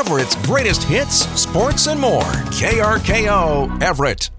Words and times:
Everett's 0.00 0.34
greatest 0.46 0.82
hits, 0.84 1.26
sports, 1.38 1.86
and 1.86 2.00
more. 2.00 2.22
KRKO 2.22 3.82
Everett. 3.82 4.30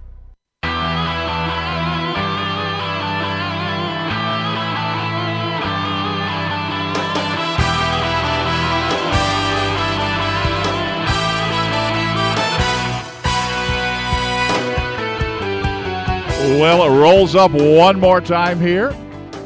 Well, 16.59 16.83
it 16.85 16.99
rolls 16.99 17.35
up 17.35 17.51
one 17.51 17.99
more 17.99 18.19
time 18.19 18.59
here. 18.59 18.95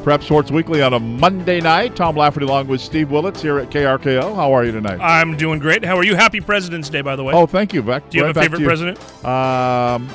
Prep 0.05 0.21
Sports 0.21 0.51
Weekly 0.51 0.83
on 0.83 0.93
a 0.93 0.99
Monday 0.99 1.59
night. 1.59 1.95
Tom 1.95 2.15
Lafferty 2.15 2.45
along 2.45 2.67
with 2.67 2.79
Steve 2.79 3.09
Willits 3.09 3.41
here 3.41 3.57
at 3.57 3.71
KRKO. 3.71 4.35
How 4.35 4.53
are 4.53 4.63
you 4.63 4.71
tonight? 4.71 4.99
I'm 5.01 5.35
doing 5.35 5.57
great. 5.57 5.83
How 5.83 5.97
are 5.97 6.03
you? 6.03 6.13
Happy 6.13 6.39
President's 6.39 6.91
Day, 6.91 7.01
by 7.01 7.15
the 7.15 7.23
way. 7.23 7.33
oh, 7.33 7.47
thank 7.47 7.73
you. 7.73 7.81
Back, 7.81 8.07
Do 8.11 8.19
you 8.19 8.23
right 8.23 8.27
have 8.27 8.37
a 8.37 8.41
favorite 8.41 8.63
president? 8.63 8.99
Um, 9.25 10.07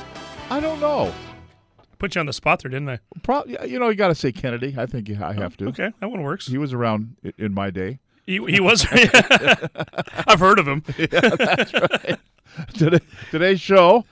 I 0.48 0.60
don't 0.60 0.78
know. 0.78 1.12
Put 1.98 2.14
you 2.14 2.20
on 2.20 2.26
the 2.26 2.32
spot 2.32 2.62
there, 2.62 2.70
didn't 2.70 2.88
I? 2.88 3.00
Probably, 3.24 3.58
you 3.68 3.80
know, 3.80 3.88
you 3.88 3.96
got 3.96 4.08
to 4.08 4.14
say 4.14 4.30
Kennedy. 4.30 4.76
I 4.78 4.86
think 4.86 5.10
I 5.10 5.32
have 5.32 5.56
to. 5.56 5.66
Okay, 5.70 5.90
that 5.98 6.08
one 6.08 6.22
works. 6.22 6.46
He 6.46 6.56
was 6.56 6.72
around 6.72 7.16
in 7.36 7.52
my 7.52 7.70
day. 7.70 7.98
He, 8.26 8.34
he 8.46 8.60
was. 8.60 8.86
I've 8.92 10.38
heard 10.38 10.60
of 10.60 10.68
him. 10.68 10.82
Today, 12.74 13.00
today's 13.32 13.60
show 13.60 14.04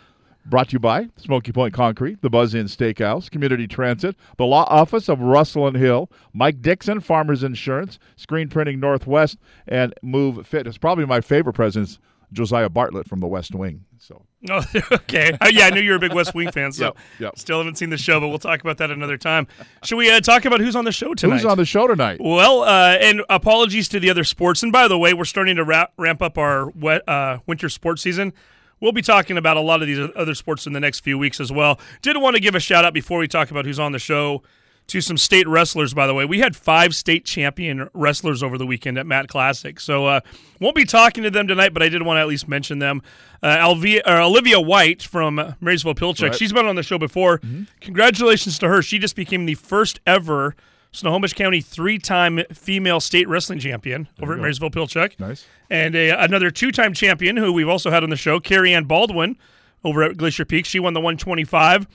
brought 0.48 0.68
to 0.68 0.72
you 0.74 0.78
by 0.78 1.08
Smoky 1.16 1.52
Point 1.52 1.74
Concrete, 1.74 2.22
the 2.22 2.30
Buzz 2.30 2.54
Inn 2.54 2.66
Steakhouse, 2.66 3.30
Community 3.30 3.66
Transit, 3.66 4.16
the 4.36 4.46
Law 4.46 4.64
Office 4.64 5.08
of 5.08 5.20
Russell 5.20 5.66
and 5.66 5.76
Hill, 5.76 6.10
Mike 6.32 6.62
Dixon, 6.62 7.00
Farmers 7.00 7.42
Insurance, 7.42 7.98
Screen 8.16 8.48
Printing 8.48 8.80
Northwest, 8.80 9.38
and 9.66 9.94
Move 10.02 10.46
Fitness. 10.46 10.78
Probably 10.78 11.06
my 11.06 11.20
favorite 11.20 11.54
president's 11.54 11.98
Josiah 12.32 12.68
Bartlett 12.68 13.08
from 13.08 13.20
the 13.20 13.26
West 13.26 13.54
Wing. 13.54 13.84
So 13.98 14.22
Oh, 14.48 14.62
okay. 14.92 15.32
Uh, 15.40 15.48
yeah, 15.50 15.66
I 15.66 15.70
knew 15.70 15.80
you 15.80 15.90
were 15.90 15.96
a 15.96 16.00
big 16.00 16.14
West 16.14 16.34
Wing 16.34 16.50
fan, 16.52 16.70
so 16.72 16.84
Yep, 16.84 16.96
yep. 17.18 17.38
still 17.38 17.58
haven't 17.58 17.76
seen 17.76 17.90
the 17.90 17.96
show, 17.96 18.20
but 18.20 18.28
we'll 18.28 18.38
talk 18.38 18.60
about 18.60 18.78
that 18.78 18.90
another 18.90 19.16
time. 19.16 19.48
Should 19.82 19.96
we 19.96 20.10
uh, 20.10 20.20
talk 20.20 20.44
about 20.44 20.60
who's 20.60 20.76
on 20.76 20.84
the 20.84 20.92
show 20.92 21.14
tonight? 21.14 21.36
who's 21.36 21.44
on 21.44 21.56
the 21.56 21.64
show 21.64 21.88
tonight? 21.88 22.20
Well, 22.20 22.62
uh, 22.62 22.96
and 23.00 23.22
apologies 23.28 23.88
to 23.88 24.00
the 24.00 24.10
other 24.10 24.24
sports. 24.24 24.62
And 24.62 24.70
by 24.70 24.86
the 24.86 24.98
way, 24.98 25.12
we're 25.12 25.24
starting 25.24 25.56
to 25.56 25.64
wrap, 25.64 25.92
ramp 25.96 26.22
up 26.22 26.38
our 26.38 26.70
wet, 26.70 27.08
uh, 27.08 27.38
winter 27.46 27.68
sports 27.68 28.02
season. 28.02 28.32
We'll 28.80 28.92
be 28.92 29.02
talking 29.02 29.36
about 29.36 29.56
a 29.56 29.60
lot 29.60 29.82
of 29.82 29.88
these 29.88 30.08
other 30.14 30.34
sports 30.34 30.66
in 30.66 30.72
the 30.72 30.80
next 30.80 31.00
few 31.00 31.18
weeks 31.18 31.40
as 31.40 31.50
well. 31.50 31.80
Did 32.02 32.16
want 32.16 32.36
to 32.36 32.40
give 32.40 32.54
a 32.54 32.60
shout 32.60 32.84
out 32.84 32.94
before 32.94 33.18
we 33.18 33.28
talk 33.28 33.50
about 33.50 33.64
who's 33.64 33.78
on 33.78 33.92
the 33.92 33.98
show 33.98 34.42
to 34.88 35.02
some 35.02 35.18
state 35.18 35.46
wrestlers, 35.46 35.92
by 35.92 36.06
the 36.06 36.14
way. 36.14 36.24
We 36.24 36.40
had 36.40 36.56
five 36.56 36.94
state 36.94 37.24
champion 37.24 37.88
wrestlers 37.92 38.42
over 38.42 38.56
the 38.56 38.66
weekend 38.66 38.98
at 38.98 39.06
Mat 39.06 39.28
Classic. 39.28 39.78
So 39.80 40.06
uh, 40.06 40.20
won't 40.60 40.74
be 40.74 40.86
talking 40.86 41.24
to 41.24 41.30
them 41.30 41.46
tonight, 41.46 41.74
but 41.74 41.82
I 41.82 41.90
did 41.90 42.02
want 42.02 42.16
to 42.16 42.22
at 42.22 42.26
least 42.26 42.48
mention 42.48 42.78
them. 42.78 43.02
Uh, 43.42 43.56
Alvia, 43.56 44.00
uh, 44.06 44.26
Olivia 44.26 44.58
White 44.60 45.02
from 45.02 45.54
Marysville 45.60 45.94
Pilchuck. 45.94 46.30
Right. 46.30 46.34
She's 46.34 46.52
been 46.52 46.66
on 46.66 46.74
the 46.74 46.82
show 46.82 46.98
before. 46.98 47.40
Congratulations 47.82 48.58
to 48.60 48.68
her. 48.68 48.80
She 48.80 48.98
just 48.98 49.14
became 49.14 49.44
the 49.44 49.54
first 49.54 50.00
ever 50.06 50.56
Snohomish 50.92 51.34
County 51.34 51.60
three-time 51.60 52.40
female 52.52 53.00
state 53.00 53.28
wrestling 53.28 53.58
champion 53.58 54.08
over 54.22 54.32
at 54.34 54.38
Marysville 54.40 54.70
Pilchuck. 54.70 55.18
Nice. 55.20 55.44
And 55.70 55.94
a, 55.94 56.10
another 56.22 56.50
two-time 56.50 56.94
champion 56.94 57.36
who 57.36 57.52
we've 57.52 57.68
also 57.68 57.90
had 57.90 58.02
on 58.02 58.10
the 58.10 58.16
show, 58.16 58.40
Carrie 58.40 58.74
Ann 58.74 58.84
Baldwin 58.84 59.36
over 59.84 60.02
at 60.02 60.16
Glacier 60.16 60.44
Peak. 60.44 60.64
She 60.66 60.80
won 60.80 60.94
the 60.94 61.00
125. 61.00 61.86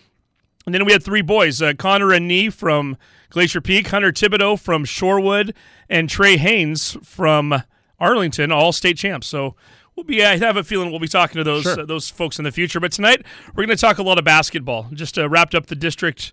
And 0.66 0.74
then 0.74 0.86
we 0.86 0.94
had 0.94 1.04
three 1.04 1.22
boys, 1.22 1.62
uh, 1.62 1.74
Connor 1.74 2.14
and 2.14 2.28
Nee 2.28 2.50
from 2.50 2.96
Glacier 3.30 3.60
Peak, 3.60 3.88
Hunter 3.88 4.12
Thibodeau 4.14 4.58
from 4.60 4.86
Shorewood, 4.86 5.54
and 5.90 6.08
Trey 6.10 6.38
Haynes 6.38 6.96
from 7.04 7.54
Arlington, 8.00 8.52
all 8.52 8.72
state 8.72 8.96
champs. 8.98 9.28
So 9.28 9.56
we'll 9.96 10.06
be, 10.06 10.24
I 10.24 10.38
have 10.38 10.56
a 10.56 10.64
feeling 10.64 10.90
we'll 10.92 11.00
be 11.02 11.08
talking 11.10 11.36
to 11.38 11.44
those 11.44 11.64
Sure. 11.64 11.82
uh, 11.82 11.86
those 11.86 12.10
folks 12.10 12.38
in 12.38 12.46
the 12.46 12.52
future. 12.52 12.80
But 12.80 12.94
tonight 12.94 13.26
we're 13.50 13.66
going 13.66 13.76
to 13.76 13.82
talk 13.82 13.98
a 13.98 14.04
lot 14.04 14.18
of 14.18 14.24
basketball. 14.24 14.88
Just 14.94 15.18
uh, 15.18 15.28
wrapped 15.28 15.54
up 15.56 15.66
the 15.66 15.76
district 15.76 16.32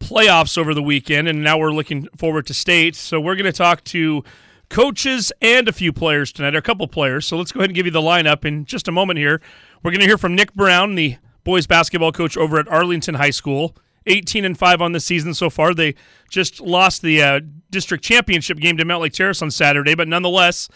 playoffs 0.00 0.56
over 0.56 0.74
the 0.74 0.82
weekend, 0.82 1.28
and 1.28 1.42
now 1.42 1.58
we're 1.58 1.72
looking 1.72 2.08
forward 2.16 2.46
to 2.46 2.54
state. 2.54 2.96
So 2.96 3.20
we're 3.20 3.36
going 3.36 3.44
to 3.44 3.52
talk 3.52 3.84
to 3.84 4.24
coaches 4.68 5.32
and 5.40 5.68
a 5.68 5.72
few 5.72 5.92
players 5.92 6.32
tonight, 6.32 6.54
or 6.54 6.58
a 6.58 6.62
couple 6.62 6.86
players. 6.88 7.26
So 7.26 7.36
let's 7.36 7.52
go 7.52 7.60
ahead 7.60 7.70
and 7.70 7.76
give 7.76 7.86
you 7.86 7.92
the 7.92 8.00
lineup 8.00 8.44
in 8.44 8.64
just 8.64 8.88
a 8.88 8.92
moment 8.92 9.18
here. 9.18 9.40
We're 9.82 9.90
going 9.90 10.00
to 10.00 10.06
hear 10.06 10.18
from 10.18 10.34
Nick 10.34 10.54
Brown, 10.54 10.94
the 10.94 11.16
boys 11.44 11.66
basketball 11.66 12.12
coach 12.12 12.36
over 12.36 12.58
at 12.58 12.68
Arlington 12.68 13.14
High 13.14 13.30
School. 13.30 13.76
18 14.06 14.44
and 14.44 14.58
5 14.58 14.80
on 14.80 14.92
the 14.92 15.00
season 15.00 15.34
so 15.34 15.50
far. 15.50 15.74
They 15.74 15.94
just 16.30 16.60
lost 16.60 17.02
the 17.02 17.22
uh, 17.22 17.40
district 17.70 18.02
championship 18.02 18.58
game 18.58 18.76
to 18.78 18.84
Mountlake 18.84 19.12
Terrace 19.12 19.42
on 19.42 19.50
Saturday, 19.50 19.94
but 19.94 20.08
nonetheless, 20.08 20.68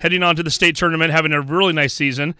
heading 0.00 0.22
on 0.22 0.34
to 0.36 0.42
the 0.42 0.50
state 0.50 0.76
tournament, 0.76 1.12
having 1.12 1.32
a 1.32 1.40
really 1.40 1.72
nice 1.72 1.94
season. 1.94 2.34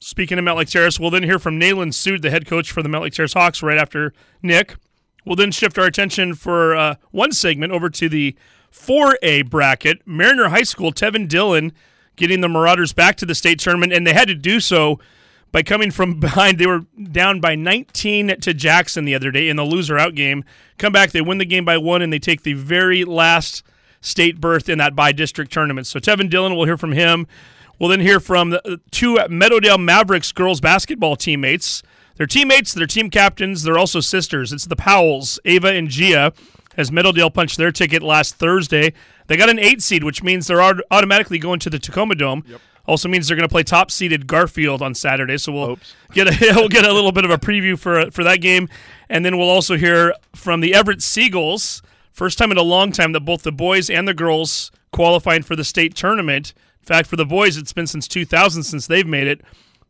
Speaking 0.00 0.38
of 0.38 0.44
Mountlake 0.44 0.70
Terrace, 0.70 0.98
we'll 0.98 1.10
then 1.10 1.22
hear 1.22 1.38
from 1.38 1.60
Nalin 1.60 1.88
Sood, 1.88 2.22
the 2.22 2.30
head 2.30 2.46
coach 2.46 2.72
for 2.72 2.82
the 2.82 2.88
Mount 2.88 3.04
Lake 3.04 3.12
Terrace 3.12 3.34
Hawks, 3.34 3.62
right 3.62 3.78
after 3.78 4.12
Nick. 4.42 4.76
We'll 5.24 5.36
then 5.36 5.50
shift 5.50 5.78
our 5.78 5.86
attention 5.86 6.34
for 6.34 6.74
uh, 6.74 6.94
one 7.10 7.32
segment 7.32 7.72
over 7.72 7.88
to 7.90 8.08
the 8.08 8.36
4A 8.72 9.48
bracket. 9.48 10.02
Mariner 10.06 10.48
High 10.48 10.64
School, 10.64 10.92
Tevin 10.92 11.28
Dillon 11.28 11.72
getting 12.16 12.40
the 12.40 12.48
Marauders 12.48 12.92
back 12.92 13.16
to 13.16 13.26
the 13.26 13.34
state 13.34 13.58
tournament, 13.58 13.92
and 13.92 14.06
they 14.06 14.12
had 14.12 14.28
to 14.28 14.34
do 14.34 14.60
so 14.60 14.98
by 15.52 15.62
coming 15.62 15.90
from 15.90 16.14
behind. 16.20 16.58
They 16.58 16.66
were 16.66 16.84
down 17.10 17.40
by 17.40 17.54
19 17.54 18.40
to 18.40 18.54
Jackson 18.54 19.04
the 19.04 19.14
other 19.14 19.30
day 19.30 19.48
in 19.48 19.56
the 19.56 19.64
loser 19.64 19.98
out 19.98 20.14
game. 20.14 20.44
Come 20.78 20.92
back, 20.92 21.12
they 21.12 21.20
win 21.20 21.38
the 21.38 21.44
game 21.44 21.64
by 21.64 21.78
one, 21.78 22.02
and 22.02 22.12
they 22.12 22.18
take 22.18 22.42
the 22.42 22.54
very 22.54 23.04
last 23.04 23.62
state 24.00 24.40
berth 24.40 24.68
in 24.68 24.78
that 24.78 24.94
bi-district 24.94 25.50
tournament. 25.50 25.86
So 25.86 25.98
Tevin 25.98 26.28
Dillon, 26.28 26.54
we'll 26.54 26.66
hear 26.66 26.76
from 26.76 26.92
him. 26.92 27.26
We'll 27.78 27.88
then 27.88 28.00
hear 28.00 28.20
from 28.20 28.50
the 28.50 28.80
two 28.90 29.16
Meadowdale 29.28 29.82
Mavericks 29.82 30.30
girls 30.30 30.60
basketball 30.60 31.16
teammates. 31.16 31.82
They're 32.16 32.26
teammates, 32.26 32.72
they're 32.72 32.86
team 32.86 33.10
captains, 33.10 33.62
they're 33.62 33.78
also 33.78 34.00
sisters. 34.00 34.52
It's 34.52 34.66
the 34.66 34.76
Powells, 34.76 35.38
Ava 35.44 35.72
and 35.72 35.88
Gia, 35.88 36.32
as 36.76 36.90
Meadowdale 36.90 37.32
punched 37.32 37.56
their 37.56 37.72
ticket 37.72 38.02
last 38.02 38.36
Thursday. 38.36 38.92
They 39.26 39.36
got 39.36 39.50
an 39.50 39.58
eight 39.58 39.82
seed, 39.82 40.04
which 40.04 40.22
means 40.22 40.46
they're 40.46 40.62
automatically 40.62 41.38
going 41.38 41.60
to 41.60 41.70
the 41.70 41.78
Tacoma 41.78 42.14
Dome. 42.14 42.44
Also 42.86 43.08
means 43.08 43.26
they're 43.26 43.36
going 43.36 43.48
to 43.48 43.52
play 43.52 43.62
top 43.62 43.90
seeded 43.90 44.26
Garfield 44.26 44.82
on 44.82 44.94
Saturday. 44.94 45.38
So 45.38 45.52
we'll 45.52 45.70
Oops. 45.70 45.94
get 46.12 46.28
a 46.28 46.54
we'll 46.54 46.68
get 46.68 46.84
a 46.84 46.92
little 46.92 47.12
bit 47.12 47.24
of 47.24 47.30
a 47.30 47.38
preview 47.38 47.78
for 47.78 48.10
for 48.10 48.22
that 48.24 48.40
game, 48.40 48.68
and 49.08 49.24
then 49.24 49.38
we'll 49.38 49.48
also 49.48 49.76
hear 49.76 50.14
from 50.34 50.60
the 50.60 50.74
Everett 50.74 51.00
Seagulls. 51.02 51.82
First 52.12 52.38
time 52.38 52.52
in 52.52 52.58
a 52.58 52.62
long 52.62 52.92
time 52.92 53.12
that 53.12 53.20
both 53.20 53.42
the 53.42 53.52
boys 53.52 53.88
and 53.90 54.06
the 54.06 54.14
girls 54.14 54.70
qualifying 54.92 55.42
for 55.42 55.56
the 55.56 55.64
state 55.64 55.94
tournament. 55.94 56.52
In 56.82 56.86
fact, 56.86 57.08
for 57.08 57.16
the 57.16 57.24
boys, 57.24 57.56
it's 57.56 57.72
been 57.72 57.86
since 57.86 58.06
2000 58.06 58.62
since 58.62 58.86
they've 58.86 59.06
made 59.06 59.26
it. 59.26 59.40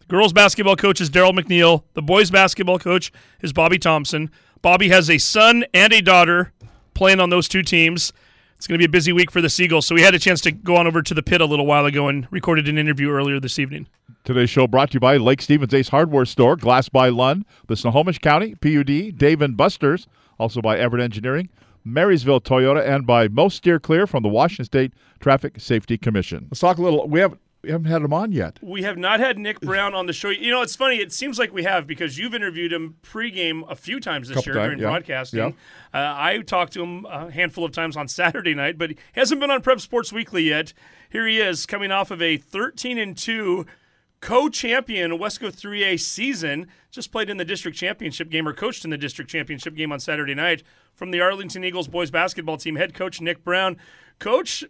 The 0.07 0.17
girls 0.17 0.35
basketball 0.35 0.77
coach 0.77 1.01
is 1.01 1.09
Daryl 1.09 1.33
McNeil. 1.33 1.85
The 1.95 2.03
boys 2.03 2.31
basketball 2.31 2.79
coach 2.79 3.11
is 3.41 3.55
Bobby 3.55 3.79
Thompson. 3.79 4.31
Bobby 4.61 4.91
has 4.91 5.09
a 5.09 5.17
son 5.17 5.65
and 5.73 5.95
a 5.95 6.03
daughter 6.03 6.53
playing 6.93 7.21
on 7.21 7.31
those 7.31 7.49
two 7.49 7.63
teams. 7.63 8.13
It's 8.57 8.67
going 8.67 8.75
to 8.75 8.83
be 8.83 8.85
a 8.85 8.91
busy 8.91 9.15
week 9.15 9.31
for 9.31 9.41
the 9.41 9.49
Seagulls, 9.49 9.87
so 9.87 9.95
we 9.95 10.03
had 10.03 10.15
a 10.15 10.19
chance 10.19 10.43
to 10.43 10.53
go 10.53 10.77
on 10.77 10.87
over 10.87 11.01
to 11.01 11.15
the 11.15 11.23
pit 11.23 11.41
a 11.41 11.47
little 11.47 11.65
while 11.65 11.87
ago 11.87 12.09
and 12.09 12.29
recorded 12.31 12.69
an 12.69 12.77
interview 12.77 13.11
earlier 13.11 13.41
this 13.41 13.59
evening. 13.59 13.87
Today's 14.25 14.51
show 14.51 14.67
brought 14.67 14.91
to 14.91 14.95
you 14.95 15.01
by 15.01 15.17
Lake 15.17 15.41
Stevens 15.41 15.73
Ace 15.73 15.89
Hardware 15.89 16.27
Store, 16.27 16.57
Glass 16.57 16.91
by 16.91 17.09
Lund, 17.09 17.47
the 17.69 17.77
Snohomish 17.77 18.19
County, 18.19 18.55
PUD, 18.57 19.17
Dave 19.17 19.41
and 19.41 19.57
Buster's, 19.57 20.07
also 20.39 20.61
by 20.61 20.79
Everett 20.79 21.03
Engineering, 21.03 21.49
Marysville 21.83 22.43
Toyota, 22.43 22.87
and 22.87 23.07
by 23.07 23.29
Most 23.29 23.57
Steer 23.57 23.81
Clear 23.81 24.07
from 24.07 24.23
the 24.23 24.29
Washington 24.29 24.67
State 24.67 24.93
Traffic 25.21 25.55
Safety 25.59 25.97
Commission. 25.97 26.47
Let's 26.51 26.61
talk 26.61 26.77
a 26.77 26.83
little. 26.83 27.09
We 27.09 27.21
haven't 27.21 27.41
we 27.65 27.71
haven't 27.71 27.87
had 27.87 28.03
him 28.03 28.13
on 28.13 28.31
yet. 28.31 28.59
We 28.63 28.83
have 28.83 28.99
not 28.99 29.21
had 29.21 29.39
Nick 29.39 29.59
Brown 29.61 29.95
on 29.95 30.05
the 30.05 30.13
show. 30.13 30.29
You 30.29 30.51
know, 30.51 30.61
it's 30.61 30.77
funny. 30.77 30.97
It 30.97 31.15
seems 31.15 31.39
like 31.39 31.53
we 31.53 31.63
have 31.65 31.87
because 31.87 32.19
you've 32.19 32.35
interviewed 32.35 32.73
him 32.73 32.97
pregame 33.03 33.69
a 33.71 33.75
few 33.75 34.01
times 34.01 34.29
this 34.29 34.37
Couple 34.37 34.53
year 34.53 34.55
times, 34.55 34.69
during 34.69 34.79
yeah. 34.81 34.89
broadcasting. 34.89 35.39
Yeah. 35.41 35.47
Uh, 35.95 36.15
I 36.15 36.43
talked 36.47 36.75
to 36.75 36.83
him 36.83 37.07
a 37.07 37.31
handful 37.31 37.65
of 37.65 37.73
times 37.73 37.97
on 37.97 38.07
Saturday 38.09 38.55
night, 38.55 38.77
but 38.77 38.91
he 38.91 38.97
hasn't 39.15 39.41
been 39.41 39.51
on 39.51 39.63
Prep 39.63 39.81
Sports 39.81 40.13
Weekly 40.13 40.43
yet. 40.43 40.75
Here 41.09 41.27
he 41.27 41.41
is, 41.41 41.65
coming 41.65 41.91
off 41.91 42.11
of 42.11 42.21
a 42.21 42.37
13 42.37 42.99
and 42.99 43.17
two 43.17 43.65
co-champion 44.21 45.13
Wesco 45.13 45.51
3A 45.51 45.99
season. 45.99 46.67
Just 46.91 47.13
played 47.13 47.31
in 47.31 47.39
the 47.39 47.45
district 47.47 47.79
championship 47.79 48.29
game 48.29 48.47
or 48.47 48.53
coached 48.53 48.85
in 48.85 48.91
the 48.91 48.99
district 48.99 49.31
championship 49.31 49.75
game 49.75 49.91
on 49.91 50.01
Saturday 50.01 50.35
night 50.35 50.63
from 50.93 51.13
the 51.13 51.21
Arlington 51.21 51.65
Eagles 51.65 51.89
boys 51.89 52.11
basketball 52.11 52.59
team. 52.59 52.77
Head 52.77 52.93
coach 52.93 53.23
Nick 53.23 53.43
Brown. 53.43 53.79
Coach, 54.19 54.65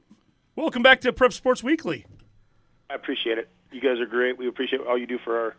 welcome 0.55 0.83
back 0.83 1.01
to 1.01 1.13
Prep 1.13 1.33
Sports 1.33 1.63
Weekly. 1.63 2.07
I 2.91 2.95
appreciate 2.95 3.39
it. 3.39 3.49
You 3.73 3.81
guys 3.81 3.99
are 4.01 4.07
great. 4.07 4.39
We 4.39 4.47
appreciate 4.47 4.83
all 4.83 4.97
you 4.97 5.07
do 5.07 5.19
for 5.19 5.55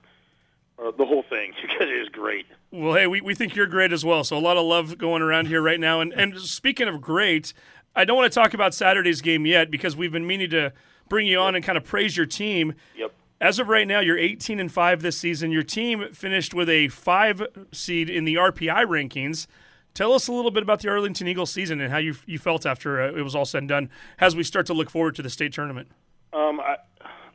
our, 0.80 0.92
the 0.92 1.06
whole 1.06 1.24
thing. 1.24 1.54
You 1.62 1.80
guys 1.80 2.08
are 2.08 2.12
great. 2.12 2.46
Well, 2.72 2.94
hey, 2.94 3.08
we, 3.08 3.22
we 3.22 3.36
think 3.36 3.56
you're 3.56 3.66
great 3.66 3.92
as 3.92 4.06
well. 4.06 4.24
So 4.24 4.38
a 4.38 4.40
lot 4.40 4.58
of 4.58 4.66
love 4.66 4.98
going 4.98 5.22
around 5.22 5.48
here 5.48 5.62
right 5.62 5.80
now. 5.80 6.02
And 6.02 6.14
and 6.14 6.38
speaking 6.40 6.88
of 6.88 7.02
great, 7.02 7.54
I 7.96 8.06
don't 8.06 8.18
want 8.18 8.32
to 8.32 8.40
talk 8.40 8.54
about 8.54 8.74
Saturday's 8.74 9.22
game 9.22 9.46
yet 9.46 9.72
because 9.72 9.96
we've 9.96 10.12
been 10.12 10.28
meaning 10.28 10.50
to 10.52 10.74
bring 11.10 11.28
you 11.28 11.40
on 11.40 11.56
and 11.56 11.64
kind 11.64 11.78
of 11.78 11.84
praise 11.84 12.18
your 12.18 12.26
team. 12.26 12.74
Yep. 12.98 13.14
As 13.42 13.60
of 13.60 13.68
right 13.68 13.88
now, 13.88 14.00
you're 14.00 14.18
18 14.18 14.60
and 14.60 14.72
five 14.72 15.02
this 15.02 15.18
season. 15.18 15.52
Your 15.52 15.64
team 15.64 16.08
finished 16.14 16.54
with 16.54 16.70
a 16.70 16.88
five 16.88 17.46
seed 17.72 18.10
in 18.10 18.24
the 18.24 18.36
RPI 18.36 18.86
rankings. 18.86 19.48
Tell 19.94 20.14
us 20.14 20.28
a 20.28 20.34
little 20.34 20.52
bit 20.52 20.64
about 20.64 20.82
the 20.82 20.90
Arlington 20.90 21.28
Eagles 21.28 21.52
season 21.52 21.80
and 21.80 21.92
how 21.92 21.98
you 22.00 22.16
you 22.26 22.38
felt 22.38 22.66
after 22.66 23.02
uh, 23.02 23.12
it 23.14 23.22
was 23.22 23.36
all 23.36 23.46
said 23.46 23.60
and 23.60 23.70
done 23.70 23.90
as 24.20 24.36
we 24.36 24.44
start 24.44 24.66
to 24.68 24.74
look 24.74 24.90
forward 24.90 25.16
to 25.16 25.22
the 25.22 25.30
state 25.30 25.54
tournament. 25.54 25.90
Um, 26.34 26.60
I, 26.60 26.78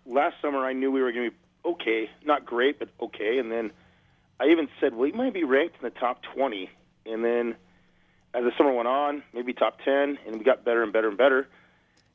last 0.06 0.36
summer 0.42 0.64
I 0.64 0.72
knew 0.72 0.90
we 0.90 1.02
were 1.02 1.12
going 1.12 1.26
to 1.26 1.30
be 1.30 1.36
okay, 1.64 2.10
not 2.24 2.44
great, 2.46 2.78
but 2.78 2.88
okay. 3.00 3.38
And 3.38 3.50
then 3.50 3.72
I 4.38 4.48
even 4.48 4.68
said, 4.80 4.92
he 4.94 5.12
might 5.12 5.34
be 5.34 5.44
ranked 5.44 5.76
in 5.80 5.82
the 5.82 5.90
top 5.90 6.22
20. 6.34 6.70
And 7.06 7.24
then 7.24 7.56
as 8.32 8.44
the 8.44 8.52
summer 8.56 8.72
went 8.72 8.88
on, 8.88 9.22
maybe 9.32 9.52
top 9.52 9.80
10, 9.84 10.18
and 10.26 10.38
we 10.38 10.44
got 10.44 10.64
better 10.64 10.82
and 10.82 10.92
better 10.92 11.08
and 11.08 11.18
better. 11.18 11.48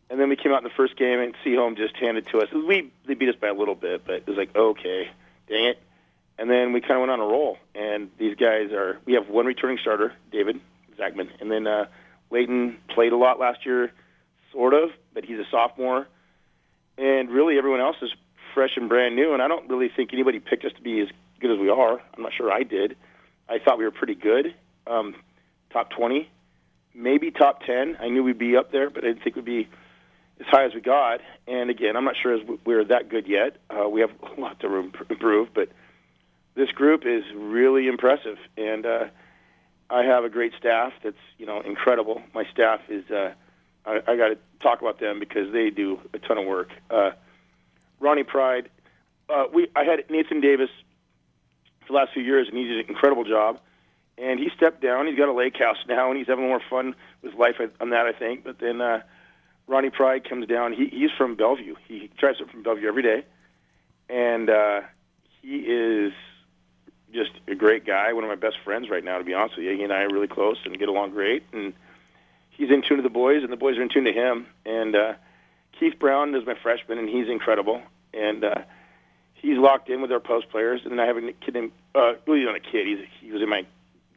And 0.10 0.20
then 0.20 0.30
we 0.30 0.36
came 0.36 0.52
out 0.52 0.60
in 0.60 0.64
the 0.64 0.76
first 0.76 0.96
game, 0.98 1.20
and 1.20 1.36
Sehome 1.44 1.76
just 1.76 1.96
handed 1.98 2.28
to 2.28 2.40
us. 2.42 2.52
We 2.52 2.92
they 3.08 3.16
beat 3.16 3.30
us 3.30 3.36
by 3.36 3.48
a 3.48 3.54
little 3.54 3.74
bit, 3.74 4.06
but 4.06 4.16
it 4.16 4.28
was 4.28 4.38
like, 4.38 4.56
okay, 4.56 5.10
dang 5.50 5.66
it. 5.66 5.82
And 6.38 6.50
then 6.50 6.74
we 6.74 6.82
kind 6.82 6.94
of 6.94 7.00
went 7.00 7.12
on 7.12 7.20
a 7.22 7.26
roll. 7.26 7.58
And 7.74 8.12
these 8.20 8.36
guys 8.36 8.72
are. 8.72 9.00
We 9.06 9.14
have 9.14 9.30
one 9.30 9.48
returning 9.48 9.80
starter, 9.80 10.14
David 10.32 10.62
Zachman, 10.98 11.30
and 11.40 11.52
then 11.52 11.66
uh, 11.66 11.88
Leighton 12.30 12.78
played 12.90 13.14
a 13.14 13.18
lot 13.18 13.40
last 13.40 13.66
year, 13.66 13.92
sort 14.52 14.74
of, 14.74 14.92
but 15.14 15.26
he's 15.26 15.40
a 15.40 15.46
sophomore. 15.50 16.08
And 16.98 17.30
really, 17.30 17.58
everyone 17.58 17.82
else 17.82 17.98
is 18.02 18.12
fresh 18.54 18.78
and 18.78 18.88
brand 18.88 19.16
new. 19.16 19.34
And 19.34 19.42
I 19.42 19.48
don't 19.48 19.70
really 19.70 19.90
think 19.94 20.12
anybody 20.14 20.40
picked 20.40 20.66
us 20.66 20.72
to 20.76 20.82
be 20.82 21.02
as 21.02 21.08
good 21.40 21.52
as 21.52 21.60
we 21.60 21.70
are. 21.70 22.02
I'm 22.16 22.24
not 22.24 22.34
sure 22.34 22.52
I 22.52 22.64
did. 22.64 22.96
I 23.50 23.60
thought 23.60 23.78
we 23.78 23.84
were 23.84 23.92
pretty 23.92 24.16
good, 24.16 24.56
um, 24.88 25.16
top 25.72 25.92
20, 25.92 26.30
maybe 26.96 27.30
top 27.30 27.62
10. 27.64 27.98
I 28.00 28.10
knew 28.10 28.24
we'd 28.24 28.40
be 28.40 28.58
up 28.58 28.72
there, 28.72 28.90
but 28.90 29.04
I 29.04 29.08
didn't 29.08 29.24
think 29.24 29.36
we'd 29.36 29.46
be 29.46 29.68
as 30.40 30.48
high 30.48 30.66
as 30.66 30.74
we 30.74 30.82
got. 30.82 31.22
And 31.48 31.70
again, 31.70 31.96
I'm 31.96 32.06
not 32.06 32.16
sure 32.22 32.40
we're 32.66 32.86
that 32.86 33.10
good 33.10 33.28
yet. 33.28 33.58
Uh, 33.70 33.88
we 33.88 34.02
have 34.02 34.10
a 34.38 34.42
lot 34.42 34.60
to 34.62 34.92
improve, 35.10 35.50
but 35.54 35.70
this 36.56 36.70
group 36.72 37.06
is 37.06 37.24
really 37.36 37.88
impressive, 37.88 38.38
and 38.58 38.86
uh, 38.86 39.06
I 39.90 40.04
have 40.04 40.24
a 40.24 40.30
great 40.30 40.54
staff 40.58 40.94
that's 41.04 41.18
you 41.38 41.46
know 41.46 41.62
incredible. 41.62 42.22
My 42.34 42.46
staff 42.52 42.80
is 42.90 43.04
uh, 43.12 43.34
I, 43.86 44.02
I 44.08 44.16
got 44.18 44.30
to 44.30 44.38
talk 44.62 44.82
about 44.82 45.00
them 45.00 45.20
because 45.20 45.52
they 45.52 45.70
do 45.70 46.00
a 46.14 46.20
ton 46.20 46.38
of 46.38 46.46
work. 46.46 46.70
Uh, 46.90 47.12
Ronnie 48.00 48.24
Pride, 48.24 48.70
uh, 49.30 49.46
we 49.54 49.68
I 49.76 49.84
had 49.84 50.04
Nathan 50.10 50.42
Davis 50.42 50.70
for 51.82 51.88
the 51.88 51.94
last 51.94 52.14
few 52.14 52.24
years, 52.24 52.48
and 52.48 52.58
he 52.58 52.66
did 52.66 52.80
an 52.80 52.86
incredible 52.90 53.24
job. 53.24 53.60
And 54.18 54.40
he 54.40 54.50
stepped 54.56 54.82
down. 54.82 55.08
He's 55.08 55.18
got 55.18 55.28
a 55.28 55.34
lake 55.34 55.58
house 55.58 55.78
now, 55.90 56.10
and 56.10 56.18
he's 56.18 56.28
having 56.28 56.48
more 56.48 56.62
fun 56.70 56.96
with 57.22 57.34
life 57.34 57.56
on 57.82 57.90
that, 57.90 58.06
I 58.06 58.14
think. 58.14 58.46
But 58.46 58.60
then 58.60 58.80
uh, 58.80 59.02
Ronnie 59.68 59.90
Pride 59.90 60.28
comes 60.28 60.48
down. 60.48 60.72
He, 60.72 60.88
he's 60.88 61.12
from 61.18 61.36
Bellevue. 61.36 61.76
He 61.88 62.10
drives 62.18 62.40
up 62.40 62.50
from 62.50 62.64
Bellevue 62.64 62.88
every 62.88 63.04
day, 63.04 63.26
and 64.10 64.50
uh, 64.50 64.82
he 65.42 65.58
is 65.58 66.14
just 67.14 67.32
a 67.48 67.56
great 67.56 67.86
guy. 67.86 68.14
One 68.14 68.24
of 68.24 68.30
my 68.30 68.36
best 68.36 68.58
friends 68.64 68.90
right 68.90 69.04
now, 69.04 69.18
to 69.18 69.24
be 69.24 69.34
honest 69.34 69.58
with 69.58 69.66
you. 69.66 69.76
He 69.76 69.84
and 69.84 69.92
I 69.92 70.04
are 70.04 70.10
really 70.10 70.28
close 70.28 70.58
and 70.64 70.78
get 70.80 70.88
along 70.88 71.12
great. 71.12 71.44
And 71.52 71.74
he's 72.58 72.70
in 72.70 72.82
tune 72.82 72.98
to 72.98 73.04
the 73.04 73.10
boys, 73.10 73.44
and 73.44 73.52
the 73.52 73.58
boys 73.58 73.78
are 73.78 73.82
in 73.82 73.90
tune 73.90 74.06
to 74.06 74.14
him. 74.14 74.48
And 74.66 74.96
uh, 74.96 75.14
Keith 75.80 76.00
Brown 76.00 76.36
is 76.36 76.46
my 76.46 76.56
freshman, 76.62 76.98
and 76.98 77.10
he's 77.10 77.30
incredible. 77.30 77.82
And 78.14 78.44
uh, 78.44 78.62
he's 79.34 79.58
locked 79.58 79.90
in 79.90 80.02
with 80.02 80.12
our 80.12 80.20
post 80.20 80.50
players. 80.50 80.82
And 80.84 80.92
then 80.92 81.00
I 81.00 81.06
have 81.06 81.18
a 81.18 81.32
kid 81.34 81.54
named, 81.54 81.72
uh, 81.94 82.14
he's 82.26 82.46
not 82.46 82.56
a 82.56 82.60
kid. 82.60 82.88
He's, 82.88 83.06
he 83.22 83.32
was 83.32 83.42
in 83.42 83.50
my 83.50 83.66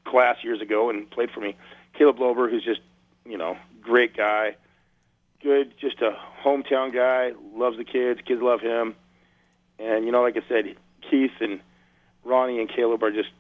class 0.05 0.37
years 0.43 0.61
ago 0.61 0.91
and 0.91 1.11
played 1.11 1.31
for 1.31 1.41
me. 1.41 1.57
Caleb 1.95 2.19
Lober, 2.19 2.51
who's 2.51 2.65
just, 2.65 2.81
you 3.27 3.37
know, 3.37 3.57
great 3.83 4.17
guy 4.17 4.55
good, 5.43 5.73
just 5.79 6.01
a 6.01 6.17
hometown 6.43 6.93
guy, 6.93 7.33
loves 7.55 7.77
the 7.77 7.85
kids, 7.85 8.21
kids 8.27 8.43
love 8.43 8.61
him. 8.61 8.95
And, 9.79 10.05
you 10.05 10.13
know, 10.13 10.23
like 10.23 10.37
I 10.37 10.43
said, 10.49 10.75
Keith 11.09 11.33
and 11.41 11.61
Ronnie 12.25 12.61
and 12.61 12.69
Caleb 12.69 13.03
are 13.03 13.13
just 13.13 13.31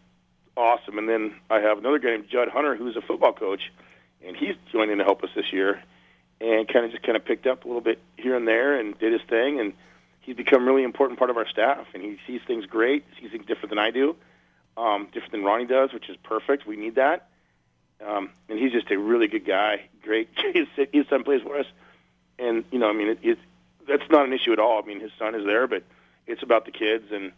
awesome. 0.56 0.99
And 0.99 1.09
then 1.09 1.35
I 1.50 1.61
have 1.61 1.79
another 1.79 1.99
guy 1.99 2.11
named 2.11 2.29
Judd 2.31 2.49
Hunter, 2.49 2.77
who's 2.77 2.97
a 2.97 3.00
football 3.00 3.33
coach, 3.33 3.73
and 4.25 4.37
he's 4.37 4.55
joining 4.73 4.99
to 4.99 5.05
help 5.05 5.23
us 5.23 5.31
this 5.35 5.53
year 5.53 5.82
and 6.41 6.69
kind 6.69 6.85
of 6.85 6.93
just 6.93 7.03
kind 7.03 7.17
of 7.17 7.25
picked 7.25 7.47
up 7.47 7.65
a 7.65 7.69
little 7.69 7.81
bit 7.81 7.99
here 8.17 8.37
and 8.37 8.47
there 8.47 8.79
and 8.79 8.99
did 8.99 9.12
his 9.12 9.23
thing. 9.23 9.61
And 9.61 9.73
he's 10.20 10.37
become 10.37 10.62
a 10.62 10.65
really 10.65 10.85
important 10.85 11.19
part 11.19 11.31
of 11.31 11.37
our 11.37 11.49
staff. 11.49 11.87
And 11.94 12.03
he 12.03 12.19
sees 12.26 12.41
things 12.47 12.67
great, 12.67 13.05
sees 13.20 13.31
things 13.31 13.47
different 13.47 13.70
than 13.70 13.79
I 13.79 13.91
do, 13.91 14.17
um, 14.76 15.06
different 15.12 15.32
than 15.32 15.44
Ronnie 15.44 15.67
does, 15.67 15.93
which 15.93 16.09
is 16.09 16.17
perfect. 16.23 16.67
We 16.67 16.76
need 16.76 16.97
that. 16.97 17.29
Um, 18.06 18.31
and 18.49 18.59
he's 18.59 18.73
just 18.73 18.91
a 18.91 18.99
really 18.99 19.26
good 19.26 19.44
guy. 19.44 19.88
Great. 20.03 20.29
his, 20.55 20.69
his 20.93 21.06
son 21.09 21.25
plays 21.25 21.43
for 21.43 21.59
us 21.59 21.67
and 22.38 22.64
you 22.71 22.79
know, 22.79 22.88
I 22.88 22.93
mean, 22.93 23.09
it, 23.09 23.19
it 23.23 23.38
that's 23.87 24.09
not 24.11 24.26
an 24.26 24.32
issue 24.32 24.53
at 24.53 24.59
all. 24.59 24.82
I 24.82 24.87
mean, 24.87 25.00
his 25.00 25.11
son 25.19 25.35
is 25.35 25.44
there, 25.44 25.67
but 25.67 25.82
it's 26.26 26.43
about 26.43 26.64
the 26.64 26.71
kids, 26.71 27.06
and 27.11 27.32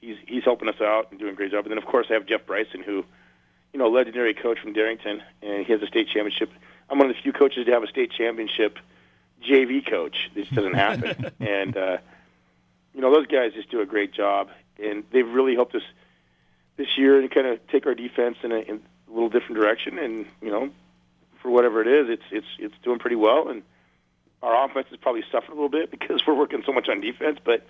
he's 0.00 0.16
he's 0.26 0.44
helping 0.44 0.68
us 0.68 0.80
out 0.80 1.08
and 1.10 1.20
doing 1.20 1.32
a 1.32 1.36
great 1.36 1.52
job. 1.52 1.64
And 1.64 1.70
then, 1.70 1.78
of 1.78 1.86
course, 1.86 2.06
I 2.10 2.14
have 2.14 2.26
Jeff 2.26 2.46
Bryson, 2.46 2.82
who, 2.82 3.04
you 3.72 3.78
know, 3.78 3.88
legendary 3.88 4.34
coach 4.34 4.58
from 4.60 4.72
Darrington, 4.72 5.22
and 5.42 5.64
he 5.64 5.72
has 5.72 5.82
a 5.82 5.86
state 5.86 6.08
championship. 6.08 6.50
I'm 6.88 6.98
one 6.98 7.08
of 7.08 7.16
the 7.16 7.22
few 7.22 7.32
coaches 7.32 7.66
to 7.66 7.72
have 7.72 7.82
a 7.82 7.86
state 7.86 8.10
championship 8.10 8.78
JV 9.42 9.88
coach. 9.88 10.30
This 10.34 10.48
doesn't 10.48 10.74
happen, 10.74 11.30
and 11.40 11.76
uh, 11.76 11.98
you 12.94 13.00
know, 13.00 13.12
those 13.12 13.26
guys 13.26 13.52
just 13.54 13.70
do 13.70 13.80
a 13.80 13.86
great 13.86 14.12
job, 14.12 14.50
and 14.82 15.04
they've 15.12 15.28
really 15.28 15.54
helped 15.54 15.74
us 15.74 15.82
this 16.76 16.98
year 16.98 17.20
and 17.20 17.30
kind 17.30 17.46
of 17.46 17.66
take 17.68 17.86
our 17.86 17.94
defense 17.94 18.38
in 18.42 18.52
a, 18.52 18.58
in 18.58 18.82
a 19.08 19.12
little 19.12 19.28
different 19.28 19.56
direction. 19.56 19.98
And 19.98 20.26
you 20.42 20.50
know, 20.50 20.70
for 21.42 21.50
whatever 21.50 21.80
it 21.80 21.86
is, 21.86 22.08
it's 22.10 22.24
it's 22.30 22.46
it's 22.58 22.74
doing 22.82 22.98
pretty 22.98 23.16
well, 23.16 23.48
and 23.48 23.62
our 24.42 24.64
offense 24.64 24.88
has 24.90 24.98
probably 24.98 25.22
suffered 25.30 25.52
a 25.52 25.54
little 25.54 25.68
bit 25.68 25.90
because 25.96 26.26
we're 26.26 26.34
working 26.34 26.62
so 26.66 26.72
much 26.72 26.88
on 26.88 27.00
defense, 27.00 27.38
but 27.44 27.66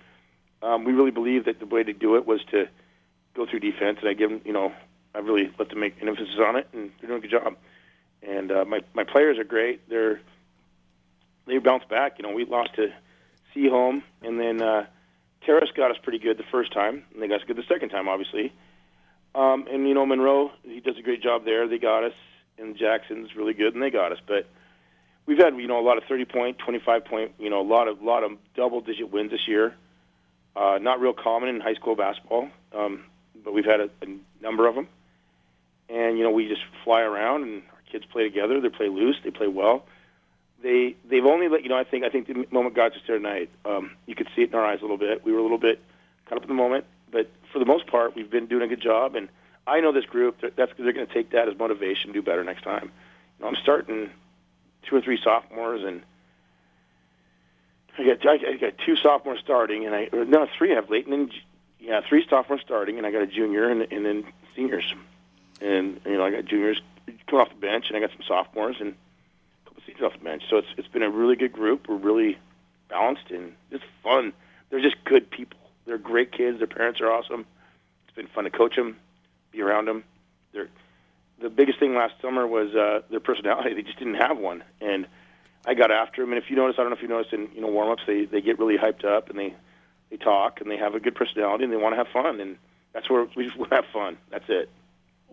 um, 0.63 0.83
we 0.83 0.93
really 0.93 1.11
believe 1.11 1.45
that 1.45 1.59
the 1.59 1.65
way 1.65 1.83
to 1.83 1.93
do 1.93 2.15
it 2.15 2.25
was 2.25 2.43
to 2.51 2.67
go 3.33 3.45
through 3.45 3.59
defense, 3.59 3.99
and 4.01 4.09
I 4.09 4.13
give 4.13 4.29
them, 4.29 4.41
you 4.45 4.53
know, 4.53 4.73
I 5.13 5.19
really 5.19 5.51
let 5.59 5.69
them 5.69 5.79
make 5.79 6.01
an 6.01 6.07
emphasis 6.07 6.35
on 6.39 6.55
it, 6.55 6.67
and 6.73 6.91
they're 6.99 7.09
doing 7.09 7.19
a 7.19 7.27
good 7.27 7.31
job. 7.31 7.55
And 8.23 8.51
uh, 8.51 8.65
my 8.65 8.81
my 8.93 9.03
players 9.03 9.37
are 9.37 9.43
great. 9.43 9.87
They're 9.89 10.21
they 11.47 11.57
bounce 11.57 11.83
back. 11.89 12.17
You 12.17 12.27
know, 12.27 12.33
we 12.33 12.45
lost 12.45 12.75
to 12.75 12.93
Sehome, 13.55 14.03
and 14.21 14.39
then 14.39 14.61
uh, 14.61 14.85
Terrace 15.45 15.69
got 15.75 15.91
us 15.91 15.97
pretty 16.01 16.19
good 16.19 16.37
the 16.37 16.43
first 16.51 16.71
time, 16.71 17.03
and 17.13 17.21
they 17.21 17.27
got 17.27 17.41
us 17.41 17.47
good 17.47 17.57
the 17.57 17.63
second 17.67 17.89
time, 17.89 18.07
obviously. 18.07 18.53
Um, 19.33 19.65
and 19.71 19.87
you 19.87 19.93
know, 19.93 20.05
Monroe, 20.05 20.51
he 20.63 20.79
does 20.79 20.97
a 20.97 21.01
great 21.01 21.23
job 21.23 21.45
there. 21.45 21.67
They 21.67 21.77
got 21.77 22.03
us, 22.03 22.13
and 22.57 22.77
Jackson's 22.77 23.35
really 23.35 23.53
good, 23.53 23.73
and 23.73 23.81
they 23.81 23.89
got 23.89 24.11
us. 24.11 24.19
But 24.25 24.47
we've 25.25 25.37
had 25.37 25.55
you 25.57 25.67
know 25.67 25.79
a 25.79 25.85
lot 25.85 25.97
of 25.97 26.03
30 26.05 26.25
point, 26.25 26.57
25 26.59 27.05
point, 27.05 27.31
you 27.39 27.49
know 27.49 27.61
a 27.61 27.67
lot 27.67 27.87
of 27.87 28.01
lot 28.01 28.23
of 28.23 28.31
double 28.55 28.81
digit 28.81 29.11
wins 29.11 29.31
this 29.31 29.47
year. 29.47 29.75
Uh, 30.55 30.77
not 30.81 30.99
real 30.99 31.13
common 31.13 31.47
in 31.47 31.61
high 31.61 31.75
school 31.75 31.95
basketball, 31.95 32.49
um, 32.75 33.05
but 33.43 33.53
we've 33.53 33.65
had 33.65 33.79
a, 33.79 33.89
a 34.01 34.43
number 34.43 34.67
of 34.67 34.75
them. 34.75 34.87
And 35.91 36.17
you 36.17 36.23
know 36.23 36.31
we 36.31 36.47
just 36.47 36.61
fly 36.83 37.01
around 37.01 37.43
and 37.43 37.63
our 37.71 37.81
kids 37.91 38.05
play 38.05 38.23
together. 38.23 38.61
They 38.61 38.69
play 38.69 38.87
loose. 38.87 39.17
They 39.23 39.31
play 39.31 39.47
well. 39.47 39.83
They 40.63 40.95
they've 41.09 41.25
only 41.25 41.49
let 41.49 41.63
you 41.63 41.69
know. 41.69 41.77
I 41.77 41.83
think 41.83 42.05
I 42.05 42.09
think 42.09 42.27
the 42.27 42.45
moment 42.51 42.75
got 42.75 42.93
us 42.93 42.99
there 43.07 43.17
tonight. 43.17 43.49
Um, 43.65 43.91
you 44.05 44.15
could 44.15 44.27
see 44.35 44.43
it 44.43 44.49
in 44.49 44.55
our 44.55 44.65
eyes 44.65 44.79
a 44.79 44.83
little 44.83 44.97
bit. 44.97 45.25
We 45.25 45.31
were 45.31 45.39
a 45.39 45.43
little 45.43 45.57
bit 45.57 45.81
caught 46.27 46.37
up 46.37 46.43
in 46.43 46.49
the 46.49 46.55
moment, 46.55 46.85
but 47.11 47.29
for 47.51 47.59
the 47.59 47.65
most 47.65 47.87
part, 47.87 48.15
we've 48.15 48.29
been 48.29 48.47
doing 48.47 48.63
a 48.63 48.67
good 48.67 48.81
job. 48.81 49.15
And 49.15 49.27
I 49.67 49.79
know 49.79 49.91
this 49.91 50.05
group. 50.05 50.39
That's 50.41 50.71
they're 50.77 50.93
going 50.93 51.07
to 51.07 51.13
take 51.13 51.31
that 51.31 51.47
as 51.47 51.57
motivation, 51.57 52.11
do 52.11 52.21
better 52.21 52.43
next 52.43 52.63
time. 52.63 52.91
You 53.37 53.43
know, 53.43 53.49
I'm 53.49 53.57
starting 53.61 54.09
two 54.83 54.95
or 54.95 55.01
three 55.01 55.19
sophomores, 55.21 55.83
and 55.83 56.01
I 57.97 58.03
got 58.03 58.27
I 58.27 58.57
got 58.57 58.73
two 58.85 58.95
sophomores 58.95 59.39
starting, 59.39 59.85
and 59.85 59.95
I 59.95 60.09
no 60.11 60.47
three. 60.57 60.71
I 60.71 60.75
have 60.75 60.89
Leighton 60.89 61.13
and 61.13 61.33
yeah 61.79 62.01
three 62.07 62.25
sophomores 62.29 62.61
starting, 62.61 62.97
and 62.97 63.05
I 63.05 63.11
got 63.11 63.21
a 63.21 63.27
junior 63.27 63.69
and, 63.69 63.91
and 63.91 64.05
then 64.05 64.25
seniors, 64.55 64.93
and 65.61 66.01
you 66.05 66.17
know 66.17 66.25
I 66.25 66.31
got 66.31 66.45
juniors 66.45 66.81
coming 67.27 67.45
off 67.45 67.49
the 67.49 67.59
bench, 67.59 67.85
and 67.87 67.97
I 67.97 67.99
got 67.99 68.11
some 68.11 68.25
sophomores 68.27 68.77
and 68.79 68.89
a 68.89 69.69
couple 69.69 69.77
of 69.77 69.83
seniors 69.85 70.03
off 70.03 70.17
the 70.17 70.23
bench. 70.23 70.43
So 70.49 70.57
it's 70.57 70.67
it's 70.77 70.87
been 70.87 71.03
a 71.03 71.09
really 71.09 71.35
good 71.35 71.53
group. 71.53 71.87
We're 71.87 71.95
really 71.95 72.37
balanced 72.89 73.31
and 73.31 73.53
it's 73.71 73.83
fun. 74.03 74.33
They're 74.69 74.81
just 74.81 75.03
good 75.05 75.29
people. 75.29 75.57
They're 75.85 75.97
great 75.97 76.31
kids. 76.31 76.59
Their 76.59 76.67
parents 76.67 77.01
are 77.01 77.11
awesome. 77.11 77.45
It's 78.05 78.15
been 78.15 78.27
fun 78.27 78.43
to 78.43 78.49
coach 78.49 78.75
them, 78.75 78.97
be 79.51 79.61
around 79.61 79.87
them. 79.87 80.03
They're 80.53 80.69
the 81.41 81.49
biggest 81.49 81.79
thing 81.79 81.95
last 81.95 82.13
summer 82.21 82.45
was 82.45 82.75
uh, 82.75 83.01
their 83.09 83.19
personality. 83.19 83.73
They 83.75 83.81
just 83.81 83.97
didn't 83.97 84.15
have 84.15 84.37
one, 84.37 84.63
and 84.79 85.07
I 85.65 85.73
got 85.73 85.91
after 85.91 86.21
them. 86.21 86.33
And 86.33 86.41
if 86.41 86.49
you 86.49 86.55
notice, 86.55 86.75
I 86.77 86.81
don't 86.83 86.91
know 86.91 86.97
if 86.97 87.01
you 87.01 87.07
noticed 87.07 87.33
in 87.33 87.49
you 87.55 87.61
know 87.61 87.67
warm-ups, 87.67 88.03
they 88.05 88.25
they 88.25 88.41
get 88.41 88.59
really 88.59 88.77
hyped 88.77 89.05
up 89.05 89.29
and 89.29 89.39
they 89.39 89.55
they 90.09 90.17
talk 90.17 90.61
and 90.61 90.69
they 90.69 90.77
have 90.77 90.93
a 90.93 90.99
good 90.99 91.15
personality 91.15 91.63
and 91.63 91.73
they 91.73 91.77
want 91.77 91.93
to 91.93 91.97
have 91.97 92.07
fun, 92.09 92.39
and 92.39 92.57
that's 92.93 93.09
where 93.09 93.27
we 93.35 93.47
just 93.47 93.57
have 93.71 93.85
fun. 93.91 94.17
That's 94.29 94.45
it. 94.49 94.69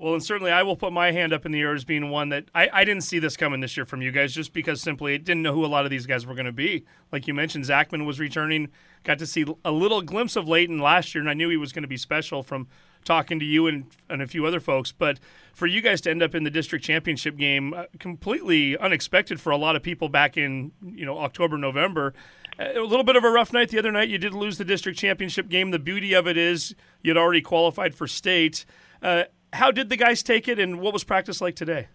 Well, 0.00 0.14
and 0.14 0.22
certainly 0.22 0.52
I 0.52 0.62
will 0.62 0.76
put 0.76 0.92
my 0.92 1.10
hand 1.10 1.32
up 1.32 1.44
in 1.44 1.50
the 1.50 1.60
air 1.60 1.74
as 1.74 1.84
being 1.84 2.08
one 2.08 2.28
that 2.28 2.44
I, 2.54 2.70
I 2.72 2.84
didn't 2.84 3.02
see 3.02 3.18
this 3.18 3.36
coming 3.36 3.58
this 3.58 3.76
year 3.76 3.84
from 3.84 4.00
you 4.00 4.12
guys 4.12 4.32
just 4.32 4.52
because 4.52 4.80
simply 4.80 5.14
I 5.14 5.16
didn't 5.16 5.42
know 5.42 5.52
who 5.52 5.64
a 5.64 5.66
lot 5.66 5.84
of 5.84 5.90
these 5.90 6.06
guys 6.06 6.24
were 6.24 6.34
going 6.34 6.46
to 6.46 6.52
be. 6.52 6.84
Like 7.10 7.26
you 7.26 7.34
mentioned, 7.34 7.64
Zachman 7.64 8.06
was 8.06 8.20
returning. 8.20 8.68
Got 9.02 9.18
to 9.18 9.26
see 9.26 9.44
a 9.64 9.72
little 9.72 10.00
glimpse 10.02 10.36
of 10.36 10.46
Leighton 10.46 10.78
last 10.78 11.16
year, 11.16 11.20
and 11.20 11.28
I 11.28 11.34
knew 11.34 11.48
he 11.48 11.56
was 11.56 11.72
going 11.72 11.82
to 11.82 11.88
be 11.88 11.96
special 11.96 12.44
from 12.44 12.68
talking 13.04 13.40
to 13.40 13.44
you 13.44 13.66
and, 13.66 13.86
and 14.08 14.22
a 14.22 14.28
few 14.28 14.46
other 14.46 14.60
folks. 14.60 14.92
But 14.92 15.18
for 15.52 15.66
you 15.66 15.80
guys 15.80 16.00
to 16.02 16.10
end 16.10 16.22
up 16.22 16.32
in 16.32 16.44
the 16.44 16.50
district 16.50 16.84
championship 16.84 17.36
game, 17.36 17.74
uh, 17.74 17.84
completely 17.98 18.78
unexpected 18.78 19.40
for 19.40 19.50
a 19.50 19.56
lot 19.56 19.74
of 19.74 19.82
people 19.82 20.08
back 20.08 20.36
in 20.36 20.70
you 20.80 21.06
know 21.06 21.18
October, 21.18 21.58
November. 21.58 22.14
A 22.60 22.80
little 22.80 23.04
bit 23.04 23.16
of 23.16 23.24
a 23.24 23.30
rough 23.30 23.52
night 23.52 23.70
the 23.70 23.78
other 23.80 23.92
night. 23.92 24.08
You 24.08 24.18
did 24.18 24.34
lose 24.34 24.58
the 24.58 24.64
district 24.64 24.98
championship 24.98 25.48
game. 25.48 25.72
The 25.72 25.78
beauty 25.80 26.12
of 26.12 26.28
it 26.28 26.36
is 26.36 26.76
you'd 27.02 27.16
already 27.16 27.40
qualified 27.40 27.96
for 27.96 28.06
state. 28.06 28.64
Uh, 29.02 29.24
how 29.52 29.70
did 29.70 29.88
the 29.88 29.96
guys 29.96 30.22
take 30.22 30.48
it, 30.48 30.58
and 30.58 30.80
what 30.80 30.92
was 30.92 31.04
practice 31.04 31.40
like 31.40 31.56
today? 31.56 31.88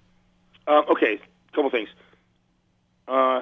Um, 0.68 0.86
okay, 0.92 1.20
a 1.52 1.56
couple 1.56 1.70
things. 1.70 1.90
Uh, 3.08 3.42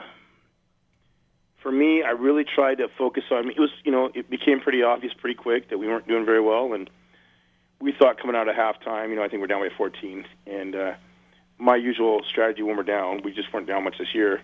for 1.62 1.72
me, 1.72 2.04
I 2.04 2.12
really 2.12 2.44
tried 2.44 2.80
to 2.80 2.88
focus 2.98 3.24
on. 3.32 3.50
It 3.50 3.60
was, 3.60 3.70
you 3.84 3.92
know, 3.92 4.10
it 4.14 4.30
became 4.30 4.60
pretty 4.60 4.84
obvious 4.84 5.14
pretty 5.14 5.36
quick 5.36 5.70
that 5.70 5.78
we 5.78 5.88
weren't 5.88 6.08
doing 6.08 6.26
very 6.26 6.42
well, 6.42 6.74
and 6.74 6.90
we 7.80 7.92
thought 7.92 8.20
coming 8.20 8.36
out 8.36 8.48
of 8.48 8.56
halftime, 8.56 9.10
you 9.10 9.16
know, 9.16 9.24
I 9.24 9.28
think 9.28 9.42
we're 9.42 9.48
down 9.48 9.68
by 9.68 9.74
14, 9.76 10.26
and 10.48 10.76
uh, 10.76 10.94
my 11.58 11.76
usual 11.76 12.22
strategy 12.28 12.64
when 12.64 12.78
we're 12.78 12.84
down, 12.84 13.22
we 13.24 13.34
just 13.34 13.52
weren't 13.54 13.68
down 13.68 13.84
much 13.84 13.98
this 14.00 14.14
year, 14.14 14.42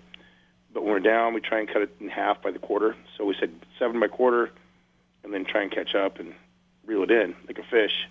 but 0.73 0.83
when 0.83 0.93
we're 0.93 0.99
down, 0.99 1.33
we 1.33 1.41
try 1.41 1.59
and 1.59 1.67
cut 1.67 1.81
it 1.81 1.95
in 1.99 2.09
half 2.09 2.41
by 2.41 2.51
the 2.51 2.59
quarter. 2.59 2.95
So 3.17 3.25
we 3.25 3.35
said 3.39 3.51
seven 3.79 3.99
by 3.99 4.07
quarter, 4.07 4.51
and 5.23 5.33
then 5.33 5.45
try 5.45 5.61
and 5.63 5.71
catch 5.71 5.95
up 5.95 6.19
and 6.19 6.33
reel 6.85 7.03
it 7.03 7.11
in 7.11 7.35
like 7.47 7.57
a 7.57 7.63
fish. 7.63 8.07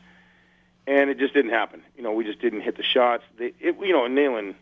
And 0.86 1.10
it 1.10 1.18
just 1.18 1.34
didn't 1.34 1.50
happen. 1.50 1.82
You 1.96 2.02
know, 2.02 2.12
we 2.12 2.24
just 2.24 2.40
didn't 2.40 2.60
hit 2.60 2.76
the 2.76 2.84
shots. 2.84 3.24
They, 3.38 3.52
it, 3.58 3.76
you 3.80 3.92
know, 3.92 4.02
Nalin 4.02 4.54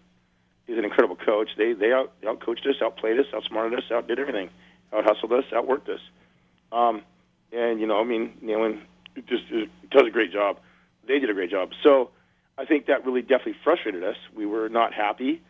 is 0.66 0.78
an 0.78 0.84
incredible 0.84 1.16
coach. 1.16 1.50
They 1.56 1.72
they 1.74 1.92
out 1.92 2.12
out 2.26 2.40
coached 2.40 2.66
us, 2.66 2.76
outplayed 2.80 3.18
us, 3.18 3.26
outsmarted 3.34 3.78
us, 3.78 3.84
outdid 3.90 4.18
everything, 4.18 4.50
out 4.92 5.04
hustled 5.04 5.32
us, 5.32 5.44
outworked 5.52 5.88
us. 5.88 6.00
Um, 6.72 7.02
and 7.52 7.80
you 7.80 7.86
know, 7.86 8.00
I 8.00 8.04
mean, 8.04 8.38
Nalin 8.42 8.80
just 9.26 9.44
uh, 9.52 9.66
does 9.90 10.06
a 10.06 10.10
great 10.10 10.32
job. 10.32 10.58
They 11.06 11.18
did 11.18 11.28
a 11.28 11.34
great 11.34 11.50
job. 11.50 11.72
So 11.82 12.10
I 12.56 12.64
think 12.64 12.86
that 12.86 13.04
really 13.04 13.22
definitely 13.22 13.56
frustrated 13.62 14.02
us. 14.02 14.16
We 14.34 14.46
were 14.46 14.68
not 14.68 14.94
happy. 14.94 15.42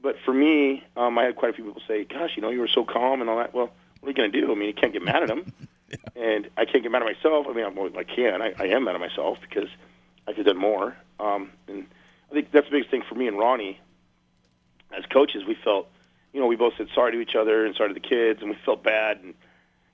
But 0.00 0.16
for 0.24 0.32
me, 0.32 0.84
um, 0.96 1.18
I 1.18 1.24
had 1.24 1.36
quite 1.36 1.50
a 1.50 1.52
few 1.54 1.64
people 1.64 1.82
say, 1.86 2.04
"Gosh, 2.04 2.36
you 2.36 2.42
know, 2.42 2.50
you 2.50 2.60
were 2.60 2.68
so 2.68 2.84
calm 2.84 3.20
and 3.20 3.28
all 3.28 3.38
that." 3.38 3.52
Well, 3.52 3.70
what 4.00 4.08
are 4.08 4.10
you 4.10 4.14
going 4.14 4.30
to 4.30 4.40
do? 4.40 4.52
I 4.52 4.54
mean, 4.54 4.68
you 4.68 4.74
can't 4.74 4.92
get 4.92 5.02
mad 5.02 5.22
at 5.22 5.28
them, 5.28 5.52
yeah. 5.90 5.96
and 6.22 6.50
I 6.56 6.64
can't 6.64 6.82
get 6.82 6.92
mad 6.92 7.02
at 7.02 7.06
myself. 7.06 7.46
I 7.48 7.52
mean, 7.52 7.64
I'm, 7.64 7.78
I 7.96 8.04
can. 8.04 8.42
I, 8.42 8.52
I 8.58 8.66
am 8.68 8.84
mad 8.84 8.94
at 8.94 9.00
myself 9.00 9.38
because 9.40 9.68
I 10.26 10.32
could 10.32 10.46
have 10.46 10.54
done 10.54 10.58
more. 10.58 10.96
Um, 11.18 11.50
and 11.68 11.86
I 12.30 12.34
think 12.34 12.50
that's 12.50 12.66
the 12.66 12.72
biggest 12.72 12.90
thing 12.90 13.02
for 13.08 13.14
me 13.14 13.28
and 13.28 13.38
Ronnie. 13.38 13.80
As 14.96 15.04
coaches, 15.06 15.44
we 15.46 15.54
felt, 15.54 15.88
you 16.32 16.40
know, 16.40 16.46
we 16.46 16.56
both 16.56 16.74
said 16.76 16.88
sorry 16.94 17.12
to 17.12 17.20
each 17.20 17.34
other 17.34 17.66
and 17.66 17.74
sorry 17.74 17.90
to 17.90 17.94
the 17.94 18.00
kids, 18.00 18.40
and 18.40 18.50
we 18.50 18.56
felt 18.64 18.82
bad. 18.82 19.18
And 19.22 19.34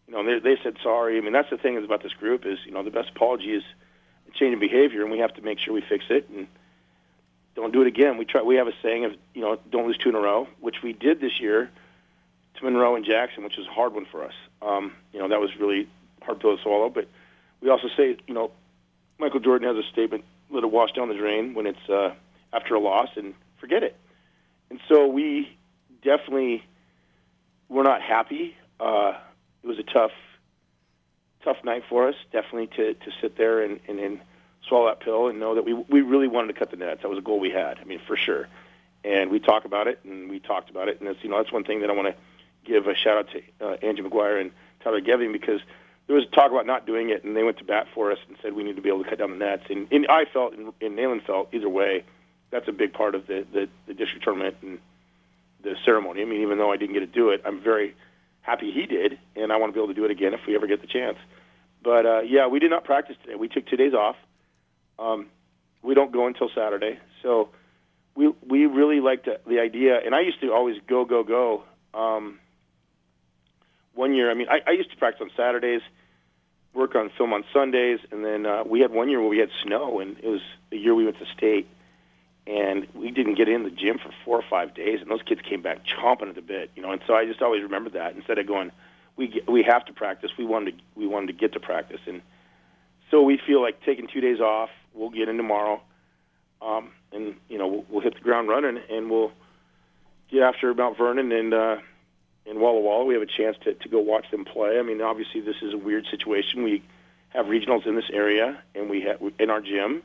you 0.06 0.14
know, 0.14 0.24
they, 0.24 0.38
they 0.38 0.62
said 0.62 0.76
sorry. 0.82 1.16
I 1.16 1.20
mean, 1.20 1.32
that's 1.32 1.50
the 1.50 1.56
thing 1.56 1.76
is 1.76 1.84
about 1.84 2.02
this 2.02 2.12
group 2.12 2.44
is, 2.44 2.58
you 2.66 2.72
know, 2.72 2.82
the 2.82 2.90
best 2.90 3.10
apology 3.10 3.54
is 3.54 3.62
in 4.40 4.58
behavior, 4.58 5.02
and 5.02 5.10
we 5.10 5.18
have 5.18 5.34
to 5.34 5.42
make 5.42 5.58
sure 5.58 5.74
we 5.74 5.82
fix 5.82 6.06
it 6.08 6.28
and 6.28 6.46
don't 7.54 7.72
do 7.72 7.82
it 7.82 7.86
again. 7.86 8.16
We 8.16 8.24
try. 8.24 8.42
We 8.42 8.56
have 8.56 8.66
a 8.66 8.72
saying 8.82 9.04
of, 9.04 9.12
you 9.34 9.42
know, 9.42 9.58
don't 9.70 9.86
lose 9.86 9.98
two 9.98 10.08
in 10.08 10.14
a 10.14 10.20
row, 10.20 10.48
which 10.60 10.82
we 10.82 10.92
did 10.92 11.20
this 11.20 11.38
year 11.38 11.70
to 12.54 12.64
Monroe 12.64 12.96
and 12.96 13.04
Jackson, 13.04 13.44
which 13.44 13.56
was 13.56 13.66
a 13.66 13.70
hard 13.70 13.94
one 13.94 14.06
for 14.06 14.24
us. 14.24 14.32
Um, 14.60 14.92
you 15.12 15.20
know, 15.20 15.28
that 15.28 15.40
was 15.40 15.54
really 15.56 15.88
hard 16.22 16.40
pill 16.40 16.56
to 16.56 16.62
swallow. 16.62 16.88
But 16.88 17.08
we 17.60 17.68
also 17.68 17.88
say, 17.96 18.16
you 18.26 18.34
know, 18.34 18.50
Michael 19.18 19.40
Jordan 19.40 19.74
has 19.74 19.84
a 19.84 19.88
statement: 19.90 20.24
"Let 20.50 20.64
it 20.64 20.70
wash 20.70 20.92
down 20.92 21.08
the 21.08 21.14
drain 21.14 21.54
when 21.54 21.66
it's 21.66 21.88
uh, 21.88 22.14
after 22.52 22.74
a 22.74 22.80
loss, 22.80 23.08
and 23.16 23.34
forget 23.60 23.82
it." 23.82 23.96
And 24.70 24.80
so 24.88 25.06
we 25.06 25.56
definitely 26.02 26.64
were 27.68 27.84
not 27.84 28.02
happy. 28.02 28.56
Uh, 28.80 29.14
it 29.62 29.66
was 29.66 29.78
a 29.78 29.82
tough, 29.82 30.12
tough 31.44 31.58
night 31.64 31.84
for 31.88 32.08
us. 32.08 32.14
Definitely 32.32 32.68
to 32.76 32.94
to 32.94 33.10
sit 33.20 33.36
there 33.36 33.62
and 33.62 33.80
and, 33.88 33.98
and 33.98 34.20
swallow 34.68 34.86
that 34.86 35.00
pill 35.00 35.28
and 35.28 35.40
know 35.40 35.54
that 35.54 35.64
we 35.64 35.72
we 35.72 36.00
really 36.00 36.28
wanted 36.28 36.52
to 36.52 36.58
cut 36.58 36.70
the 36.70 36.76
nets. 36.76 37.02
That 37.02 37.08
was 37.08 37.18
a 37.18 37.22
goal 37.22 37.40
we 37.40 37.50
had. 37.50 37.78
I 37.78 37.84
mean, 37.84 38.00
for 38.06 38.16
sure. 38.16 38.48
And 39.04 39.30
we 39.30 39.40
talk 39.40 39.64
about 39.64 39.88
it, 39.88 39.98
and 40.04 40.30
we 40.30 40.38
talked 40.38 40.70
about 40.70 40.88
it, 40.88 41.00
and 41.00 41.08
that's 41.08 41.22
you 41.22 41.30
know 41.30 41.38
that's 41.38 41.52
one 41.52 41.64
thing 41.64 41.80
that 41.80 41.90
I 41.90 41.92
want 41.92 42.08
to 42.08 42.14
give 42.64 42.86
a 42.86 42.94
shout 42.94 43.18
out 43.18 43.28
to 43.30 43.66
uh, 43.66 43.76
Angie 43.82 44.02
McGuire 44.02 44.40
and 44.40 44.52
Tyler 44.82 45.00
Geving 45.00 45.32
because 45.32 45.60
there 46.06 46.16
was 46.16 46.24
talk 46.34 46.50
about 46.50 46.66
not 46.66 46.86
doing 46.86 47.10
it, 47.10 47.24
and 47.24 47.36
they 47.36 47.42
went 47.42 47.58
to 47.58 47.64
bat 47.64 47.86
for 47.94 48.12
us 48.12 48.18
and 48.28 48.36
said 48.42 48.54
we 48.54 48.64
need 48.64 48.76
to 48.76 48.82
be 48.82 48.88
able 48.88 49.04
to 49.04 49.08
cut 49.08 49.18
down 49.18 49.30
the 49.30 49.36
nets. 49.36 49.62
And, 49.70 49.90
and 49.92 50.06
I 50.08 50.24
felt, 50.32 50.52
and, 50.54 50.72
and 50.80 50.98
Nalin 50.98 51.24
felt, 51.24 51.48
either 51.52 51.68
way, 51.68 52.04
that's 52.50 52.68
a 52.68 52.72
big 52.72 52.92
part 52.92 53.14
of 53.14 53.26
the, 53.26 53.46
the 53.52 53.68
the 53.86 53.94
district 53.94 54.22
tournament 54.24 54.56
and 54.62 54.78
the 55.62 55.74
ceremony. 55.84 56.22
I 56.22 56.24
mean, 56.26 56.42
even 56.42 56.58
though 56.58 56.72
I 56.72 56.76
didn't 56.76 56.92
get 56.94 57.00
to 57.00 57.06
do 57.06 57.30
it, 57.30 57.40
I'm 57.46 57.62
very 57.62 57.94
happy 58.42 58.70
he 58.72 58.86
did, 58.86 59.18
and 59.36 59.52
I 59.52 59.56
want 59.56 59.72
to 59.72 59.74
be 59.74 59.80
able 59.80 59.94
to 59.94 59.98
do 59.98 60.04
it 60.04 60.10
again 60.10 60.34
if 60.34 60.40
we 60.46 60.54
ever 60.54 60.66
get 60.66 60.80
the 60.80 60.86
chance. 60.86 61.16
But 61.82 62.06
uh, 62.06 62.20
yeah, 62.20 62.46
we 62.48 62.58
did 62.58 62.70
not 62.70 62.84
practice 62.84 63.16
today. 63.24 63.36
We 63.36 63.48
took 63.48 63.66
two 63.66 63.76
days 63.76 63.94
off. 63.94 64.16
Um, 64.98 65.28
we 65.82 65.94
don't 65.94 66.12
go 66.12 66.26
until 66.26 66.50
Saturday, 66.54 66.98
so 67.22 67.48
we 68.14 68.32
we 68.46 68.66
really 68.66 69.00
liked 69.00 69.24
the, 69.24 69.40
the 69.48 69.58
idea. 69.60 69.98
And 70.04 70.14
I 70.14 70.20
used 70.20 70.40
to 70.42 70.52
always 70.52 70.76
go 70.86 71.04
go 71.04 71.24
go. 71.24 71.64
Um, 71.94 72.38
one 73.94 74.14
year, 74.14 74.30
I 74.30 74.34
mean, 74.34 74.48
I, 74.48 74.60
I 74.66 74.70
used 74.72 74.90
to 74.90 74.96
practice 74.96 75.20
on 75.22 75.30
Saturdays, 75.36 75.82
work 76.74 76.94
on 76.94 77.10
film 77.16 77.32
on 77.32 77.44
Sundays, 77.52 78.00
and 78.10 78.24
then 78.24 78.46
uh, 78.46 78.64
we 78.64 78.80
had 78.80 78.90
one 78.90 79.08
year 79.08 79.20
where 79.20 79.28
we 79.28 79.38
had 79.38 79.50
snow, 79.62 80.00
and 80.00 80.16
it 80.18 80.28
was 80.28 80.40
the 80.70 80.78
year 80.78 80.94
we 80.94 81.04
went 81.04 81.18
to 81.18 81.26
state, 81.26 81.68
and 82.46 82.86
we 82.94 83.10
didn't 83.10 83.34
get 83.34 83.48
in 83.48 83.62
the 83.64 83.70
gym 83.70 83.98
for 83.98 84.10
four 84.24 84.38
or 84.38 84.44
five 84.48 84.74
days, 84.74 85.00
and 85.00 85.10
those 85.10 85.22
kids 85.22 85.40
came 85.42 85.62
back 85.62 85.80
chomping 85.84 86.28
at 86.28 86.34
the 86.34 86.42
bit, 86.42 86.70
you 86.74 86.82
know. 86.82 86.90
And 86.90 87.02
so 87.06 87.14
I 87.14 87.26
just 87.26 87.42
always 87.42 87.62
remembered 87.62 87.92
that 87.92 88.14
instead 88.14 88.38
of 88.38 88.46
going, 88.46 88.72
we 89.16 89.42
we 89.46 89.62
have 89.62 89.84
to 89.86 89.92
practice. 89.92 90.30
We 90.38 90.44
wanted 90.44 90.78
to 90.78 90.84
we 90.96 91.06
wanted 91.06 91.26
to 91.26 91.32
get 91.34 91.52
to 91.52 91.60
practice, 91.60 92.00
and 92.06 92.22
so 93.10 93.22
we 93.22 93.38
feel 93.46 93.60
like 93.60 93.82
taking 93.84 94.06
two 94.06 94.20
days 94.20 94.40
off. 94.40 94.70
We'll 94.94 95.10
get 95.10 95.28
in 95.28 95.36
tomorrow, 95.36 95.82
um, 96.62 96.90
and 97.12 97.34
you 97.48 97.58
know 97.58 97.66
we'll, 97.68 97.84
we'll 97.90 98.00
hit 98.00 98.14
the 98.14 98.20
ground 98.20 98.48
running, 98.48 98.80
and 98.90 99.10
we'll 99.10 99.32
get 100.30 100.42
after 100.42 100.72
Mount 100.74 100.96
Vernon 100.96 101.30
and. 101.30 101.52
uh 101.52 101.76
in 102.46 102.60
Walla 102.60 102.80
Walla. 102.80 103.04
We 103.04 103.14
have 103.14 103.22
a 103.22 103.26
chance 103.26 103.56
to, 103.64 103.74
to 103.74 103.88
go 103.88 104.00
watch 104.00 104.30
them 104.30 104.44
play. 104.44 104.78
I 104.78 104.82
mean, 104.82 105.00
obviously, 105.00 105.40
this 105.40 105.56
is 105.62 105.74
a 105.74 105.78
weird 105.78 106.06
situation. 106.10 106.62
We 106.62 106.82
have 107.30 107.46
regionals 107.46 107.86
in 107.86 107.96
this 107.96 108.10
area, 108.12 108.62
and 108.74 108.90
we 108.90 109.02
have 109.02 109.20
in 109.38 109.50
our 109.50 109.60
gym, 109.60 110.02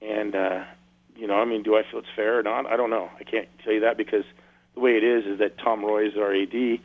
and 0.00 0.34
uh, 0.34 0.64
you 1.16 1.26
know, 1.26 1.34
I 1.34 1.44
mean, 1.44 1.62
do 1.62 1.76
I 1.76 1.82
feel 1.88 2.00
it's 2.00 2.08
fair 2.16 2.38
or 2.38 2.42
not? 2.42 2.66
I 2.66 2.76
don't 2.76 2.90
know. 2.90 3.10
I 3.18 3.24
can't 3.24 3.48
tell 3.62 3.72
you 3.72 3.80
that 3.80 3.96
because 3.96 4.24
the 4.74 4.80
way 4.80 4.96
it 4.96 5.04
is 5.04 5.24
is 5.26 5.38
that 5.38 5.58
Tom 5.58 5.84
Roy 5.84 6.08
is 6.08 6.16
our 6.16 6.34
AD. 6.34 6.54
You 6.54 6.80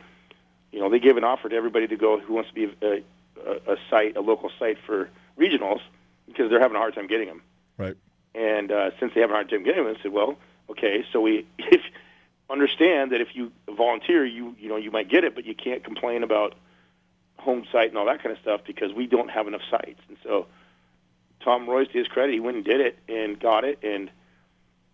know, 0.72 0.90
they 0.90 0.98
gave 0.98 1.16
an 1.16 1.24
offer 1.24 1.48
to 1.48 1.56
everybody 1.56 1.86
to 1.86 1.96
go 1.96 2.20
who 2.20 2.34
wants 2.34 2.50
to 2.50 2.54
be 2.54 2.74
a, 2.82 3.02
a, 3.48 3.72
a 3.72 3.76
site, 3.88 4.16
a 4.16 4.20
local 4.20 4.50
site 4.58 4.76
for 4.84 5.08
regionals, 5.38 5.80
because 6.26 6.50
they're 6.50 6.60
having 6.60 6.76
a 6.76 6.80
hard 6.80 6.94
time 6.94 7.06
getting 7.06 7.28
them. 7.28 7.42
Right. 7.78 7.96
And 8.34 8.70
uh, 8.70 8.90
since 9.00 9.12
they 9.14 9.20
have 9.22 9.30
a 9.30 9.32
hard 9.32 9.48
time 9.48 9.64
getting 9.64 9.84
them, 9.84 9.96
I 9.98 10.02
said, 10.02 10.12
well, 10.12 10.36
okay, 10.70 11.04
so 11.12 11.20
we 11.20 11.46
if 11.58 11.80
understand 12.48 13.12
that 13.12 13.20
if 13.20 13.28
you 13.34 13.52
volunteer, 13.68 14.24
you 14.24 14.54
you 14.58 14.68
know 14.68 14.76
you 14.76 14.90
might 14.90 15.08
get 15.08 15.24
it, 15.24 15.34
but 15.34 15.44
you 15.44 15.54
can't 15.54 15.82
complain 15.84 16.22
about 16.22 16.54
home 17.38 17.64
site 17.70 17.88
and 17.88 17.98
all 17.98 18.06
that 18.06 18.22
kind 18.22 18.34
of 18.34 18.40
stuff 18.40 18.62
because 18.66 18.92
we 18.92 19.06
don't 19.06 19.30
have 19.30 19.46
enough 19.46 19.62
sites. 19.70 20.00
And 20.08 20.16
so, 20.22 20.46
Tom 21.44 21.68
Royce, 21.68 21.88
to 21.88 21.98
his 21.98 22.08
credit, 22.08 22.32
he 22.32 22.40
went 22.40 22.56
and 22.56 22.64
did 22.64 22.80
it 22.80 22.98
and 23.08 23.38
got 23.38 23.64
it, 23.64 23.78
and 23.82 24.10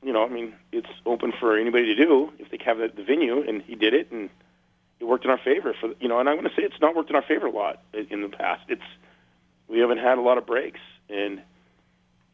you 0.02 0.12
know, 0.12 0.24
I 0.24 0.28
mean, 0.28 0.54
it's 0.72 0.88
open 1.06 1.32
for 1.38 1.56
anybody 1.56 1.86
to 1.86 1.94
do 1.94 2.32
if 2.38 2.50
they 2.50 2.58
have 2.64 2.78
the, 2.78 3.02
venue, 3.02 3.42
and 3.46 3.62
he 3.62 3.74
did 3.76 3.94
it, 3.94 4.10
and 4.10 4.28
it 4.98 5.04
worked 5.04 5.24
in 5.24 5.30
our 5.30 5.38
favor. 5.38 5.74
For 5.80 5.94
you 6.00 6.08
know, 6.08 6.18
and 6.18 6.28
I'm 6.28 6.36
going 6.36 6.48
to 6.48 6.54
say 6.54 6.62
it's 6.62 6.80
not 6.80 6.96
worked 6.96 7.10
in 7.10 7.16
our 7.16 7.22
favor 7.22 7.46
a 7.46 7.50
lot 7.50 7.80
in 7.92 8.22
the 8.22 8.28
past. 8.28 8.64
It's 8.68 8.82
we 9.68 9.78
haven't 9.78 9.98
had 9.98 10.18
a 10.18 10.20
lot 10.20 10.38
of 10.38 10.46
breaks, 10.46 10.80
and 11.08 11.40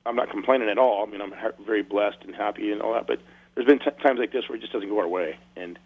I'm 0.06 0.16
not 0.16 0.30
complaining 0.30 0.68
at 0.68 0.78
all. 0.78 1.06
I 1.06 1.10
mean, 1.10 1.20
I'm 1.20 1.34
very 1.64 1.82
blessed 1.82 2.18
and 2.22 2.34
happy 2.34 2.72
and 2.72 2.80
all 2.80 2.94
that, 2.94 3.06
but 3.06 3.20
there's 3.58 3.66
been 3.66 3.80
t- 3.80 4.02
times 4.02 4.20
like 4.20 4.30
this 4.30 4.48
where 4.48 4.56
it 4.56 4.60
just 4.60 4.72
doesn't 4.72 4.88
go 4.88 5.00
our 5.00 5.08
way, 5.08 5.36
and, 5.56 5.80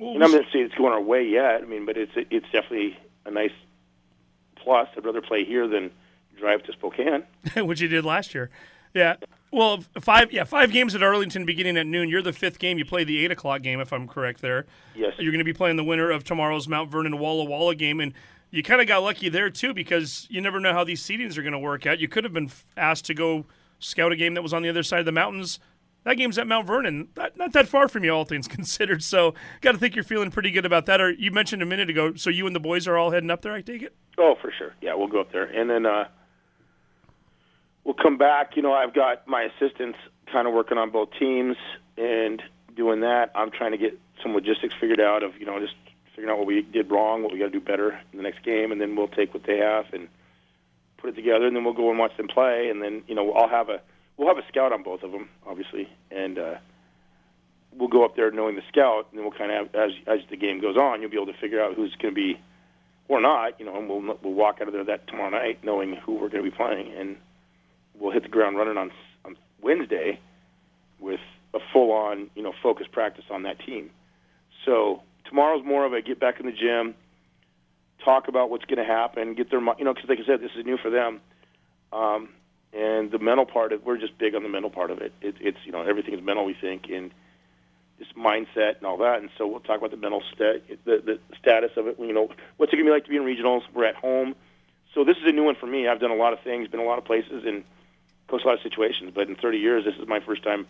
well, 0.00 0.14
and 0.14 0.24
I'm 0.24 0.32
not 0.32 0.46
saying 0.52 0.64
it's 0.64 0.74
going 0.74 0.92
our 0.92 1.00
way 1.00 1.24
yet. 1.24 1.62
I 1.62 1.64
mean, 1.64 1.86
but 1.86 1.96
it's 1.96 2.10
it's 2.16 2.46
definitely 2.46 2.98
a 3.24 3.30
nice 3.30 3.52
plus. 4.56 4.88
I'd 4.96 5.04
rather 5.04 5.22
play 5.22 5.44
here 5.44 5.68
than 5.68 5.92
drive 6.36 6.64
to 6.64 6.72
Spokane, 6.72 7.22
which 7.56 7.80
you 7.80 7.86
did 7.86 8.04
last 8.04 8.34
year. 8.34 8.50
Yeah. 8.94 9.14
Well, 9.52 9.84
five 10.00 10.32
yeah 10.32 10.42
five 10.42 10.72
games 10.72 10.96
at 10.96 11.04
Arlington 11.04 11.46
beginning 11.46 11.76
at 11.76 11.86
noon. 11.86 12.08
You're 12.08 12.20
the 12.20 12.32
fifth 12.32 12.58
game. 12.58 12.78
You 12.78 12.84
play 12.84 13.04
the 13.04 13.24
eight 13.24 13.30
o'clock 13.30 13.62
game, 13.62 13.78
if 13.78 13.92
I'm 13.92 14.08
correct. 14.08 14.40
There. 14.40 14.66
Yes. 14.96 15.12
You're 15.20 15.30
going 15.30 15.38
to 15.38 15.44
be 15.44 15.52
playing 15.52 15.76
the 15.76 15.84
winner 15.84 16.10
of 16.10 16.24
tomorrow's 16.24 16.66
Mount 16.66 16.90
Vernon 16.90 17.20
Walla 17.20 17.44
Walla 17.44 17.76
game, 17.76 18.00
and 18.00 18.12
you 18.50 18.64
kind 18.64 18.80
of 18.80 18.88
got 18.88 19.04
lucky 19.04 19.28
there 19.28 19.50
too 19.50 19.72
because 19.72 20.26
you 20.28 20.40
never 20.40 20.58
know 20.58 20.72
how 20.72 20.82
these 20.82 21.00
seedings 21.00 21.38
are 21.38 21.42
going 21.42 21.52
to 21.52 21.60
work 21.60 21.86
out. 21.86 22.00
You 22.00 22.08
could 22.08 22.24
have 22.24 22.32
been 22.32 22.50
asked 22.76 23.04
to 23.04 23.14
go 23.14 23.46
scout 23.78 24.10
a 24.10 24.16
game 24.16 24.34
that 24.34 24.42
was 24.42 24.52
on 24.52 24.62
the 24.62 24.68
other 24.68 24.82
side 24.82 25.00
of 25.00 25.06
the 25.06 25.12
mountains 25.12 25.60
that 26.04 26.16
game's 26.16 26.38
at 26.38 26.46
Mount 26.46 26.66
Vernon, 26.66 27.08
not, 27.16 27.36
not 27.36 27.52
that 27.52 27.68
far 27.68 27.88
from 27.88 28.04
you, 28.04 28.10
all 28.10 28.24
things 28.24 28.48
considered. 28.48 29.02
So, 29.02 29.34
got 29.60 29.72
to 29.72 29.78
think 29.78 29.94
you're 29.94 30.04
feeling 30.04 30.30
pretty 30.30 30.50
good 30.50 30.66
about 30.66 30.86
that. 30.86 31.00
Or 31.00 31.10
you 31.10 31.30
mentioned 31.30 31.62
a 31.62 31.66
minute 31.66 31.90
ago, 31.90 32.14
so 32.14 32.30
you 32.30 32.46
and 32.46 32.54
the 32.54 32.60
boys 32.60 32.86
are 32.88 32.96
all 32.96 33.10
heading 33.10 33.30
up 33.30 33.42
there. 33.42 33.52
I 33.52 33.60
take 33.60 33.82
it. 33.82 33.94
Oh, 34.18 34.34
for 34.40 34.52
sure. 34.56 34.74
Yeah, 34.80 34.94
we'll 34.94 35.08
go 35.08 35.20
up 35.20 35.32
there, 35.32 35.44
and 35.44 35.70
then 35.70 35.86
uh, 35.86 36.08
we'll 37.84 37.94
come 37.94 38.18
back. 38.18 38.56
You 38.56 38.62
know, 38.62 38.72
I've 38.72 38.94
got 38.94 39.26
my 39.26 39.42
assistants 39.42 39.98
kind 40.30 40.46
of 40.46 40.54
working 40.54 40.78
on 40.78 40.90
both 40.90 41.10
teams 41.18 41.56
and 41.96 42.42
doing 42.74 43.00
that. 43.00 43.30
I'm 43.34 43.50
trying 43.50 43.72
to 43.72 43.78
get 43.78 43.98
some 44.22 44.34
logistics 44.34 44.74
figured 44.80 45.00
out 45.00 45.22
of 45.22 45.38
you 45.38 45.46
know 45.46 45.58
just 45.60 45.74
figuring 46.14 46.30
out 46.30 46.38
what 46.38 46.46
we 46.46 46.62
did 46.62 46.90
wrong, 46.90 47.22
what 47.22 47.32
we 47.32 47.38
got 47.38 47.46
to 47.46 47.50
do 47.50 47.60
better 47.60 47.98
in 48.12 48.16
the 48.16 48.22
next 48.22 48.42
game, 48.44 48.72
and 48.72 48.80
then 48.80 48.96
we'll 48.96 49.08
take 49.08 49.32
what 49.32 49.44
they 49.44 49.58
have 49.58 49.86
and 49.92 50.08
put 50.98 51.10
it 51.10 51.16
together, 51.16 51.46
and 51.46 51.56
then 51.56 51.64
we'll 51.64 51.74
go 51.74 51.90
and 51.90 51.98
watch 51.98 52.16
them 52.16 52.28
play, 52.28 52.68
and 52.68 52.82
then 52.82 53.02
you 53.06 53.14
know 53.14 53.32
I'll 53.32 53.48
have 53.48 53.68
a 53.68 53.80
we'll 54.22 54.32
have 54.34 54.42
a 54.42 54.46
scout 54.48 54.72
on 54.72 54.84
both 54.84 55.02
of 55.02 55.10
them, 55.10 55.28
obviously, 55.44 55.88
and 56.12 56.38
uh, 56.38 56.54
we'll 57.76 57.88
go 57.88 58.04
up 58.04 58.14
there 58.14 58.30
knowing 58.30 58.54
the 58.54 58.62
scout, 58.68 59.08
and 59.10 59.18
then 59.18 59.24
we'll 59.24 59.36
kind 59.36 59.50
of 59.50 59.74
as 59.74 59.90
as 60.06 60.20
the 60.30 60.36
game 60.36 60.60
goes 60.60 60.76
on, 60.76 61.00
you'll 61.00 61.10
be 61.10 61.16
able 61.16 61.32
to 61.32 61.38
figure 61.40 61.60
out 61.60 61.74
who's 61.74 61.94
going 62.00 62.14
to 62.14 62.20
be 62.20 62.40
or 63.08 63.20
not, 63.20 63.58
you 63.58 63.66
know, 63.66 63.76
and 63.76 63.88
we'll 63.88 64.18
we'll 64.22 64.32
walk 64.32 64.58
out 64.60 64.68
of 64.68 64.72
there 64.72 64.84
that 64.84 65.08
tomorrow 65.08 65.30
night 65.30 65.64
knowing 65.64 65.96
who 65.96 66.12
we're 66.12 66.28
going 66.28 66.44
to 66.44 66.50
be 66.50 66.56
playing, 66.56 66.92
and 66.96 67.16
we'll 67.98 68.12
hit 68.12 68.22
the 68.22 68.28
ground 68.28 68.56
running 68.56 68.76
on 68.76 68.92
on 69.24 69.36
Wednesday 69.60 70.20
with 71.00 71.20
a 71.52 71.58
full 71.72 71.90
on 71.90 72.30
you 72.36 72.42
know 72.44 72.52
focus 72.62 72.86
practice 72.90 73.24
on 73.28 73.42
that 73.42 73.58
team. 73.58 73.90
So 74.64 75.02
tomorrow's 75.28 75.64
more 75.64 75.84
of 75.84 75.92
a 75.92 76.00
get 76.00 76.20
back 76.20 76.38
in 76.38 76.46
the 76.46 76.52
gym, 76.52 76.94
talk 78.04 78.28
about 78.28 78.50
what's 78.50 78.66
going 78.66 78.78
to 78.78 78.84
happen, 78.84 79.34
get 79.34 79.50
their 79.50 79.60
you 79.60 79.84
know 79.84 79.94
because 79.94 80.08
like 80.08 80.20
I 80.20 80.26
said, 80.26 80.40
this 80.40 80.52
is 80.56 80.64
new 80.64 80.78
for 80.78 80.90
them. 80.90 81.20
Um, 81.92 82.28
and 82.72 83.10
the 83.10 83.18
mental 83.18 83.46
part 83.46 83.72
of 83.72 83.84
we're 83.84 83.98
just 83.98 84.16
big 84.18 84.34
on 84.34 84.42
the 84.42 84.48
mental 84.48 84.70
part 84.70 84.90
of 84.90 84.98
it. 84.98 85.12
it 85.20 85.36
it's 85.40 85.58
you 85.64 85.72
know 85.72 85.82
everything 85.82 86.14
is 86.14 86.22
mental 86.22 86.44
we 86.44 86.54
think 86.54 86.88
and 86.90 87.12
just 87.98 88.16
mindset 88.16 88.78
and 88.78 88.86
all 88.86 88.98
that. 88.98 89.20
And 89.20 89.30
so 89.38 89.46
we'll 89.46 89.60
talk 89.60 89.78
about 89.78 89.90
the 89.90 89.96
mental 89.96 90.22
stat 90.34 90.62
the 90.84 90.98
the 91.04 91.20
status 91.38 91.72
of 91.76 91.86
it. 91.86 91.96
You 91.98 92.12
know 92.12 92.30
what's 92.56 92.72
it 92.72 92.76
gonna 92.76 92.86
be 92.86 92.90
like 92.90 93.04
to 93.04 93.10
be 93.10 93.16
in 93.16 93.22
regionals? 93.22 93.62
We're 93.74 93.84
at 93.84 93.96
home, 93.96 94.34
so 94.94 95.04
this 95.04 95.16
is 95.16 95.24
a 95.26 95.32
new 95.32 95.44
one 95.44 95.54
for 95.54 95.66
me. 95.66 95.88
I've 95.88 96.00
done 96.00 96.10
a 96.10 96.16
lot 96.16 96.32
of 96.32 96.40
things, 96.40 96.68
been 96.68 96.80
a 96.80 96.84
lot 96.84 96.98
of 96.98 97.04
places, 97.04 97.44
and 97.46 97.64
coached 98.28 98.44
a 98.44 98.48
lot 98.48 98.54
of 98.54 98.62
situations. 98.62 99.12
But 99.14 99.28
in 99.28 99.36
30 99.36 99.58
years, 99.58 99.84
this 99.84 99.94
is 99.94 100.06
my 100.06 100.20
first 100.20 100.42
time 100.42 100.66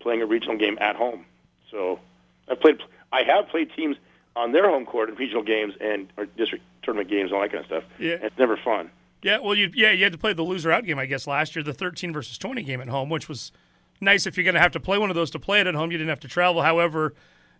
playing 0.00 0.22
a 0.22 0.26
regional 0.26 0.56
game 0.56 0.78
at 0.80 0.96
home. 0.96 1.24
So 1.70 2.00
I've 2.48 2.60
played 2.60 2.80
I 3.12 3.22
have 3.24 3.48
played 3.48 3.70
teams 3.74 3.96
on 4.34 4.52
their 4.52 4.68
home 4.68 4.86
court 4.86 5.10
in 5.10 5.14
regional 5.16 5.42
games 5.42 5.74
and 5.80 6.08
or 6.16 6.26
district 6.26 6.64
tournament 6.82 7.10
games, 7.10 7.30
and 7.30 7.34
all 7.34 7.42
that 7.42 7.52
kind 7.52 7.60
of 7.60 7.66
stuff. 7.66 7.84
Yeah. 7.98 8.14
And 8.14 8.24
it's 8.24 8.38
never 8.38 8.56
fun. 8.56 8.90
Yeah, 9.22 9.38
well, 9.38 9.54
you 9.54 9.70
yeah 9.74 9.92
you 9.92 10.02
had 10.02 10.12
to 10.12 10.18
play 10.18 10.32
the 10.32 10.42
loser 10.42 10.72
out 10.72 10.84
game, 10.84 10.98
I 10.98 11.06
guess, 11.06 11.26
last 11.26 11.54
year, 11.54 11.62
the 11.62 11.72
13 11.72 12.12
versus 12.12 12.36
20 12.38 12.62
game 12.62 12.80
at 12.80 12.88
home, 12.88 13.08
which 13.08 13.28
was 13.28 13.52
nice 14.00 14.26
if 14.26 14.36
you're 14.36 14.44
going 14.44 14.54
to 14.54 14.60
have 14.60 14.72
to 14.72 14.80
play 14.80 14.98
one 14.98 15.10
of 15.10 15.16
those 15.16 15.30
to 15.30 15.38
play 15.38 15.60
it 15.60 15.66
at 15.66 15.74
home. 15.74 15.92
You 15.92 15.98
didn't 15.98 16.10
have 16.10 16.20
to 16.20 16.28
travel. 16.28 16.62
However, 16.62 17.14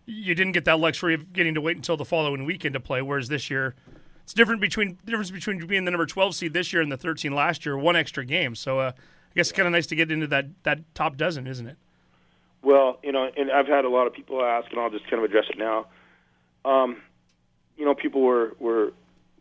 you 0.05 0.35
didn't 0.35 0.51
get 0.51 0.65
that 0.65 0.79
luxury 0.79 1.13
of 1.13 1.31
getting 1.31 1.53
to 1.53 1.61
wait 1.61 1.77
until 1.77 1.95
the 1.95 2.05
following 2.05 2.43
weekend 2.45 2.73
to 2.73 2.79
play. 2.79 3.01
Whereas 3.01 3.29
this 3.29 3.49
year, 3.49 3.75
it's 4.23 4.33
different 4.33 4.59
between 4.59 4.97
the 5.05 5.11
difference 5.11 5.31
between 5.31 5.65
being 5.65 5.85
the 5.85 5.91
number 5.91 6.05
12 6.05 6.35
seed 6.35 6.53
this 6.53 6.73
year 6.73 6.81
and 6.81 6.91
the 6.91 6.97
13 6.97 7.33
last 7.33 7.65
year, 7.65 7.77
one 7.77 7.95
extra 7.95 8.25
game. 8.25 8.55
So 8.55 8.79
uh, 8.79 8.91
I 8.95 9.35
guess 9.35 9.49
it's 9.49 9.55
kind 9.55 9.67
of 9.67 9.71
nice 9.71 9.87
to 9.87 9.95
get 9.95 10.11
into 10.11 10.27
that 10.27 10.47
that 10.63 10.79
top 10.95 11.15
dozen, 11.15 11.47
isn't 11.47 11.67
it? 11.67 11.77
Well, 12.61 12.99
you 13.03 13.11
know, 13.11 13.29
and 13.35 13.51
I've 13.51 13.67
had 13.67 13.85
a 13.85 13.89
lot 13.89 14.07
of 14.07 14.13
people 14.13 14.43
ask, 14.43 14.69
and 14.71 14.79
I'll 14.79 14.89
just 14.89 15.03
kind 15.09 15.23
of 15.23 15.25
address 15.25 15.45
it 15.49 15.57
now. 15.57 15.87
Um, 16.63 17.01
you 17.77 17.85
know, 17.85 17.93
people 17.93 18.21
were 18.21 18.53
were 18.59 18.93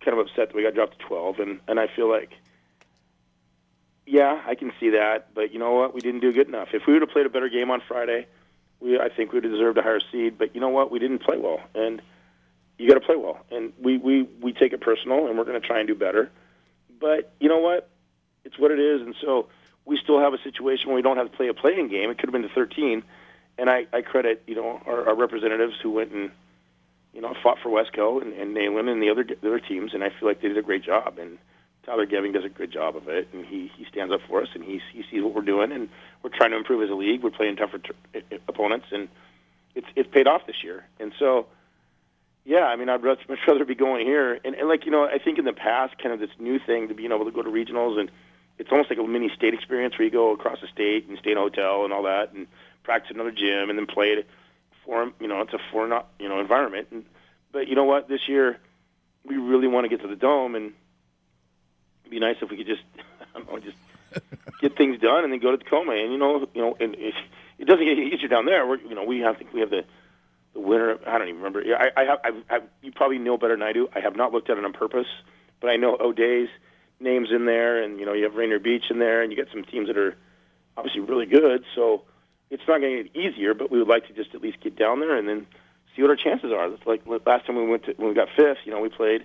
kind 0.05 0.19
of 0.19 0.27
upset 0.27 0.49
that 0.49 0.55
we 0.55 0.63
got 0.63 0.75
dropped 0.75 0.99
to 0.99 1.07
12, 1.07 1.39
and 1.41 1.61
and 1.69 1.81
I 1.81 1.87
feel 1.87 2.11
like, 2.11 2.33
yeah, 4.07 4.43
I 4.47 4.55
can 4.55 4.73
see 4.79 4.91
that, 4.91 5.35
but 5.35 5.53
you 5.53 5.59
know 5.59 5.73
what? 5.73 5.95
We 5.95 6.01
didn't 6.01 6.21
do 6.21 6.33
good 6.33 6.49
enough. 6.49 6.69
If 6.73 6.87
we 6.87 6.93
would 6.93 7.03
have 7.03 7.11
played 7.11 7.27
a 7.27 7.31
better 7.31 7.49
game 7.49 7.71
on 7.71 7.83
Friday, 7.87 8.27
we 8.81 8.99
I 8.99 9.09
think 9.09 9.33
we 9.33 9.37
would 9.37 9.45
have 9.45 9.53
deserved 9.53 9.79
a 9.79 9.83
higher 9.83 10.01
seed. 10.11 10.39
But 10.39 10.55
you 10.55 10.61
know 10.61 10.69
what? 10.69 10.91
We 10.91 10.99
didn't 10.99 11.21
play 11.21 11.39
well, 11.39 11.61
and 11.75 12.03
you 12.79 12.89
got 12.89 12.95
to 12.95 13.01
play 13.01 13.17
well, 13.17 13.45
and 13.51 13.73
we 13.81 13.99
we 13.99 14.23
we 14.41 14.53
take 14.53 14.73
it 14.73 14.81
personal, 14.81 15.27
and 15.27 15.39
we're 15.39 15.45
going 15.45 15.61
to 15.61 15.67
try 15.67 15.79
and 15.79 15.89
do 15.89 15.95
better. 15.95 16.31
But 17.01 17.33
you 17.41 17.49
know 17.49 17.59
what? 17.59 17.89
It's 18.45 18.59
what 18.59 18.71
it 18.71 18.81
is, 18.81 19.03
and 19.03 19.15
so 19.21 19.49
we 19.85 19.99
still 19.99 20.21
have 20.21 20.35
a 20.35 20.43
situation 20.43 20.89
where 20.89 20.97
we 20.97 21.03
don't 21.03 21.17
have 21.17 21.31
to 21.31 21.37
play 21.37 21.49
a 21.49 21.55
playing 21.55 21.89
game. 21.89 22.11
It 22.11 22.19
could 22.19 22.29
have 22.29 22.33
been 22.33 22.43
to 22.43 22.55
13, 22.55 23.03
and 23.59 23.71
I, 23.71 23.87
I 23.93 24.03
credit 24.03 24.43
you 24.47 24.55
know 24.55 24.83
our, 24.87 25.09
our 25.09 25.15
representatives 25.15 25.75
who 25.83 25.91
went 25.91 26.13
and 26.13 26.31
you 27.13 27.21
know 27.21 27.35
fought 27.43 27.59
for 27.63 27.69
Wesco 27.71 28.23
and, 28.23 28.33
and 28.33 28.57
Nalin 28.57 28.89
and 28.89 29.03
the 29.03 29.11
other 29.11 29.25
the 29.25 29.49
other 29.49 29.61
teams, 29.61 29.95
and 29.95 30.03
I 30.03 30.09
feel 30.09 30.29
like 30.29 30.41
they 30.41 30.49
did 30.49 30.59
a 30.59 30.63
great 30.63 30.85
job. 30.85 31.19
And 31.19 31.39
Tyler 31.85 32.07
Geving 32.07 32.33
does 32.33 32.45
a 32.45 32.49
good 32.49 32.73
job 32.73 32.97
of 32.97 33.09
it, 33.09 33.29
and 33.33 33.45
he 33.45 33.71
he 33.77 33.85
stands 33.91 34.13
up 34.13 34.21
for 34.29 34.43
us, 34.43 34.49
and 34.55 34.65
he 34.65 34.81
he 34.93 35.05
sees 35.11 35.23
what 35.23 35.35
we're 35.35 35.43
doing, 35.43 35.73
and 35.73 35.89
we're 36.23 36.31
trying 36.31 36.51
to 36.51 36.57
improve 36.57 36.83
as 36.83 36.91
a 36.91 36.95
league. 36.95 37.23
We're 37.23 37.31
playing 37.31 37.57
tougher 37.57 37.79
t- 37.79 38.23
opponents, 38.49 38.87
and 38.91 39.09
it's 39.75 39.87
it's 39.97 40.11
paid 40.11 40.27
off 40.27 40.47
this 40.47 40.63
year. 40.63 40.87
And 41.01 41.13
so, 41.19 41.47
yeah, 42.45 42.65
I 42.65 42.77
mean, 42.77 42.89
I'd 42.89 43.03
much 43.03 43.29
much 43.29 43.39
rather 43.47 43.65
be 43.65 43.75
going 43.75 44.07
here, 44.07 44.39
and, 44.45 44.55
and 44.55 44.69
like 44.69 44.85
you 44.85 44.93
know, 44.93 45.05
I 45.05 45.19
think 45.19 45.39
in 45.39 45.45
the 45.45 45.53
past, 45.53 45.99
kind 45.99 46.13
of 46.13 46.21
this 46.21 46.31
new 46.39 46.59
thing 46.59 46.89
to 46.89 46.95
being 46.95 47.13
able 47.13 47.25
to 47.25 47.31
go 47.31 47.43
to 47.43 47.51
regionals 47.51 47.99
and 47.99 48.11
it's 48.59 48.71
almost 48.71 48.91
like 48.91 48.99
a 48.99 49.03
mini 49.03 49.31
state 49.35 49.55
experience 49.55 49.99
where 49.99 50.05
you 50.05 50.11
go 50.11 50.33
across 50.33 50.61
the 50.61 50.69
state 50.69 51.09
and 51.09 51.19
stay 51.19 51.33
in 51.33 51.37
a 51.37 51.41
hotel 51.41 51.85
and 51.85 51.93
all 51.93 52.05
that 52.05 52.33
and 52.33 52.47
practice 52.85 53.11
another 53.13 53.33
gym 53.33 53.71
and 53.71 53.79
then 53.79 53.87
play 53.87 54.09
it 54.09 54.27
for 54.85 55.11
you 55.21 55.29
know 55.29 55.41
it's 55.43 55.53
a 55.53 55.59
foreign 55.71 55.93
you 56.19 56.29
know 56.29 56.41
environment. 56.41 56.89
And 56.91 57.05
but 57.53 57.69
you 57.69 57.75
know 57.75 57.85
what? 57.85 58.09
This 58.09 58.29
year 58.29 58.59
we 59.25 59.37
really 59.37 59.69
want 59.69 59.85
to 59.85 59.89
get 59.89 60.03
to 60.03 60.09
the 60.09 60.17
dome 60.17 60.55
and 60.55 60.73
it'd 62.03 62.11
be 62.11 62.19
nice 62.19 62.37
if 62.43 62.51
we 62.51 62.57
could 62.57 62.67
just 62.67 62.83
I 63.35 63.39
don't 63.39 63.53
know 63.53 63.59
just 63.59 63.77
get 64.61 64.77
things 64.77 65.01
done 65.01 65.25
and 65.25 65.33
then 65.33 65.41
go 65.41 65.51
to 65.51 65.59
Tacoma. 65.59 65.93
And 65.93 66.13
you 66.13 66.19
know 66.19 66.47
you 66.55 66.63
know 66.63 66.77
and 66.81 66.95
it, 66.95 67.15
it 67.59 67.65
doesn't 67.67 67.85
get 67.85 67.99
easier 67.99 68.29
down 68.29 68.47
there. 68.47 68.67
We're 68.67 68.79
you 68.79 68.95
know 68.95 69.05
we 69.05 69.21
have 69.21 69.37
we 69.53 69.61
have 69.61 69.71
the 69.71 69.85
the 70.55 70.61
winner 70.61 70.99
I 71.07 71.19
don't 71.19 71.29
even 71.29 71.41
remember. 71.41 71.63
I 71.77 71.91
I 71.97 72.05
have 72.05 72.19
I've, 72.25 72.45
I've, 72.51 72.63
you 72.83 72.93
probably 72.93 73.19
know 73.19 73.39
better 73.39 73.55
than 73.55 73.63
I 73.63 73.73
do. 73.73 73.89
I 73.95 74.01
have 74.01 74.17
not 74.17 74.33
looked 74.33 74.51
at 74.51 74.59
it 74.59 74.65
on 74.65 74.73
purpose 74.73 75.07
but 75.63 75.71
I 75.71 75.77
know 75.77 75.97
O'Dea's 75.99 76.51
names 77.01 77.29
in 77.31 77.47
there, 77.47 77.83
and 77.83 77.99
you 77.99 78.05
know 78.05 78.13
you 78.13 78.25
have 78.25 78.35
Rainier 78.35 78.59
Beach 78.59 78.91
in 78.91 78.99
there, 78.99 79.23
and 79.23 79.33
you 79.33 79.37
get 79.37 79.49
some 79.51 79.65
teams 79.65 79.87
that 79.87 79.97
are 79.97 80.15
obviously 80.77 81.01
really 81.01 81.27
good. 81.27 81.65
So 81.75 82.03
it's 82.53 82.63
not 82.69 82.81
going 82.81 82.97
to 82.97 83.03
get 83.03 83.17
easier, 83.17 83.55
but 83.55 83.71
we 83.71 83.79
would 83.79 83.89
like 83.89 84.07
to 84.07 84.13
just 84.13 84.35
at 84.35 84.41
least 84.41 84.61
get 84.61 84.77
down 84.77 85.01
there 85.01 85.17
and 85.17 85.29
then 85.29 85.47
see 85.97 86.03
what 86.03 86.11
our 86.11 86.17
chances 86.17 86.53
are. 86.53 86.67
It's 86.73 86.87
like 86.87 87.03
last 87.27 87.47
time 87.47 87.57
we 87.57 87.67
went 87.67 87.85
to 87.87 87.95
when 87.97 88.09
we 88.09 88.15
got 88.15 88.29
fifth, 88.37 88.59
you 88.65 88.73
know, 88.73 88.81
we 88.81 88.89
played, 88.89 89.25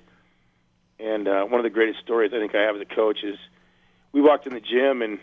and 1.00 1.28
uh, 1.28 1.44
one 1.44 1.60
of 1.60 1.64
the 1.64 1.70
greatest 1.70 2.00
stories 2.00 2.32
I 2.34 2.40
think 2.40 2.56
I 2.56 2.62
have 2.62 2.76
as 2.76 2.82
a 2.82 2.86
coach 2.96 3.24
is 3.24 3.38
we 4.12 4.22
walked 4.22 4.48
in 4.48 4.54
the 4.54 4.62
gym 4.62 5.02
and. 5.02 5.20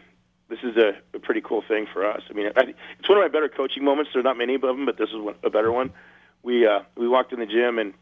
This 0.46 0.58
is 0.62 0.76
a, 0.76 0.92
a 1.14 1.18
pretty 1.18 1.40
cool 1.40 1.64
thing 1.66 1.86
for 1.90 2.06
us. 2.06 2.20
I 2.28 2.34
mean, 2.34 2.50
I, 2.54 2.74
it's 2.98 3.08
one 3.08 3.16
of 3.16 3.24
my 3.24 3.28
better 3.28 3.48
coaching 3.48 3.82
moments. 3.82 4.10
There's 4.12 4.26
not 4.26 4.36
many 4.36 4.56
of 4.56 4.60
them, 4.60 4.84
but 4.84 4.98
this 4.98 5.08
is 5.08 5.16
one, 5.16 5.34
a 5.42 5.48
better 5.48 5.72
one. 5.72 5.90
We 6.42 6.66
uh, 6.66 6.80
we 6.98 7.08
walked 7.08 7.32
in 7.32 7.40
the 7.40 7.46
gym 7.46 7.78
and 7.78 7.94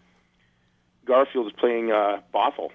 Garfield 1.04 1.44
was 1.44 1.54
playing 1.54 1.92
uh, 1.92 2.20
Bothell, 2.34 2.70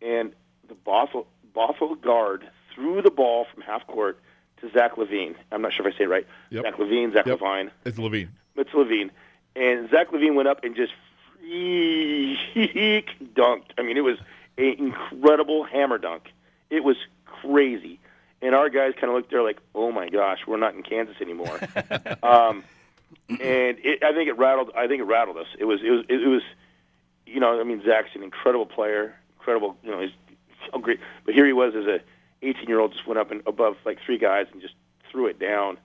and 0.00 0.32
the 0.68 0.74
Bothell, 0.74 1.26
Bothell 1.54 2.00
guard 2.00 2.48
threw 2.74 3.02
the 3.02 3.10
ball 3.10 3.46
from 3.52 3.62
half 3.62 3.86
court 3.86 4.18
to 4.60 4.70
Zach 4.72 4.96
LaVine. 4.96 5.34
I'm 5.52 5.62
not 5.62 5.72
sure 5.72 5.86
if 5.86 5.94
I 5.94 5.98
say 5.98 6.04
it 6.04 6.08
right. 6.08 6.26
Yep. 6.50 6.64
Zach 6.64 6.74
LaVine, 6.76 7.12
Zach 7.12 7.26
Yep. 7.26 7.38
LaVine. 7.40 7.70
It's 7.84 7.98
LaVine. 7.98 8.28
It's 8.56 8.70
LaVine. 8.70 9.10
And 9.56 9.90
Zach 9.90 10.10
LaVine 10.10 10.34
went 10.34 10.48
up 10.48 10.62
and 10.64 10.76
just 10.76 10.92
freak 11.40 13.06
dunked. 13.34 13.70
I 13.78 13.82
mean, 13.82 13.96
it 13.96 14.04
was 14.04 14.18
an 14.58 14.74
incredible 14.78 15.64
hammer 15.64 15.98
dunk. 15.98 16.32
It 16.70 16.84
was 16.84 16.96
crazy. 17.24 17.98
And 18.42 18.54
our 18.54 18.68
guys 18.70 18.92
kind 18.94 19.08
of 19.08 19.14
looked 19.14 19.30
there 19.30 19.42
like, 19.42 19.58
oh 19.74 19.92
my 19.92 20.08
gosh, 20.08 20.40
we're 20.46 20.56
not 20.56 20.74
in 20.74 20.82
Kansas 20.82 21.16
anymore. 21.20 21.58
um, 22.22 22.64
and 23.28 23.76
it, 23.82 24.02
I 24.02 24.12
think 24.12 24.28
it 24.28 24.38
rattled. 24.38 24.70
I 24.76 24.86
think 24.86 25.00
it 25.00 25.04
rattled 25.04 25.36
us. 25.36 25.46
It 25.58 25.64
was. 25.64 25.80
It 25.82 25.90
was. 25.90 26.04
It 26.08 26.26
was. 26.26 26.42
You 27.26 27.38
know, 27.38 27.60
I 27.60 27.64
mean, 27.64 27.82
Zach's 27.84 28.10
an 28.14 28.22
incredible 28.22 28.66
player. 28.66 29.14
Incredible. 29.38 29.76
You 29.84 29.90
know, 29.90 30.00
he's 30.00 30.10
so 30.72 30.78
great. 30.78 31.00
But 31.24 31.34
here 31.34 31.46
he 31.46 31.52
was 31.52 31.74
as 31.76 31.86
a 31.86 32.00
18 32.42 32.68
year 32.68 32.80
old, 32.80 32.92
just 32.92 33.06
went 33.06 33.18
up 33.18 33.30
and 33.30 33.42
above 33.46 33.76
like 33.84 33.98
three 34.04 34.18
guys 34.18 34.46
and 34.52 34.60
just 34.60 34.74
threw 35.10 35.26
it 35.26 35.38
down, 35.38 35.78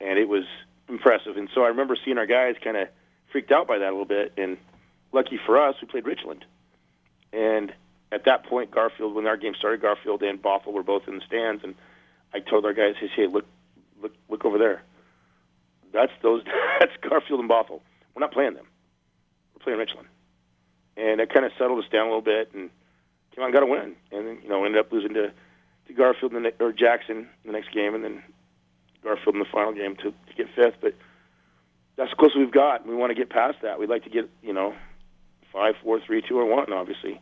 and 0.00 0.18
it 0.18 0.28
was 0.28 0.44
impressive. 0.88 1.36
And 1.36 1.48
so 1.54 1.62
I 1.62 1.68
remember 1.68 1.96
seeing 2.04 2.18
our 2.18 2.26
guys 2.26 2.54
kind 2.62 2.76
of 2.76 2.88
freaked 3.32 3.52
out 3.52 3.66
by 3.66 3.78
that 3.78 3.88
a 3.88 3.90
little 3.90 4.04
bit. 4.04 4.32
And 4.36 4.56
lucky 5.12 5.38
for 5.44 5.60
us, 5.60 5.74
we 5.80 5.88
played 5.88 6.06
Richland, 6.06 6.44
and 7.32 7.72
at 8.12 8.24
that 8.24 8.46
point, 8.46 8.70
Garfield, 8.70 9.14
when 9.14 9.26
our 9.26 9.36
game 9.36 9.54
started, 9.58 9.82
Garfield 9.82 10.22
and 10.22 10.40
Bothell 10.40 10.72
were 10.72 10.82
both 10.82 11.02
in 11.08 11.16
the 11.16 11.22
stands, 11.26 11.64
and 11.64 11.74
I 12.32 12.40
told 12.40 12.64
our 12.64 12.72
guys, 12.72 12.94
"Hey, 12.98 13.26
look, 13.26 13.44
look, 14.00 14.12
look 14.28 14.44
over 14.44 14.58
there. 14.58 14.82
That's 15.92 16.12
those. 16.22 16.42
That's 16.80 16.92
Garfield 17.00 17.40
and 17.40 17.50
Bothell. 17.50 17.80
We're 18.14 18.20
not 18.20 18.32
playing 18.32 18.54
them. 18.54 18.66
We're 19.54 19.64
playing 19.64 19.78
Richland." 19.78 20.08
And 20.96 21.20
it 21.20 21.32
kind 21.32 21.44
of 21.44 21.52
settled 21.58 21.84
us 21.84 21.90
down 21.90 22.06
a 22.06 22.10
little 22.10 22.22
bit, 22.22 22.52
and 22.54 22.70
came 23.34 23.44
on, 23.44 23.52
got 23.52 23.62
a 23.62 23.66
win, 23.66 23.96
and 24.12 24.42
you 24.42 24.48
know 24.48 24.64
ended 24.64 24.80
up 24.80 24.90
losing 24.92 25.14
to 25.14 25.32
to 25.88 25.92
Garfield 25.92 26.32
the, 26.32 26.52
or 26.60 26.72
Jackson 26.72 27.28
in 27.44 27.46
the 27.46 27.52
next 27.52 27.72
game, 27.72 27.94
and 27.94 28.04
then 28.04 28.22
Garfield 29.02 29.34
in 29.34 29.40
the 29.40 29.46
final 29.50 29.72
game 29.72 29.96
to, 29.96 30.10
to 30.10 30.34
get 30.36 30.46
fifth. 30.54 30.76
But 30.80 30.94
that's 31.96 32.10
the 32.10 32.16
closest 32.16 32.38
we've 32.38 32.50
got. 32.50 32.86
We 32.86 32.94
want 32.94 33.10
to 33.10 33.14
get 33.14 33.30
past 33.30 33.58
that. 33.62 33.78
We'd 33.78 33.88
like 33.88 34.04
to 34.04 34.10
get 34.10 34.28
you 34.42 34.52
know 34.52 34.74
five, 35.52 35.74
four, 35.82 36.00
three, 36.00 36.22
two, 36.26 36.38
or 36.38 36.44
one, 36.44 36.72
obviously. 36.72 37.20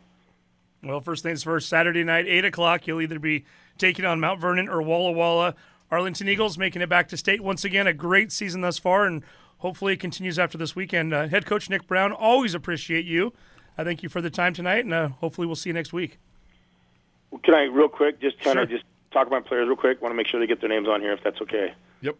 Well, 0.83 1.01
first 1.01 1.23
things 1.23 1.41
first, 1.41 1.67
Saturday 1.67 2.03
night, 2.03 2.27
8 2.27 2.45
o'clock, 2.45 2.85
you'll 2.85 3.01
either 3.01 3.17
be 3.17 3.45
taking 3.79 4.05
on 4.05 4.19
Mount 4.19 4.39
Vernon 4.39 4.69
or 4.69 4.83
Walla 4.83 5.11
Walla. 5.11 5.55
Arlington 5.89 6.27
Eagles 6.27 6.57
making 6.57 6.81
it 6.81 6.89
back 6.89 7.07
to 7.07 7.17
state 7.17 7.41
once 7.41 7.63
again. 7.63 7.87
A 7.87 7.93
great 7.93 8.31
season 8.31 8.61
thus 8.61 8.77
far, 8.77 9.05
and 9.05 9.23
hopefully 9.59 9.93
it 9.93 9.99
continues 9.99 10.37
after 10.37 10.57
this 10.57 10.75
weekend. 10.75 11.13
Uh, 11.13 11.27
Head 11.27 11.45
coach 11.45 11.69
Nick 11.69 11.87
Brown, 11.87 12.11
always 12.11 12.53
appreciate 12.53 13.05
you. 13.05 13.33
I 13.77 13.83
thank 13.83 14.03
you 14.03 14.09
for 14.09 14.21
the 14.21 14.29
time 14.29 14.53
tonight, 14.53 14.85
and 14.85 14.93
uh, 14.93 15.07
hopefully 15.09 15.47
we'll 15.47 15.55
see 15.55 15.69
you 15.69 15.73
next 15.73 15.93
week. 15.93 16.19
Can 17.43 17.53
I 17.53 17.63
real 17.63 17.87
quick 17.89 18.21
just 18.21 18.39
kind 18.39 18.59
of 18.59 18.69
Sure. 18.69 18.77
just 18.77 18.85
talk 19.11 19.27
about 19.27 19.45
players 19.45 19.67
real 19.67 19.75
quick? 19.77 20.01
Want 20.01 20.11
to 20.11 20.15
make 20.15 20.27
sure 20.27 20.39
they 20.39 20.47
get 20.47 20.59
their 20.59 20.69
names 20.69 20.87
on 20.87 21.01
here 21.01 21.13
if 21.13 21.23
that's 21.23 21.41
okay. 21.41 21.73
Yep. 22.01 22.15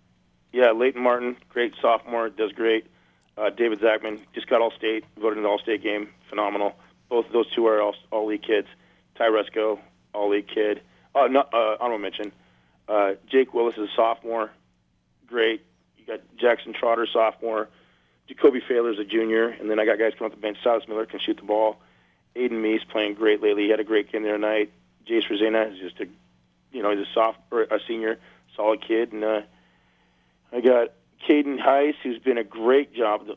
Yeah, 0.53 0.71
Leighton 0.71 1.01
Martin, 1.01 1.35
great 1.49 1.73
sophomore, 1.81 2.29
does 2.29 2.51
great. 2.51 2.85
Uh, 3.37 3.49
David 3.49 3.79
Zachman 3.81 4.19
just 4.33 4.47
got 4.47 4.61
all 4.61 4.71
state, 4.71 5.03
voted 5.19 5.37
in 5.37 5.43
the 5.43 5.49
all 5.49 5.59
state 5.59 5.83
game, 5.83 6.09
phenomenal. 6.29 6.73
Both 7.09 7.27
of 7.27 7.33
those 7.33 7.51
two 7.53 7.67
are 7.67 7.81
all, 7.81 7.95
all 8.11 8.25
league 8.27 8.43
kids. 8.43 8.67
Ty 9.17 9.25
Resco, 9.29 9.79
all 10.13 10.29
league 10.29 10.47
kid. 10.47 10.81
Uh, 11.13 11.27
no, 11.27 11.41
uh, 11.41 11.75
honorable 11.79 11.99
mention. 11.99 12.31
Uh, 12.87 13.13
Jake 13.29 13.53
Willis 13.53 13.75
is 13.77 13.89
a 13.89 13.95
sophomore, 13.95 14.51
great. 15.27 15.65
You 15.97 16.05
got 16.05 16.21
Jackson 16.39 16.73
Trotter, 16.73 17.07
sophomore. 17.11 17.67
Jacoby 18.27 18.61
Failer's 18.67 18.97
a 18.99 19.03
junior, 19.03 19.49
and 19.49 19.69
then 19.69 19.79
I 19.79 19.85
got 19.85 19.99
guys 19.99 20.13
coming 20.17 20.31
off 20.31 20.37
the 20.37 20.41
bench. 20.41 20.57
Silas 20.63 20.87
Miller 20.87 21.05
can 21.05 21.19
shoot 21.19 21.37
the 21.37 21.43
ball. 21.43 21.77
Aiden 22.35 22.53
Meese 22.61 22.87
playing 22.89 23.13
great 23.15 23.41
lately. 23.41 23.63
He 23.63 23.69
had 23.69 23.79
a 23.79 23.83
great 23.83 24.11
game 24.11 24.23
the 24.23 24.29
other 24.29 24.37
night. 24.37 24.71
Jace 25.07 25.29
Rosena 25.29 25.71
is 25.71 25.79
just 25.79 25.99
a, 25.99 26.07
you 26.71 26.81
know, 26.81 26.95
he's 26.95 27.07
a 27.07 27.13
soft 27.13 27.39
a 27.51 27.79
senior, 27.87 28.19
solid 28.55 28.81
kid, 28.85 29.13
and 29.13 29.23
uh, 29.23 29.41
I 30.51 30.61
got 30.61 30.89
Caden 31.27 31.59
Heiss, 31.59 31.95
who's 32.03 32.19
been 32.19 32.37
a 32.37 32.43
great 32.43 32.93
job 32.93 33.27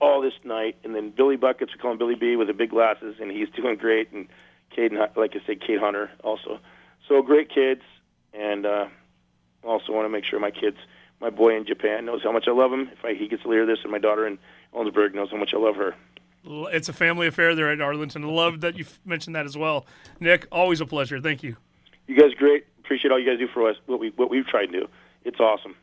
all 0.00 0.20
this 0.20 0.34
night, 0.44 0.76
and 0.84 0.94
then 0.94 1.10
Billy 1.10 1.36
Buckets, 1.36 1.72
we 1.72 1.78
call 1.78 1.92
him 1.92 1.98
Billy 1.98 2.14
B, 2.14 2.36
with 2.36 2.48
the 2.48 2.54
big 2.54 2.70
glasses, 2.70 3.16
and 3.20 3.30
he's 3.30 3.48
doing 3.50 3.76
great. 3.76 4.12
And 4.12 4.28
Caden, 4.76 5.16
like 5.16 5.36
I 5.36 5.40
said, 5.46 5.60
Kate 5.60 5.78
Hunter 5.78 6.10
also. 6.22 6.58
So 7.08 7.22
great 7.22 7.48
kids, 7.48 7.82
and 8.32 8.66
uh, 8.66 8.86
also 9.64 9.92
want 9.92 10.04
to 10.04 10.10
make 10.10 10.24
sure 10.24 10.38
my 10.40 10.50
kids, 10.50 10.76
my 11.20 11.30
boy 11.30 11.56
in 11.56 11.64
Japan 11.64 12.04
knows 12.06 12.22
how 12.22 12.32
much 12.32 12.46
I 12.48 12.52
love 12.52 12.72
him. 12.72 12.90
If 12.92 13.04
I, 13.04 13.14
he 13.14 13.28
gets 13.28 13.42
to 13.42 13.50
hear 13.50 13.66
this, 13.66 13.78
and 13.82 13.92
my 13.92 13.98
daughter 13.98 14.26
in 14.26 14.38
Ellensburg 14.74 15.14
knows 15.14 15.30
how 15.30 15.36
much 15.36 15.54
I 15.54 15.58
love 15.58 15.76
her. 15.76 15.94
It's 16.44 16.88
a 16.88 16.92
family 16.92 17.26
affair 17.26 17.54
there 17.54 17.70
at 17.70 17.80
Arlington. 17.80 18.24
I 18.24 18.28
love 18.28 18.60
that 18.60 18.76
you 18.76 18.84
mentioned 19.04 19.36
that 19.36 19.44
as 19.44 19.56
well. 19.56 19.86
Nick, 20.20 20.46
always 20.50 20.80
a 20.80 20.86
pleasure. 20.86 21.20
Thank 21.20 21.42
you. 21.42 21.56
You 22.06 22.16
guys 22.16 22.32
great. 22.34 22.66
Appreciate 22.78 23.10
all 23.10 23.18
you 23.18 23.26
guys 23.26 23.38
do 23.38 23.48
for 23.52 23.68
us. 23.68 23.76
What 23.86 24.00
we 24.00 24.12
what 24.16 24.30
we've 24.30 24.46
tried 24.46 24.66
to 24.66 24.72
do. 24.72 24.88
It's 25.24 25.40
awesome. 25.40 25.74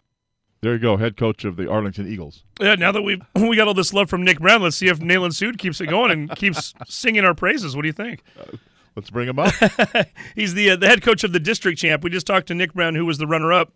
There 0.62 0.74
you 0.74 0.80
go, 0.80 0.98
head 0.98 1.16
coach 1.16 1.46
of 1.46 1.58
the 1.58 1.70
Arlington 1.70 2.08
Eagles. 2.08 2.44
Yeah, 2.60 2.74
now 2.74 2.92
that 2.92 3.04
we 3.04 3.22
we 3.36 3.56
got 3.56 3.68
all 3.68 3.76
this 3.76 3.94
love 3.94 4.10
from 4.10 4.24
Nick 4.24 4.40
Brown, 4.40 4.64
let's 4.64 4.76
see 4.76 4.88
if 4.88 5.00
Nalin 5.00 5.30
Sood 5.30 5.60
keeps 5.60 5.80
it 5.80 5.88
going 5.88 6.10
and 6.10 6.30
keeps 6.36 6.74
singing 6.88 7.24
our 7.24 7.36
praises. 7.36 7.76
What 7.76 7.84
do 7.84 7.88
you 7.88 7.94
think? 7.94 8.24
Uh, 8.40 8.58
let's 8.96 9.12
bring 9.12 9.30
him 9.30 9.38
up. 9.38 9.54
He's 10.36 10.56
the 10.56 10.72
uh, 10.72 10.76
the 10.76 10.88
head 10.88 11.04
coach 11.04 11.24
of 11.24 11.34
the 11.34 11.40
district 11.40 11.78
champ. 11.78 12.04
We 12.04 12.10
just 12.10 12.26
talked 12.26 12.48
to 12.48 12.56
Nick 12.56 12.74
Brown, 12.74 12.96
who 12.96 13.06
was 13.06 13.20
the 13.20 13.28
runner 13.28 13.54
up. 13.54 13.74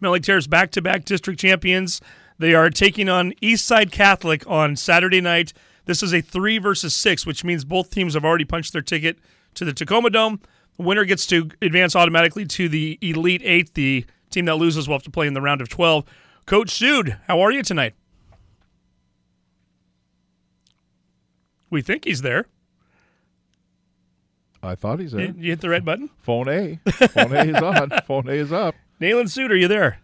Mountlake 0.00 0.22
Terrace 0.22 0.46
back 0.46 0.70
to 0.72 0.82
back 0.82 1.04
district 1.04 1.40
champions. 1.40 2.00
They 2.38 2.54
are 2.54 2.70
taking 2.70 3.08
on 3.08 3.32
Eastside 3.42 3.90
Catholic 3.90 4.46
on 4.46 4.76
Saturday 4.76 5.20
night. 5.20 5.52
This 5.88 6.02
is 6.02 6.12
a 6.12 6.20
three 6.20 6.58
versus 6.58 6.94
six, 6.94 7.24
which 7.24 7.44
means 7.44 7.64
both 7.64 7.90
teams 7.90 8.12
have 8.12 8.22
already 8.22 8.44
punched 8.44 8.74
their 8.74 8.82
ticket 8.82 9.18
to 9.54 9.64
the 9.64 9.72
Tacoma 9.72 10.10
Dome. 10.10 10.38
The 10.76 10.82
winner 10.82 11.06
gets 11.06 11.24
to 11.28 11.48
advance 11.62 11.96
automatically 11.96 12.44
to 12.44 12.68
the 12.68 12.98
Elite 13.00 13.40
Eight. 13.42 13.72
The 13.72 14.04
team 14.28 14.44
that 14.44 14.56
loses 14.56 14.86
will 14.86 14.96
have 14.96 15.02
to 15.04 15.10
play 15.10 15.26
in 15.26 15.32
the 15.32 15.40
round 15.40 15.62
of 15.62 15.70
12. 15.70 16.04
Coach 16.44 16.78
Sood, 16.78 17.18
how 17.26 17.40
are 17.40 17.50
you 17.50 17.62
tonight? 17.62 17.94
We 21.70 21.80
think 21.80 22.04
he's 22.04 22.20
there. 22.20 22.44
I 24.62 24.74
thought 24.74 25.00
he's 25.00 25.12
there. 25.12 25.28
You, 25.28 25.34
you 25.38 25.50
hit 25.52 25.62
the 25.62 25.70
red 25.70 25.86
button? 25.86 26.10
Phone 26.18 26.50
A. 26.50 26.80
Phone 27.08 27.32
A 27.32 27.44
is 27.44 27.62
on. 27.62 27.90
Phone 28.06 28.28
A 28.28 28.32
is 28.32 28.52
up. 28.52 28.74
Nalin 29.00 29.24
Sood, 29.24 29.48
are 29.48 29.56
you 29.56 29.68
there? 29.68 30.00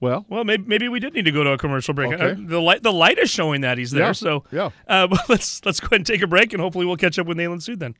Well, 0.00 0.24
well, 0.28 0.44
maybe, 0.44 0.64
maybe 0.66 0.88
we 0.88 1.00
did 1.00 1.14
need 1.14 1.24
to 1.24 1.32
go 1.32 1.42
to 1.42 1.50
a 1.50 1.58
commercial 1.58 1.92
break. 1.92 2.12
Okay. 2.12 2.30
Uh, 2.32 2.34
the 2.38 2.60
light 2.60 2.82
the 2.82 2.92
light 2.92 3.18
is 3.18 3.30
showing 3.30 3.62
that 3.62 3.78
he's 3.78 3.90
there. 3.90 4.06
Yeah. 4.06 4.12
So 4.12 4.44
Yeah. 4.52 4.70
uh, 4.86 5.06
but 5.08 5.28
let's 5.28 5.64
let's 5.64 5.80
go 5.80 5.86
ahead 5.86 6.00
and 6.00 6.06
take 6.06 6.22
a 6.22 6.26
break, 6.26 6.52
and 6.52 6.62
hopefully 6.62 6.86
we'll 6.86 6.96
catch 6.96 7.18
up 7.18 7.26
with 7.26 7.36
Nalin 7.36 7.58
Sood 7.58 7.78
then. 7.80 7.94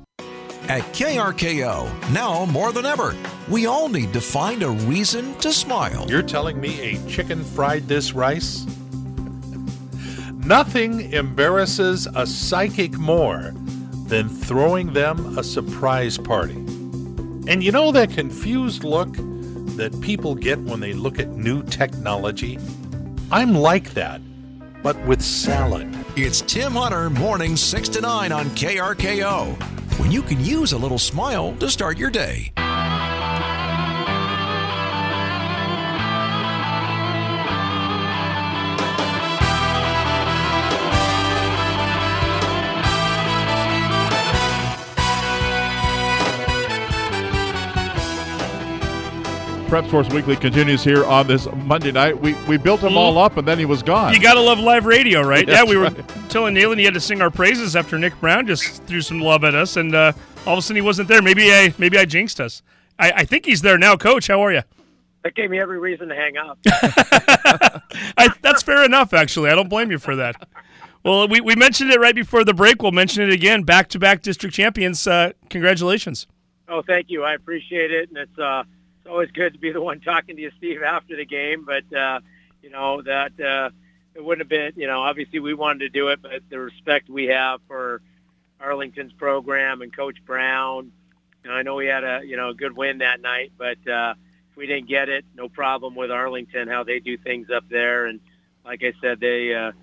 At 0.67 0.81
KRKO, 0.91 2.11
now 2.11 2.43
more 2.45 2.73
than 2.73 2.85
ever, 2.85 3.15
we 3.47 3.65
all 3.65 3.87
need 3.87 4.11
to 4.11 4.19
find 4.19 4.61
a 4.61 4.71
reason 4.71 5.33
to 5.35 5.53
smile. 5.53 6.05
You're 6.09 6.21
telling 6.21 6.59
me 6.59 6.81
a 6.81 7.09
chicken 7.09 7.45
fried 7.45 7.87
this 7.87 8.11
rice? 8.11 8.65
Nothing 10.33 11.13
embarrasses 11.13 12.05
a 12.13 12.27
psychic 12.27 12.91
more 12.97 13.53
than 14.07 14.27
throwing 14.27 14.91
them 14.91 15.37
a 15.37 15.43
surprise 15.43 16.17
party. 16.17 16.55
And 17.47 17.63
you 17.63 17.71
know 17.71 17.93
that 17.93 18.09
confused 18.09 18.83
look 18.83 19.13
that 19.77 19.97
people 20.01 20.35
get 20.35 20.59
when 20.59 20.81
they 20.81 20.91
look 20.91 21.19
at 21.19 21.29
new 21.29 21.63
technology? 21.63 22.59
I'm 23.31 23.53
like 23.55 23.93
that, 23.93 24.19
but 24.83 24.99
with 25.05 25.21
salad. 25.21 26.02
It's 26.15 26.41
Tim 26.41 26.73
Hunter, 26.73 27.09
mornings 27.09 27.59
6 27.59 27.89
to 27.89 28.01
9 28.01 28.31
on 28.31 28.45
KRKO, 28.51 29.97
when 29.97 30.11
you 30.11 30.21
can 30.21 30.39
use 30.45 30.73
a 30.73 30.77
little 30.77 30.99
smile 30.99 31.55
to 31.55 31.67
start 31.71 31.97
your 31.97 32.11
day. 32.11 32.51
Prep 49.73 49.87
Sports 49.87 50.09
Weekly 50.13 50.35
continues 50.35 50.83
here 50.83 51.03
on 51.03 51.25
this 51.25 51.47
Monday 51.65 51.91
night. 51.91 52.15
We 52.21 52.35
we 52.47 52.57
built 52.57 52.81
him 52.81 52.95
all 52.95 53.17
up 53.17 53.37
and 53.37 53.47
then 53.47 53.57
he 53.57 53.65
was 53.65 53.81
gone. 53.81 54.13
You 54.13 54.21
gotta 54.21 54.39
love 54.39 54.59
live 54.59 54.85
radio, 54.85 55.21
right? 55.21 55.47
yeah, 55.47 55.63
we 55.63 55.75
were 55.77 55.85
right. 55.85 56.29
telling 56.29 56.53
Nalin 56.53 56.77
he 56.77 56.85
had 56.85 56.93
to 56.93 56.99
sing 56.99 57.23
our 57.23 57.31
praises 57.31 57.75
after 57.75 57.97
Nick 57.97 58.13
Brown 58.19 58.45
just 58.45 58.83
threw 58.83 59.01
some 59.01 59.19
love 59.19 59.43
at 59.43 59.55
us, 59.55 59.77
and 59.77 59.95
uh, 59.95 60.13
all 60.45 60.53
of 60.53 60.59
a 60.59 60.61
sudden 60.61 60.75
he 60.75 60.83
wasn't 60.83 61.07
there. 61.07 61.23
Maybe 61.23 61.51
I 61.51 61.73
maybe 61.79 61.97
I 61.97 62.05
jinxed 62.05 62.39
us. 62.39 62.61
I, 62.99 63.11
I 63.13 63.25
think 63.25 63.47
he's 63.47 63.63
there 63.63 63.79
now, 63.79 63.95
Coach. 63.97 64.27
How 64.27 64.45
are 64.45 64.53
you? 64.53 64.61
That 65.23 65.33
gave 65.33 65.49
me 65.49 65.59
every 65.59 65.79
reason 65.79 66.07
to 66.09 66.15
hang 66.15 66.37
up. 66.37 66.59
I, 68.15 68.29
that's 68.43 68.61
fair 68.61 68.85
enough, 68.85 69.11
actually. 69.11 69.49
I 69.49 69.55
don't 69.55 69.69
blame 69.69 69.89
you 69.89 69.97
for 69.97 70.15
that. 70.17 70.35
Well, 71.03 71.27
we, 71.27 71.41
we 71.41 71.55
mentioned 71.55 71.89
it 71.89 71.99
right 71.99 72.13
before 72.13 72.43
the 72.43 72.53
break. 72.53 72.83
We'll 72.83 72.91
mention 72.91 73.23
it 73.23 73.33
again. 73.33 73.63
Back 73.63 73.89
to 73.89 73.97
back 73.99 74.21
district 74.21 74.53
champions. 74.53 75.07
Uh, 75.07 75.31
congratulations. 75.49 76.27
oh, 76.69 76.83
thank 76.83 77.09
you. 77.09 77.23
I 77.23 77.33
appreciate 77.33 77.89
it, 77.89 78.09
and 78.09 78.19
it's 78.19 78.37
uh, 78.37 78.65
it's 79.03 79.11
always 79.11 79.31
good 79.31 79.51
to 79.51 79.59
be 79.59 79.71
the 79.71 79.81
one 79.81 79.99
talking 79.99 80.37
to 80.37 80.41
you, 80.41 80.51
Steve, 80.57 80.81
after 80.81 81.17
the 81.17 81.25
game. 81.25 81.65
But 81.65 81.93
uh, 81.95 82.21
you 82.61 82.69
know 82.69 83.01
that 83.01 83.37
uh, 83.37 83.69
it 84.15 84.23
wouldn't 84.23 84.41
have 84.41 84.49
been. 84.49 84.81
You 84.81 84.87
know, 84.87 85.01
obviously 85.01 85.39
we 85.39 85.53
wanted 85.53 85.79
to 85.79 85.89
do 85.89 86.07
it, 86.07 86.21
but 86.21 86.31
the 86.49 86.59
respect 86.59 87.09
we 87.09 87.25
have 87.25 87.59
for 87.67 88.01
Arlington's 88.61 89.11
program 89.11 89.81
and 89.81 89.93
Coach 89.93 90.23
Brown. 90.25 90.91
You 91.43 91.49
know, 91.49 91.55
I 91.55 91.63
know 91.63 91.75
we 91.75 91.87
had 91.87 92.05
a 92.05 92.21
you 92.23 92.37
know 92.37 92.49
a 92.49 92.53
good 92.53 92.77
win 92.77 92.99
that 92.99 93.19
night, 93.19 93.51
but 93.57 93.85
uh, 93.89 94.13
if 94.51 94.55
we 94.55 94.67
didn't 94.67 94.87
get 94.87 95.09
it, 95.09 95.25
no 95.35 95.49
problem 95.49 95.95
with 95.95 96.09
Arlington 96.09 96.69
how 96.69 96.85
they 96.85 96.99
do 96.99 97.17
things 97.17 97.49
up 97.53 97.65
there. 97.69 98.05
And 98.05 98.21
like 98.63 98.83
I 98.83 98.93
said, 99.01 99.19
they 99.19 99.53
uh, 99.53 99.73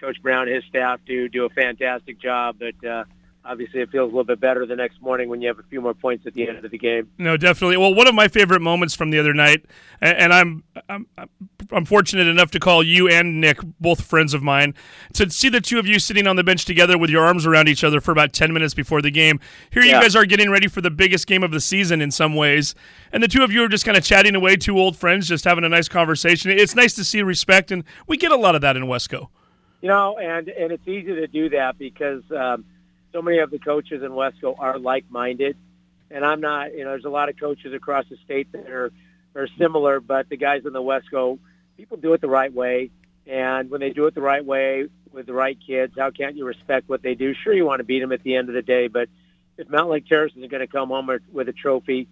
Coach 0.00 0.22
Brown 0.22 0.46
his 0.46 0.62
staff 0.68 1.00
do 1.04 1.28
do 1.28 1.46
a 1.46 1.50
fantastic 1.50 2.20
job. 2.20 2.60
But 2.60 2.88
uh, 2.88 3.04
obviously, 3.44 3.80
it 3.80 3.90
feels 3.90 4.04
a 4.04 4.14
little 4.14 4.24
bit 4.24 4.40
better 4.40 4.64
the 4.66 4.76
next 4.76 5.00
morning 5.02 5.28
when 5.28 5.40
you 5.40 5.48
have 5.48 5.58
a 5.58 5.62
few 5.64 5.80
more 5.80 5.94
points 5.94 6.26
at 6.26 6.34
the 6.34 6.48
end 6.48 6.64
of 6.64 6.70
the 6.70 6.78
game. 6.78 7.10
No, 7.18 7.36
definitely. 7.36 7.76
Well, 7.76 7.94
one 7.94 8.06
of 8.06 8.14
my 8.14 8.28
favorite 8.28 8.60
moments 8.62 8.94
from 8.94 9.10
the 9.10 9.18
other 9.18 9.34
night, 9.34 9.64
and, 10.00 10.16
and 10.18 10.32
I'm, 10.32 10.64
I'm 10.88 11.06
I'm 11.70 11.84
fortunate 11.84 12.26
enough 12.26 12.50
to 12.52 12.60
call 12.60 12.82
you 12.82 13.08
and 13.08 13.40
Nick 13.40 13.58
both 13.80 14.02
friends 14.04 14.34
of 14.34 14.42
mine 14.42 14.74
to 15.14 15.28
see 15.30 15.48
the 15.48 15.60
two 15.60 15.78
of 15.78 15.86
you 15.86 15.98
sitting 15.98 16.26
on 16.26 16.36
the 16.36 16.44
bench 16.44 16.64
together 16.64 16.98
with 16.98 17.08
your 17.10 17.24
arms 17.24 17.46
around 17.46 17.68
each 17.68 17.82
other 17.84 18.00
for 18.00 18.12
about 18.12 18.32
ten 18.32 18.52
minutes 18.52 18.74
before 18.74 19.00
the 19.02 19.10
game. 19.10 19.40
Here 19.70 19.82
Yeah. 19.82 19.96
you 19.96 20.02
guys 20.02 20.14
are 20.16 20.26
getting 20.26 20.50
ready 20.50 20.68
for 20.68 20.80
the 20.80 20.90
biggest 20.90 21.26
game 21.26 21.42
of 21.42 21.50
the 21.50 21.60
season 21.60 22.00
in 22.02 22.10
some 22.10 22.34
ways, 22.34 22.74
and 23.12 23.22
the 23.22 23.28
two 23.28 23.42
of 23.42 23.50
you 23.52 23.62
are 23.64 23.68
just 23.68 23.84
kind 23.84 23.96
of 23.96 24.04
chatting 24.04 24.34
away, 24.34 24.56
two 24.56 24.78
old 24.78 24.96
friends, 24.96 25.28
just 25.28 25.44
having 25.44 25.64
a 25.64 25.68
nice 25.68 25.88
conversation. 25.88 26.50
It's 26.50 26.74
nice 26.74 26.94
to 26.94 27.04
see 27.04 27.22
respect, 27.22 27.70
and 27.70 27.84
we 28.06 28.16
get 28.16 28.32
a 28.32 28.36
lot 28.36 28.54
of 28.54 28.60
that 28.62 28.76
in 28.76 28.84
Wesco. 28.84 29.28
You 29.80 29.88
know, 29.88 30.16
and 30.18 30.48
and 30.48 30.70
it's 30.72 30.86
easy 30.86 31.14
to 31.14 31.26
do 31.26 31.48
that 31.50 31.76
because 31.78 32.22
um, 32.30 32.64
so 33.12 33.22
many 33.22 33.38
of 33.38 33.50
the 33.50 33.58
coaches 33.58 34.02
in 34.02 34.10
Wesco 34.10 34.54
are 34.58 34.78
like-minded, 34.78 35.56
and 36.10 36.24
I'm 36.24 36.40
not. 36.40 36.72
You 36.74 36.84
know, 36.84 36.90
there's 36.90 37.04
a 37.04 37.10
lot 37.10 37.28
of 37.28 37.38
coaches 37.38 37.74
across 37.74 38.04
the 38.08 38.16
state 38.24 38.50
that 38.52 38.68
are 38.70 38.92
are 39.34 39.48
similar, 39.58 40.00
but 40.00 40.28
the 40.28 40.36
guys 40.36 40.62
in 40.66 40.72
the 40.72 40.82
Wesco, 40.82 41.38
people 41.76 41.96
do 41.96 42.12
it 42.12 42.20
the 42.20 42.28
right 42.28 42.52
way, 42.52 42.90
and 43.26 43.70
when 43.70 43.80
they 43.80 43.90
do 43.90 44.06
it 44.06 44.14
the 44.14 44.22
right 44.22 44.44
way 44.44 44.86
with 45.12 45.26
the 45.26 45.32
right 45.32 45.58
kids, 45.66 45.94
how 45.96 46.10
can't 46.10 46.36
you 46.36 46.44
respect 46.44 46.88
what 46.88 47.02
they 47.02 47.14
do? 47.14 47.34
Sure, 47.34 47.52
you 47.52 47.64
want 47.64 47.80
to 47.80 47.84
beat 47.84 48.00
them 48.00 48.12
at 48.12 48.22
the 48.22 48.36
end 48.36 48.48
of 48.48 48.54
the 48.54 48.62
day, 48.62 48.88
but 48.88 49.08
if 49.58 49.68
Mountlake 49.68 50.06
Terrace 50.06 50.32
is 50.36 50.50
going 50.50 50.60
to 50.60 50.66
come 50.66 50.88
home 50.88 51.10
with 51.30 51.48
a 51.48 51.52
trophy, 51.52 52.08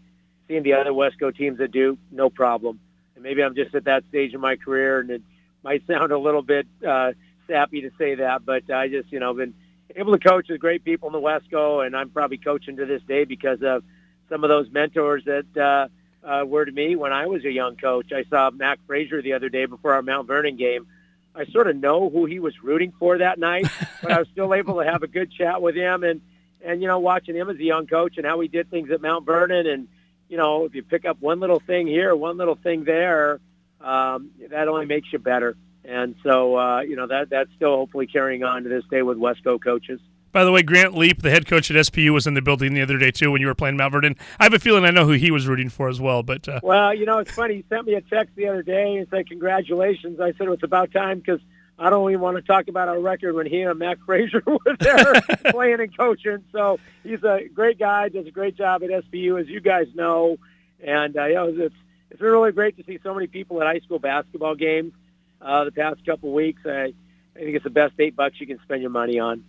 seeing 0.49 0.63
the 0.63 0.75
other 0.75 0.91
Wesco 0.91 1.35
teams 1.35 1.59
that 1.59 1.73
do, 1.73 1.99
no 2.11 2.29
problem. 2.29 2.81
And 3.15 3.25
maybe 3.25 3.43
I'm 3.43 3.55
just 3.55 3.75
at 3.75 3.85
that 3.85 4.05
stage 4.09 4.35
in 4.35 4.41
my 4.41 4.57
career, 4.57 5.01
and 5.01 5.11
it 5.11 5.23
might 5.63 5.87
sound 5.91 6.13
a 6.13 6.19
little 6.19 6.43
bit 6.43 6.67
uh, 6.87 7.13
sappy 7.47 7.83
to 7.83 7.91
say 7.99 8.17
that, 8.17 8.45
but 8.45 8.71
I 8.71 8.89
just, 8.89 9.11
you 9.11 9.21
know, 9.21 9.35
been 9.35 9.55
able 9.97 10.17
to 10.17 10.19
coach 10.19 10.49
with 10.49 10.61
great 10.61 10.85
people 10.85 11.09
in 11.09 11.13
the 11.13 11.21
Wesco, 11.21 11.85
and 11.85 11.97
I'm 11.97 12.11
probably 12.11 12.39
coaching 12.39 12.77
to 12.77 12.87
this 12.87 13.03
day 13.03 13.25
because 13.25 13.63
of 13.63 13.83
some 14.29 14.45
of 14.45 14.51
those 14.51 14.71
mentors 14.71 15.25
that 15.25 15.57
uh, 15.57 16.27
uh, 16.27 16.45
were 16.45 16.65
to 16.65 16.73
me 16.73 16.97
when 16.97 17.13
I 17.13 17.27
was 17.27 17.45
a 17.45 17.51
young 17.51 17.77
coach. 17.77 18.13
I 18.13 18.25
saw 18.25 18.51
Mac 18.51 18.79
Frazier 18.87 19.23
the 19.23 19.33
other 19.35 19.49
day 19.49 19.67
before 19.67 19.95
our 19.95 20.03
Mount 20.03 20.27
Vernon 20.27 20.57
game. 20.57 20.87
I 21.35 21.45
sort 21.47 21.69
of 21.69 21.77
know 21.77 22.11
who 22.11 22.27
he 22.27 22.39
was 22.39 22.63
rooting 22.63 22.93
for 22.99 23.19
that 23.19 23.39
night, 23.39 23.67
but 24.03 24.13
I 24.13 24.19
was 24.19 24.29
still 24.33 24.53
able 24.55 24.81
to 24.83 24.85
have 24.85 25.03
a 25.03 25.09
good 25.09 25.33
chat 25.33 25.61
with 25.63 25.75
him 25.75 26.05
and 26.05 26.21
and 26.63 26.83
you 26.83 26.89
know 26.89 26.99
watching 26.99 27.35
him 27.35 27.49
as 27.49 27.57
a 27.57 27.63
young 27.63 27.87
coach 27.87 28.19
and 28.19 28.27
how 28.27 28.39
he 28.41 28.49
did 28.49 28.71
things 28.71 28.91
at 28.91 29.01
Mount 29.01 29.25
Vernon 29.25 29.67
and 29.67 29.89
you 30.29 30.37
know 30.37 30.65
if 30.65 30.75
you 30.75 30.83
pick 30.83 31.05
up 31.05 31.21
one 31.21 31.41
little 31.41 31.61
thing 31.61 31.87
here, 31.87 32.15
one 32.15 32.37
little 32.37 32.57
thing 32.57 32.85
there, 32.85 33.41
um, 33.81 34.31
that 34.51 34.69
only 34.69 34.87
makes 34.87 35.13
you 35.13 35.19
better. 35.19 35.57
And 35.85 36.15
so 36.23 36.57
uh, 36.57 36.81
you 36.81 36.97
know 36.97 37.07
that 37.07 37.31
that's 37.31 37.51
still 37.57 37.77
hopefully 37.77 38.07
carrying 38.07 38.45
on 38.45 38.65
to 38.65 38.69
this 38.69 38.85
day 38.91 39.03
with 39.03 39.19
Wesco 39.19 39.61
coaches. 39.61 40.01
By 40.33 40.45
the 40.45 40.53
way, 40.53 40.63
Grant 40.63 40.95
Leep, 40.95 41.23
the 41.23 41.31
head 41.31 41.47
coach 41.47 41.71
at 41.73 41.77
SPU, 41.77 42.11
was 42.11 42.27
in 42.27 42.35
the 42.35 42.43
building 42.43 42.73
the 42.73 42.83
other 42.83 42.99
day 42.99 43.11
too 43.11 43.33
when 43.33 43.41
you 43.41 43.49
were 43.49 43.55
playing 43.55 43.77
Mount 43.77 43.93
Vernon. 43.93 44.17
I 44.39 44.45
have 44.45 44.55
a 44.55 44.61
feeling 44.61 44.85
I 44.85 44.91
know 44.91 45.05
who 45.05 45.13
he 45.13 45.33
was 45.33 45.49
rooting 45.49 45.69
for 45.69 45.89
as 45.89 46.01
well. 46.01 46.23
But 46.23 46.49
uh... 46.49 46.61
well, 46.63 46.95
you 46.95 47.05
know, 47.05 47.19
it's 47.19 47.33
funny. 47.33 47.57
He 47.57 47.65
sent 47.69 47.87
me 47.87 47.95
a 47.95 48.01
text 48.01 48.37
the 48.37 48.47
other 48.47 48.63
day 48.63 48.97
and 48.97 49.09
said 49.11 49.29
congratulations. 49.29 50.21
I 50.21 50.33
said 50.35 50.49
it's 50.49 50.63
about 50.63 50.93
time 50.93 51.19
because 51.19 51.41
I 51.79 51.91
don't 51.91 52.09
even 52.11 52.21
want 52.21 52.37
to 52.37 52.43
talk 52.43 52.69
about 52.69 52.89
our 52.89 53.01
record 53.01 53.35
when 53.35 53.47
he 53.47 53.63
and 53.63 53.79
Mac 53.79 53.99
Frazier 54.07 54.43
were 54.47 54.77
there 54.79 55.15
playing 55.51 55.81
and 55.81 55.97
coaching. 55.97 56.45
So 56.53 56.79
he's 57.03 57.25
a 57.25 57.49
great 57.53 57.79
guy, 57.79 58.09
does 58.09 58.27
a 58.27 58.31
great 58.31 58.57
job 58.57 58.85
at 58.85 58.91
SPU, 58.91 59.41
as 59.41 59.49
you 59.49 59.61
guys 59.61 59.89
know. 59.95 60.37
And 60.81 61.17
uh, 61.17 61.25
you 61.25 61.35
know, 61.35 61.47
it's 61.49 61.75
it's 62.11 62.21
been 62.21 62.31
really 62.31 62.53
great 62.53 62.77
to 62.77 62.85
see 62.85 63.01
so 63.03 63.15
many 63.15 63.27
people 63.27 63.61
at 63.61 63.67
high 63.67 63.81
school 63.81 63.99
basketball 63.99 64.55
games 64.55 64.93
uh, 65.41 65.65
the 65.65 65.73
past 65.73 66.05
couple 66.05 66.33
weeks. 66.33 66.63
I, 66.65 66.93
I 67.37 67.39
think 67.39 67.57
it's 67.57 67.65
the 67.65 67.71
best 67.71 67.95
eight 67.99 68.17
bucks 68.17 68.41
you 68.41 68.47
can 68.47 68.59
spend 68.63 68.83
your 68.83 68.91
money 68.91 69.19
on. 69.19 69.45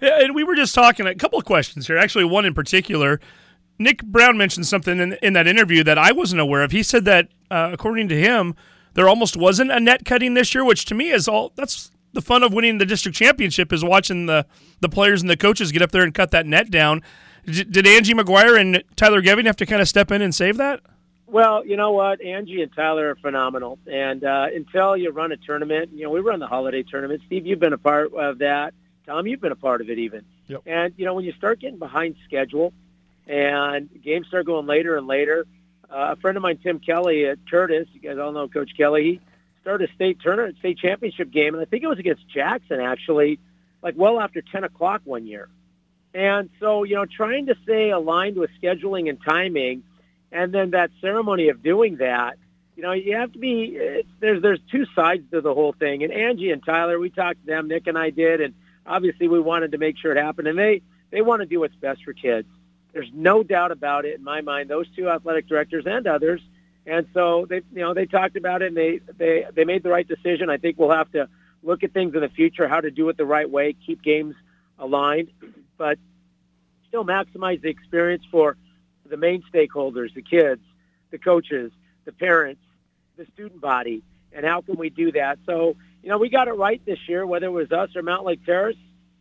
Yeah, 0.00 0.20
and 0.20 0.34
we 0.34 0.44
were 0.44 0.54
just 0.54 0.74
talking 0.74 1.06
a 1.06 1.14
couple 1.14 1.38
of 1.38 1.44
questions 1.44 1.86
here. 1.86 1.96
Actually, 1.96 2.24
one 2.24 2.44
in 2.44 2.54
particular. 2.54 3.20
Nick 3.78 4.02
Brown 4.02 4.36
mentioned 4.36 4.66
something 4.66 4.98
in, 4.98 5.12
in 5.22 5.32
that 5.34 5.46
interview 5.46 5.84
that 5.84 5.98
I 5.98 6.12
wasn't 6.12 6.40
aware 6.40 6.62
of. 6.62 6.72
He 6.72 6.82
said 6.82 7.04
that 7.04 7.28
uh, 7.50 7.70
according 7.72 8.08
to 8.08 8.20
him, 8.20 8.54
there 8.94 9.08
almost 9.08 9.36
wasn't 9.36 9.70
a 9.70 9.78
net 9.78 10.04
cutting 10.04 10.34
this 10.34 10.54
year, 10.54 10.64
which 10.64 10.84
to 10.86 10.94
me 10.94 11.10
is 11.10 11.28
all 11.28 11.52
that's 11.54 11.90
the 12.12 12.22
fun 12.22 12.42
of 12.42 12.52
winning 12.52 12.78
the 12.78 12.86
district 12.86 13.16
championship 13.16 13.72
is 13.72 13.84
watching 13.84 14.26
the 14.26 14.46
the 14.80 14.88
players 14.88 15.20
and 15.20 15.30
the 15.30 15.36
coaches 15.36 15.70
get 15.70 15.82
up 15.82 15.92
there 15.92 16.02
and 16.02 16.14
cut 16.14 16.30
that 16.32 16.46
net 16.46 16.70
down. 16.70 17.02
Did, 17.44 17.72
did 17.72 17.86
Angie 17.86 18.14
McGuire 18.14 18.60
and 18.60 18.82
Tyler 18.96 19.22
Geving 19.22 19.46
have 19.46 19.56
to 19.56 19.66
kind 19.66 19.80
of 19.80 19.88
step 19.88 20.10
in 20.10 20.20
and 20.20 20.34
save 20.34 20.56
that? 20.56 20.80
Well, 21.30 21.66
you 21.66 21.76
know 21.76 21.92
what, 21.92 22.22
Angie 22.22 22.62
and 22.62 22.72
Tyler 22.74 23.10
are 23.10 23.14
phenomenal, 23.14 23.78
and 23.86 24.24
uh, 24.24 24.46
until 24.54 24.96
you 24.96 25.10
run 25.10 25.30
a 25.30 25.36
tournament, 25.36 25.90
you 25.92 26.04
know 26.04 26.10
we 26.10 26.20
run 26.20 26.40
the 26.40 26.46
holiday 26.46 26.82
tournament. 26.82 27.20
Steve, 27.26 27.46
you've 27.46 27.60
been 27.60 27.74
a 27.74 27.78
part 27.78 28.14
of 28.14 28.38
that. 28.38 28.72
Tom, 29.04 29.26
you've 29.26 29.40
been 29.40 29.52
a 29.52 29.56
part 29.56 29.82
of 29.82 29.90
it 29.90 29.98
even. 29.98 30.24
Yep. 30.46 30.62
And 30.64 30.94
you 30.96 31.04
know 31.04 31.12
when 31.12 31.26
you 31.26 31.32
start 31.32 31.60
getting 31.60 31.78
behind 31.78 32.16
schedule, 32.24 32.72
and 33.26 33.90
games 34.02 34.26
start 34.28 34.46
going 34.46 34.66
later 34.66 34.96
and 34.96 35.06
later. 35.06 35.46
Uh, 35.90 36.12
a 36.12 36.16
friend 36.16 36.38
of 36.38 36.42
mine, 36.42 36.58
Tim 36.62 36.80
Kelly 36.80 37.26
at 37.26 37.38
Curtis, 37.50 37.88
you 37.92 38.00
guys 38.00 38.16
all 38.18 38.32
know 38.32 38.48
Coach 38.48 38.70
Kelly. 38.74 39.04
He 39.04 39.20
started 39.60 39.90
a 39.90 39.94
state 39.94 40.20
tournament, 40.22 40.56
state 40.58 40.78
championship 40.78 41.30
game, 41.30 41.54
and 41.54 41.60
I 41.60 41.66
think 41.66 41.82
it 41.82 41.88
was 41.88 41.98
against 41.98 42.26
Jackson 42.28 42.80
actually, 42.80 43.38
like 43.82 43.94
well 43.98 44.18
after 44.18 44.40
ten 44.40 44.64
o'clock 44.64 45.02
one 45.04 45.26
year. 45.26 45.50
And 46.14 46.48
so 46.58 46.84
you 46.84 46.94
know, 46.94 47.04
trying 47.04 47.46
to 47.46 47.56
stay 47.64 47.90
aligned 47.90 48.36
with 48.38 48.48
scheduling 48.62 49.10
and 49.10 49.18
timing, 49.22 49.82
and 50.30 50.52
then 50.52 50.70
that 50.70 50.90
ceremony 51.00 51.48
of 51.48 51.62
doing 51.62 51.96
that 51.96 52.38
you 52.78 52.84
know, 52.84 52.92
you 52.92 53.16
have 53.16 53.32
to 53.32 53.38
be. 53.40 54.04
there's 54.20 54.40
there's 54.40 54.60
two 54.70 54.86
sides 54.94 55.28
to 55.32 55.40
the 55.40 55.52
whole 55.52 55.72
thing. 55.72 56.04
And 56.04 56.12
Angie 56.12 56.52
and 56.52 56.64
Tyler, 56.64 57.00
we 57.00 57.10
talked 57.10 57.40
to 57.40 57.46
them. 57.46 57.66
Nick 57.66 57.88
and 57.88 57.98
I 57.98 58.10
did, 58.10 58.40
and 58.40 58.54
obviously 58.86 59.26
we 59.26 59.40
wanted 59.40 59.72
to 59.72 59.78
make 59.78 59.98
sure 59.98 60.12
it 60.12 60.16
happened, 60.16 60.46
and 60.46 60.56
they 60.56 60.82
they 61.10 61.20
want 61.20 61.42
to 61.42 61.46
do 61.46 61.58
what's 61.58 61.74
best 61.74 62.04
for 62.04 62.12
kids. 62.12 62.46
There's 62.92 63.10
no 63.12 63.42
doubt 63.42 63.72
about 63.72 64.04
it 64.04 64.14
in 64.14 64.22
my 64.22 64.42
mind. 64.42 64.70
Those 64.70 64.86
two 64.94 65.10
athletic 65.10 65.48
directors 65.48 65.86
and 65.88 66.06
others, 66.06 66.40
and 66.86 67.08
so 67.12 67.46
they 67.50 67.62
you 67.72 67.80
know 67.80 67.94
they 67.94 68.06
talked 68.06 68.36
about 68.36 68.62
it 68.62 68.68
and 68.68 68.76
they 68.76 69.00
they 69.16 69.46
they 69.52 69.64
made 69.64 69.82
the 69.82 69.90
right 69.90 70.06
decision. 70.06 70.48
I 70.48 70.58
think 70.58 70.78
we'll 70.78 70.92
have 70.92 71.10
to 71.14 71.28
look 71.64 71.82
at 71.82 71.92
things 71.92 72.14
in 72.14 72.20
the 72.20 72.28
future, 72.28 72.68
how 72.68 72.80
to 72.80 72.92
do 72.92 73.08
it 73.08 73.16
the 73.16 73.26
right 73.26 73.50
way, 73.50 73.74
keep 73.84 74.02
games 74.02 74.36
aligned, 74.78 75.32
but 75.76 75.98
still 76.86 77.04
maximize 77.04 77.60
the 77.60 77.70
experience 77.70 78.22
for 78.30 78.56
the 79.08 79.16
main 79.16 79.42
stakeholders, 79.52 80.14
the 80.14 80.22
kids, 80.22 80.62
the 81.10 81.18
coaches, 81.18 81.72
the 82.04 82.12
parents, 82.12 82.62
the 83.16 83.26
student 83.34 83.60
body, 83.60 84.02
and 84.32 84.44
how 84.44 84.60
can 84.60 84.76
we 84.76 84.90
do 84.90 85.12
that? 85.12 85.38
So 85.46 85.76
you 86.02 86.10
know, 86.10 86.18
we 86.18 86.28
got 86.30 86.48
it 86.48 86.52
right 86.52 86.80
this 86.86 86.98
year, 87.08 87.26
whether 87.26 87.46
it 87.46 87.50
was 87.50 87.72
us 87.72 87.90
or 87.96 88.02
Mountlake 88.02 88.44
Terrace, 88.44 88.76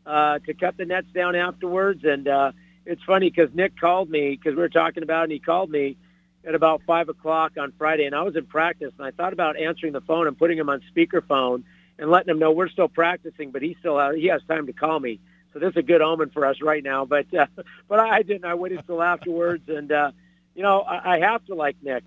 uh, 0.05 0.39
to 0.39 0.53
cut 0.53 0.77
the 0.77 0.85
nets 0.85 1.07
down 1.13 1.35
afterwards. 1.35 2.03
And 2.05 2.27
uh, 2.27 2.51
it's 2.85 3.03
funny 3.03 3.29
because 3.29 3.53
Nick 3.53 3.79
called 3.79 4.09
me 4.09 4.31
because 4.31 4.55
we 4.55 4.61
were 4.61 4.69
talking 4.69 5.03
about 5.03 5.21
it, 5.21 5.23
and 5.23 5.31
he 5.33 5.39
called 5.39 5.69
me 5.69 5.97
at 6.45 6.55
about 6.55 6.81
five 6.87 7.09
o'clock 7.09 7.53
on 7.59 7.73
Friday, 7.77 8.05
and 8.05 8.15
I 8.15 8.21
was 8.21 8.35
in 8.35 8.45
practice, 8.45 8.93
and 8.97 9.05
I 9.05 9.11
thought 9.11 9.33
about 9.33 9.57
answering 9.57 9.91
the 9.91 10.01
phone 10.01 10.27
and 10.27 10.37
putting 10.37 10.57
him 10.57 10.69
on 10.69 10.81
speakerphone 10.95 11.63
and 11.99 12.09
letting 12.09 12.29
him 12.29 12.39
know 12.39 12.51
we're 12.51 12.69
still 12.69 12.87
practicing, 12.87 13.51
but 13.51 13.61
he 13.61 13.75
still 13.79 13.99
has, 13.99 14.15
he 14.15 14.27
has 14.27 14.41
time 14.47 14.67
to 14.67 14.73
call 14.73 14.99
me. 14.99 15.19
So 15.57 15.65
this 15.65 15.71
is 15.71 15.77
a 15.77 15.81
good 15.81 16.01
omen 16.01 16.29
for 16.29 16.45
us 16.45 16.61
right 16.61 16.83
now. 16.83 17.05
But 17.05 17.33
uh, 17.33 17.47
but 17.87 17.99
I 17.99 18.21
didn't. 18.21 18.45
I 18.45 18.53
waited 18.53 18.85
till 18.85 19.01
afterwards, 19.01 19.67
and 19.67 19.91
uh, 19.91 20.11
you 20.53 20.61
know 20.61 20.81
I, 20.81 21.15
I 21.15 21.19
have 21.19 21.43
to 21.45 21.55
like 21.55 21.77
Nick. 21.81 22.03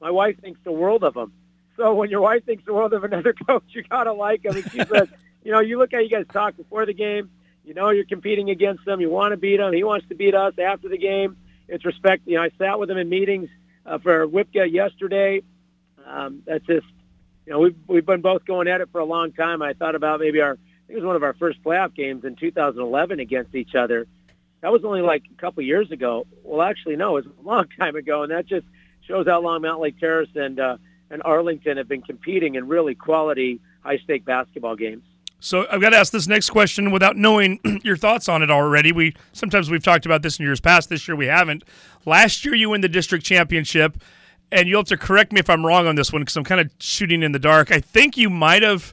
My 0.00 0.10
wife 0.10 0.38
thinks 0.40 0.60
the 0.64 0.72
world 0.72 1.02
of 1.02 1.16
him. 1.16 1.32
So 1.76 1.94
when 1.94 2.10
your 2.10 2.20
wife 2.20 2.44
thinks 2.44 2.64
the 2.66 2.74
world 2.74 2.92
of 2.92 3.04
another 3.04 3.32
coach, 3.46 3.64
you 3.68 3.82
gotta 3.84 4.12
like 4.12 4.44
him. 4.44 4.54
And 4.54 4.70
she 4.70 4.80
says, 4.84 5.08
you 5.44 5.50
know, 5.50 5.60
you 5.60 5.78
look 5.78 5.92
how 5.92 5.98
you 5.98 6.10
guys 6.10 6.26
talk 6.30 6.56
before 6.56 6.84
the 6.84 6.92
game. 6.92 7.30
You 7.64 7.72
know 7.72 7.88
you're 7.90 8.04
competing 8.04 8.50
against 8.50 8.84
them. 8.84 9.00
You 9.00 9.08
want 9.08 9.32
to 9.32 9.38
beat 9.38 9.60
him. 9.60 9.72
He 9.72 9.82
wants 9.82 10.06
to 10.08 10.14
beat 10.14 10.34
us 10.34 10.54
after 10.58 10.88
the 10.88 10.98
game. 10.98 11.38
It's 11.68 11.86
respect. 11.86 12.26
You 12.26 12.36
know, 12.36 12.42
I 12.42 12.50
sat 12.58 12.78
with 12.78 12.90
him 12.90 12.98
in 12.98 13.08
meetings 13.08 13.48
uh, 13.86 13.98
for 13.98 14.26
WIBCA 14.26 14.70
yesterday. 14.70 15.42
Um, 16.04 16.42
that's 16.44 16.66
just, 16.66 16.86
you 17.46 17.52
know, 17.52 17.60
we've 17.60 17.76
we've 17.86 18.06
been 18.06 18.20
both 18.20 18.44
going 18.44 18.68
at 18.68 18.82
it 18.82 18.90
for 18.92 19.00
a 19.00 19.06
long 19.06 19.32
time. 19.32 19.62
I 19.62 19.72
thought 19.72 19.94
about 19.94 20.20
maybe 20.20 20.40
our, 20.40 20.58
it 20.90 20.96
was 20.96 21.04
one 21.04 21.16
of 21.16 21.22
our 21.22 21.34
first 21.34 21.62
playoff 21.62 21.94
games 21.94 22.24
in 22.24 22.36
2011 22.36 23.20
against 23.20 23.54
each 23.54 23.74
other. 23.74 24.06
That 24.60 24.72
was 24.72 24.84
only 24.84 25.00
like 25.00 25.22
a 25.32 25.40
couple 25.40 25.62
years 25.62 25.90
ago. 25.90 26.26
Well, 26.42 26.62
actually, 26.62 26.96
no, 26.96 27.16
it 27.16 27.26
was 27.26 27.34
a 27.38 27.46
long 27.46 27.66
time 27.78 27.96
ago, 27.96 28.22
and 28.22 28.32
that 28.32 28.46
just 28.46 28.66
shows 29.06 29.26
how 29.26 29.40
long 29.40 29.62
Mountlake 29.62 29.98
Terrace 29.98 30.28
and 30.34 30.58
uh, 30.58 30.76
and 31.10 31.22
Arlington 31.24 31.76
have 31.76 31.88
been 31.88 32.02
competing 32.02 32.56
in 32.56 32.68
really 32.68 32.94
quality 32.94 33.60
high 33.82 33.98
stake 33.98 34.24
basketball 34.24 34.76
games. 34.76 35.04
So 35.42 35.66
I've 35.70 35.80
got 35.80 35.90
to 35.90 35.96
ask 35.96 36.12
this 36.12 36.26
next 36.26 36.50
question 36.50 36.90
without 36.90 37.16
knowing 37.16 37.58
your 37.82 37.96
thoughts 37.96 38.28
on 38.28 38.42
it 38.42 38.50
already. 38.50 38.92
We 38.92 39.14
sometimes 39.32 39.70
we've 39.70 39.82
talked 39.82 40.06
about 40.06 40.22
this 40.22 40.38
in 40.38 40.44
years 40.44 40.60
past. 40.60 40.88
This 40.88 41.08
year 41.08 41.16
we 41.16 41.26
haven't. 41.26 41.64
Last 42.04 42.44
year 42.44 42.54
you 42.54 42.70
win 42.70 42.80
the 42.80 42.88
district 42.88 43.24
championship, 43.24 43.96
and 44.52 44.68
you'll 44.68 44.80
have 44.80 44.88
to 44.88 44.96
correct 44.96 45.32
me 45.32 45.40
if 45.40 45.48
I'm 45.48 45.64
wrong 45.64 45.86
on 45.86 45.94
this 45.94 46.12
one 46.12 46.22
because 46.22 46.36
I'm 46.36 46.44
kind 46.44 46.60
of 46.60 46.70
shooting 46.78 47.22
in 47.22 47.32
the 47.32 47.38
dark. 47.38 47.72
I 47.72 47.80
think 47.80 48.16
you 48.16 48.28
might 48.28 48.62
have 48.62 48.92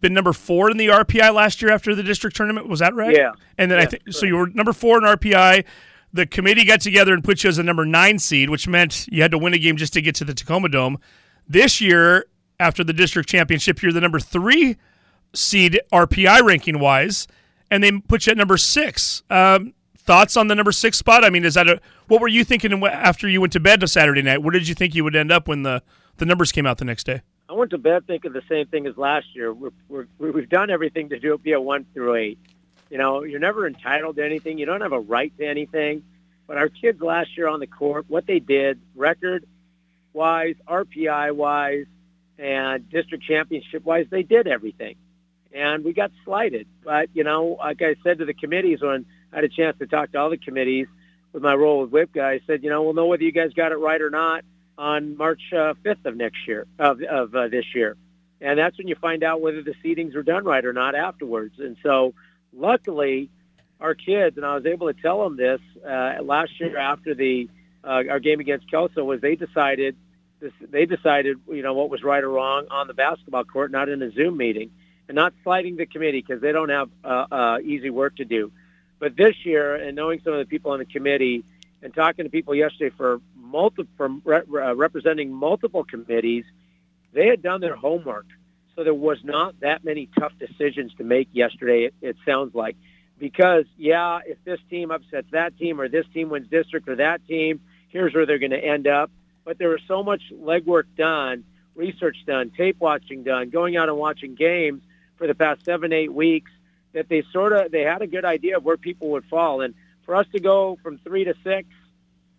been 0.00 0.14
number 0.14 0.32
four 0.32 0.70
in 0.70 0.76
the 0.76 0.88
RPI 0.88 1.34
last 1.34 1.60
year 1.60 1.72
after 1.72 1.94
the 1.94 2.02
district 2.02 2.36
tournament. 2.36 2.68
Was 2.68 2.80
that 2.80 2.94
right? 2.94 3.16
Yeah. 3.16 3.32
And 3.56 3.70
then 3.70 3.78
yeah, 3.78 3.84
I 3.84 3.86
think 3.86 4.02
so. 4.12 4.26
You 4.26 4.36
were 4.36 4.48
number 4.48 4.72
four 4.72 4.98
in 4.98 5.04
RPI. 5.04 5.64
The 6.12 6.26
committee 6.26 6.64
got 6.64 6.80
together 6.80 7.12
and 7.12 7.22
put 7.22 7.44
you 7.44 7.48
as 7.48 7.58
a 7.58 7.62
number 7.62 7.84
nine 7.84 8.18
seed, 8.18 8.50
which 8.50 8.66
meant 8.66 9.06
you 9.10 9.22
had 9.22 9.30
to 9.32 9.38
win 9.38 9.54
a 9.54 9.58
game 9.58 9.76
just 9.76 9.92
to 9.94 10.00
get 10.00 10.14
to 10.16 10.24
the 10.24 10.34
Tacoma 10.34 10.68
Dome. 10.68 10.98
This 11.46 11.80
year, 11.80 12.26
after 12.60 12.82
the 12.82 12.92
district 12.92 13.28
championship, 13.28 13.82
you're 13.82 13.92
the 13.92 14.00
number 14.00 14.20
three 14.20 14.76
seed 15.34 15.80
RPI 15.92 16.42
ranking 16.42 16.78
wise, 16.78 17.26
and 17.70 17.82
they 17.82 17.92
put 17.92 18.26
you 18.26 18.30
at 18.30 18.36
number 18.36 18.56
six. 18.56 19.22
Um, 19.28 19.74
thoughts 19.98 20.38
on 20.38 20.48
the 20.48 20.54
number 20.54 20.72
six 20.72 20.96
spot? 20.96 21.24
I 21.24 21.30
mean, 21.30 21.44
is 21.44 21.54
that 21.54 21.68
a 21.68 21.80
what 22.06 22.20
were 22.20 22.28
you 22.28 22.42
thinking 22.42 22.82
after 22.84 23.28
you 23.28 23.40
went 23.40 23.52
to 23.52 23.60
bed 23.60 23.80
to 23.80 23.88
Saturday 23.88 24.22
night? 24.22 24.42
Where 24.42 24.52
did 24.52 24.66
you 24.66 24.74
think 24.74 24.94
you 24.94 25.04
would 25.04 25.14
end 25.14 25.30
up 25.30 25.46
when 25.46 25.62
the 25.62 25.82
the 26.16 26.24
numbers 26.24 26.50
came 26.50 26.66
out 26.66 26.78
the 26.78 26.84
next 26.86 27.04
day? 27.04 27.20
I 27.48 27.54
went 27.54 27.70
to 27.70 27.78
bed 27.78 28.06
thinking 28.06 28.32
the 28.32 28.42
same 28.48 28.66
thing 28.66 28.86
as 28.86 28.96
last 28.98 29.34
year. 29.34 29.52
We're, 29.52 29.70
we're, 29.88 30.06
we've 30.18 30.48
done 30.48 30.70
everything 30.70 31.08
to 31.10 31.18
do 31.18 31.32
it 31.32 31.42
be 31.42 31.52
a 31.52 31.60
one 31.60 31.86
through 31.94 32.14
eight. 32.16 32.38
You 32.90 32.98
know, 32.98 33.22
you're 33.22 33.40
never 33.40 33.66
entitled 33.66 34.16
to 34.16 34.24
anything. 34.24 34.58
You 34.58 34.66
don't 34.66 34.82
have 34.82 34.92
a 34.92 35.00
right 35.00 35.32
to 35.38 35.46
anything. 35.46 36.02
But 36.46 36.58
our 36.58 36.68
kids 36.68 37.00
last 37.00 37.36
year 37.36 37.48
on 37.48 37.60
the 37.60 37.66
court, 37.66 38.04
what 38.08 38.26
they 38.26 38.38
did, 38.38 38.80
record 38.94 39.46
wise, 40.12 40.56
RPI 40.66 41.32
wise, 41.34 41.86
and 42.38 42.88
district 42.88 43.24
championship 43.24 43.84
wise, 43.84 44.06
they 44.10 44.22
did 44.22 44.46
everything. 44.46 44.96
And 45.52 45.84
we 45.84 45.92
got 45.94 46.10
slighted. 46.24 46.66
But, 46.84 47.08
you 47.14 47.24
know, 47.24 47.56
like 47.58 47.80
I 47.80 47.96
said 48.02 48.18
to 48.18 48.26
the 48.26 48.34
committees 48.34 48.80
when 48.82 49.06
I 49.32 49.36
had 49.36 49.44
a 49.44 49.48
chance 49.48 49.78
to 49.78 49.86
talk 49.86 50.12
to 50.12 50.18
all 50.18 50.30
the 50.30 50.38
committees 50.38 50.86
with 51.32 51.42
my 51.42 51.54
role 51.54 51.86
with 51.86 51.90
WIBCA, 51.90 52.22
I 52.22 52.40
said, 52.46 52.62
you 52.62 52.70
know, 52.70 52.82
we'll 52.82 52.94
know 52.94 53.06
whether 53.06 53.22
you 53.22 53.32
guys 53.32 53.52
got 53.54 53.72
it 53.72 53.76
right 53.76 54.00
or 54.00 54.10
not 54.10 54.44
on 54.78 55.16
March 55.16 55.42
uh, 55.52 55.74
5th 55.84 56.06
of 56.06 56.16
next 56.16 56.46
year, 56.46 56.66
of, 56.78 57.02
of 57.02 57.34
uh, 57.34 57.48
this 57.48 57.64
year. 57.74 57.96
And 58.40 58.58
that's 58.58 58.78
when 58.78 58.86
you 58.86 58.94
find 58.94 59.24
out 59.24 59.40
whether 59.40 59.62
the 59.62 59.74
seedings 59.84 60.14
were 60.14 60.22
done 60.22 60.44
right 60.44 60.64
or 60.64 60.72
not 60.72 60.94
afterwards. 60.94 61.54
And 61.58 61.76
so 61.82 62.14
luckily, 62.52 63.28
our 63.80 63.94
kids, 63.94 64.36
and 64.36 64.46
I 64.46 64.54
was 64.54 64.64
able 64.64 64.92
to 64.92 65.00
tell 65.00 65.24
them 65.24 65.36
this 65.36 65.60
uh, 65.84 66.22
last 66.22 66.52
year 66.60 66.78
after 66.78 67.14
the 67.14 67.48
uh, 67.84 68.02
our 68.10 68.20
game 68.20 68.40
against 68.40 68.70
Kelso 68.70 69.04
was 69.04 69.20
they 69.20 69.36
decided 69.36 69.96
this, 70.40 70.52
they 70.60 70.84
decided 70.84 71.38
you 71.48 71.62
know 71.62 71.74
what 71.74 71.90
was 71.90 72.02
right 72.02 72.22
or 72.22 72.28
wrong 72.28 72.66
on 72.70 72.86
the 72.86 72.94
basketball 72.94 73.44
court, 73.44 73.70
not 73.70 73.88
in 73.88 74.02
a 74.02 74.10
Zoom 74.10 74.36
meeting, 74.36 74.70
and 75.08 75.14
not 75.14 75.32
slighting 75.42 75.76
the 75.76 75.86
committee 75.86 76.24
because 76.26 76.40
they 76.40 76.52
don't 76.52 76.68
have 76.68 76.90
uh, 77.04 77.26
uh, 77.30 77.58
easy 77.64 77.90
work 77.90 78.16
to 78.16 78.24
do. 78.24 78.52
But 78.98 79.16
this 79.16 79.34
year, 79.44 79.76
and 79.76 79.96
knowing 79.96 80.20
some 80.24 80.32
of 80.32 80.40
the 80.40 80.44
people 80.44 80.72
on 80.72 80.80
the 80.80 80.84
committee, 80.84 81.44
and 81.82 81.94
talking 81.94 82.24
to 82.24 82.30
people 82.30 82.54
yesterday 82.54 82.94
for 82.96 83.20
multi- 83.50 83.88
from 83.96 84.22
re- 84.24 84.42
uh, 84.52 84.74
representing 84.74 85.32
multiple 85.32 85.84
committees, 85.84 86.44
they 87.12 87.26
had 87.26 87.42
done 87.42 87.60
their 87.60 87.76
homework. 87.76 88.26
So 88.74 88.84
there 88.84 88.94
was 88.94 89.18
not 89.24 89.58
that 89.60 89.84
many 89.84 90.08
tough 90.18 90.32
decisions 90.38 90.94
to 90.98 91.04
make 91.04 91.28
yesterday. 91.32 91.86
It, 91.86 91.94
it 92.00 92.16
sounds 92.24 92.54
like 92.54 92.76
because 93.18 93.64
yeah, 93.76 94.20
if 94.24 94.38
this 94.44 94.60
team 94.70 94.90
upsets 94.90 95.28
that 95.32 95.58
team 95.58 95.80
or 95.80 95.88
this 95.88 96.06
team 96.14 96.28
wins 96.28 96.48
district 96.48 96.88
or 96.88 96.96
that 96.96 97.26
team, 97.26 97.60
here's 97.88 98.14
where 98.14 98.26
they're 98.26 98.38
going 98.38 98.52
to 98.52 98.64
end 98.64 98.86
up. 98.86 99.10
But 99.44 99.58
there 99.58 99.70
was 99.70 99.80
so 99.88 100.02
much 100.02 100.22
legwork 100.32 100.84
done, 100.96 101.44
research 101.74 102.18
done, 102.26 102.50
tape 102.56 102.76
watching 102.78 103.24
done, 103.24 103.50
going 103.50 103.76
out 103.76 103.88
and 103.88 103.98
watching 103.98 104.34
games 104.34 104.82
for 105.16 105.26
the 105.26 105.34
past 105.34 105.64
seven, 105.64 105.92
eight 105.92 106.12
weeks 106.12 106.50
that 106.92 107.08
they 107.08 107.22
sort 107.32 107.52
of 107.52 107.72
they 107.72 107.82
had 107.82 108.02
a 108.02 108.06
good 108.06 108.24
idea 108.24 108.58
of 108.58 108.64
where 108.64 108.76
people 108.76 109.10
would 109.10 109.24
fall. 109.24 109.60
And 109.60 109.74
for 110.04 110.14
us 110.14 110.26
to 110.32 110.40
go 110.40 110.78
from 110.82 110.98
three 110.98 111.24
to 111.24 111.34
six, 111.42 111.68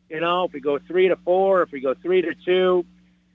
you 0.10 0.20
know, 0.20 0.46
if 0.46 0.54
we 0.54 0.60
go 0.60 0.80
three 0.80 1.08
to 1.08 1.16
four, 1.18 1.62
if 1.62 1.72
we 1.72 1.80
go 1.80 1.94
three 1.94 2.22
to 2.22 2.34
two, 2.46 2.86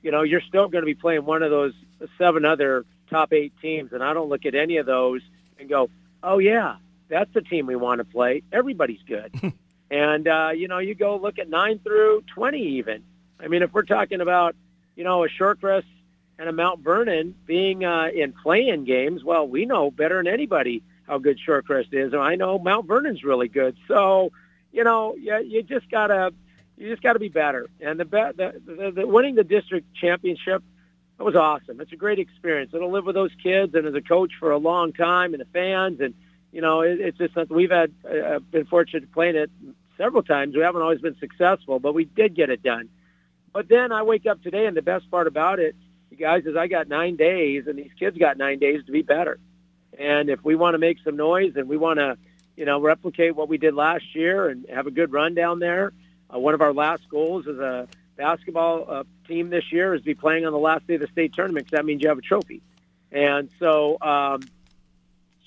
you 0.03 0.11
know, 0.11 0.23
you're 0.23 0.43
still 0.43 0.69
going 0.69 0.83
to 0.83 0.87
be 0.87 0.95
playing 0.95 1.25
one 1.25 1.43
of 1.43 1.51
those 1.51 1.73
seven 2.19 2.45
other 2.45 2.85
top 3.09 3.33
eight 3.33 3.53
teams. 3.63 3.93
And 3.93 4.03
I 4.03 4.13
don't 4.13 4.29
look 4.29 4.45
at 4.45 4.55
any 4.55 4.77
of 4.79 4.87
those 4.87 5.23
and 5.59 5.69
go, 5.69 5.89
oh 6.23 6.39
yeah, 6.39 6.77
that's 7.09 7.33
the 7.33 7.43
team 7.43 7.67
we 7.67 7.77
want 7.77 8.01
to 8.01 8.05
play. 8.05 8.43
Everybody's 8.53 9.03
good. 9.07 9.35
and, 9.91 10.29
uh, 10.29 10.51
you 10.55 10.69
know, 10.69 10.79
you 10.79 10.95
go 10.95 11.17
look 11.17 11.39
at 11.39 11.49
9 11.49 11.79
through 11.81 12.23
20 12.35 12.59
even. 12.79 13.03
I 13.41 13.49
mean, 13.49 13.63
if 13.63 13.73
we're 13.73 13.83
talking 13.83 14.21
about, 14.21 14.57
you 14.97 15.05
know, 15.05 15.25
a 15.25 15.29
Shorecrest 15.29 15.85
and 16.39 16.49
a 16.49 16.53
Mount 16.53 16.81
Vernon 16.81 17.35
being 17.47 17.85
uh, 17.85 18.09
in 18.15 18.33
playing 18.33 18.85
games, 18.85 19.23
well, 19.23 19.47
we 19.47 19.67
know 19.67 19.91
better 19.91 20.23
than 20.23 20.33
anybody 20.33 20.83
how 21.07 21.19
good 21.19 21.39
Shorecrest 21.47 21.93
is. 21.93 22.13
And 22.13 22.23
I 22.23 22.35
know 22.35 22.59
Mount 22.59 22.87
Vernon's 22.87 23.23
really 23.23 23.49
good. 23.49 23.77
So, 23.87 24.33
you 24.73 24.85
know, 24.85 25.15
you, 25.15 25.37
you 25.47 25.63
just 25.63 25.91
got 25.91 26.09
to 26.09 26.33
you 26.77 26.91
just 26.91 27.03
got 27.03 27.15
to 27.15 27.19
be 27.19 27.29
better. 27.29 27.69
And 27.81 27.99
the, 27.99 28.05
the, 28.05 28.61
the, 28.67 28.93
the 28.95 29.07
winning 29.07 29.35
the 29.35 29.45
district 29.45 29.95
championship, 29.95 30.63
that 31.19 31.25
was 31.25 31.37
awesome. 31.37 31.81
It's 31.81 31.93
a 31.93 31.97
great 31.97 32.19
experience. 32.19 32.73
It'll 32.75 32.91
live 32.91 33.05
with 33.05 33.15
those 33.15 33.33
kids 33.43 33.75
and 33.75 33.87
as 33.87 33.95
a 33.95 34.01
coach 34.01 34.33
for 34.39 34.51
a 34.51 34.59
long 34.59 34.93
time 34.93 35.35
and 35.35 35.41
the 35.41 35.47
fans 35.53 36.01
and– 36.01 36.15
you 36.55 36.61
know, 36.61 36.83
it, 36.83 37.01
it's 37.01 37.19
just 37.19 37.35
something 37.35 37.55
we've 37.55 37.73
had 37.73 37.93
uh, 38.09 38.39
been 38.39 38.65
fortunate 38.67 39.01
to 39.01 39.07
play 39.09 39.29
in 39.29 39.35
it 39.35 39.51
several 39.99 40.23
times. 40.23 40.55
We 40.55 40.63
haven't 40.63 40.83
always 40.83 41.01
been 41.01 41.17
successful, 41.19 41.81
but 41.81 41.95
we 41.95 42.05
did 42.05 42.37
get 42.37 42.49
it 42.49 42.63
done. 42.63 42.89
But 43.53 43.69
then 43.69 43.91
I 43.91 44.05
wake 44.05 44.25
up 44.25 44.41
today, 44.41 44.67
and 44.67 44.77
the 44.77 44.83
best 44.83 45.11
part 45.11 45.27
about 45.27 45.59
it, 45.59 45.75
you 46.11 46.17
guys, 46.17 46.47
is 46.47 46.57
I 46.57 46.69
got 46.69 46.87
nine 46.87 47.17
days, 47.17 47.65
and 47.67 47.77
these 47.77 47.91
kids 47.99 48.17
got 48.19 48.39
nine 48.39 48.61
days 48.61 48.85
to 48.87 48.93
be 48.93 49.03
better. 49.03 49.41
And 49.99 50.31
if 50.31 50.45
we 50.45 50.55
want 50.55 50.75
to 50.75 50.79
make 50.79 50.99
some 51.05 51.17
noise 51.17 51.55
and 51.57 51.69
we 51.69 51.77
want 51.77 51.99
to, 51.99 52.17
you 52.57 52.65
know, 52.65 52.81
replicate 52.81 53.35
what 53.35 53.49
we 53.49 53.59
did 53.59 53.75
last 53.75 54.15
year 54.15 54.49
and 54.49 54.65
have 54.73 54.87
a 54.87 54.93
good 54.93 55.13
run 55.13 55.35
down 55.35 55.59
there, 55.59 55.93
uh, 56.35 56.38
one 56.38 56.55
of 56.55 56.61
our 56.61 56.73
last 56.73 57.09
goals 57.09 57.47
as 57.47 57.59
a 57.59 57.88
basketball 58.16 58.85
uh, 58.88 59.05
team 59.27 59.51
this 59.51 59.73
year 59.73 59.94
is 59.94 60.01
to 60.01 60.07
be 60.07 60.14
playing 60.14 60.47
on 60.47 60.53
the 60.53 60.59
last 60.59 60.87
day 60.87 60.94
of 60.94 61.01
the 61.01 61.07
state 61.09 61.35
tournament 61.35 61.66
because 61.66 61.79
that 61.79 61.85
means 61.85 62.03
you 62.03 62.09
have 62.09 62.18
a 62.18 62.23
trophy. 62.23 62.62
And 63.12 63.49
so, 63.59 63.99
um, 64.01 64.42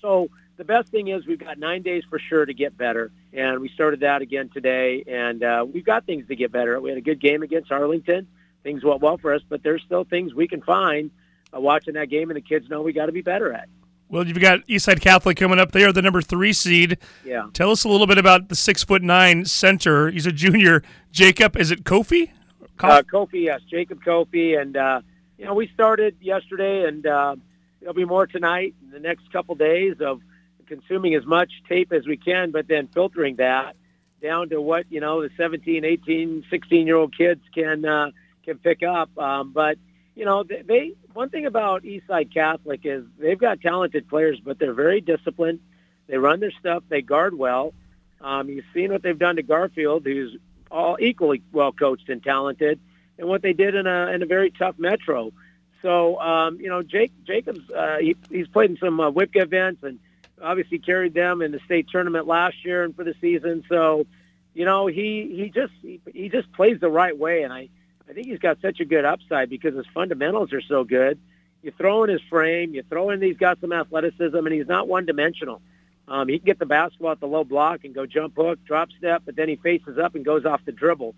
so 0.01 0.29
the 0.57 0.63
best 0.63 0.89
thing 0.89 1.07
is 1.09 1.25
we've 1.25 1.39
got 1.39 1.57
nine 1.57 1.81
days 1.81 2.03
for 2.09 2.19
sure 2.19 2.45
to 2.45 2.53
get 2.53 2.77
better, 2.77 3.11
and 3.33 3.59
we 3.59 3.69
started 3.69 4.01
that 4.01 4.21
again 4.21 4.49
today, 4.49 5.03
and 5.07 5.43
uh, 5.43 5.65
we've 5.71 5.85
got 5.85 6.05
things 6.05 6.27
to 6.27 6.35
get 6.35 6.51
better. 6.51 6.79
We 6.79 6.89
had 6.89 6.97
a 6.97 7.01
good 7.01 7.21
game 7.21 7.43
against 7.43 7.71
Arlington. 7.71 8.27
Things 8.63 8.83
went 8.83 9.01
well 9.01 9.17
for 9.17 9.33
us, 9.33 9.41
but 9.47 9.63
there's 9.63 9.83
still 9.83 10.03
things 10.03 10.33
we 10.33 10.47
can 10.47 10.61
find 10.61 11.11
uh, 11.55 11.59
watching 11.59 11.93
that 11.93 12.09
game, 12.09 12.29
and 12.29 12.37
the 12.37 12.41
kids 12.41 12.69
know 12.69 12.81
we 12.81 12.93
got 12.93 13.07
to 13.07 13.11
be 13.11 13.21
better 13.21 13.53
at. 13.53 13.69
Well, 14.09 14.25
you've 14.25 14.39
got 14.39 14.65
Eastside 14.67 15.01
Catholic 15.01 15.37
coming 15.37 15.59
up. 15.59 15.73
They 15.73 15.83
are 15.83 15.91
the 15.91 16.01
number 16.01 16.21
three 16.21 16.53
seed. 16.53 16.97
Yeah. 17.25 17.47
Tell 17.53 17.71
us 17.71 17.83
a 17.83 17.89
little 17.89 18.07
bit 18.07 18.17
about 18.17 18.47
the 18.47 18.55
six 18.55 18.83
foot 18.83 19.01
nine 19.01 19.45
center. 19.45 20.09
He's 20.09 20.25
a 20.25 20.31
junior. 20.31 20.81
Jacob, 21.11 21.57
is 21.57 21.71
it 21.71 21.83
Kofi? 21.83 22.31
Uh, 22.79 23.01
Kofi, 23.01 23.43
yes, 23.43 23.61
Jacob 23.69 24.03
Kofi, 24.03 24.59
and 24.59 24.77
uh, 24.77 25.01
you 25.37 25.45
know 25.45 25.53
we 25.53 25.67
started 25.69 26.15
yesterday, 26.21 26.85
and 26.87 27.05
uh, 27.05 27.35
there'll 27.79 27.95
be 27.95 28.05
more 28.05 28.27
tonight 28.27 28.75
in 28.81 28.91
the 28.91 28.99
next 28.99 29.31
couple 29.31 29.55
days 29.55 29.95
of 29.99 30.21
consuming 30.67 31.15
as 31.15 31.25
much 31.25 31.51
tape 31.67 31.91
as 31.91 32.05
we 32.05 32.17
can, 32.17 32.51
but 32.51 32.67
then 32.67 32.87
filtering 32.87 33.37
that 33.37 33.75
down 34.21 34.49
to 34.49 34.61
what 34.61 34.85
you 34.89 34.99
know 34.99 35.21
the 35.21 35.29
17, 35.37 35.83
18, 35.83 36.45
16 36.49 36.87
year 36.87 36.95
old 36.95 37.17
kids 37.17 37.41
can 37.53 37.83
uh, 37.83 38.11
can 38.45 38.57
pick 38.57 38.83
up. 38.83 39.09
Um, 39.17 39.51
but 39.53 39.77
you 40.15 40.25
know, 40.25 40.43
they 40.43 40.93
one 41.17 41.29
thing 41.29 41.47
about 41.47 41.81
Eastside 41.81 42.31
Catholic 42.31 42.81
is 42.83 43.03
they've 43.17 43.39
got 43.39 43.59
talented 43.59 44.07
players, 44.07 44.39
but 44.39 44.59
they're 44.59 44.75
very 44.75 45.01
disciplined. 45.01 45.59
They 46.05 46.19
run 46.19 46.39
their 46.39 46.51
stuff. 46.51 46.83
They 46.89 47.01
guard 47.01 47.35
well. 47.35 47.73
Um, 48.21 48.49
you've 48.49 48.65
seen 48.71 48.91
what 48.91 49.01
they've 49.01 49.17
done 49.17 49.37
to 49.37 49.41
Garfield, 49.41 50.05
who's 50.05 50.37
all 50.69 50.95
equally 51.01 51.41
well 51.51 51.71
coached 51.71 52.07
and 52.09 52.23
talented, 52.23 52.79
and 53.17 53.27
what 53.27 53.41
they 53.41 53.53
did 53.53 53.73
in 53.73 53.87
a 53.87 54.11
in 54.11 54.21
a 54.21 54.27
very 54.27 54.51
tough 54.51 54.75
metro. 54.77 55.33
So 55.81 56.21
um, 56.21 56.59
you 56.61 56.69
know, 56.69 56.83
Jake 56.83 57.11
Jacobs, 57.25 57.67
uh, 57.71 57.97
he, 57.97 58.15
he's 58.29 58.47
played 58.47 58.69
in 58.69 58.77
some 58.77 58.99
uh, 58.99 59.09
WIBCA 59.09 59.41
events 59.41 59.81
and 59.81 59.97
obviously 60.39 60.77
carried 60.77 61.15
them 61.15 61.41
in 61.41 61.51
the 61.51 61.59
state 61.65 61.87
tournament 61.91 62.27
last 62.27 62.63
year 62.63 62.83
and 62.83 62.95
for 62.95 63.03
the 63.03 63.15
season. 63.19 63.63
So, 63.67 64.05
you 64.53 64.65
know, 64.65 64.85
he 64.85 65.33
he 65.35 65.49
just 65.49 65.73
he, 65.81 65.99
he 66.13 66.29
just 66.29 66.51
plays 66.53 66.79
the 66.79 66.91
right 66.91 67.17
way, 67.17 67.41
and 67.41 67.51
I 67.51 67.69
I 68.09 68.13
think 68.13 68.27
he's 68.27 68.39
got 68.39 68.61
such 68.61 68.79
a 68.79 68.85
good 68.85 69.05
upside 69.05 69.49
because 69.49 69.75
his 69.75 69.85
fundamentals 69.93 70.53
are 70.53 70.61
so 70.61 70.83
good. 70.83 71.19
You 71.61 71.71
throw 71.71 72.03
in 72.03 72.09
his 72.09 72.21
frame, 72.29 72.73
you 72.73 72.83
throw 72.83 73.09
in 73.09 73.21
he's 73.21 73.37
got 73.37 73.59
some 73.59 73.73
athleticism, 73.73 74.37
and 74.37 74.53
he's 74.53 74.67
not 74.67 74.87
one 74.87 75.05
dimensional. 75.05 75.61
Um, 76.07 76.29
he 76.29 76.39
can 76.39 76.45
get 76.45 76.59
the 76.59 76.65
basketball 76.65 77.11
at 77.11 77.19
the 77.19 77.27
low 77.27 77.43
block 77.43 77.83
and 77.83 77.93
go 77.93 78.05
jump 78.05 78.35
hook, 78.35 78.59
drop 78.65 78.89
step, 78.97 79.23
but 79.25 79.35
then 79.35 79.49
he 79.49 79.57
faces 79.57 79.97
up 79.97 80.15
and 80.15 80.23
goes 80.23 80.45
off 80.45 80.63
the 80.63 80.71
dribble. 80.71 81.15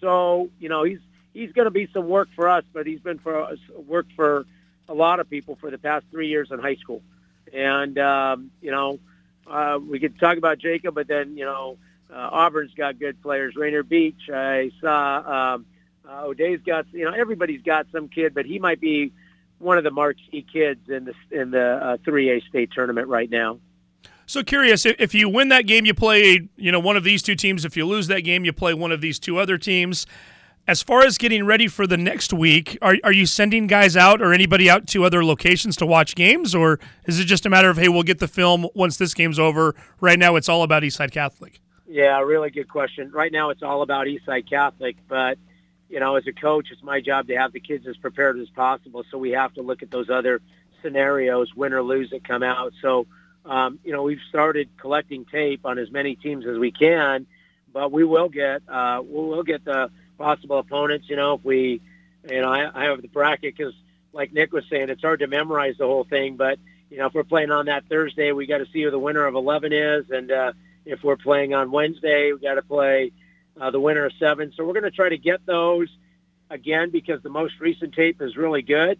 So 0.00 0.48
you 0.58 0.68
know 0.68 0.84
he's 0.84 1.00
he's 1.34 1.52
going 1.52 1.66
to 1.66 1.70
be 1.70 1.88
some 1.92 2.08
work 2.08 2.28
for 2.34 2.48
us, 2.48 2.64
but 2.72 2.86
he's 2.86 3.00
been 3.00 3.18
for 3.18 3.42
us, 3.42 3.58
work 3.86 4.06
for 4.16 4.46
a 4.88 4.94
lot 4.94 5.20
of 5.20 5.28
people 5.28 5.56
for 5.56 5.70
the 5.70 5.78
past 5.78 6.04
three 6.10 6.28
years 6.28 6.50
in 6.50 6.58
high 6.58 6.76
school. 6.76 7.02
And, 7.52 7.98
um, 7.98 8.50
you 8.60 8.70
know, 8.70 8.98
uh, 9.46 9.78
we 9.78 9.98
could 9.98 10.18
talk 10.18 10.38
about 10.38 10.58
Jacob, 10.58 10.94
but 10.94 11.08
then, 11.08 11.36
you 11.36 11.44
know, 11.44 11.78
uh, 12.12 12.28
Auburn's 12.30 12.74
got 12.74 12.98
good 12.98 13.22
players. 13.22 13.56
Rainier 13.56 13.82
Beach, 13.82 14.28
I 14.32 14.70
saw 14.80 15.54
um, 15.54 15.66
uh, 16.08 16.24
O'Dea's 16.24 16.60
got, 16.64 16.86
you 16.92 17.04
know, 17.04 17.12
everybody's 17.12 17.62
got 17.62 17.86
some 17.92 18.08
kid, 18.08 18.34
but 18.34 18.46
he 18.46 18.58
might 18.58 18.80
be 18.80 19.12
one 19.58 19.78
of 19.78 19.84
the 19.84 19.90
marquee 19.90 20.44
kids 20.52 20.88
in 20.88 21.04
the 21.04 21.14
in 21.30 21.50
the 21.50 21.62
uh, 21.62 21.96
3A 21.98 22.46
state 22.48 22.70
tournament 22.72 23.08
right 23.08 23.30
now. 23.30 23.58
So 24.26 24.42
curious, 24.42 24.86
if 24.86 25.14
you 25.14 25.28
win 25.28 25.48
that 25.48 25.66
game, 25.66 25.84
you 25.84 25.94
play, 25.94 26.48
you 26.56 26.72
know, 26.72 26.80
one 26.80 26.96
of 26.96 27.04
these 27.04 27.22
two 27.22 27.34
teams. 27.34 27.64
If 27.64 27.76
you 27.76 27.86
lose 27.86 28.06
that 28.06 28.20
game, 28.20 28.44
you 28.44 28.52
play 28.52 28.72
one 28.72 28.92
of 28.92 29.00
these 29.00 29.18
two 29.18 29.38
other 29.38 29.58
teams. 29.58 30.06
As 30.66 30.80
far 30.80 31.02
as 31.02 31.18
getting 31.18 31.44
ready 31.44 31.66
for 31.66 31.88
the 31.88 31.96
next 31.96 32.32
week, 32.32 32.78
are, 32.80 32.96
are 33.02 33.12
you 33.12 33.26
sending 33.26 33.66
guys 33.66 33.96
out 33.96 34.22
or 34.22 34.32
anybody 34.32 34.70
out 34.70 34.86
to 34.88 35.04
other 35.04 35.24
locations 35.24 35.76
to 35.78 35.86
watch 35.86 36.14
games, 36.14 36.54
or 36.54 36.78
is 37.04 37.18
it 37.18 37.24
just 37.24 37.44
a 37.46 37.50
matter 37.50 37.68
of 37.68 37.76
hey, 37.76 37.88
we'll 37.88 38.04
get 38.04 38.20
the 38.20 38.28
film 38.28 38.68
once 38.74 38.96
this 38.96 39.12
game's 39.12 39.40
over? 39.40 39.74
Right 40.00 40.18
now, 40.18 40.36
it's 40.36 40.48
all 40.48 40.62
about 40.62 40.84
Eastside 40.84 41.10
Catholic. 41.10 41.60
Yeah, 41.88 42.20
really 42.20 42.50
good 42.50 42.68
question. 42.68 43.10
Right 43.10 43.32
now, 43.32 43.50
it's 43.50 43.62
all 43.62 43.82
about 43.82 44.06
Eastside 44.06 44.48
Catholic, 44.48 44.96
but 45.08 45.36
you 45.92 46.00
know, 46.00 46.16
as 46.16 46.26
a 46.26 46.32
coach, 46.32 46.68
it's 46.72 46.82
my 46.82 47.02
job 47.02 47.26
to 47.28 47.36
have 47.36 47.52
the 47.52 47.60
kids 47.60 47.86
as 47.86 47.98
prepared 47.98 48.38
as 48.40 48.48
possible. 48.48 49.04
So 49.10 49.18
we 49.18 49.32
have 49.32 49.52
to 49.54 49.62
look 49.62 49.82
at 49.82 49.90
those 49.90 50.08
other 50.08 50.40
scenarios, 50.80 51.54
win 51.54 51.74
or 51.74 51.82
lose, 51.82 52.08
that 52.10 52.26
come 52.26 52.42
out. 52.42 52.72
So, 52.80 53.06
um, 53.44 53.78
you 53.84 53.92
know, 53.92 54.02
we've 54.02 54.22
started 54.30 54.70
collecting 54.78 55.26
tape 55.26 55.66
on 55.66 55.78
as 55.78 55.90
many 55.90 56.16
teams 56.16 56.46
as 56.46 56.56
we 56.56 56.72
can, 56.72 57.26
but 57.74 57.92
we 57.92 58.04
will 58.04 58.30
get 58.30 58.62
uh, 58.70 59.02
we'll 59.04 59.42
get 59.42 59.66
the 59.66 59.90
possible 60.16 60.58
opponents. 60.58 61.10
You 61.10 61.16
know, 61.16 61.34
if 61.34 61.44
we, 61.44 61.82
you 62.30 62.40
know, 62.40 62.50
I, 62.50 62.70
I 62.74 62.84
have 62.84 63.02
the 63.02 63.08
bracket 63.08 63.54
because, 63.54 63.74
like 64.14 64.32
Nick 64.32 64.50
was 64.50 64.64
saying, 64.70 64.88
it's 64.88 65.02
hard 65.02 65.20
to 65.20 65.26
memorize 65.26 65.74
the 65.78 65.86
whole 65.86 66.04
thing. 66.04 66.36
But 66.36 66.58
you 66.88 66.96
know, 66.96 67.06
if 67.06 67.14
we're 67.14 67.22
playing 67.22 67.50
on 67.50 67.66
that 67.66 67.84
Thursday, 67.90 68.32
we 68.32 68.46
got 68.46 68.58
to 68.58 68.66
see 68.72 68.82
who 68.82 68.90
the 68.90 68.98
winner 68.98 69.26
of 69.26 69.34
11 69.34 69.74
is, 69.74 70.06
and 70.08 70.32
uh, 70.32 70.52
if 70.86 71.04
we're 71.04 71.16
playing 71.16 71.52
on 71.52 71.70
Wednesday, 71.70 72.32
we 72.32 72.38
got 72.38 72.54
to 72.54 72.62
play 72.62 73.12
uh, 73.60 73.70
the 73.70 73.80
winner 73.80 74.04
of 74.06 74.12
seven. 74.18 74.52
So 74.56 74.64
we're 74.64 74.74
going 74.74 74.84
to 74.84 74.90
try 74.90 75.08
to 75.08 75.18
get 75.18 75.44
those 75.46 75.88
again 76.50 76.90
because 76.90 77.22
the 77.22 77.30
most 77.30 77.54
recent 77.60 77.94
tape 77.94 78.20
is 78.20 78.36
really 78.36 78.62
good, 78.62 78.98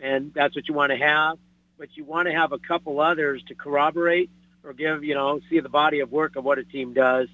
and 0.00 0.32
that's 0.34 0.54
what 0.54 0.68
you 0.68 0.74
want 0.74 0.90
to 0.90 0.98
have. 0.98 1.38
But 1.78 1.96
you 1.96 2.04
want 2.04 2.28
to 2.28 2.34
have 2.34 2.52
a 2.52 2.58
couple 2.58 3.00
others 3.00 3.42
to 3.48 3.54
corroborate 3.54 4.30
or 4.62 4.72
give, 4.72 5.04
you 5.04 5.14
know, 5.14 5.40
see 5.50 5.60
the 5.60 5.68
body 5.68 6.00
of 6.00 6.10
work 6.10 6.36
of 6.36 6.44
what 6.44 6.58
a 6.58 6.64
team 6.64 6.94
does. 6.94 7.28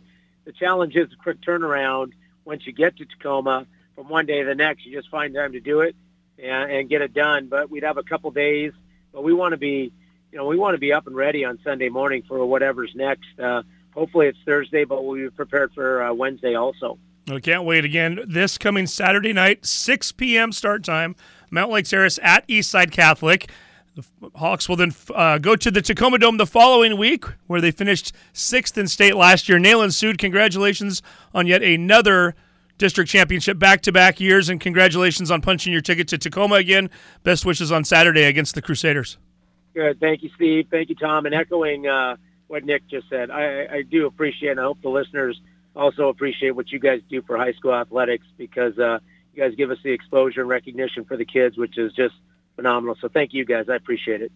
The 0.45 0.53
challenge 0.53 0.97
is 0.97 1.13
a 1.13 1.17
quick 1.23 1.41
turnaround 1.43 2.13
once 2.45 2.67
you 2.67 2.73
get 2.73 2.97
to 2.97 3.05
Tacoma, 3.05 3.67
from 3.95 4.09
one 4.09 4.27
day 4.27 4.41
to 4.41 4.47
the 4.47 4.55
next, 4.55 4.87
you 4.87 4.97
just 4.97 5.11
find 5.11 5.35
time 5.35 5.53
to 5.53 5.61
do 5.61 5.81
it 5.81 5.95
and, 6.39 6.73
and 6.73 6.89
get 6.89 7.03
it 7.03 7.13
done. 7.13 7.49
But 7.49 7.71
we'd 7.71 7.83
have 7.83 7.99
a 7.99 8.03
couple 8.03 8.31
days, 8.31 8.73
but 9.13 9.23
we 9.23 9.35
want 9.35 9.53
to 9.53 9.59
be, 9.59 9.93
you 10.33 10.39
know, 10.39 10.47
we 10.47 10.57
want 10.57 10.75
to 10.75 10.79
be 10.79 10.93
up 10.93 11.07
and 11.07 11.15
ready 11.15 11.45
on 11.45 11.59
Sunday 11.63 11.91
morning 11.91 12.23
for 12.27 12.45
whatever's 12.47 12.93
next. 12.95 13.29
Uh, 13.39 13.63
hopefully 13.95 14.27
it's 14.27 14.39
Thursday, 14.45 14.85
but 14.85 15.05
we'll 15.05 15.17
be 15.17 15.31
prepared 15.31 15.73
for 15.73 16.03
uh, 16.03 16.13
Wednesday 16.13 16.55
also. 16.55 16.99
We 17.27 17.41
can't 17.41 17.65
wait 17.65 17.85
again. 17.85 18.21
This 18.27 18.59
coming 18.59 18.87
Saturday 18.87 19.33
night, 19.33 19.65
6 19.65 20.13
p.m. 20.13 20.53
start 20.53 20.83
time, 20.85 21.15
Mount 21.51 21.71
Lakes 21.71 21.91
Terrace 21.91 22.19
at 22.23 22.47
Eastside 22.49 22.91
Catholic. 22.91 23.51
The 23.95 24.05
Hawks 24.37 24.69
will 24.69 24.77
then 24.77 24.95
uh, 25.15 25.39
go 25.39 25.57
to 25.57 25.71
the 25.71 25.83
Tacoma 25.83 26.19
Dome 26.19 26.37
the 26.37 26.47
following 26.47 26.97
week, 26.97 27.25
where 27.47 27.61
they 27.61 27.71
finished 27.71 28.13
sixth 28.33 28.79
in 28.79 28.87
state 28.89 29.17
last 29.17 29.49
year. 29.49 29.59
Nalin 29.59 29.89
Sood, 29.89 30.17
congratulations 30.19 31.03
on 31.35 31.47
yet 31.47 31.63
another 31.63 32.35
district 32.79 33.11
championship 33.11 33.59
back 33.59 33.83
to 33.83 33.93
back 33.93 34.21
years, 34.21 34.49
and 34.49 34.61
congratulations 34.61 35.31
on 35.31 35.41
punching 35.41 35.73
your 35.73 35.83
ticket 35.83 36.09
to 36.09 36.19
Tacoma 36.19 36.57
again. 36.57 36.89
Best 37.25 37.45
wishes 37.45 37.71
on 37.71 37.85
Saturday 37.85 38.25
against 38.25 38.55
the 38.55 38.63
Crusaders. 38.63 39.19
Good. 39.75 40.01
Thank 40.01 40.23
you, 40.23 40.31
Steve. 40.35 40.69
Thank 40.71 40.89
you, 40.89 40.95
Tom. 40.95 41.27
And 41.27 41.35
echoing 41.35 41.87
uh, 41.87 42.17
what 42.51 42.65
Nick 42.65 42.83
just 42.89 43.09
said, 43.09 43.31
I, 43.31 43.67
I 43.77 43.83
do 43.83 44.07
appreciate, 44.07 44.51
and 44.51 44.61
I 44.61 44.65
hope 44.65 44.83
the 44.83 44.89
listeners 44.89 45.41
also 45.77 46.09
appreciate 46.09 46.51
what 46.51 46.73
you 46.73 46.81
guys 46.81 47.01
do 47.09 47.23
for 47.23 47.37
high 47.37 47.53
school 47.53 47.73
athletics 47.73 48.27
because 48.37 48.77
uh, 48.77 48.99
you 49.33 49.41
guys 49.43 49.55
give 49.57 49.71
us 49.71 49.79
the 49.85 49.93
exposure 49.93 50.41
and 50.41 50.49
recognition 50.49 51.05
for 51.05 51.17
the 51.17 51.25
kids, 51.25 51.57
which 51.57 51.79
is 51.79 51.93
just 51.93 52.15
phenomenal. 52.57 52.97
So 53.01 53.09
thank 53.09 53.33
you 53.33 53.45
guys. 53.45 53.67
I 53.69 53.77
appreciate 53.77 54.21
it. 54.21 54.33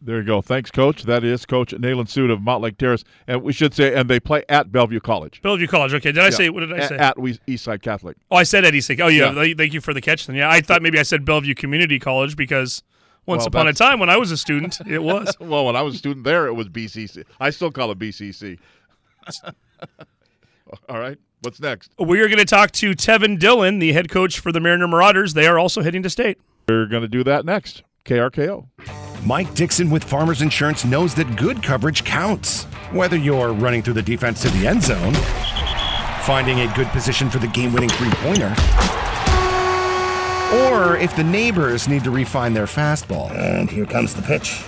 There 0.00 0.18
you 0.18 0.24
go. 0.24 0.40
Thanks, 0.42 0.70
Coach. 0.70 1.02
That 1.04 1.24
is 1.24 1.44
Coach 1.44 1.72
Nalin 1.72 2.04
Sood 2.04 2.30
of 2.30 2.38
Mountlake 2.38 2.76
Terrace, 2.76 3.02
and 3.26 3.42
we 3.42 3.52
should 3.52 3.74
say, 3.74 3.94
and 3.94 4.08
they 4.08 4.20
play 4.20 4.44
at 4.48 4.70
Bellevue 4.70 5.00
College. 5.00 5.42
Bellevue 5.42 5.66
College. 5.66 5.92
Okay. 5.94 6.12
Did 6.12 6.20
I 6.22 6.26
Yeah. 6.26 6.30
say 6.30 6.50
what 6.50 6.60
did 6.60 6.72
I 6.72 6.86
say? 6.86 6.96
At 6.98 7.18
we- 7.18 7.38
Eastside 7.48 7.82
Catholic. 7.82 8.16
oh, 8.30 8.36
I 8.36 8.44
said 8.44 8.64
at 8.64 8.74
Eastside. 8.74 9.00
Oh, 9.00 9.08
yeah. 9.08 9.32
Yeah. 9.42 9.54
Thank 9.56 9.72
you 9.72 9.80
for 9.80 9.92
the 9.92 10.00
catch. 10.00 10.26
Then, 10.28 10.36
yeah, 10.36 10.48
I 10.50 10.60
thought 10.60 10.82
maybe 10.82 11.00
I 11.00 11.02
said 11.02 11.24
Bellevue 11.24 11.54
Community 11.54 11.98
College 11.98 12.36
because 12.36 12.84
once 13.26 13.40
Well, 13.40 13.48
upon 13.48 13.68
a 13.68 13.72
time 13.72 13.98
when 14.00 14.08
I 14.10 14.16
was 14.16 14.30
a 14.30 14.36
student, 14.36 14.78
it 14.86 15.02
was. 15.02 15.34
Well, 15.40 15.66
when 15.66 15.76
I 15.76 15.82
was 15.82 15.94
a 15.94 15.98
student 15.98 16.24
there, 16.24 16.46
it 16.46 16.54
was 16.54 16.68
BCC. 16.68 17.24
I 17.40 17.50
still 17.50 17.70
call 17.70 17.90
it 17.90 17.98
BCC. 17.98 18.58
All 20.88 20.98
right. 20.98 21.18
What's 21.42 21.60
next? 21.60 21.92
We 21.98 22.20
are 22.20 22.26
going 22.28 22.38
to 22.38 22.44
talk 22.44 22.72
to 22.72 22.92
Tevin 22.92 23.38
Dillon, 23.38 23.78
the 23.78 23.92
head 23.92 24.08
coach 24.10 24.40
for 24.40 24.50
the 24.50 24.60
Mariner 24.60 24.88
Marauders. 24.88 25.34
They 25.34 25.46
are 25.46 25.58
also 25.58 25.82
heading 25.82 26.02
to 26.02 26.10
state. 26.10 26.38
We're 26.68 26.86
going 26.86 27.02
to 27.02 27.08
do 27.08 27.22
that 27.24 27.44
next. 27.44 27.82
KRKO. 28.04 28.66
Mike 29.24 29.52
Dixon 29.54 29.90
with 29.90 30.02
Farmers 30.04 30.42
Insurance 30.42 30.84
knows 30.84 31.14
that 31.14 31.36
good 31.36 31.62
coverage 31.62 32.04
counts. 32.04 32.64
Whether 32.92 33.16
you're 33.16 33.52
running 33.52 33.82
through 33.82 33.94
the 33.94 34.02
defense 34.02 34.42
to 34.42 34.48
the 34.50 34.66
end 34.66 34.82
zone, 34.82 35.14
finding 36.24 36.60
a 36.60 36.72
good 36.74 36.86
position 36.88 37.30
for 37.30 37.38
the 37.38 37.48
game 37.48 37.72
winning 37.72 37.88
three 37.90 38.10
pointer, 38.10 38.54
or 40.56 40.96
if 40.96 41.14
the 41.16 41.24
neighbors 41.24 41.88
need 41.88 42.04
to 42.04 42.10
refine 42.10 42.54
their 42.54 42.66
fastball. 42.66 43.30
And 43.30 43.70
here 43.70 43.86
comes 43.86 44.14
the 44.14 44.22
pitch. 44.22 44.62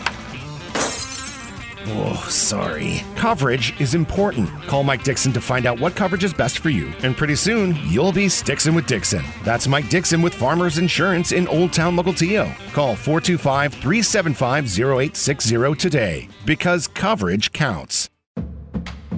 Oh, 1.91 2.26
sorry. 2.28 3.03
Coverage 3.16 3.78
is 3.80 3.95
important. 3.95 4.51
Call 4.64 4.84
Mike 4.84 5.03
Dixon 5.05 5.32
to 5.32 5.41
find 5.41 5.64
out 5.64 5.80
what 5.80 5.97
coverage 5.97 6.22
is 6.22 6.34
best 6.34 6.59
for 6.59 6.68
you. 6.68 6.93
And 7.03 7.16
pretty 7.16 7.34
soon, 7.34 7.76
you'll 7.86 8.12
be 8.12 8.26
Stixon 8.26 8.74
with 8.74 8.86
Dixon. 8.86 9.24
That's 9.43 9.66
Mike 9.66 9.89
Dixon 9.89 10.20
with 10.20 10.34
Farmers 10.34 10.76
Insurance 10.76 11.32
in 11.32 11.49
Old 11.49 11.72
Town 11.72 11.97
Mukilteo. 11.97 12.55
Call 12.72 12.95
425 12.95 13.72
375 13.72 14.64
0860 14.78 15.74
today 15.76 16.28
because 16.45 16.89
coverage 16.89 17.53
counts. 17.53 18.11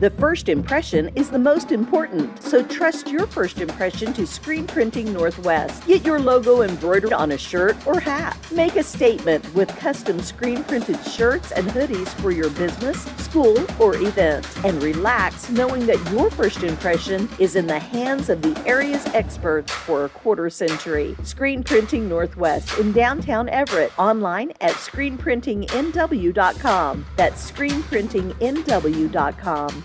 The 0.00 0.08
first 0.08 0.48
impression 0.48 1.10
is 1.14 1.28
the 1.28 1.38
most 1.38 1.72
important, 1.72 2.42
so 2.42 2.64
trust 2.64 3.08
your 3.08 3.26
first 3.26 3.60
impression 3.60 4.14
to 4.14 4.26
Screen 4.26 4.66
Printing 4.66 5.12
Northwest. 5.12 5.86
Get 5.86 6.06
your 6.06 6.18
logo 6.18 6.62
embroidered 6.62 7.12
on 7.12 7.32
a 7.32 7.36
shirt 7.36 7.76
or 7.86 8.00
hat. 8.00 8.38
Make 8.50 8.76
a 8.76 8.82
statement 8.82 9.54
with 9.54 9.68
custom 9.76 10.22
screen 10.22 10.64
printed 10.64 11.04
shirts 11.04 11.52
and 11.52 11.68
hoodies 11.68 12.08
for 12.22 12.30
your 12.30 12.48
business, 12.48 13.04
school, 13.18 13.58
or 13.78 13.94
event. 13.96 14.48
And 14.64 14.82
relax 14.82 15.50
knowing 15.50 15.84
that 15.84 16.02
your 16.10 16.30
first 16.30 16.62
impression 16.62 17.28
is 17.38 17.54
in 17.54 17.66
the 17.66 17.78
hands 17.78 18.30
of 18.30 18.40
the 18.40 18.58
area's 18.66 19.04
experts 19.08 19.70
for 19.70 20.06
a 20.06 20.08
quarter 20.08 20.48
century. 20.48 21.14
Screen 21.24 21.62
Printing 21.62 22.08
Northwest 22.08 22.78
in 22.78 22.92
downtown 22.92 23.50
Everett. 23.50 23.92
Online 23.98 24.50
at 24.62 24.76
screenprintingnw.com. 24.76 27.04
That's 27.16 27.50
screenprintingnw.com. 27.50 29.84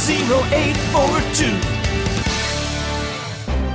00842. 0.00 1.79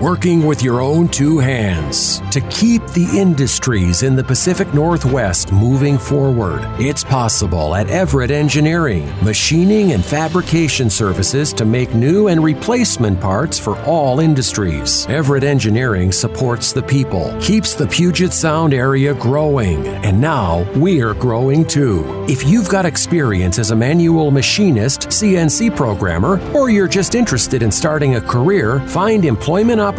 Working 0.06 0.46
with 0.46 0.62
your 0.62 0.82
own 0.82 1.08
two 1.08 1.40
hands 1.40 2.22
to 2.30 2.40
keep 2.52 2.86
the 2.90 3.08
industries 3.18 4.04
in 4.04 4.16
the 4.16 4.24
Pacific 4.24 4.72
Northwest 4.72 5.52
moving 5.52 5.98
forward. 5.98 6.62
It's 6.80 7.04
possible 7.04 7.74
at 7.74 7.90
Everett 7.90 8.30
Engineering, 8.30 9.12
machining 9.24 9.94
and 9.94 10.06
fabrication 10.06 10.92
services 10.92 11.52
to 11.54 11.66
make 11.66 11.96
new 11.96 12.28
and 12.28 12.44
replacement 12.44 13.20
parts 13.20 13.58
for 13.58 13.82
all 13.82 14.20
industries. 14.20 15.08
Everett 15.08 15.44
Engineering 15.44 16.12
supports 16.12 16.72
the 16.72 16.84
people, 16.84 17.36
keeps 17.42 17.74
the 17.74 17.88
Puget 17.88 18.32
Sound 18.32 18.76
area 18.76 19.16
growing, 19.16 19.88
and 19.88 20.22
now 20.22 20.72
we're 20.76 21.16
growing 21.16 21.66
too. 21.66 22.06
If 22.30 22.46
you've 22.46 22.70
got 22.70 22.86
experience 22.86 23.58
as 23.58 23.72
a 23.72 23.76
manual 23.76 24.30
machinist, 24.30 25.10
CNC 25.10 25.76
programmer, 25.76 26.40
or 26.54 26.70
you're 26.70 26.88
just 26.88 27.16
interested 27.16 27.64
in 27.64 27.72
starting 27.72 28.18
a 28.18 28.22
career, 28.22 28.82
find 28.90 29.26
employment 29.26 29.82
opportunities 29.82 29.95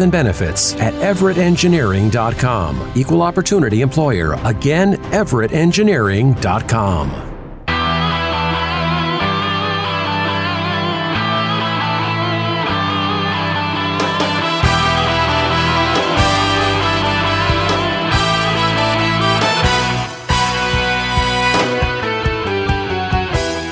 and 0.00 0.12
benefits 0.12 0.74
at 0.76 0.94
everettengineering.com. 0.94 2.92
Equal 2.94 3.22
opportunity 3.22 3.82
employer. 3.82 4.38
Again, 4.44 4.96
everettengineering.com. 5.12 7.36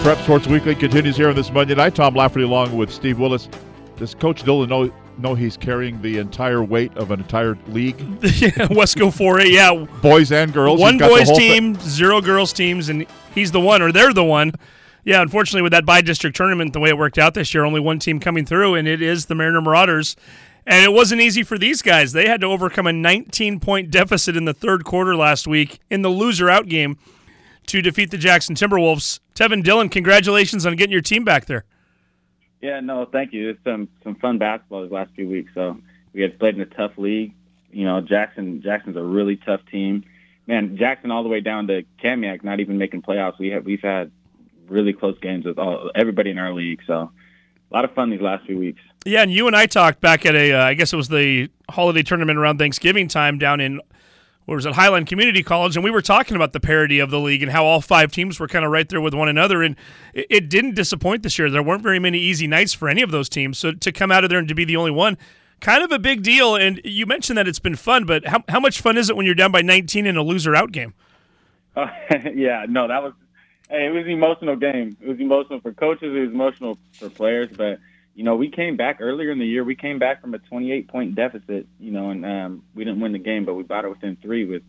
Prep 0.05 0.19
Sports 0.19 0.47
Weekly 0.47 0.75
continues 0.75 1.17
here 1.17 1.31
on 1.31 1.35
this 1.35 1.51
Monday 1.51 1.75
night. 1.75 1.95
Tom 1.95 2.15
Lafferty 2.15 2.45
along 2.45 2.77
with 2.77 2.93
Steve 2.93 3.19
Willis. 3.19 3.49
Does 3.97 4.15
Coach 4.15 4.43
Dillon 4.43 4.69
know 4.69 4.93
know 5.19 5.35
he's 5.35 5.57
carrying 5.57 6.01
the 6.03 6.19
entire 6.19 6.63
weight 6.63 6.97
of 6.97 7.11
an 7.11 7.21
entire 7.21 7.59
league, 7.69 7.99
yeah, 8.23 8.69
Wesco 8.69 9.13
4A. 9.13 9.51
Yeah, 9.51 9.87
boys 10.01 10.33
and 10.33 10.53
girls? 10.53 10.81
one 10.81 10.95
He's 10.95 11.01
got 11.01 11.09
the 11.09 11.25
boys 11.25 11.39
team, 11.39 11.75
zero 11.81 12.21
girls 12.21 12.53
teams, 12.53 12.89
and 12.89 13.07
he's 13.35 13.53
the 13.53 13.61
one, 13.61 13.83
or 13.83 13.93
they're 13.93 14.13
the 14.13 14.25
one. 14.25 14.53
Yeah, 15.05 15.21
unfortunately, 15.21 15.63
with 15.63 15.73
that 15.73 15.85
bi-district 15.85 16.37
tournament, 16.37 16.73
the 16.73 16.81
way 16.81 16.89
it 16.89 16.99
worked 16.99 17.19
out 17.19 17.35
this 17.35 17.53
year, 17.53 17.65
only 17.65 17.81
one 17.81 17.99
team 17.99 18.21
coming 18.21 18.47
through, 18.47 18.75
and 18.75 18.89
it 18.89 19.03
is 19.03 19.27
the 19.27 19.35
Mariner 19.35 19.61
Marauders. 19.61 20.17
And 20.67 20.83
it 20.83 20.95
wasn't 20.95 21.21
easy 21.21 21.43
for 21.43 21.59
these 21.59 21.83
guys. 21.83 22.13
They 22.13 22.27
had 22.27 22.41
to 22.41 22.47
overcome 22.47 22.87
a 22.87 22.91
19-point 22.91 23.91
deficit 23.91 24.35
in 24.35 24.47
the 24.47 24.55
third 24.55 24.85
quarter 24.85 25.15
last 25.15 25.47
week 25.47 25.79
in 25.91 26.01
the 26.01 26.09
loser-out 26.09 26.69
game 26.69 26.97
to 27.67 27.83
defeat 27.83 28.11
the 28.11 28.17
Jackson 28.17 28.55
Timberwolves. 28.55 29.21
Tevin 29.35 29.63
Dillon, 29.63 29.91
congratulations 29.91 30.65
on 30.65 30.75
getting 30.77 30.93
your 30.93 31.03
team 31.03 31.23
back 31.23 31.45
there. 31.45 31.65
Yeah, 32.65 32.81
no, 32.81 33.05
thank 33.05 33.35
you. 33.35 33.51
It's 33.51 33.63
some 33.63 33.89
some 34.03 34.15
fun 34.15 34.39
basketball 34.39 34.85
these 34.85 34.91
last 34.91 35.11
few 35.15 35.29
weeks. 35.29 35.53
So 35.55 35.77
we 36.15 36.23
had 36.23 36.39
played 36.39 36.55
in 36.55 36.63
a 36.63 36.67
tough 36.67 36.93
league. 36.97 37.35
You 37.71 37.85
know, 37.85 38.01
Jackson 38.01 38.63
Jackson's 38.63 38.97
a 38.97 39.03
really 39.03 39.37
tough 39.37 39.61
team. 39.71 40.03
Man, 40.47 40.79
Jackson 40.79 41.11
all 41.11 41.23
the 41.23 41.29
way 41.29 41.43
down 41.43 41.67
to 41.67 41.83
Kamiak, 42.03 42.43
not 42.43 42.61
even 42.61 42.79
making 42.79 43.03
playoffs. 43.03 43.39
We 43.39 43.49
have 43.49 43.67
we've 43.67 43.83
had 43.83 44.11
really 44.67 44.95
close 44.95 45.19
games 45.21 45.45
with 45.45 45.59
all 45.59 45.91
everybody 45.95 46.31
in 46.31 46.39
our 46.39 46.55
league. 46.55 46.81
So 46.87 47.11
a 47.71 47.75
lot 47.75 47.85
of 47.85 47.93
fun 47.93 48.09
these 48.09 48.23
last 48.23 48.47
few 48.47 48.57
weeks. 48.57 48.81
Yeah, 49.05 49.21
and 49.21 49.31
you 49.31 49.47
and 49.47 49.55
I 49.55 49.67
talked 49.67 50.01
back 50.01 50.25
at 50.25 50.35
a, 50.35 50.55
uh, 50.55 50.65
I 50.65 50.73
guess 50.73 50.91
it 50.91 50.97
was 50.97 51.09
the 51.09 51.51
holiday 51.69 52.03
tournament 52.03 52.39
around 52.39 52.57
Thanksgiving 52.57 53.09
time 53.09 53.37
down 53.37 53.61
in, 53.61 53.83
what 54.47 54.57
was 54.57 54.67
at 54.67 54.75
Highline 54.75 55.07
Community 55.07 55.43
College, 55.43 55.77
and 55.77 55.85
we 55.85 55.91
were 55.91 56.03
talking 56.03 56.37
about 56.37 56.53
the 56.53 56.61
parity 56.61 56.99
of 56.99 57.11
the 57.11 57.19
league 57.19 57.43
and 57.43 57.51
how 57.51 57.65
all 57.65 57.81
five 57.81 58.13
teams 58.13 58.39
were 58.39 58.49
kind 58.49 58.65
of 58.65 58.71
right 58.71 58.89
there 58.89 59.01
with 59.01 59.15
one 59.15 59.29
another, 59.29 59.63
and 59.63 59.77
it, 60.13 60.27
it 60.29 60.49
didn't 60.49 60.75
disappoint 60.75 61.23
this 61.23 61.39
year. 61.39 61.51
There 61.51 61.63
weren't 61.63 61.83
very 61.83 61.99
many 61.99 62.19
easy 62.19 62.47
nights 62.47 62.73
for 62.73 62.89
any 62.89 63.03
of 63.03 63.11
those 63.11 63.29
teams, 63.29 63.59
so 63.59 63.73
to 63.73 63.93
come 63.93 64.11
out 64.11 64.25
of 64.25 64.31
there 64.31 64.39
and 64.39 64.49
to 64.49 64.55
be 64.55 64.65
the 64.65 64.77
only 64.77 64.91
one, 64.91 65.17
kind 65.61 65.83
of 65.83 65.91
a 65.93 65.99
big 65.99 66.23
deal. 66.23 66.57
And 66.57 66.81
you 66.85 67.07
mentioned 67.07 67.39
that 67.39 67.49
it's 67.49 67.59
been 67.59 67.77
fun, 67.77 68.05
but 68.05 68.27
how, 68.27 68.45
how 68.49 68.61
much 68.61 68.81
fun 68.81 68.99
is 68.99 69.09
it 69.09 69.17
when 69.17 69.27
you're 69.27 69.35
down 69.35 69.53
by 69.53 69.63
19 69.63 70.07
in 70.07 70.17
a 70.17 70.23
loser 70.23 70.55
out 70.55 70.73
game? 70.73 70.95
Uh, 71.75 71.89
yeah, 72.35 72.67
no, 72.69 72.87
that 72.89 73.03
was 73.03 73.15
hey, 73.71 73.87
it 73.87 73.91
was 73.91 74.05
an 74.05 74.11
emotional 74.11 74.57
game. 74.57 74.97
It 75.01 75.09
was 75.09 75.21
emotional 75.21 75.61
for 75.61 75.73
coaches. 75.73 76.15
It 76.15 76.21
was 76.21 76.31
emotional 76.31 76.79
for 76.93 77.09
players. 77.09 77.51
But 77.57 77.79
you 78.15 78.25
know, 78.25 78.37
we 78.37 78.49
came 78.49 78.77
back 78.77 78.99
earlier 79.01 79.31
in 79.31 79.39
the 79.39 79.47
year. 79.47 79.65
We 79.65 79.75
came 79.75 79.99
back 79.99 80.21
from 80.21 80.35
a 80.35 80.39
28 80.39 80.89
point 80.89 81.15
deficit. 81.15 81.67
You 81.79 81.91
know, 81.91 82.11
and 82.11 82.25
um, 82.25 82.63
we 82.75 82.85
didn't 82.85 83.01
win 83.01 83.13
the 83.13 83.19
game, 83.19 83.45
but 83.45 83.55
we 83.55 83.63
bought 83.63 83.85
it 83.85 83.89
within 83.89 84.17
three 84.17 84.45
with, 84.45 84.63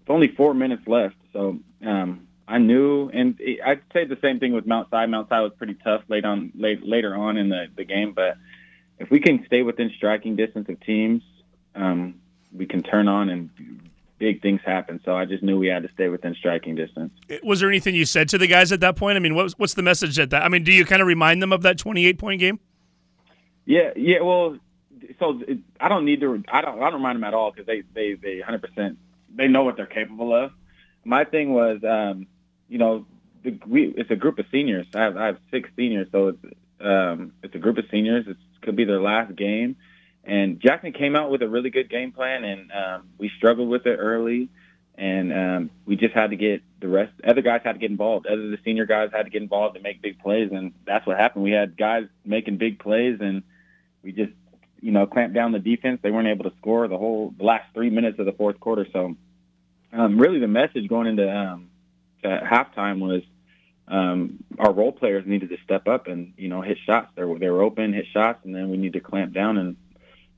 with 0.00 0.10
only 0.10 0.28
four 0.28 0.54
minutes 0.54 0.86
left. 0.86 1.16
So 1.32 1.58
um, 1.84 2.28
I 2.46 2.58
knew, 2.58 3.08
and 3.08 3.38
I'd 3.64 3.82
say 3.92 4.04
the 4.04 4.18
same 4.22 4.38
thing 4.38 4.52
with 4.52 4.66
Mount 4.66 4.88
Si. 4.90 5.06
Mount 5.06 5.28
Si 5.28 5.34
was 5.34 5.52
pretty 5.56 5.74
tough 5.74 6.02
late 6.08 6.24
on, 6.24 6.52
late, 6.54 6.86
later 6.86 7.14
on 7.14 7.36
in 7.36 7.48
the, 7.48 7.66
the 7.74 7.84
game, 7.84 8.12
but 8.12 8.36
if 8.98 9.10
we 9.10 9.20
can 9.20 9.44
stay 9.46 9.62
within 9.62 9.90
striking 9.96 10.36
distance 10.36 10.68
of 10.68 10.80
teams, 10.80 11.22
um, 11.74 12.20
we 12.52 12.66
can 12.66 12.82
turn 12.82 13.08
on 13.08 13.28
and 13.28 13.50
big 14.18 14.40
things 14.40 14.60
happen. 14.64 15.00
So 15.04 15.16
I 15.16 15.24
just 15.24 15.42
knew 15.42 15.58
we 15.58 15.66
had 15.66 15.82
to 15.82 15.88
stay 15.92 16.08
within 16.08 16.34
striking 16.34 16.74
distance. 16.76 17.12
Was 17.42 17.60
there 17.60 17.68
anything 17.68 17.94
you 17.94 18.04
said 18.04 18.28
to 18.28 18.38
the 18.38 18.46
guys 18.46 18.70
at 18.72 18.80
that 18.80 18.96
point? 18.96 19.16
I 19.16 19.20
mean, 19.20 19.34
what's 19.34 19.54
what's 19.54 19.74
the 19.74 19.82
message 19.82 20.18
at 20.18 20.30
that? 20.30 20.42
I 20.42 20.48
mean, 20.48 20.62
do 20.62 20.72
you 20.72 20.84
kind 20.84 21.02
of 21.02 21.08
remind 21.08 21.42
them 21.42 21.52
of 21.52 21.62
that 21.62 21.78
28 21.78 22.18
point 22.18 22.40
game? 22.40 22.60
Yeah, 23.64 23.90
yeah. 23.96 24.20
Well, 24.20 24.58
so 25.18 25.40
I 25.80 25.88
don't 25.88 26.04
need 26.04 26.20
to. 26.20 26.42
I 26.48 26.60
don't. 26.60 26.78
I 26.78 26.84
don't 26.84 26.94
remind 26.94 27.16
them 27.16 27.24
at 27.24 27.34
all 27.34 27.50
because 27.50 27.66
they 27.66 27.82
they 27.94 28.14
they 28.14 28.38
100 28.38 28.62
percent 28.62 28.98
they 29.34 29.48
know 29.48 29.64
what 29.64 29.76
they're 29.76 29.86
capable 29.86 30.34
of. 30.34 30.52
My 31.04 31.24
thing 31.24 31.52
was, 31.52 31.82
um, 31.82 32.26
you 32.68 32.78
know, 32.78 33.04
the, 33.42 33.58
we, 33.66 33.92
it's 33.96 34.10
a 34.10 34.16
group 34.16 34.38
of 34.38 34.46
seniors. 34.50 34.86
I 34.94 35.00
have 35.02 35.16
I 35.16 35.26
have 35.26 35.38
six 35.50 35.68
seniors, 35.76 36.08
so 36.12 36.28
it's 36.28 36.44
um, 36.80 37.32
it's 37.42 37.54
a 37.54 37.58
group 37.58 37.78
of 37.78 37.84
seniors. 37.90 38.26
It 38.26 38.36
could 38.62 38.76
be 38.76 38.84
their 38.84 39.00
last 39.00 39.34
game 39.34 39.76
and 40.26 40.60
Jackson 40.60 40.92
came 40.92 41.16
out 41.16 41.30
with 41.30 41.42
a 41.42 41.48
really 41.48 41.70
good 41.70 41.90
game 41.90 42.12
plan, 42.12 42.44
and 42.44 42.72
um, 42.72 43.08
we 43.18 43.30
struggled 43.36 43.68
with 43.68 43.86
it 43.86 43.96
early, 43.96 44.48
and 44.96 45.32
um, 45.32 45.70
we 45.84 45.96
just 45.96 46.14
had 46.14 46.30
to 46.30 46.36
get 46.36 46.62
the 46.80 46.88
rest. 46.88 47.12
Other 47.26 47.42
guys 47.42 47.60
had 47.64 47.72
to 47.72 47.78
get 47.78 47.90
involved. 47.90 48.26
Other 48.26 48.48
the 48.48 48.58
senior 48.64 48.86
guys 48.86 49.10
had 49.12 49.24
to 49.24 49.30
get 49.30 49.42
involved 49.42 49.76
to 49.76 49.82
make 49.82 50.00
big 50.00 50.18
plays, 50.18 50.50
and 50.52 50.72
that's 50.86 51.06
what 51.06 51.18
happened. 51.18 51.44
We 51.44 51.52
had 51.52 51.76
guys 51.76 52.04
making 52.24 52.56
big 52.56 52.78
plays, 52.78 53.18
and 53.20 53.42
we 54.04 54.12
just, 54.12 54.32
you 54.80 54.92
know, 54.92 55.06
clamped 55.06 55.34
down 55.34 55.52
the 55.52 55.58
defense. 55.58 56.00
They 56.02 56.10
weren't 56.10 56.28
able 56.28 56.44
to 56.44 56.56
score 56.58 56.86
the 56.88 56.98
whole 56.98 57.34
the 57.36 57.44
last 57.44 57.72
three 57.74 57.90
minutes 57.90 58.18
of 58.18 58.26
the 58.26 58.32
fourth 58.32 58.60
quarter. 58.60 58.86
So, 58.92 59.16
um, 59.92 60.18
really, 60.18 60.38
the 60.38 60.48
message 60.48 60.88
going 60.88 61.06
into 61.06 61.28
um, 61.28 61.70
halftime 62.22 63.00
was 63.00 63.22
um, 63.88 64.44
our 64.58 64.72
role 64.72 64.92
players 64.92 65.26
needed 65.26 65.50
to 65.50 65.56
step 65.64 65.88
up 65.88 66.06
and 66.06 66.34
you 66.36 66.48
know 66.48 66.60
hit 66.62 66.78
shots. 66.86 67.08
They 67.16 67.24
were 67.24 67.38
they 67.38 67.48
were 67.48 67.62
open, 67.62 67.92
hit 67.92 68.06
shots, 68.12 68.40
and 68.44 68.54
then 68.54 68.70
we 68.70 68.76
need 68.76 68.92
to 68.94 69.00
clamp 69.00 69.32
down 69.32 69.58
and 69.58 69.76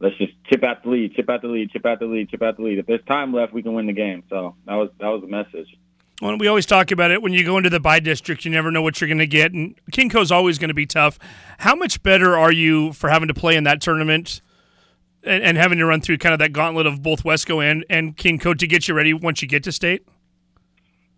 let's 0.01 0.17
just 0.17 0.33
chip 0.45 0.63
out 0.63 0.83
the 0.83 0.91
lead, 0.91 1.15
chip 1.15 1.29
out 1.29 1.43
the 1.43 1.49
lead, 1.49 1.71
chip 1.71 1.87
out 1.87 1.99
the 1.99 2.07
lead, 2.07 2.31
chip 2.31 2.43
out 2.43 2.57
the 2.57 2.63
lead. 2.63 2.79
If 2.79 2.87
there's 2.87 3.05
time 3.05 3.33
left, 3.33 3.53
we 3.53 3.63
can 3.63 3.75
win 3.75 3.87
the 3.87 3.93
game. 3.93 4.25
So 4.29 4.57
that 4.67 4.75
was 4.75 4.91
that 5.01 5.09
was 5.09 5.23
the 5.23 5.29
message. 5.29 5.77
Well, 6.23 6.39
we 6.39 6.47
always 6.47 6.65
talk 6.65 6.91
about 6.93 7.11
it 7.11 7.21
when 7.21 7.35
you 7.35 7.45
go 7.45 7.59
into 7.59 7.69
the 7.69 7.81
bi-district, 7.81 8.47
you 8.47 8.51
never 8.51 8.71
know 8.71 8.81
what 8.81 9.01
you're 9.01 9.09
going 9.09 9.19
to 9.19 9.27
get, 9.27 9.53
and 9.53 9.79
KingCo's 9.93 10.33
always 10.33 10.59
going 10.59 10.69
to 10.69 10.75
be 10.75 10.87
tough. 10.87 11.19
How 11.59 11.75
much 11.75 12.03
better 12.03 12.39
are 12.39 12.53
you 12.53 12.95
for 12.95 13.11
having 13.11 13.29
to 13.29 13.35
play 13.35 13.55
in 13.55 13.65
that 13.65 13.83
tournament 13.83 14.41
and, 15.23 15.43
and 15.43 15.57
having 15.59 15.79
to 15.79 15.85
run 15.85 16.01
through 16.01 16.17
kind 16.19 16.33
of 16.33 16.39
that 16.39 16.55
gauntlet 16.55 16.87
of 16.87 17.03
both 17.03 17.23
Wesco 17.25 17.63
and 17.63 17.85
and 17.91 18.17
KingCo 18.17 18.59
to 18.59 18.67
get 18.67 18.89
you 18.89 18.95
ready 18.95 19.13
once 19.13 19.43
you 19.43 19.49
get 19.49 19.65
to 19.65 19.73
state? 19.73 20.07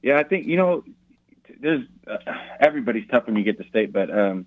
Yeah, 0.03 0.19
I 0.19 0.25
think 0.25 0.47
you 0.47 0.57
know, 0.57 0.83
there's 1.61 1.85
uh, 2.09 2.17
everybody's 2.61 3.07
tough 3.09 3.27
when 3.27 3.37
you 3.37 3.45
get 3.45 3.59
to 3.59 3.69
state, 3.69 3.93
but 3.93 4.11
um, 4.11 4.47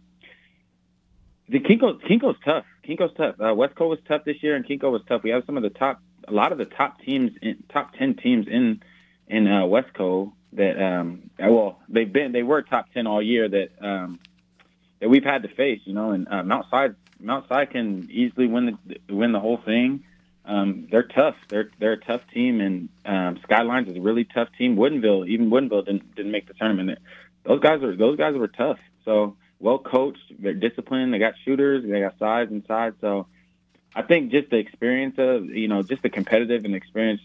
the 1.47 1.59
KingCo 1.59 2.01
KingCo's 2.01 2.39
tough. 2.43 2.65
KingCo's 2.85 3.15
tough. 3.15 3.35
Uh, 3.39 3.53
Wesco 3.53 3.87
was 3.87 3.99
tough 4.05 4.25
this 4.25 4.43
year, 4.43 4.57
and 4.57 4.65
KingCo 4.65 4.91
was 4.91 5.01
tough. 5.07 5.23
We 5.23 5.29
have 5.29 5.43
some 5.45 5.55
of 5.55 5.63
the 5.63 5.69
top, 5.69 6.01
a 6.27 6.33
lot 6.33 6.51
of 6.51 6.57
the 6.57 6.65
top 6.65 6.99
teams, 6.99 7.31
in, 7.41 7.63
top 7.71 7.93
ten 7.93 8.15
teams 8.15 8.47
in 8.49 8.81
in 9.27 9.47
uh, 9.47 9.61
Wesco 9.61 10.33
that 10.53 10.81
um, 10.81 11.29
uh, 11.41 11.51
well, 11.51 11.79
they've 11.87 12.11
been 12.11 12.31
they 12.31 12.43
were 12.43 12.61
top 12.61 12.91
ten 12.93 13.07
all 13.07 13.21
year 13.21 13.47
that 13.47 13.69
um, 13.81 14.19
that 14.99 15.09
we've 15.09 15.23
had 15.23 15.43
to 15.43 15.49
face. 15.49 15.81
You 15.85 15.93
know, 15.93 16.11
and 16.11 16.27
uh, 16.27 16.43
Mount 16.43 16.65
Si 16.71 16.95
Mount 17.19 17.45
Si 17.49 17.65
can 17.67 18.09
easily 18.11 18.47
win 18.47 18.77
the 18.87 19.13
win 19.13 19.31
the 19.31 19.39
whole 19.39 19.57
thing. 19.57 20.03
Um, 20.43 20.87
they're 20.89 21.03
tough. 21.03 21.35
They're 21.49 21.69
they're 21.79 21.93
a 21.93 21.99
tough 21.99 22.21
team, 22.33 22.61
and 22.61 22.89
um, 23.05 23.39
Skylines 23.43 23.89
is 23.89 23.97
a 23.97 24.01
really 24.01 24.25
tough 24.25 24.49
team. 24.57 24.75
Woodinville, 24.75 25.27
even 25.27 25.49
Woodinville 25.49 25.85
didn't 25.85 26.15
didn't 26.15 26.31
make 26.31 26.47
the 26.47 26.53
tournament. 26.53 26.99
Those 27.43 27.59
guys 27.59 27.81
are 27.83 27.95
those 27.95 28.17
guys 28.17 28.35
were 28.35 28.47
tough. 28.47 28.79
So 29.05 29.35
well 29.59 29.79
coached. 29.79 30.33
They're 30.39 30.53
disciplined. 30.53 31.13
They 31.13 31.19
got 31.19 31.35
shooters. 31.45 31.83
They 31.87 32.01
got 32.01 32.17
size 32.17 32.49
inside. 32.49 32.95
So 33.01 33.27
I 33.95 34.01
think 34.01 34.31
just 34.31 34.49
the 34.49 34.57
experience 34.57 35.15
of 35.17 35.45
you 35.45 35.67
know 35.67 35.83
just 35.83 36.01
the 36.01 36.09
competitive 36.09 36.65
and 36.65 36.75
experience 36.75 37.21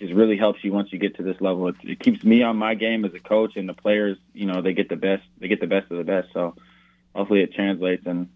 just 0.00 0.14
really 0.14 0.36
helps 0.36 0.64
you 0.64 0.72
once 0.72 0.92
you 0.92 0.98
get 0.98 1.16
to 1.16 1.22
this 1.22 1.40
level. 1.40 1.68
It, 1.68 1.76
it 1.82 2.00
keeps 2.00 2.24
me 2.24 2.42
on 2.42 2.56
my 2.56 2.74
game 2.74 3.04
as 3.04 3.14
a 3.14 3.20
coach, 3.20 3.56
and 3.56 3.68
the 3.68 3.74
players 3.74 4.16
you 4.32 4.46
know 4.46 4.62
they 4.62 4.72
get 4.72 4.88
the 4.88 4.96
best. 4.96 5.22
They 5.38 5.48
get 5.48 5.60
the 5.60 5.66
best 5.66 5.90
of 5.90 5.98
the 5.98 6.04
best. 6.04 6.28
So 6.32 6.56
hopefully 7.14 7.42
it 7.42 7.54
translates 7.54 8.06
and 8.06 8.28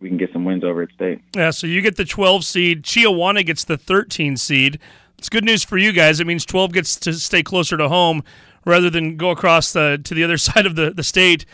we 0.00 0.08
can 0.08 0.18
get 0.18 0.32
some 0.32 0.44
wins 0.44 0.64
over 0.64 0.82
at 0.82 0.90
state. 0.92 1.20
Yeah. 1.34 1.50
So 1.50 1.66
you 1.66 1.80
get 1.80 1.96
the 1.96 2.04
12 2.04 2.44
seed. 2.44 2.82
Chiawana 2.82 3.44
gets 3.46 3.64
the 3.64 3.78
13 3.78 4.36
seed. 4.36 4.78
It's 5.18 5.28
good 5.28 5.44
news 5.44 5.64
for 5.64 5.78
you 5.78 5.92
guys. 5.92 6.20
It 6.20 6.26
means 6.26 6.44
12 6.44 6.72
gets 6.72 6.96
to 6.96 7.14
stay 7.14 7.42
closer 7.42 7.76
to 7.76 7.88
home 7.88 8.22
rather 8.66 8.90
than 8.90 9.16
go 9.16 9.30
across 9.30 9.72
the 9.72 10.00
to 10.04 10.14
the 10.14 10.24
other 10.24 10.36
side 10.48 10.66
of 10.66 10.76
the, 10.76 10.90
the 10.90 11.04
state 11.04 11.46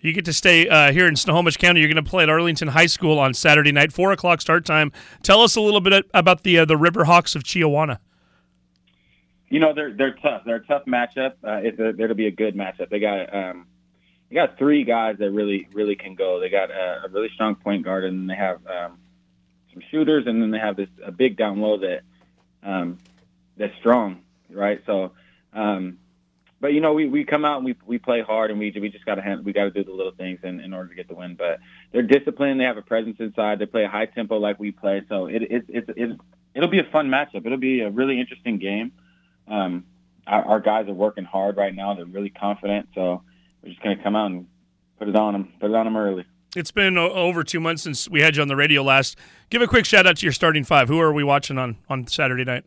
you 0.00 0.12
get 0.12 0.24
to 0.26 0.32
stay 0.32 0.68
uh, 0.68 0.92
here 0.92 1.06
in 1.06 1.16
Snohomish 1.16 1.56
County. 1.56 1.80
You're 1.80 1.92
going 1.92 2.02
to 2.02 2.08
play 2.08 2.22
at 2.22 2.30
Arlington 2.30 2.68
High 2.68 2.86
School 2.86 3.18
on 3.18 3.34
Saturday 3.34 3.72
night, 3.72 3.92
four 3.92 4.12
o'clock 4.12 4.40
start 4.40 4.64
time. 4.64 4.92
Tell 5.22 5.40
us 5.40 5.56
a 5.56 5.60
little 5.60 5.80
bit 5.80 6.06
about 6.14 6.44
the 6.44 6.60
uh, 6.60 6.64
the 6.64 6.76
Riverhawks 6.76 7.34
of 7.34 7.42
Chiawana. 7.42 7.98
You 9.50 9.60
know 9.60 9.72
they're 9.74 9.92
they're 9.92 10.14
tough. 10.14 10.42
They're 10.44 10.56
a 10.56 10.66
tough 10.66 10.84
matchup. 10.86 11.32
Uh, 11.42 11.60
it's 11.62 11.78
a, 11.78 11.88
it'll 11.88 12.16
be 12.16 12.26
a 12.26 12.30
good 12.30 12.54
matchup. 12.54 12.90
They 12.90 13.00
got 13.00 13.34
um, 13.34 13.66
they 14.28 14.34
got 14.34 14.58
three 14.58 14.84
guys 14.84 15.16
that 15.18 15.30
really 15.30 15.68
really 15.72 15.96
can 15.96 16.14
go. 16.14 16.40
They 16.40 16.50
got 16.50 16.70
a, 16.70 17.04
a 17.06 17.08
really 17.08 17.30
strong 17.34 17.54
point 17.54 17.84
guard, 17.84 18.04
and 18.04 18.28
they 18.28 18.34
have 18.34 18.66
um, 18.66 18.98
some 19.72 19.82
shooters, 19.90 20.26
and 20.26 20.42
then 20.42 20.50
they 20.50 20.58
have 20.58 20.76
this 20.76 20.88
a 21.04 21.12
big 21.12 21.36
down 21.36 21.60
low 21.60 21.78
that 21.78 22.02
um, 22.62 22.98
that's 23.56 23.76
strong, 23.78 24.22
right? 24.50 24.82
So. 24.86 25.12
Um, 25.52 25.98
but 26.60 26.72
you 26.72 26.80
know, 26.80 26.92
we, 26.92 27.06
we 27.06 27.24
come 27.24 27.44
out 27.44 27.58
and 27.58 27.64
we 27.64 27.76
we 27.86 27.98
play 27.98 28.20
hard, 28.20 28.50
and 28.50 28.58
we 28.58 28.72
we 28.80 28.88
just 28.88 29.06
got 29.06 29.14
to 29.14 29.40
we 29.44 29.52
got 29.52 29.64
to 29.64 29.70
do 29.70 29.84
the 29.84 29.92
little 29.92 30.12
things 30.12 30.40
in, 30.42 30.58
in 30.60 30.74
order 30.74 30.88
to 30.88 30.94
get 30.94 31.08
the 31.08 31.14
win. 31.14 31.36
But 31.36 31.60
they're 31.92 32.02
disciplined. 32.02 32.58
They 32.58 32.64
have 32.64 32.76
a 32.76 32.82
presence 32.82 33.16
inside. 33.20 33.60
They 33.60 33.66
play 33.66 33.84
a 33.84 33.88
high 33.88 34.06
tempo 34.06 34.38
like 34.38 34.58
we 34.58 34.72
play. 34.72 35.02
So 35.08 35.26
it 35.26 35.42
it 35.42 35.64
it, 35.68 35.88
it 35.96 36.18
it'll 36.54 36.68
be 36.68 36.80
a 36.80 36.90
fun 36.90 37.08
matchup. 37.08 37.46
It'll 37.46 37.58
be 37.58 37.80
a 37.82 37.90
really 37.90 38.18
interesting 38.18 38.58
game. 38.58 38.90
Um, 39.50 39.84
our, 40.26 40.44
our 40.44 40.60
guys 40.60 40.88
are 40.88 40.94
working 40.94 41.24
hard 41.24 41.56
right 41.56 41.74
now. 41.74 41.94
They're 41.94 42.04
really 42.04 42.30
confident. 42.30 42.88
So 42.94 43.22
we're 43.62 43.70
just 43.70 43.82
gonna 43.82 44.02
come 44.02 44.16
out 44.16 44.30
and 44.30 44.46
put 44.98 45.08
it 45.08 45.16
on 45.16 45.32
them. 45.32 45.52
Put 45.60 45.70
it 45.70 45.76
on 45.76 45.84
them 45.84 45.96
early. 45.96 46.24
It's 46.56 46.70
been 46.70 46.96
over 46.96 47.44
two 47.44 47.60
months 47.60 47.82
since 47.82 48.08
we 48.08 48.22
had 48.22 48.36
you 48.36 48.42
on 48.42 48.48
the 48.48 48.56
radio 48.56 48.82
last. 48.82 49.16
Give 49.50 49.60
a 49.62 49.66
quick 49.66 49.84
shout 49.84 50.06
out 50.06 50.16
to 50.16 50.26
your 50.26 50.32
starting 50.32 50.64
five. 50.64 50.88
Who 50.88 50.98
are 51.00 51.12
we 51.12 51.22
watching 51.24 51.58
on 51.58 51.76
on 51.88 52.06
Saturday 52.06 52.44
night? 52.44 52.64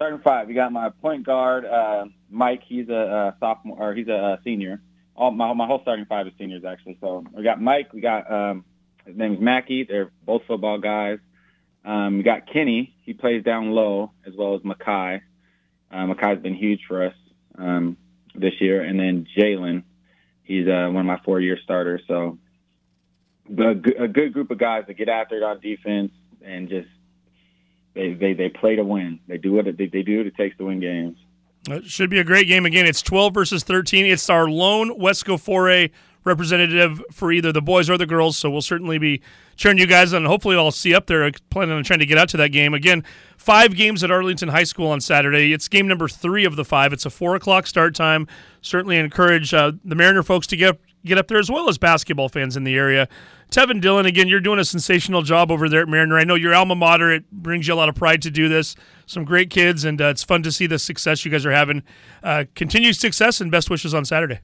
starting 0.00 0.20
five. 0.20 0.48
You 0.48 0.54
got 0.54 0.72
my 0.72 0.88
point 0.88 1.26
guard, 1.26 1.66
uh, 1.66 2.06
Mike. 2.30 2.62
He's 2.66 2.88
a, 2.88 3.36
sophomore, 3.38 3.90
or 3.90 3.94
he's 3.94 4.08
a, 4.08 4.12
a 4.12 4.40
senior. 4.42 4.80
All 5.14 5.30
my 5.30 5.52
my 5.52 5.66
whole 5.66 5.82
starting 5.82 6.06
five 6.06 6.26
is 6.26 6.32
seniors 6.38 6.64
actually. 6.64 6.96
So 7.02 7.22
we 7.36 7.42
got 7.42 7.60
Mike. 7.60 7.92
We 7.92 8.00
got 8.00 8.32
um, 8.32 8.64
his 9.04 9.14
name's 9.14 9.40
Mackey. 9.40 9.84
They're 9.84 10.10
both 10.24 10.40
football 10.48 10.78
guys. 10.78 11.18
Um, 11.84 12.16
we 12.16 12.22
got 12.22 12.50
Kenny. 12.50 12.94
He 13.02 13.12
plays 13.12 13.44
down 13.44 13.72
low 13.72 14.12
as 14.26 14.32
well 14.34 14.54
as 14.54 14.64
Mackay. 14.64 15.20
Uh, 15.90 16.06
Mackay's 16.06 16.40
been 16.40 16.54
huge 16.54 16.80
for 16.86 17.04
us 17.06 17.14
um, 17.58 17.96
this 18.34 18.54
year. 18.60 18.82
And 18.82 18.98
then 18.98 19.26
Jalen. 19.36 19.84
He's 20.42 20.66
uh, 20.66 20.88
one 20.90 20.96
of 20.96 21.06
my 21.06 21.20
four-year 21.24 21.58
starters. 21.62 22.02
So 22.08 22.38
a 23.48 23.74
good 24.08 24.32
group 24.32 24.50
of 24.50 24.58
guys 24.58 24.84
that 24.88 24.94
get 24.94 25.08
after 25.08 25.36
it 25.36 25.42
on 25.42 25.60
defense 25.60 26.12
and 26.44 26.68
just 26.68 26.88
they, 27.94 28.14
they, 28.14 28.32
they 28.34 28.48
play 28.48 28.76
to 28.76 28.84
win. 28.84 29.20
They 29.26 29.38
do 29.38 29.52
what 29.52 29.66
it, 29.66 29.76
they, 29.76 29.86
they 29.86 30.02
do 30.02 30.18
what 30.18 30.26
it 30.26 30.36
takes 30.36 30.56
to 30.58 30.66
win 30.66 30.80
games. 30.80 31.18
It 31.68 31.84
should 31.84 32.10
be 32.10 32.18
a 32.18 32.24
great 32.24 32.48
game 32.48 32.64
again. 32.64 32.86
It's 32.86 33.02
12 33.02 33.34
versus 33.34 33.62
13. 33.64 34.06
It's 34.06 34.30
our 34.30 34.48
lone 34.48 34.98
Wesco 34.98 35.36
4A 35.36 35.90
representative 36.24 37.02
for 37.12 37.32
either 37.32 37.52
the 37.52 37.62
boys 37.62 37.88
or 37.88 37.96
the 37.96 38.06
girls. 38.06 38.36
So 38.36 38.50
we'll 38.50 38.62
certainly 38.62 38.98
be 38.98 39.20
cheering 39.56 39.78
you 39.78 39.86
guys 39.86 40.12
on. 40.12 40.24
Hopefully, 40.24 40.56
I'll 40.56 40.70
see 40.70 40.94
up 40.94 41.06
there. 41.06 41.30
Planning 41.50 41.76
on 41.76 41.84
trying 41.84 41.98
to 42.00 42.06
get 42.06 42.18
out 42.18 42.28
to 42.30 42.36
that 42.38 42.48
game 42.48 42.74
again. 42.74 43.04
Five 43.36 43.74
games 43.74 44.04
at 44.04 44.10
Arlington 44.10 44.48
High 44.48 44.64
School 44.64 44.88
on 44.88 45.00
Saturday. 45.00 45.52
It's 45.52 45.68
game 45.68 45.88
number 45.88 46.08
three 46.08 46.44
of 46.44 46.56
the 46.56 46.64
five. 46.64 46.92
It's 46.92 47.06
a 47.06 47.10
four 47.10 47.34
o'clock 47.36 47.66
start 47.66 47.94
time. 47.94 48.26
Certainly 48.62 48.98
encourage 48.98 49.54
uh, 49.54 49.72
the 49.84 49.94
Mariner 49.94 50.22
folks 50.22 50.46
to 50.48 50.56
get 50.56 50.78
get 51.04 51.18
up 51.18 51.28
there 51.28 51.38
as 51.38 51.50
well 51.50 51.68
as 51.68 51.78
basketball 51.78 52.28
fans 52.28 52.56
in 52.56 52.64
the 52.64 52.74
area. 52.74 53.08
Tevin 53.50 53.80
Dillon, 53.80 54.06
again, 54.06 54.28
you're 54.28 54.40
doing 54.40 54.60
a 54.60 54.64
sensational 54.64 55.22
job 55.22 55.50
over 55.50 55.68
there 55.68 55.82
at 55.82 55.88
Mariner. 55.88 56.18
I 56.18 56.24
know 56.24 56.36
your 56.36 56.54
alma 56.54 56.76
mater. 56.76 57.10
It 57.10 57.28
brings 57.32 57.66
you 57.66 57.74
a 57.74 57.76
lot 57.76 57.88
of 57.88 57.96
pride 57.96 58.22
to 58.22 58.30
do 58.30 58.48
this. 58.48 58.76
Some 59.06 59.24
great 59.24 59.50
kids, 59.50 59.84
and 59.84 60.00
uh, 60.00 60.06
it's 60.06 60.22
fun 60.22 60.42
to 60.44 60.52
see 60.52 60.66
the 60.66 60.78
success 60.78 61.24
you 61.24 61.30
guys 61.30 61.44
are 61.44 61.50
having. 61.50 61.82
Uh, 62.22 62.44
continued 62.54 62.94
success 62.94 63.40
and 63.40 63.50
best 63.50 63.68
wishes 63.68 63.92
on 63.92 64.04
Saturday. 64.04 64.40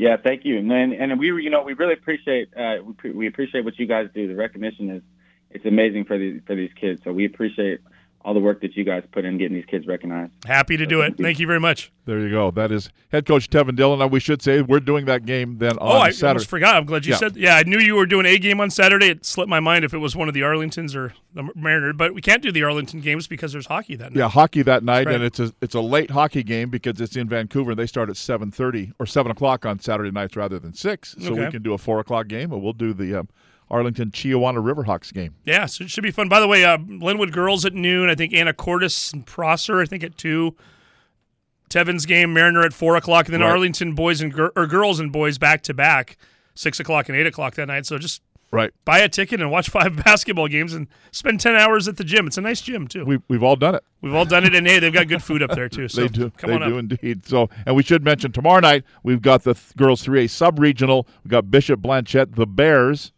Yeah, 0.00 0.16
thank 0.16 0.46
you. 0.46 0.56
And 0.56 0.72
and 0.72 1.18
we, 1.18 1.26
you 1.26 1.50
know, 1.50 1.62
we 1.62 1.74
really 1.74 1.92
appreciate 1.92 2.48
uh, 2.56 2.76
we, 3.04 3.10
we 3.10 3.26
appreciate 3.26 3.66
what 3.66 3.78
you 3.78 3.86
guys 3.86 4.08
do. 4.14 4.26
The 4.26 4.34
recognition 4.34 4.88
is 4.88 5.02
it's 5.50 5.66
amazing 5.66 6.06
for 6.06 6.16
these 6.16 6.40
for 6.46 6.56
these 6.56 6.70
kids. 6.80 7.02
So 7.04 7.12
we 7.12 7.26
appreciate 7.26 7.80
all 8.22 8.34
the 8.34 8.40
work 8.40 8.60
that 8.60 8.76
you 8.76 8.84
guys 8.84 9.02
put 9.12 9.24
in 9.24 9.38
getting 9.38 9.54
these 9.54 9.64
kids 9.64 9.86
recognized. 9.86 10.32
Happy 10.44 10.76
to 10.76 10.84
do 10.84 11.00
it. 11.00 11.16
Thank 11.16 11.38
you 11.38 11.46
very 11.46 11.60
much. 11.60 11.90
There 12.04 12.18
you 12.18 12.30
go. 12.30 12.50
That 12.50 12.70
is 12.70 12.90
head 13.10 13.24
coach 13.24 13.48
Tevin 13.48 13.76
Dillon. 13.76 14.10
We 14.10 14.20
should 14.20 14.42
say 14.42 14.62
we're 14.62 14.80
doing 14.80 15.06
that 15.06 15.24
game 15.24 15.58
then 15.58 15.78
on 15.78 15.78
oh, 15.80 15.98
I 16.00 16.10
Saturday. 16.10 16.28
almost 16.28 16.48
forgot. 16.48 16.76
I'm 16.76 16.84
glad 16.84 17.06
you 17.06 17.12
Yeah. 17.12 17.18
said. 17.18 17.36
Yeah, 17.36 17.56
I 17.56 17.62
knew 17.62 17.78
you 17.78 17.94
were 17.94 18.06
doing 18.06 18.26
a 18.26 18.36
game 18.36 18.60
on 18.60 18.68
Saturday. 18.70 19.08
It 19.08 19.24
slipped 19.24 19.48
my 19.48 19.60
mind 19.60 19.84
if 19.84 19.94
it 19.94 19.98
was 19.98 20.14
one 20.14 20.28
of 20.28 20.34
the 20.34 20.40
Arlingtons 20.40 20.94
or 20.94 21.14
the 21.34 21.48
Mariners, 21.54 21.94
but 21.96 22.12
we 22.12 22.20
can't 22.20 22.42
do 22.42 22.52
the 22.52 22.62
Arlington 22.62 23.00
games 23.00 23.26
because 23.26 23.52
there's 23.52 23.66
hockey 23.66 23.96
that 23.96 24.12
night. 24.12 24.18
Yeah, 24.18 24.28
hockey 24.28 24.62
that 24.62 24.82
night, 24.82 25.06
right. 25.06 25.14
and 25.14 25.24
it's 25.24 25.40
a 25.40 25.52
it's 25.62 25.74
a 25.74 25.80
late 25.80 26.10
hockey 26.10 26.42
game 26.42 26.68
because 26.68 27.00
it's 27.00 27.16
in 27.16 27.28
Vancouver. 27.28 27.74
They 27.74 27.86
start 27.86 28.10
at 28.10 28.16
seven 28.16 28.50
thirty 28.50 28.92
or 28.98 29.06
seven 29.06 29.30
o'clock 29.32 29.64
on 29.64 29.78
Saturday 29.78 30.10
nights 30.10 30.36
rather 30.36 30.58
than 30.58 30.74
six. 30.74 31.14
So 31.20 31.32
we 31.32 31.50
can 31.50 31.62
do 31.62 31.72
a 31.72 31.78
four 31.78 32.00
o'clock 32.00 32.28
game, 32.28 32.52
or 32.52 32.60
we'll 32.60 32.72
do 32.72 32.92
the 32.92 33.20
um, 33.20 33.28
Arlington 33.70 34.10
Chiawana 34.10 34.58
Riverhawks 34.62 35.12
game. 35.12 35.34
Yeah, 35.44 35.66
so 35.66 35.84
it 35.84 35.90
should 35.90 36.02
be 36.02 36.10
fun. 36.10 36.28
By 36.28 36.40
the 36.40 36.48
way, 36.48 36.64
uh, 36.64 36.76
Lynnwood 36.78 37.30
girls 37.32 37.64
at 37.64 37.72
noon. 37.74 38.10
I 38.10 38.14
think 38.14 38.32
Anacortes 38.32 39.12
and 39.12 39.24
Prosser. 39.24 39.80
I 39.80 39.86
think 39.86 40.02
at 40.04 40.16
two. 40.18 40.56
Tevin's 41.68 42.04
game, 42.04 42.32
Mariner 42.34 42.62
at 42.62 42.72
four 42.72 42.96
o'clock, 42.96 43.26
and 43.26 43.34
then 43.34 43.42
Right. 43.42 43.50
Arlington 43.50 43.94
boys 43.94 44.20
and 44.20 44.32
gir- 44.32 44.50
or 44.56 44.66
girls 44.66 44.98
and 44.98 45.12
boys 45.12 45.38
back 45.38 45.62
to 45.62 45.74
back, 45.74 46.16
six 46.54 46.80
o'clock 46.80 47.08
and 47.08 47.16
eight 47.16 47.26
o'clock 47.28 47.54
that 47.54 47.66
night. 47.68 47.86
So 47.86 47.96
just 47.96 48.22
Right. 48.52 48.72
buy 48.84 48.98
a 48.98 49.08
ticket 49.08 49.40
and 49.40 49.52
watch 49.52 49.68
five 49.70 50.02
basketball 50.04 50.48
games 50.48 50.74
and 50.74 50.88
spend 51.12 51.38
ten 51.38 51.54
hours 51.54 51.86
at 51.86 51.96
the 51.96 52.02
gym. 52.02 52.26
It's 52.26 52.36
a 52.38 52.40
nice 52.40 52.60
gym 52.60 52.88
too. 52.88 53.04
We 53.04 53.18
we've 53.28 53.44
all 53.44 53.54
done 53.54 53.76
it. 53.76 53.84
We've 54.02 54.14
all 54.14 54.24
done 54.24 54.44
it, 54.44 54.52
and 54.56 54.66
hey, 54.66 54.80
they've 54.80 54.92
got 54.92 55.06
good 55.06 55.22
food 55.22 55.44
up 55.44 55.52
there 55.52 55.68
too. 55.68 55.86
So 55.88 56.00
they 56.00 56.08
do. 56.08 56.32
Come 56.36 56.50
they 56.50 56.56
on 56.56 56.68
do 56.68 56.74
up. 56.74 56.80
indeed. 56.80 57.24
So, 57.24 57.48
and 57.64 57.76
we 57.76 57.84
should 57.84 58.02
mention 58.02 58.32
tomorrow 58.32 58.58
night 58.58 58.82
we've 59.04 59.22
got 59.22 59.44
the 59.44 59.54
th- 59.54 59.76
girls 59.76 60.04
3A 60.04 60.28
sub 60.28 60.58
regional. 60.58 61.06
We've 61.22 61.30
got 61.30 61.52
Bishop 61.52 61.78
Blanchet, 61.80 62.34
the 62.34 62.46
Bears, 62.48 63.12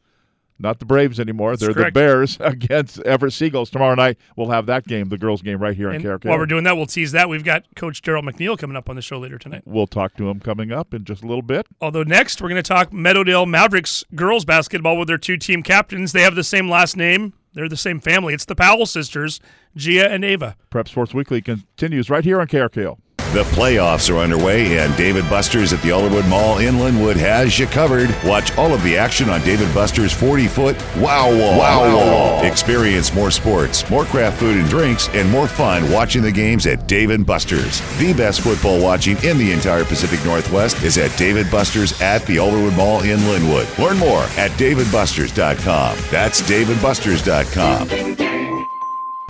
not 0.62 0.78
the 0.78 0.84
Braves 0.84 1.18
anymore. 1.20 1.56
They're 1.56 1.74
the 1.74 1.90
Bears 1.90 2.38
against 2.40 3.00
Everett 3.00 3.32
Seagulls 3.32 3.70
tomorrow 3.70 3.94
night. 3.94 4.18
We'll 4.36 4.50
have 4.50 4.66
that 4.66 4.86
game, 4.86 5.08
the 5.08 5.18
girls' 5.18 5.42
game, 5.42 5.58
right 5.58 5.76
here 5.76 5.88
on 5.88 5.96
And 5.96 6.04
KRK. 6.04 6.24
while 6.26 6.38
we're 6.38 6.46
doing 6.46 6.64
that, 6.64 6.76
we'll 6.76 6.86
tease 6.86 7.12
that. 7.12 7.28
We've 7.28 7.44
got 7.44 7.64
Coach 7.76 8.02
Daryl 8.02 8.22
McNeil 8.22 8.56
coming 8.58 8.76
up 8.76 8.88
on 8.88 8.96
the 8.96 9.02
show 9.02 9.18
later 9.18 9.38
tonight. 9.38 9.62
We'll 9.64 9.86
talk 9.86 10.16
to 10.16 10.28
him 10.30 10.40
coming 10.40 10.72
up 10.72 10.94
in 10.94 11.04
just 11.04 11.22
a 11.22 11.26
little 11.26 11.42
bit. 11.42 11.66
Although 11.80 12.04
next 12.04 12.40
we're 12.40 12.48
going 12.48 12.62
to 12.62 12.66
talk 12.68 12.90
Meadowdale 12.90 13.46
Mavericks 13.48 14.04
girls 14.14 14.44
basketball 14.44 14.96
with 14.98 15.08
their 15.08 15.18
two 15.18 15.36
team 15.36 15.62
captains. 15.62 16.12
They 16.12 16.22
have 16.22 16.34
the 16.34 16.44
same 16.44 16.70
last 16.70 16.96
name. 16.96 17.32
They're 17.54 17.68
the 17.68 17.76
same 17.76 18.00
family. 18.00 18.32
It's 18.32 18.46
the 18.46 18.54
Powell 18.54 18.86
sisters, 18.86 19.38
Gia 19.76 20.10
and 20.10 20.24
Ava. 20.24 20.56
Prep 20.70 20.88
Sports 20.88 21.12
Weekly 21.12 21.42
continues 21.42 22.08
right 22.08 22.24
here 22.24 22.40
on 22.40 22.46
KRKO. 22.46 22.96
The 23.32 23.44
playoffs 23.44 24.14
are 24.14 24.18
underway, 24.18 24.76
and 24.78 24.94
David 24.94 25.28
Buster's 25.30 25.72
at 25.72 25.80
the 25.80 25.88
Alderwood 25.88 26.28
Mall 26.28 26.58
in 26.58 26.74
Lynnwood 26.74 27.16
has 27.16 27.58
you 27.58 27.66
covered. 27.66 28.14
Watch 28.24 28.54
all 28.58 28.74
of 28.74 28.82
the 28.82 28.94
action 28.94 29.30
on 29.30 29.40
David 29.40 29.72
Buster's 29.74 30.12
40 30.12 30.48
foot 30.48 30.76
Wow 30.98 31.30
Wall. 31.30 31.58
Wow 31.58 31.96
Wall. 31.96 32.44
Experience 32.44 33.14
more 33.14 33.30
sports, 33.30 33.88
more 33.88 34.04
craft 34.04 34.38
food 34.38 34.58
and 34.58 34.68
drinks, 34.68 35.08
and 35.14 35.30
more 35.30 35.48
fun 35.48 35.90
watching 35.90 36.20
the 36.20 36.30
games 36.30 36.66
at 36.66 36.86
David 36.86 37.24
Buster's. 37.24 37.80
The 37.98 38.12
best 38.12 38.42
football 38.42 38.82
watching 38.82 39.16
in 39.24 39.38
the 39.38 39.50
entire 39.50 39.86
Pacific 39.86 40.22
Northwest 40.26 40.82
is 40.82 40.98
at 40.98 41.16
David 41.16 41.50
Buster's 41.50 41.98
at 42.02 42.26
the 42.26 42.36
Alderwood 42.36 42.76
Mall 42.76 43.00
in 43.00 43.18
Lynnwood. 43.20 43.78
Learn 43.78 43.96
more 43.96 44.24
at 44.36 44.50
davidbusters.com. 44.52 45.96
That's 46.10 46.42
davidbusters.com. 46.42 48.11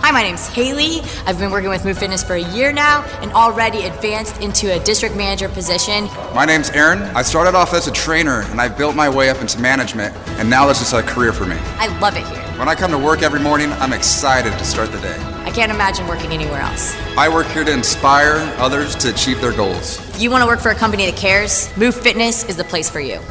Hi, 0.03 0.11
my 0.11 0.21
name's 0.21 0.47
Haley. 0.47 0.99
I've 1.25 1.39
been 1.39 1.49
working 1.49 1.69
with 1.69 1.83
MUV 1.83 1.97
Fitness 1.97 2.25
for 2.25 2.33
a 2.33 2.43
year 2.53 2.73
now 2.73 3.03
and 3.21 3.31
already 3.31 3.83
advanced 3.85 4.41
into 4.41 4.73
a 4.73 4.83
district 4.83 5.15
manager 5.15 5.47
position. 5.47 6.09
My 6.35 6.43
name's 6.43 6.69
Aaron. 6.71 7.03
I 7.15 7.21
started 7.21 7.55
off 7.55 7.73
as 7.73 7.87
a 7.87 7.91
trainer 7.93 8.41
and 8.51 8.59
I 8.59 8.67
built 8.67 8.97
my 8.97 9.07
way 9.07 9.29
up 9.29 9.39
into 9.39 9.61
management, 9.61 10.13
and 10.37 10.49
now 10.49 10.67
this 10.67 10.81
is 10.81 10.91
a 10.91 11.01
career 11.03 11.31
for 11.31 11.45
me. 11.45 11.55
I 11.77 11.87
love 11.99 12.17
it 12.17 12.27
here. 12.27 12.43
When 12.59 12.67
I 12.67 12.75
come 12.75 12.91
to 12.91 12.97
work 12.97 13.21
every 13.21 13.39
morning, 13.39 13.71
I'm 13.71 13.93
excited 13.93 14.51
to 14.51 14.65
start 14.65 14.91
the 14.91 14.99
day. 14.99 15.15
I 15.45 15.51
can't 15.51 15.71
imagine 15.71 16.05
working 16.05 16.31
anywhere 16.31 16.59
else. 16.59 16.93
I 17.17 17.29
work 17.29 17.47
here 17.47 17.63
to 17.63 17.71
inspire 17.71 18.39
others 18.57 18.95
to 18.97 19.09
achieve 19.09 19.39
their 19.39 19.53
goals. 19.53 20.01
You 20.21 20.29
want 20.29 20.41
to 20.41 20.47
work 20.47 20.59
for 20.59 20.71
a 20.71 20.75
company 20.75 21.05
that 21.05 21.15
cares? 21.15 21.69
MUV 21.75 21.93
Fitness 21.93 22.43
is 22.49 22.57
the 22.57 22.65
place 22.65 22.89
for 22.89 22.99
you. 22.99 23.21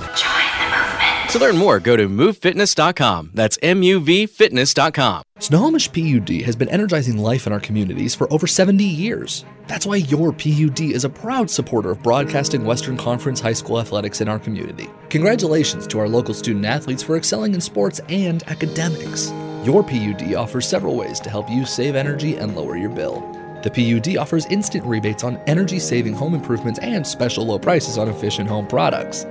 To 1.33 1.39
learn 1.39 1.57
more, 1.57 1.81
go 1.81 1.97
to 1.97 2.11
muvfitness.com. 2.11 3.31
That's 3.33 3.59
M 3.63 3.83
U 3.83 4.01
V 4.01 4.27
fitness.com. 4.27 5.23
Snohomish 5.39 5.91
PUD 5.91 6.43
has 6.43 6.55
been 6.55 6.69
energizing 6.69 7.17
life 7.17 7.47
in 7.47 7.55
our 7.55 7.59
communities 7.59 8.15
for 8.15 8.31
over 8.31 8.47
70 8.47 8.85
years. 8.85 9.47
That's 9.67 9.87
why 9.87 9.97
your 9.97 10.33
PUD 10.33 10.83
is 10.83 11.07
a 11.07 11.09
proud 11.09 11.49
supporter 11.51 11.93
of 11.93 12.03
broadcasting 12.03 12.67
Western 12.67 12.99
Conference 12.99 13.41
high 13.41 13.55
school 13.55 13.81
athletics 13.81 14.21
in 14.21 14.29
our 14.29 14.39
community. 14.39 14.91
Congratulations 15.09 15.87
to 15.87 16.01
our 16.01 16.09
local 16.09 16.35
student 16.35 16.67
athletes 16.67 17.03
for 17.03 17.17
excelling 17.17 17.55
in 17.55 17.63
sports 17.63 17.99
and 18.11 18.43
academics. 18.49 19.31
Your 19.65 19.83
PUD 19.83 20.35
offers 20.35 20.69
several 20.69 20.97
ways 20.97 21.19
to 21.21 21.31
help 21.31 21.49
you 21.49 21.65
save 21.65 21.97
energy 21.97 22.37
and 22.37 22.55
lower 22.55 22.77
your 22.77 22.91
bill. 22.91 23.21
The 23.63 23.71
PUD 23.71 24.19
offers 24.19 24.45
instant 24.47 24.85
rebates 24.85 25.25
on 25.25 25.39
energy 25.47 25.79
saving 25.79 26.13
home 26.13 26.35
improvements 26.35 26.79
and 26.81 27.07
special 27.07 27.47
low 27.47 27.59
prices 27.59 27.97
on 27.97 28.11
efficient 28.11 28.51
home 28.51 28.67
products. 28.67 29.25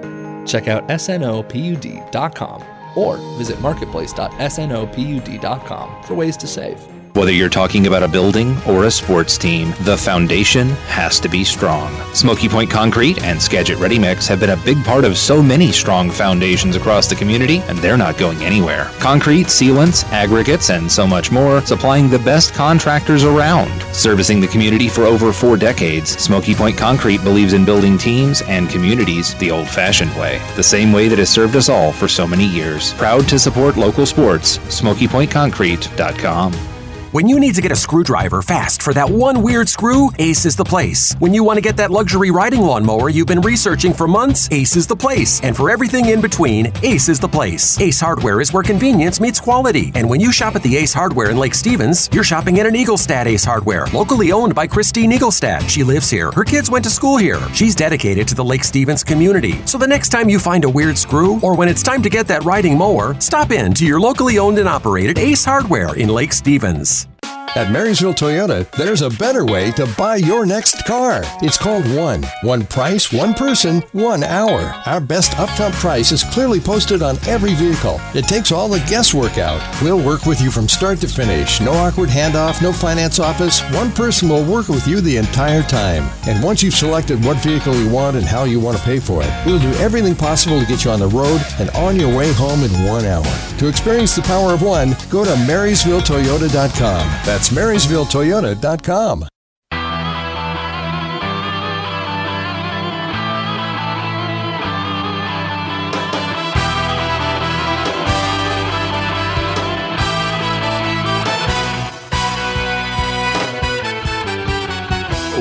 Check 0.46 0.68
out 0.68 0.88
snopud.com 0.88 2.64
or 2.96 3.18
visit 3.38 3.60
marketplace.snopud.com 3.62 6.04
for 6.04 6.14
ways 6.14 6.38
to 6.38 6.48
save. 6.48 6.91
Whether 7.14 7.34
you're 7.34 7.49
talking 7.49 7.88
about 7.88 8.03
a 8.03 8.07
building 8.07 8.55
or 8.66 8.86
a 8.86 8.91
sports 8.91 9.38
team, 9.38 9.74
the 9.82 9.97
foundation 9.97 10.70
has 10.88 11.20
to 11.20 11.28
be 11.28 11.43
strong. 11.43 11.93
Smoky 12.14 12.47
Point 12.47 12.72
Concrete 12.72 13.22
and 13.22 13.41
Skagit 13.41 13.78
Ready 13.80 13.99
Mix 13.99 14.28
have 14.28 14.39
been 14.39 14.51
a 14.51 14.64
big 14.64 14.82
part 14.86 15.03
of 15.03 15.18
so 15.18 15.43
many 15.43 15.74
strong 15.74 16.09
foundations 16.09 16.78
across 16.78 17.07
the 17.07 17.16
community, 17.16 17.57
and 17.68 17.78
they're 17.80 17.97
not 17.97 18.18
going 18.18 18.41
anywhere. 18.43 18.89
Concrete, 18.99 19.47
sealants, 19.47 20.05
aggregates, 20.12 20.70
and 20.70 20.89
so 20.89 21.05
much 21.05 21.34
more, 21.34 21.59
supplying 21.66 22.09
the 22.09 22.20
best 22.20 22.53
contractors 22.53 23.26
around. 23.26 23.82
Servicing 23.93 24.39
the 24.39 24.47
community 24.47 24.88
for 24.88 25.03
over 25.03 25.34
four 25.34 25.57
decades, 25.57 26.12
Smoky 26.12 26.55
Point 26.55 26.78
Concrete 26.78 27.22
believes 27.26 27.51
in 27.51 27.66
building 27.66 27.97
teams 27.97 28.41
and 28.43 28.70
communities 28.70 29.36
the 29.36 29.51
old 29.51 29.68
fashioned 29.68 30.16
way, 30.16 30.39
the 30.55 30.64
same 30.64 30.93
way 30.93 31.09
that 31.09 31.20
has 31.20 31.30
served 31.30 31.57
us 31.57 31.68
all 31.68 31.91
for 31.91 32.07
so 32.07 32.26
many 32.26 32.45
years. 32.45 32.93
Proud 32.93 33.28
to 33.28 33.38
support 33.38 33.76
local 33.76 34.05
sports, 34.05 34.59
SmokyPointConcrete.com. 34.59 36.70
When 37.12 37.28
you 37.28 37.41
need 37.41 37.55
to 37.55 37.62
get 37.62 37.74
a 37.74 37.76
screwdriver 37.76 38.41
fast 38.41 38.82
for 38.82 38.93
that 38.93 39.09
one 39.09 39.43
weird 39.43 39.68
screw, 39.68 40.12
Ace 40.18 40.45
is 40.45 40.55
the 40.55 40.64
place. 40.64 41.14
When 41.20 41.34
you 41.34 41.43
want 41.43 41.57
to 41.57 41.62
get 41.62 41.76
that 41.76 41.91
luxury 41.91 42.32
riding 42.32 42.62
lawnmower 42.62 43.09
you've 43.09 43.28
been 43.28 43.41
researching 43.41 43.93
for 43.93 44.07
months, 44.07 44.47
Ace 44.51 44.78
is 44.78 44.88
the 44.88 44.95
place. 44.95 45.41
And 45.41 45.53
for 45.53 45.70
everything 45.70 46.05
in 46.05 46.22
between, 46.22 46.72
Ace 46.84 47.09
is 47.09 47.20
the 47.20 47.28
place. 47.28 47.78
Ace 47.82 47.99
Hardware 47.99 48.39
is 48.39 48.53
where 48.53 48.64
convenience 48.64 49.20
meets 49.20 49.41
quality. 49.41 49.91
And 49.93 50.09
when 50.09 50.22
you 50.22 50.32
shop 50.32 50.55
at 50.55 50.64
the 50.64 50.78
Ace 50.78 50.93
Hardware 50.93 51.32
in 51.32 51.38
Lake 51.38 51.53
Stevens, 51.53 52.07
you're 52.14 52.24
shopping 52.24 52.62
at 52.62 52.66
an 52.66 52.76
Eaglestad 52.76 53.26
Ace 53.26 53.43
Hardware, 53.43 53.88
locally 53.88 54.32
owned 54.32 54.55
by 54.55 54.66
Christine 54.66 55.12
Eaglestad. 55.12 55.68
She 55.68 55.84
lives 55.84 56.09
here. 56.09 56.32
Her 56.32 56.45
kids 56.45 56.72
went 56.72 56.86
to 56.86 56.89
school 56.89 57.18
here. 57.18 57.41
She's 57.53 57.76
dedicated 57.76 58.26
to 58.30 58.36
the 58.36 58.45
Lake 58.45 58.64
Stevens 58.64 59.03
community. 59.03 59.62
So 59.66 59.78
the 59.78 59.86
next 59.86 60.09
time 60.09 60.30
you 60.30 60.39
find 60.39 60.64
a 60.64 60.70
weird 60.70 60.97
screw, 60.97 61.41
or 61.41 61.57
when 61.57 61.68
it's 61.68 61.84
time 61.84 62.01
to 62.03 62.09
get 62.09 62.26
that 62.30 62.45
riding 62.45 62.78
mower, 62.78 63.20
stop 63.20 63.51
in 63.51 63.74
to 63.74 63.86
your 63.86 63.99
locally 63.99 64.39
owned 64.39 64.59
and 64.59 64.70
operated 64.70 65.20
Ace 65.20 65.43
Hardware 65.43 65.93
in 65.95 66.07
Lake 66.07 66.32
Stevens. 66.32 67.01
Cheers. 67.02 67.31
At 67.54 67.70
Marysville 67.70 68.14
Toyota, 68.14 68.70
there's 68.78 69.02
a 69.02 69.10
better 69.10 69.43
way 69.43 69.72
to 69.72 69.86
buy 69.97 70.16
your 70.16 70.45
next 70.45 70.86
car. 70.86 71.22
It's 71.41 71.58
called 71.58 71.84
One. 71.93 72.24
One 72.43 72.66
price, 72.66 73.12
one 73.12 73.34
person, 73.34 73.82
one 73.91 74.24
hour. 74.24 74.74
Our 74.86 75.02
best 75.02 75.32
upfront 75.34 75.74
price 75.74 76.14
is 76.14 76.24
clearly 76.24 76.62
posted 76.62 77.02
on 77.02 77.18
every 77.28 77.54
vehicle. 77.54 77.99
It 78.16 78.24
takes 78.24 78.54
all 78.54 78.70
the 78.70 78.80
guesswork 78.88 79.38
out. 79.38 79.60
We'll 79.82 80.02
work 80.02 80.26
with 80.26 80.39
you 80.39 80.49
from 80.49 80.70
start 80.70 81.02
to 81.02 81.10
finish. 81.10 81.60
No 81.60 81.74
awkward 81.74 82.08
handoff, 82.08 82.62
no 82.62 82.72
finance 82.72 83.20
office. 83.20 83.60
One 83.74 83.91
person 83.91 84.30
will 84.30 84.45
work 84.45 84.70
with 84.70 84.88
you 84.88 85.02
the 85.02 85.18
entire 85.18 85.64
time. 85.64 86.10
And 86.30 86.41
once 86.41 86.64
you've 86.64 86.74
selected 86.74 87.24
what 87.26 87.43
vehicle 87.43 87.76
you 87.76 87.89
want 87.89 88.16
and 88.16 88.26
how 88.26 88.45
you 88.45 88.62
want 88.62 88.78
to 88.78 88.84
pay 88.84 89.02
for 89.02 89.24
it, 89.24 89.45
we'll 89.45 89.60
do 89.60 89.74
everything 89.74 90.16
possible 90.16 90.58
to 90.58 90.66
get 90.66 90.86
you 90.86 90.91
on 90.91 91.02
the 91.02 91.08
road 91.08 91.41
and 91.60 91.70
on 91.72 91.99
your 91.99 92.16
way 92.16 92.32
home 92.32 92.64
in 92.64 92.72
one 92.86 93.04
hour. 93.04 93.26
To 93.58 93.68
experience 93.68 94.16
the 94.16 94.22
power 94.22 94.54
of 94.54 94.62
one, 94.62 94.95
go 95.10 95.26
to 95.26 95.32
MarysvilleToyota.com. 95.32 97.08
That's 97.26 97.41
MarysvilleToyota.com. 97.50 99.26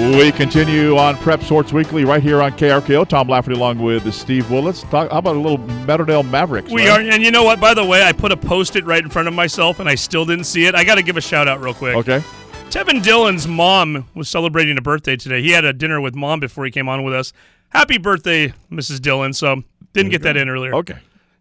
We 0.00 0.32
continue 0.32 0.96
on 0.96 1.16
Prep 1.18 1.42
Sports 1.42 1.74
Weekly 1.74 2.06
right 2.06 2.22
here 2.22 2.40
on 2.40 2.52
KRKO. 2.52 3.06
Tom 3.06 3.28
Lafferty 3.28 3.54
along 3.54 3.80
with 3.80 4.10
Steve 4.14 4.50
Willis. 4.50 4.80
Talk, 4.84 5.10
how 5.10 5.18
about 5.18 5.36
a 5.36 5.38
little 5.38 5.58
Meadowdale 5.58 6.28
Mavericks? 6.28 6.70
We 6.70 6.88
right? 6.88 7.06
are, 7.06 7.10
and 7.10 7.22
you 7.22 7.30
know 7.30 7.44
what? 7.44 7.60
By 7.60 7.74
the 7.74 7.84
way, 7.84 8.02
I 8.02 8.12
put 8.12 8.32
a 8.32 8.36
post-it 8.36 8.86
right 8.86 9.04
in 9.04 9.10
front 9.10 9.28
of 9.28 9.34
myself, 9.34 9.78
and 9.78 9.88
I 9.88 9.94
still 9.94 10.24
didn't 10.24 10.44
see 10.44 10.64
it. 10.64 10.74
I 10.74 10.84
got 10.84 10.94
to 10.94 11.02
give 11.02 11.18
a 11.18 11.20
shout 11.20 11.48
out 11.48 11.60
real 11.60 11.74
quick. 11.74 11.96
Okay. 11.96 12.22
Tevin 12.70 13.02
Dillon's 13.02 13.46
mom 13.46 14.08
was 14.14 14.28
celebrating 14.30 14.78
a 14.78 14.80
birthday 14.80 15.16
today. 15.16 15.42
He 15.42 15.50
had 15.50 15.66
a 15.66 15.72
dinner 15.74 16.00
with 16.00 16.14
mom 16.14 16.40
before 16.40 16.64
he 16.64 16.70
came 16.70 16.88
on 16.88 17.04
with 17.04 17.12
us. 17.12 17.34
Happy 17.68 17.98
birthday, 17.98 18.54
Mrs. 18.72 19.02
Dillon. 19.02 19.34
So 19.34 19.62
didn't 19.92 20.12
get 20.12 20.22
that 20.22 20.36
in 20.36 20.48
earlier. 20.48 20.74
Okay. 20.76 20.96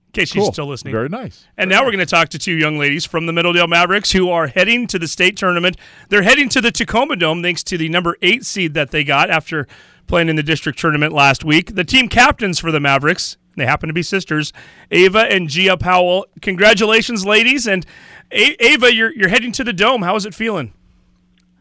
In 0.10 0.14
case 0.14 0.34
Cool. 0.34 0.46
she's 0.46 0.54
still 0.56 0.66
listening. 0.66 0.92
Very 0.92 1.08
nice. 1.08 1.46
And 1.58 1.70
now 1.70 1.82
we're 1.84 1.92
going 1.92 2.00
to 2.00 2.06
talk 2.08 2.30
to 2.30 2.40
two 2.40 2.54
young 2.58 2.80
ladies 2.80 3.06
from 3.06 3.28
the 3.28 3.32
Meadowdale 3.32 3.70
Mavericks 3.70 4.12
who 4.12 4.30
are 4.32 4.48
heading 4.48 4.88
to 4.88 4.98
the 4.98 5.08
state 5.08 5.38
tournament. 5.38 5.78
They're 6.10 6.24
heading 6.24 6.50
to 6.50 6.62
the 6.62 6.72
Tacoma 6.72 7.16
Dome 7.16 7.44
thanks 7.44 7.62
to 7.66 7.78
the 7.78 7.90
number 7.90 8.18
eight 8.24 8.44
seed 8.44 8.74
that 8.74 8.90
they 8.90 9.04
got 9.04 9.30
after 9.30 9.68
playing 10.08 10.28
in 10.30 10.36
the 10.36 10.42
district 10.42 10.80
tournament 10.80 11.14
last 11.14 11.44
week. 11.46 11.76
The 11.76 11.84
team 11.84 12.08
captains 12.10 12.58
for 12.60 12.72
the 12.72 12.80
Mavericks, 12.80 13.38
they 13.56 13.66
happen 13.68 13.88
to 13.88 13.94
be 13.94 14.02
sisters, 14.02 14.52
Ava 14.90 15.32
and 15.32 15.48
Gia 15.48 15.78
Powell. 15.78 16.26
Congratulations, 16.42 17.24
ladies. 17.24 17.68
And 17.68 17.86
A- 18.32 18.56
Ava, 18.66 18.92
you're, 18.92 19.14
you're 19.14 19.30
heading 19.30 19.52
to 19.52 19.64
the 19.64 19.74
Dome. 19.74 20.02
How 20.02 20.16
is 20.16 20.26
it 20.26 20.34
feeling? 20.34 20.74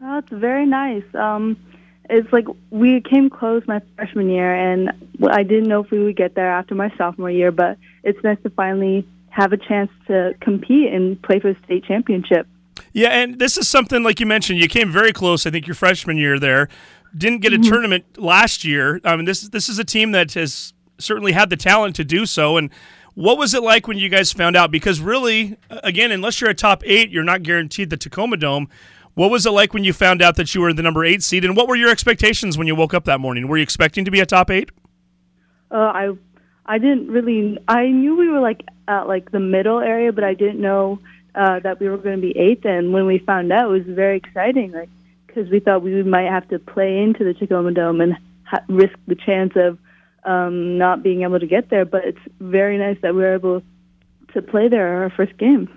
Oh, 0.01 0.17
it's 0.17 0.29
very 0.31 0.65
nice. 0.65 1.03
Um, 1.13 1.55
it's 2.09 2.31
like 2.33 2.45
we 2.69 3.01
came 3.01 3.29
close 3.29 3.63
my 3.67 3.81
freshman 3.95 4.29
year, 4.29 4.53
and 4.53 4.91
I 5.29 5.43
didn't 5.43 5.67
know 5.69 5.83
if 5.83 5.91
we 5.91 5.99
would 5.99 6.15
get 6.15 6.35
there 6.35 6.49
after 6.49 6.75
my 6.75 6.93
sophomore 6.97 7.31
year. 7.31 7.51
But 7.51 7.77
it's 8.03 8.21
nice 8.23 8.41
to 8.43 8.49
finally 8.49 9.07
have 9.29 9.53
a 9.53 9.57
chance 9.57 9.91
to 10.07 10.35
compete 10.41 10.91
and 10.91 11.21
play 11.21 11.39
for 11.39 11.53
the 11.53 11.59
state 11.65 11.85
championship. 11.85 12.47
Yeah, 12.93 13.09
and 13.09 13.39
this 13.39 13.57
is 13.57 13.67
something 13.67 14.03
like 14.03 14.19
you 14.19 14.25
mentioned. 14.25 14.59
You 14.59 14.67
came 14.67 14.91
very 14.91 15.13
close. 15.13 15.45
I 15.45 15.51
think 15.51 15.67
your 15.67 15.75
freshman 15.75 16.17
year 16.17 16.39
there 16.39 16.69
didn't 17.15 17.41
get 17.41 17.53
a 17.53 17.57
mm-hmm. 17.57 17.69
tournament 17.69 18.17
last 18.17 18.63
year. 18.63 18.99
I 19.03 19.15
mean, 19.15 19.25
this 19.25 19.41
this 19.41 19.69
is 19.69 19.79
a 19.79 19.83
team 19.83 20.11
that 20.11 20.33
has 20.33 20.73
certainly 20.97 21.31
had 21.31 21.49
the 21.49 21.57
talent 21.57 21.95
to 21.97 22.03
do 22.03 22.25
so. 22.25 22.57
And 22.57 22.69
what 23.15 23.37
was 23.37 23.53
it 23.53 23.63
like 23.63 23.87
when 23.87 23.97
you 23.97 24.09
guys 24.09 24.31
found 24.31 24.55
out? 24.55 24.71
Because 24.71 24.99
really, 24.99 25.57
again, 25.69 26.11
unless 26.11 26.39
you're 26.39 26.49
a 26.49 26.55
top 26.55 26.83
eight, 26.85 27.09
you're 27.09 27.23
not 27.23 27.43
guaranteed 27.43 27.89
the 27.89 27.97
Tacoma 27.97 28.37
Dome. 28.37 28.69
What 29.19 29.31
was 29.31 29.45
it 29.45 29.51
like 29.51 29.73
when 29.73 29.83
you 29.83 29.91
found 29.91 30.21
out 30.21 30.37
that 30.37 30.55
you 30.55 30.61
were 30.61 30.71
the 30.71 30.81
number 30.81 31.03
eight 31.03 31.21
seed? 31.23 31.43
And 31.43 31.53
what 31.53 31.67
were 31.67 31.75
your 31.75 31.89
expectations 31.89 32.57
when 32.57 32.67
you 32.67 32.75
woke 32.75 32.93
up 32.93 33.03
that 33.03 33.19
morning? 33.19 33.49
Were 33.49 33.57
you 33.57 33.63
expecting 33.63 34.05
to 34.05 34.11
be 34.11 34.21
a 34.21 34.25
top 34.25 34.49
eight? 34.49 34.69
Uh, 35.69 35.75
I 35.75 36.11
I 36.65 36.77
didn't 36.77 37.09
really. 37.09 37.57
I 37.67 37.87
knew 37.87 38.15
we 38.15 38.29
were 38.29 38.39
like 38.39 38.61
at 38.87 39.09
like 39.09 39.29
the 39.31 39.41
middle 39.41 39.79
area, 39.79 40.13
but 40.13 40.23
I 40.23 40.35
didn't 40.35 40.61
know 40.61 41.01
uh, 41.35 41.59
that 41.59 41.81
we 41.81 41.89
were 41.89 41.97
going 41.97 42.15
to 42.15 42.21
be 42.21 42.31
eighth. 42.37 42.63
And 42.63 42.93
when 42.93 43.07
we 43.07 43.17
found 43.17 43.51
out, 43.51 43.65
it 43.65 43.85
was 43.85 43.93
very 43.93 44.15
exciting, 44.15 44.71
like 44.71 44.87
because 45.27 45.49
we 45.49 45.59
thought 45.59 45.81
we 45.81 46.01
might 46.01 46.31
have 46.31 46.47
to 46.47 46.57
play 46.57 46.99
into 46.99 47.25
the 47.25 47.33
Tacoma 47.33 47.73
Dome 47.73 47.99
and 47.99 48.17
ha- 48.45 48.63
risk 48.69 48.97
the 49.05 49.15
chance 49.15 49.51
of 49.57 49.77
um, 50.23 50.77
not 50.77 51.03
being 51.03 51.23
able 51.23 51.41
to 51.41 51.45
get 51.45 51.69
there. 51.69 51.83
But 51.83 52.05
it's 52.05 52.25
very 52.39 52.77
nice 52.77 52.95
that 53.01 53.13
we 53.13 53.19
were 53.19 53.33
able 53.33 53.63
to 54.33 54.41
play 54.41 54.69
there 54.69 55.03
our 55.03 55.09
first 55.09 55.37
game. 55.37 55.67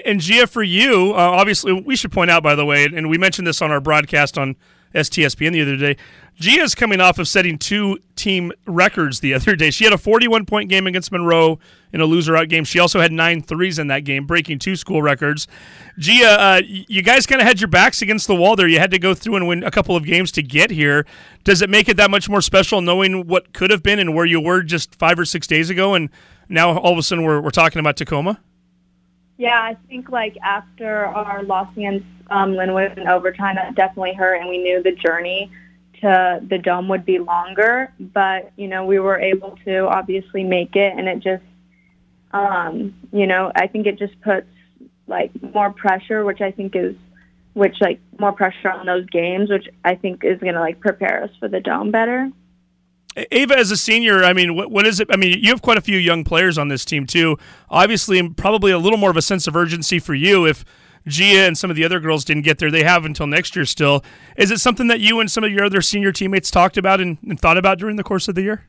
And 0.00 0.20
Gia, 0.20 0.46
for 0.46 0.62
you, 0.62 1.12
uh, 1.12 1.16
obviously, 1.16 1.72
we 1.72 1.96
should 1.96 2.12
point 2.12 2.30
out, 2.30 2.42
by 2.42 2.54
the 2.54 2.64
way, 2.64 2.84
and 2.84 3.08
we 3.08 3.18
mentioned 3.18 3.46
this 3.46 3.60
on 3.62 3.70
our 3.70 3.80
broadcast 3.80 4.38
on 4.38 4.56
STSPN 4.94 5.52
the 5.52 5.62
other 5.62 5.76
day. 5.76 5.96
Gia's 6.36 6.74
coming 6.74 7.00
off 7.00 7.18
of 7.18 7.28
setting 7.28 7.58
two 7.58 7.98
team 8.16 8.52
records 8.66 9.20
the 9.20 9.34
other 9.34 9.54
day. 9.54 9.70
She 9.70 9.84
had 9.84 9.92
a 9.92 9.98
41 9.98 10.46
point 10.46 10.68
game 10.68 10.86
against 10.86 11.12
Monroe 11.12 11.58
in 11.92 12.00
a 12.00 12.06
loser 12.06 12.36
out 12.36 12.48
game. 12.48 12.64
She 12.64 12.78
also 12.78 13.00
had 13.00 13.12
nine 13.12 13.42
threes 13.42 13.78
in 13.78 13.88
that 13.88 14.00
game, 14.00 14.26
breaking 14.26 14.58
two 14.58 14.76
school 14.76 15.02
records. 15.02 15.46
Gia, 15.98 16.40
uh, 16.40 16.62
you 16.66 17.02
guys 17.02 17.26
kind 17.26 17.40
of 17.40 17.46
had 17.46 17.60
your 17.60 17.68
backs 17.68 18.02
against 18.02 18.26
the 18.26 18.34
wall 18.34 18.56
there. 18.56 18.66
You 18.66 18.78
had 18.78 18.90
to 18.92 18.98
go 18.98 19.14
through 19.14 19.36
and 19.36 19.46
win 19.46 19.62
a 19.62 19.70
couple 19.70 19.94
of 19.94 20.04
games 20.04 20.32
to 20.32 20.42
get 20.42 20.70
here. 20.70 21.06
Does 21.44 21.60
it 21.60 21.68
make 21.70 21.88
it 21.88 21.96
that 21.98 22.10
much 22.10 22.28
more 22.28 22.40
special 22.40 22.80
knowing 22.80 23.26
what 23.26 23.52
could 23.52 23.70
have 23.70 23.82
been 23.82 23.98
and 23.98 24.14
where 24.14 24.26
you 24.26 24.40
were 24.40 24.62
just 24.62 24.94
five 24.94 25.18
or 25.18 25.24
six 25.24 25.46
days 25.46 25.70
ago? 25.70 25.94
And 25.94 26.08
now 26.48 26.78
all 26.78 26.92
of 26.92 26.98
a 26.98 27.02
sudden 27.02 27.24
we're, 27.24 27.40
we're 27.40 27.50
talking 27.50 27.80
about 27.80 27.96
Tacoma? 27.96 28.40
Yeah, 29.38 29.60
I 29.60 29.76
think 29.88 30.10
like 30.10 30.36
after 30.42 31.06
our 31.06 31.42
loss 31.42 31.68
against 31.76 32.06
um, 32.30 32.52
Lynnwood 32.52 32.96
in 32.98 33.08
overtime, 33.08 33.56
that 33.56 33.74
definitely 33.74 34.14
hurt, 34.14 34.36
and 34.36 34.48
we 34.48 34.58
knew 34.58 34.82
the 34.82 34.92
journey 34.92 35.50
to 36.00 36.40
the 36.48 36.58
dome 36.58 36.88
would 36.88 37.04
be 37.04 37.18
longer. 37.18 37.92
But 37.98 38.52
you 38.56 38.68
know, 38.68 38.84
we 38.84 38.98
were 38.98 39.18
able 39.18 39.58
to 39.64 39.88
obviously 39.88 40.44
make 40.44 40.76
it, 40.76 40.92
and 40.96 41.08
it 41.08 41.20
just, 41.20 41.44
um, 42.32 42.94
you 43.12 43.26
know, 43.26 43.50
I 43.54 43.66
think 43.66 43.86
it 43.86 43.98
just 43.98 44.20
puts 44.20 44.48
like 45.06 45.30
more 45.54 45.72
pressure, 45.72 46.24
which 46.24 46.40
I 46.40 46.50
think 46.50 46.76
is, 46.76 46.94
which 47.54 47.76
like 47.80 48.00
more 48.18 48.32
pressure 48.32 48.70
on 48.70 48.86
those 48.86 49.06
games, 49.06 49.50
which 49.50 49.68
I 49.84 49.94
think 49.94 50.24
is 50.24 50.38
going 50.40 50.54
to 50.54 50.60
like 50.60 50.80
prepare 50.80 51.24
us 51.24 51.30
for 51.40 51.48
the 51.48 51.60
dome 51.60 51.90
better. 51.90 52.30
Ava, 53.16 53.58
as 53.58 53.70
a 53.70 53.76
senior, 53.76 54.24
I 54.24 54.32
mean, 54.32 54.54
what, 54.54 54.70
what 54.70 54.86
is 54.86 55.00
it? 55.00 55.08
I 55.10 55.16
mean, 55.16 55.38
you 55.40 55.50
have 55.50 55.62
quite 55.62 55.78
a 55.78 55.82
few 55.82 55.98
young 55.98 56.24
players 56.24 56.56
on 56.56 56.68
this 56.68 56.84
team 56.84 57.06
too. 57.06 57.36
Obviously, 57.68 58.26
probably 58.30 58.72
a 58.72 58.78
little 58.78 58.98
more 58.98 59.10
of 59.10 59.16
a 59.16 59.22
sense 59.22 59.46
of 59.46 59.54
urgency 59.54 59.98
for 59.98 60.14
you 60.14 60.46
if 60.46 60.64
Gia 61.06 61.46
and 61.46 61.58
some 61.58 61.68
of 61.68 61.76
the 61.76 61.84
other 61.84 62.00
girls 62.00 62.24
didn't 62.24 62.44
get 62.44 62.58
there. 62.58 62.70
They 62.70 62.84
have 62.84 63.04
until 63.04 63.26
next 63.26 63.56
year 63.56 63.64
still. 63.64 64.04
Is 64.36 64.50
it 64.50 64.60
something 64.60 64.86
that 64.86 65.00
you 65.00 65.20
and 65.20 65.30
some 65.30 65.44
of 65.44 65.52
your 65.52 65.64
other 65.64 65.82
senior 65.82 66.12
teammates 66.12 66.50
talked 66.50 66.76
about 66.76 67.00
and, 67.00 67.18
and 67.28 67.38
thought 67.38 67.58
about 67.58 67.78
during 67.78 67.96
the 67.96 68.04
course 68.04 68.28
of 68.28 68.34
the 68.34 68.42
year? 68.42 68.66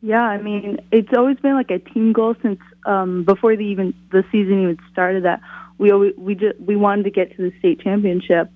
Yeah, 0.00 0.22
I 0.22 0.40
mean, 0.40 0.78
it's 0.92 1.08
always 1.16 1.38
been 1.38 1.54
like 1.54 1.70
a 1.70 1.78
team 1.78 2.12
goal 2.12 2.34
since 2.42 2.60
um, 2.84 3.24
before 3.24 3.56
the 3.56 3.64
even 3.64 3.94
the 4.10 4.22
season 4.30 4.62
even 4.62 4.78
started. 4.92 5.24
That 5.24 5.40
we 5.78 5.92
always, 5.92 6.14
we 6.16 6.34
just, 6.34 6.60
we 6.60 6.76
wanted 6.76 7.04
to 7.04 7.10
get 7.10 7.34
to 7.36 7.50
the 7.50 7.58
state 7.58 7.80
championship, 7.80 8.50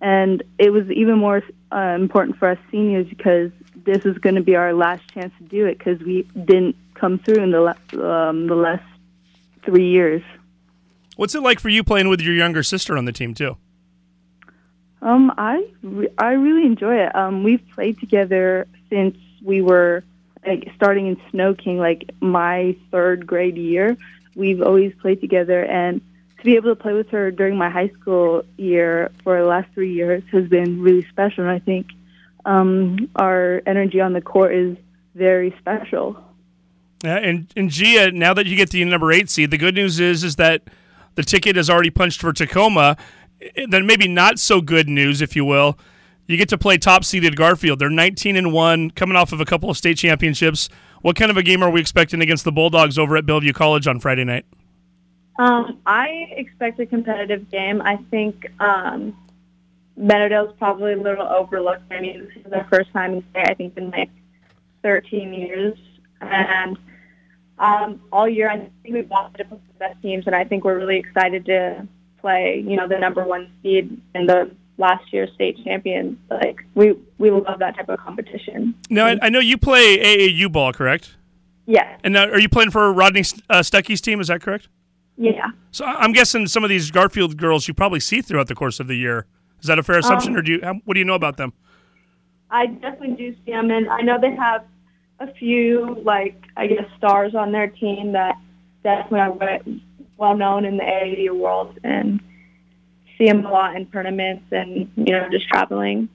and 0.00 0.42
it 0.58 0.70
was 0.70 0.90
even 0.90 1.18
more 1.18 1.42
uh, 1.70 1.96
important 2.00 2.38
for 2.38 2.48
us 2.48 2.58
seniors 2.70 3.06
because 3.06 3.50
this 3.84 4.04
is 4.04 4.18
going 4.18 4.34
to 4.34 4.42
be 4.42 4.56
our 4.56 4.72
last 4.72 5.02
chance 5.12 5.32
to 5.38 5.44
do 5.44 5.66
it 5.66 5.78
because 5.78 6.00
we 6.00 6.22
didn't 6.34 6.76
come 6.94 7.18
through 7.18 7.42
in 7.42 7.50
the 7.50 7.76
um, 8.02 8.46
the 8.46 8.54
last 8.54 8.84
three 9.64 9.88
years. 9.88 10.22
What's 11.16 11.34
it 11.34 11.42
like 11.42 11.60
for 11.60 11.68
you 11.68 11.84
playing 11.84 12.08
with 12.08 12.20
your 12.20 12.34
younger 12.34 12.62
sister 12.62 12.96
on 12.96 13.04
the 13.04 13.12
team 13.12 13.34
too? 13.34 13.56
Um, 15.02 15.32
I 15.36 15.66
re- 15.82 16.08
I 16.18 16.32
really 16.32 16.66
enjoy 16.66 16.96
it. 16.96 17.14
Um, 17.14 17.44
we've 17.44 17.66
played 17.74 18.00
together 18.00 18.66
since 18.88 19.16
we 19.42 19.60
were 19.60 20.02
like 20.46 20.70
starting 20.76 21.06
in 21.06 21.20
Snow 21.30 21.54
King, 21.54 21.78
like 21.78 22.10
my 22.20 22.76
third 22.90 23.26
grade 23.26 23.56
year. 23.56 23.96
We've 24.34 24.62
always 24.62 24.94
played 25.00 25.20
together, 25.20 25.64
and 25.64 26.00
to 26.38 26.44
be 26.44 26.56
able 26.56 26.74
to 26.74 26.82
play 26.82 26.94
with 26.94 27.10
her 27.10 27.30
during 27.30 27.56
my 27.56 27.70
high 27.70 27.88
school 28.00 28.44
year 28.56 29.10
for 29.22 29.38
the 29.38 29.46
last 29.46 29.68
three 29.74 29.92
years 29.92 30.22
has 30.32 30.48
been 30.48 30.80
really 30.80 31.06
special. 31.08 31.44
And 31.44 31.52
I 31.52 31.58
think 31.58 31.88
um, 32.44 33.10
our 33.16 33.62
energy 33.66 34.00
on 34.00 34.12
the 34.12 34.20
court 34.20 34.54
is 34.54 34.76
very 35.14 35.54
special. 35.58 36.16
Yeah, 37.02 37.16
and 37.16 37.52
and 37.56 37.70
Gia, 37.70 38.12
now 38.12 38.34
that 38.34 38.46
you 38.46 38.56
get 38.56 38.70
the 38.70 38.84
number 38.84 39.12
eight 39.12 39.28
seed, 39.30 39.50
the 39.50 39.58
good 39.58 39.74
news 39.74 40.00
is 40.00 40.24
is 40.24 40.36
that 40.36 40.62
the 41.14 41.22
ticket 41.22 41.56
is 41.56 41.68
already 41.68 41.90
punched 41.90 42.20
for 42.20 42.32
Tacoma. 42.32 42.96
Eh, 43.40 43.66
Then 43.68 43.86
maybe 43.86 44.08
not 44.08 44.38
so 44.38 44.60
good 44.60 44.88
news, 44.88 45.20
if 45.20 45.36
you 45.36 45.44
will. 45.44 45.78
You 46.26 46.38
get 46.38 46.48
to 46.48 46.58
play 46.58 46.78
top 46.78 47.04
seeded 47.04 47.36
Garfield. 47.36 47.78
They're 47.78 47.90
19 47.90 48.36
and 48.36 48.52
one, 48.52 48.90
coming 48.90 49.14
off 49.16 49.32
of 49.32 49.40
a 49.40 49.44
couple 49.44 49.68
of 49.68 49.76
state 49.76 49.98
championships. 49.98 50.70
What 51.02 51.16
kind 51.16 51.30
of 51.30 51.36
a 51.36 51.42
game 51.42 51.62
are 51.62 51.68
we 51.68 51.80
expecting 51.80 52.22
against 52.22 52.44
the 52.44 52.52
Bulldogs 52.52 52.98
over 52.98 53.18
at 53.18 53.26
Bellevue 53.26 53.52
College 53.52 53.86
on 53.86 54.00
Friday 54.00 54.24
night? 54.24 54.46
Um, 55.38 55.78
I 55.84 56.28
expect 56.30 56.80
a 56.80 56.86
competitive 56.86 57.50
game. 57.50 57.82
I 57.82 57.96
think 58.10 58.46
um, 58.60 59.14
Meadowdale's 59.96 60.54
probably 60.58 60.94
a 60.94 60.96
little 60.96 61.26
overlooked. 61.26 61.82
I 61.90 62.00
mean, 62.00 62.24
this 62.24 62.44
is 62.44 62.50
their 62.50 62.66
first 62.70 62.92
time 62.92 63.14
in 63.14 63.24
state, 63.30 63.48
I 63.48 63.54
think, 63.54 63.76
in 63.76 63.90
like 63.90 64.10
13 64.82 65.32
years. 65.32 65.78
And 66.20 66.76
um, 67.58 68.00
all 68.12 68.28
year, 68.28 68.50
I 68.50 68.58
think 68.58 68.94
we've 68.94 69.08
wanted 69.08 69.38
to 69.38 69.44
play 69.44 69.58
the 69.72 69.78
best 69.78 70.02
teams, 70.02 70.26
and 70.26 70.34
I 70.34 70.44
think 70.44 70.64
we're 70.64 70.78
really 70.78 70.98
excited 70.98 71.46
to 71.46 71.86
play, 72.20 72.64
you 72.66 72.76
know, 72.76 72.88
the 72.88 72.98
number 72.98 73.24
one 73.24 73.52
seed 73.62 74.00
in 74.14 74.26
the 74.26 74.50
last 74.78 75.12
year's 75.12 75.32
state 75.34 75.62
champions. 75.64 76.18
Like, 76.30 76.64
we, 76.74 76.94
we 77.18 77.30
love 77.30 77.60
that 77.60 77.76
type 77.76 77.88
of 77.88 78.00
competition. 78.00 78.74
Now, 78.90 79.06
I, 79.06 79.18
I 79.22 79.28
know 79.28 79.38
you 79.38 79.58
play 79.58 79.98
AAU 79.98 80.50
ball, 80.50 80.72
correct? 80.72 81.16
Yeah. 81.66 81.96
And 82.02 82.14
now, 82.14 82.26
are 82.26 82.40
you 82.40 82.48
playing 82.48 82.70
for 82.70 82.92
Rodney 82.92 83.22
uh, 83.48 83.60
Stuckey's 83.60 84.00
team? 84.00 84.20
Is 84.20 84.28
that 84.28 84.42
correct? 84.42 84.68
Yeah. 85.16 85.50
So 85.70 85.84
I'm 85.84 86.12
guessing 86.12 86.46
some 86.46 86.64
of 86.64 86.70
these 86.70 86.90
Garfield 86.90 87.36
girls 87.36 87.68
you 87.68 87.74
probably 87.74 88.00
see 88.00 88.20
throughout 88.20 88.48
the 88.48 88.54
course 88.54 88.80
of 88.80 88.88
the 88.88 88.96
year. 88.96 89.26
Is 89.64 89.68
that 89.68 89.78
a 89.78 89.82
fair 89.82 89.96
assumption, 89.98 90.32
Um, 90.34 90.38
or 90.38 90.42
do 90.42 90.52
you? 90.52 90.60
how- 90.62 90.74
What 90.84 90.92
do 90.92 91.00
you 91.00 91.06
know 91.06 91.14
about 91.14 91.38
them? 91.38 91.54
I 92.50 92.66
definitely 92.66 93.16
do 93.16 93.34
see 93.44 93.52
them, 93.52 93.70
and 93.70 93.88
I 93.88 94.02
know 94.02 94.18
they 94.20 94.34
have 94.36 94.62
a 95.20 95.26
few, 95.32 96.02
like 96.04 96.36
I 96.54 96.66
guess, 96.66 96.84
stars 96.98 97.34
on 97.34 97.50
their 97.50 97.68
team 97.68 98.12
that 98.12 98.36
definitely 98.82 99.20
are 99.20 99.58
well 100.18 100.36
known 100.36 100.66
in 100.66 100.76
the 100.76 100.82
AAU 100.84 101.34
world, 101.34 101.78
and 101.82 102.20
see 103.16 103.24
them 103.26 103.46
a 103.46 103.50
lot 103.50 103.74
in 103.74 103.86
tournaments 103.86 104.44
and 104.52 104.86
you 104.96 105.12
know 105.14 105.26
just 105.30 105.48
traveling. 105.48 106.10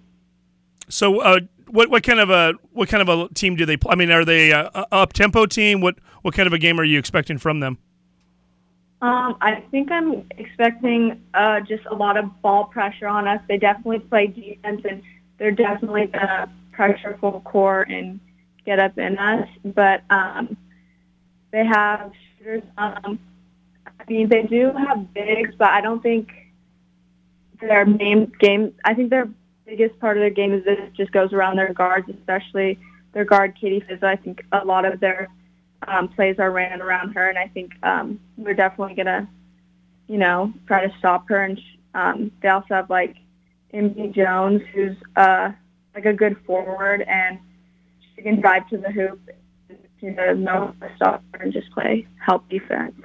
So, 0.87 1.19
uh, 1.21 1.39
what 1.67 1.89
what 1.89 2.03
kind 2.03 2.19
of 2.19 2.29
a 2.29 2.53
what 2.73 2.87
kind 2.87 3.01
of 3.01 3.09
a 3.09 3.33
team 3.33 3.55
do 3.55 3.65
they 3.65 3.77
play? 3.77 3.93
I 3.93 3.95
mean, 3.95 4.11
are 4.11 4.23
they 4.23 4.51
a, 4.51 4.69
a 4.75 4.85
up 4.91 5.13
tempo 5.13 5.47
team? 5.47 5.81
What 5.81 5.95
what 6.21 6.35
kind 6.35 6.45
of 6.45 6.53
a 6.53 6.59
game 6.59 6.79
are 6.79 6.83
you 6.83 6.99
expecting 6.99 7.39
from 7.39 7.61
them? 7.61 7.79
Um, 9.01 9.37
I 9.39 9.63
think 9.71 9.91
I'm 9.91 10.25
expecting 10.37 11.23
uh, 11.33 11.61
just 11.61 11.85
a 11.85 11.95
lot 11.95 12.17
of 12.17 12.41
ball 12.41 12.65
pressure 12.65 13.07
on 13.07 13.27
us. 13.27 13.41
They 13.47 13.57
definitely 13.57 13.99
play 13.99 14.27
defense, 14.27 14.81
and 14.89 15.01
they're 15.37 15.51
definitely 15.51 16.07
gonna 16.07 16.51
pressure 16.73 17.17
full 17.21 17.39
court 17.41 17.89
and 17.89 18.19
get 18.65 18.79
up 18.79 18.97
in 18.97 19.17
us. 19.17 19.47
But 19.63 20.03
um, 20.09 20.57
they 21.51 21.65
have 21.65 22.11
shooters. 22.37 22.63
Um, 22.77 23.19
I 23.85 24.03
mean, 24.07 24.27
they 24.27 24.43
do 24.43 24.71
have 24.73 25.13
bigs, 25.13 25.55
but 25.57 25.69
I 25.69 25.79
don't 25.79 26.03
think 26.03 26.29
their 27.61 27.85
main 27.85 28.31
game. 28.39 28.73
I 28.83 28.93
think 28.93 29.11
their 29.11 29.29
biggest 29.65 29.97
part 29.99 30.17
of 30.17 30.21
their 30.21 30.29
game 30.29 30.53
is 30.53 30.65
that 30.65 30.77
it 30.77 30.93
just 30.93 31.11
goes 31.13 31.31
around 31.31 31.55
their 31.55 31.73
guards, 31.73 32.09
especially 32.09 32.77
their 33.13 33.23
guard 33.23 33.55
Katie 33.59 33.81
Fizzo. 33.81 34.03
I 34.03 34.17
think 34.17 34.43
a 34.51 34.65
lot 34.65 34.83
of 34.83 34.99
their 34.99 35.29
um, 35.87 36.07
plays 36.09 36.37
are 36.39 36.51
ran 36.51 36.81
around 36.81 37.13
her, 37.13 37.29
and 37.29 37.37
I 37.37 37.47
think 37.47 37.71
um, 37.83 38.19
we're 38.37 38.53
definitely 38.53 38.95
gonna, 38.95 39.29
you 40.07 40.17
know, 40.17 40.53
try 40.67 40.85
to 40.85 40.93
stop 40.99 41.27
her. 41.29 41.43
And 41.43 41.59
um, 41.93 42.31
they 42.41 42.49
also 42.49 42.73
have 42.73 42.89
like 42.89 43.15
Amy 43.73 44.11
Jones, 44.15 44.61
who's 44.73 44.97
uh, 45.15 45.51
like 45.95 46.05
a 46.05 46.13
good 46.13 46.37
forward, 46.45 47.01
and 47.01 47.39
she 48.15 48.21
can 48.21 48.41
drive 48.41 48.67
to 48.69 48.77
the 48.77 48.91
hoop. 48.91 49.19
You 50.01 50.11
know, 50.11 50.73
to 50.79 50.91
stop 50.95 51.21
her 51.33 51.43
and 51.43 51.51
just 51.51 51.69
play 51.71 52.07
help 52.25 52.47
defense. 52.49 52.95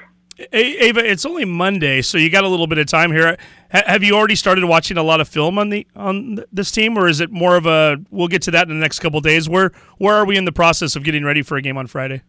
A- 0.52 0.86
Ava, 0.86 1.08
it's 1.08 1.24
only 1.24 1.44
Monday, 1.44 2.02
so 2.02 2.18
you 2.18 2.30
got 2.30 2.44
a 2.44 2.48
little 2.48 2.68
bit 2.68 2.78
of 2.78 2.86
time 2.86 3.10
here. 3.10 3.36
Ha- 3.72 3.82
have 3.86 4.02
you 4.02 4.14
already 4.14 4.36
started 4.36 4.64
watching 4.64 4.96
a 4.96 5.02
lot 5.02 5.20
of 5.20 5.28
film 5.28 5.58
on 5.58 5.70
the 5.70 5.86
on 5.96 6.36
th- 6.36 6.48
this 6.52 6.70
team, 6.70 6.96
or 6.96 7.08
is 7.08 7.20
it 7.20 7.30
more 7.30 7.56
of 7.56 7.66
a? 7.66 7.98
We'll 8.10 8.28
get 8.28 8.42
to 8.42 8.52
that 8.52 8.68
in 8.68 8.74
the 8.74 8.80
next 8.80 9.00
couple 9.00 9.20
days. 9.20 9.48
Where 9.48 9.72
where 9.98 10.14
are 10.14 10.24
we 10.24 10.36
in 10.36 10.44
the 10.44 10.52
process 10.52 10.96
of 10.96 11.04
getting 11.04 11.24
ready 11.24 11.42
for 11.42 11.56
a 11.56 11.62
game 11.62 11.76
on 11.76 11.86
Friday? 11.86 12.22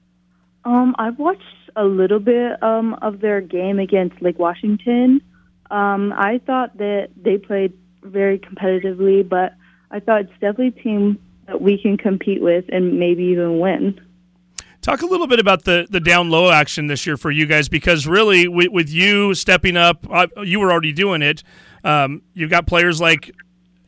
Um, 0.66 0.96
I've 0.98 1.20
watched 1.20 1.42
a 1.76 1.84
little 1.84 2.20
bit 2.20 2.62
um, 2.64 2.96
of 3.02 3.22
their 3.22 3.40
game 3.40 3.80
against 3.80 4.22
Lake 4.22 4.40
Washington. 4.40 5.22
Um, 5.72 6.14
I 6.14 6.42
thought 6.46 6.78
that 6.78 7.10
they 7.16 7.38
played 7.38 7.74
very 8.04 8.40
competitively, 8.40 9.28
but 9.28 9.54
I 9.92 10.00
thought 10.00 10.22
it's 10.22 10.32
definitely 10.34 10.68
a 10.68 10.84
team 10.84 11.20
that 11.48 11.62
we 11.62 11.78
can 11.78 11.98
compete 11.98 12.42
with 12.42 12.66
and 12.70 13.00
maybe 13.00 13.24
even 13.26 13.60
win. 13.60 14.02
Talk 14.82 15.02
a 15.02 15.06
little 15.08 15.26
bit 15.26 15.40
about 15.40 15.64
the 15.64 15.88
the 15.90 16.00
down 16.00 16.30
low 16.30 16.52
action 16.52 16.86
this 16.86 17.08
year 17.08 17.18
for 17.18 17.32
you 17.32 17.48
guys, 17.48 17.68
because 17.68 18.06
really, 18.06 18.48
with, 18.48 18.70
with 18.72 18.90
you 18.90 19.34
stepping 19.34 19.78
up, 19.78 20.06
uh, 20.12 20.28
you 20.44 20.60
were 20.60 20.72
already 20.72 20.94
doing 20.94 21.24
it. 21.24 21.44
Um, 21.84 22.22
you've 22.34 22.52
got 22.52 22.68
players 22.68 23.02
like 23.02 23.32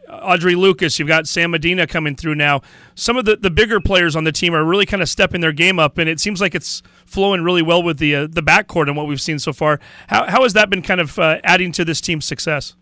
Audrey 0.09 0.55
Lucas, 0.55 0.99
you've 0.99 1.07
got 1.07 1.27
Sam 1.27 1.51
Medina 1.51 1.85
coming 1.85 2.15
through 2.15 2.35
now. 2.35 2.61
Some 2.95 3.17
of 3.17 3.25
the, 3.25 3.35
the 3.35 3.49
bigger 3.49 3.79
players 3.79 4.15
on 4.15 4.23
the 4.23 4.31
team 4.31 4.53
are 4.53 4.63
really 4.63 4.85
kind 4.85 5.01
of 5.01 5.09
stepping 5.09 5.41
their 5.41 5.51
game 5.51 5.79
up, 5.79 5.97
and 5.97 6.09
it 6.09 6.19
seems 6.19 6.39
like 6.39 6.55
it's 6.55 6.81
flowing 7.05 7.43
really 7.43 7.61
well 7.61 7.83
with 7.83 7.97
the 7.99 8.15
uh, 8.15 8.27
the 8.29 8.41
backcourt 8.41 8.87
and 8.87 8.95
what 8.95 9.07
we've 9.07 9.21
seen 9.21 9.39
so 9.39 9.51
far. 9.53 9.79
How, 10.07 10.25
how 10.25 10.43
has 10.43 10.53
that 10.53 10.69
been 10.69 10.81
kind 10.81 11.01
of 11.01 11.17
uh, 11.19 11.39
adding 11.43 11.71
to 11.73 11.85
this 11.85 12.01
team's 12.01 12.25
success? 12.25 12.75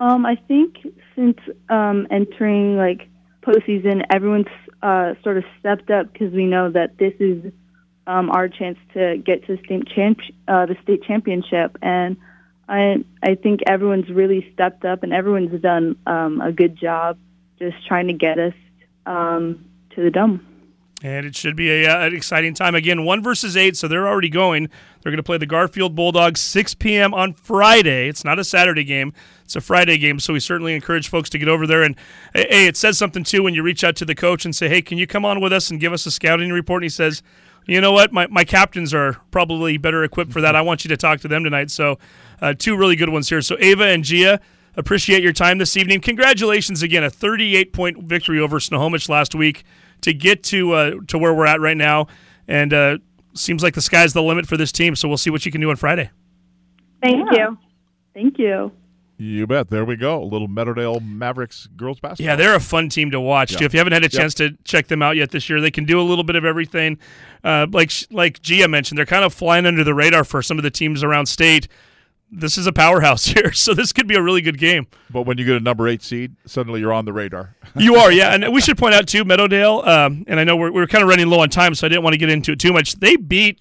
Um, 0.00 0.26
I 0.26 0.34
think 0.34 0.78
since 1.14 1.38
um, 1.68 2.08
entering 2.10 2.76
like 2.76 3.08
postseason, 3.42 4.04
everyone's 4.10 4.46
uh, 4.82 5.14
sort 5.22 5.38
of 5.38 5.44
stepped 5.60 5.90
up 5.90 6.12
because 6.12 6.32
we 6.32 6.46
know 6.46 6.70
that 6.70 6.98
this 6.98 7.14
is 7.20 7.52
um, 8.08 8.30
our 8.30 8.48
chance 8.48 8.78
to 8.94 9.18
get 9.24 9.46
to 9.46 9.56
state 9.64 9.86
champ- 9.94 10.18
uh, 10.48 10.66
the 10.66 10.76
state 10.82 11.04
championship, 11.04 11.76
and 11.82 12.16
I 12.72 13.04
I 13.22 13.34
think 13.34 13.60
everyone's 13.66 14.08
really 14.08 14.50
stepped 14.54 14.84
up 14.86 15.02
and 15.02 15.12
everyone's 15.12 15.60
done 15.60 15.96
um, 16.06 16.40
a 16.40 16.50
good 16.50 16.74
job 16.76 17.18
just 17.58 17.86
trying 17.86 18.06
to 18.08 18.14
get 18.14 18.38
us 18.38 18.54
um, 19.04 19.64
to 19.90 20.02
the 20.02 20.10
dome. 20.10 20.46
And 21.04 21.26
it 21.26 21.34
should 21.34 21.56
be 21.56 21.68
a, 21.68 21.90
uh, 21.90 22.06
an 22.06 22.14
exciting 22.14 22.54
time. 22.54 22.76
Again, 22.76 23.04
one 23.04 23.24
versus 23.24 23.56
eight, 23.56 23.76
so 23.76 23.88
they're 23.88 24.06
already 24.06 24.28
going. 24.28 24.70
They're 25.02 25.10
going 25.10 25.16
to 25.16 25.24
play 25.24 25.36
the 25.36 25.46
Garfield 25.46 25.96
Bulldogs 25.96 26.40
6 26.40 26.74
p.m. 26.76 27.12
on 27.12 27.32
Friday. 27.34 28.08
It's 28.08 28.24
not 28.24 28.38
a 28.38 28.44
Saturday 28.44 28.84
game, 28.84 29.12
it's 29.44 29.56
a 29.56 29.60
Friday 29.60 29.98
game. 29.98 30.20
So 30.20 30.32
we 30.32 30.40
certainly 30.40 30.74
encourage 30.74 31.08
folks 31.08 31.28
to 31.30 31.38
get 31.38 31.48
over 31.48 31.66
there. 31.66 31.82
And 31.82 31.96
hey, 32.34 32.68
it 32.68 32.76
says 32.76 32.98
something 32.98 33.24
too 33.24 33.42
when 33.42 33.52
you 33.52 33.64
reach 33.64 33.82
out 33.82 33.96
to 33.96 34.04
the 34.04 34.14
coach 34.14 34.44
and 34.44 34.54
say, 34.54 34.68
hey, 34.68 34.80
can 34.80 34.96
you 34.96 35.08
come 35.08 35.24
on 35.24 35.40
with 35.40 35.52
us 35.52 35.70
and 35.70 35.80
give 35.80 35.92
us 35.92 36.06
a 36.06 36.10
scouting 36.10 36.50
report? 36.52 36.82
And 36.82 36.84
he 36.84 36.88
says, 36.88 37.22
you 37.66 37.80
know 37.80 37.92
what? 37.92 38.12
My, 38.12 38.26
my 38.28 38.44
captains 38.44 38.92
are 38.94 39.20
probably 39.30 39.76
better 39.76 40.04
equipped 40.04 40.32
for 40.32 40.40
that. 40.40 40.56
I 40.56 40.62
want 40.62 40.84
you 40.84 40.88
to 40.88 40.96
talk 40.96 41.20
to 41.20 41.28
them 41.28 41.44
tonight. 41.44 41.70
So, 41.70 41.98
uh, 42.42 42.52
two 42.58 42.76
really 42.76 42.96
good 42.96 43.08
ones 43.08 43.30
here. 43.30 43.40
So, 43.40 43.56
Ava 43.58 43.84
and 43.86 44.04
Gia, 44.04 44.38
appreciate 44.76 45.22
your 45.22 45.32
time 45.32 45.56
this 45.56 45.76
evening. 45.78 46.00
Congratulations 46.02 46.82
again, 46.82 47.04
a 47.04 47.08
38 47.10 47.72
point 47.72 48.02
victory 48.02 48.38
over 48.40 48.60
Snohomish 48.60 49.08
last 49.08 49.34
week 49.34 49.64
to 50.02 50.12
get 50.12 50.42
to 50.44 50.72
uh, 50.72 50.90
to 51.08 51.16
where 51.16 51.32
we're 51.32 51.46
at 51.46 51.60
right 51.60 51.76
now. 51.76 52.08
And 52.48 52.74
uh, 52.74 52.98
seems 53.34 53.62
like 53.62 53.72
the 53.74 53.80
sky's 53.80 54.12
the 54.12 54.22
limit 54.22 54.46
for 54.46 54.58
this 54.58 54.72
team. 54.72 54.94
So, 54.96 55.08
we'll 55.08 55.16
see 55.16 55.30
what 55.30 55.46
you 55.46 55.52
can 55.52 55.60
do 55.62 55.70
on 55.70 55.76
Friday. 55.76 56.10
Thank 57.02 57.32
you. 57.32 57.56
Thank 58.14 58.38
you. 58.38 58.72
You 59.18 59.46
bet. 59.46 59.68
There 59.68 59.84
we 59.84 59.94
go. 59.96 60.20
A 60.20 60.24
little 60.24 60.48
Meadowdale 60.48 61.00
Mavericks 61.06 61.68
girls 61.76 62.00
basketball. 62.00 62.26
Yeah, 62.32 62.34
they're 62.36 62.56
a 62.56 62.60
fun 62.60 62.88
team 62.88 63.12
to 63.12 63.20
watch. 63.20 63.52
Yeah. 63.52 63.58
Too. 63.58 63.64
If 63.66 63.74
you 63.74 63.78
haven't 63.78 63.92
had 63.92 64.02
a 64.02 64.08
Yeah. 64.12 64.18
chance 64.20 64.34
to 64.34 64.56
check 64.64 64.88
them 64.88 65.00
out 65.00 65.16
yet 65.16 65.30
this 65.30 65.48
year, 65.48 65.60
they 65.60 65.70
can 65.70 65.84
do 65.84 66.00
a 66.00 66.02
little 66.02 66.24
bit 66.24 66.34
of 66.34 66.44
everything. 66.44 66.98
Uh, 67.44 67.66
like 67.70 67.92
like 68.10 68.42
Gia 68.42 68.66
mentioned, 68.66 68.98
they're 68.98 69.06
kind 69.06 69.24
of 69.24 69.32
flying 69.32 69.64
under 69.66 69.84
the 69.84 69.94
radar 69.94 70.24
for 70.24 70.42
some 70.42 70.58
of 70.58 70.64
the 70.64 70.70
teams 70.70 71.04
around 71.04 71.26
state. 71.26 71.68
This 72.34 72.56
is 72.56 72.66
a 72.66 72.72
powerhouse 72.72 73.24
here, 73.34 73.52
so 73.52 73.74
this 73.74 73.92
could 73.92 74.06
be 74.08 74.14
a 74.14 74.22
really 74.22 74.40
good 74.40 74.56
game. 74.58 74.86
But 75.10 75.22
when 75.22 75.36
you 75.36 75.44
get 75.44 75.56
a 75.56 75.60
number 75.60 75.86
eight 75.86 76.02
seed, 76.02 76.34
suddenly 76.46 76.80
you're 76.80 76.92
on 76.92 77.04
the 77.04 77.12
radar. 77.12 77.54
You 77.74 77.96
are, 77.96 78.12
yeah. 78.12 78.34
And 78.34 78.52
we 78.52 78.60
should 78.60 78.76
point 78.76 78.94
out 78.94 79.06
too, 79.06 79.24
Meadowdale. 79.24 79.86
Um, 79.86 80.24
and 80.26 80.38
I 80.38 80.44
know 80.44 80.56
we're 80.56 80.70
we're 80.72 80.86
kind 80.86 81.02
of 81.02 81.08
running 81.08 81.28
low 81.28 81.40
on 81.40 81.48
time, 81.48 81.74
so 81.74 81.86
I 81.86 81.88
didn't 81.88 82.02
want 82.04 82.12
to 82.14 82.18
get 82.18 82.28
into 82.28 82.52
it 82.52 82.58
too 82.58 82.70
much. 82.72 82.96
They 82.96 83.16
beat 83.16 83.60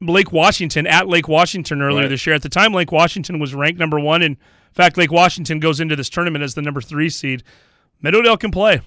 Lake 0.00 0.32
Washington 0.32 0.84
at 0.86 1.06
Lake 1.08 1.28
Washington 1.28 1.80
earlier 1.80 2.02
Right. 2.02 2.08
this 2.08 2.26
year. 2.26 2.34
At 2.34 2.42
the 2.42 2.48
time, 2.48 2.72
Lake 2.72 2.90
Washington 2.90 3.38
was 3.38 3.54
ranked 3.54 3.78
number 3.78 4.00
one. 4.00 4.20
In 4.22 4.36
fact, 4.72 4.96
Lake 4.98 5.12
Washington 5.12 5.60
goes 5.60 5.78
into 5.80 5.94
this 5.94 6.08
tournament 6.10 6.42
as 6.42 6.54
the 6.54 6.62
number 6.62 6.80
three 6.80 7.08
seed. 7.08 7.44
Meadowdale 8.02 8.38
can 8.38 8.50
play. 8.50 8.80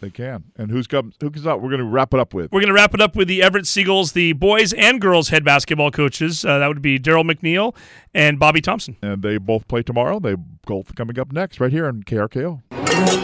They 0.00 0.10
can. 0.10 0.44
And 0.56 0.70
who's 0.70 0.86
comes? 0.86 1.16
Who 1.20 1.30
comes 1.30 1.46
out? 1.46 1.60
We're 1.60 1.68
going 1.68 1.80
to 1.80 1.86
wrap 1.86 2.14
it 2.14 2.20
up 2.20 2.32
with. 2.32 2.50
We're 2.50 2.60
going 2.60 2.68
to 2.68 2.74
wrap 2.74 2.94
it 2.94 3.00
up 3.02 3.16
with 3.16 3.28
the 3.28 3.42
Everett 3.42 3.66
Seagulls, 3.66 4.12
the 4.12 4.32
boys 4.32 4.72
and 4.72 5.00
girls 5.00 5.28
head 5.28 5.44
basketball 5.44 5.90
coaches. 5.90 6.44
Uh, 6.44 6.58
that 6.58 6.68
would 6.68 6.80
be 6.80 6.98
Daryl 6.98 7.30
McNeil 7.30 7.76
and 8.14 8.38
Bobby 8.38 8.62
Thompson. 8.62 8.96
And 9.02 9.22
they 9.22 9.36
both 9.36 9.68
play 9.68 9.82
tomorrow. 9.82 10.18
They 10.18 10.34
both 10.34 10.94
coming 10.94 11.18
up 11.18 11.32
next 11.32 11.60
right 11.60 11.70
here 11.70 11.86
on 11.86 12.02
KRKO. 12.02 12.62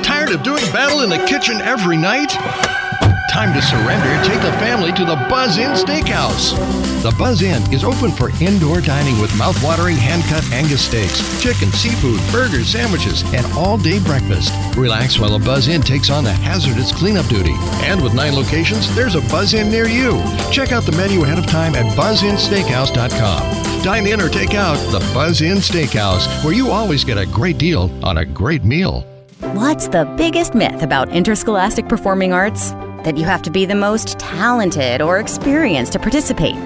Tired 0.02 0.30
of 0.30 0.42
doing 0.42 0.62
battle 0.72 1.00
in 1.00 1.08
the 1.08 1.24
kitchen 1.26 1.60
every 1.62 1.96
night? 1.96 2.75
Time 3.36 3.52
to 3.52 3.60
surrender. 3.60 4.24
Take 4.24 4.40
the 4.40 4.52
family 4.52 4.92
to 4.92 5.04
the 5.04 5.16
Buzz 5.28 5.58
Inn 5.58 5.72
Steakhouse. 5.72 6.56
The 7.02 7.14
Buzz 7.18 7.42
Inn 7.42 7.62
is 7.70 7.84
open 7.84 8.10
for 8.10 8.30
indoor 8.42 8.80
dining 8.80 9.20
with 9.20 9.36
mouth-watering 9.36 9.98
hand-cut 9.98 10.42
Angus 10.52 10.86
steaks, 10.86 11.20
chicken, 11.38 11.70
seafood, 11.70 12.18
burgers, 12.32 12.68
sandwiches, 12.68 13.22
and 13.34 13.44
all-day 13.52 13.98
breakfast. 13.98 14.54
Relax 14.74 15.18
while 15.18 15.38
the 15.38 15.44
Buzz 15.44 15.68
Inn 15.68 15.82
takes 15.82 16.08
on 16.08 16.24
the 16.24 16.32
hazardous 16.32 16.92
cleanup 16.92 17.26
duty. 17.26 17.52
And 17.84 18.02
with 18.02 18.14
nine 18.14 18.34
locations, 18.34 18.88
there's 18.96 19.16
a 19.16 19.20
Buzz 19.30 19.52
Inn 19.52 19.70
near 19.70 19.86
you. 19.86 20.12
Check 20.50 20.72
out 20.72 20.84
the 20.84 20.96
menu 20.96 21.22
ahead 21.22 21.38
of 21.38 21.46
time 21.46 21.74
at 21.74 21.84
buzzinsteakhouse.com. 21.94 23.82
Dine 23.82 24.06
in 24.06 24.22
or 24.22 24.30
take 24.30 24.54
out 24.54 24.78
the 24.90 25.00
Buzz 25.12 25.42
Inn 25.42 25.58
Steakhouse, 25.58 26.42
where 26.42 26.54
you 26.54 26.70
always 26.70 27.04
get 27.04 27.18
a 27.18 27.26
great 27.26 27.58
deal 27.58 27.92
on 28.02 28.16
a 28.16 28.24
great 28.24 28.64
meal. 28.64 29.02
What's 29.52 29.88
the 29.88 30.06
biggest 30.16 30.54
myth 30.54 30.82
about 30.82 31.10
interscholastic 31.10 31.86
performing 31.86 32.32
arts? 32.32 32.72
That 33.06 33.16
you 33.16 33.24
have 33.24 33.40
to 33.42 33.50
be 33.50 33.66
the 33.66 33.76
most 33.76 34.18
talented 34.18 35.00
or 35.00 35.20
experienced 35.20 35.92
to 35.92 36.00
participate. 36.00 36.56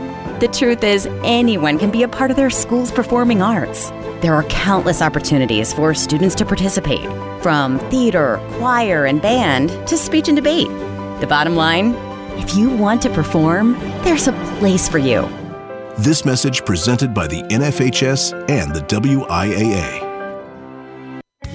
The 0.40 0.48
truth 0.48 0.82
is, 0.82 1.04
anyone 1.22 1.78
can 1.78 1.90
be 1.90 2.02
a 2.02 2.08
part 2.08 2.30
of 2.30 2.38
their 2.38 2.48
school's 2.48 2.90
performing 2.90 3.42
arts. 3.42 3.90
There 4.22 4.32
are 4.32 4.44
countless 4.44 5.02
opportunities 5.02 5.74
for 5.74 5.92
students 5.92 6.34
to 6.36 6.46
participate, 6.46 7.06
from 7.42 7.78
theater, 7.90 8.40
choir, 8.52 9.04
and 9.04 9.20
band 9.20 9.68
to 9.86 9.98
speech 9.98 10.28
and 10.28 10.36
debate. 10.36 10.68
The 11.20 11.26
bottom 11.28 11.56
line 11.56 11.94
if 12.38 12.56
you 12.56 12.70
want 12.70 13.02
to 13.02 13.10
perform, 13.10 13.74
there's 14.02 14.26
a 14.26 14.32
place 14.60 14.88
for 14.88 14.96
you. 14.96 15.28
This 15.98 16.24
message 16.24 16.64
presented 16.64 17.12
by 17.12 17.26
the 17.26 17.42
NFHS 17.42 18.48
and 18.48 18.74
the 18.74 18.80
WIAA. 18.80 20.09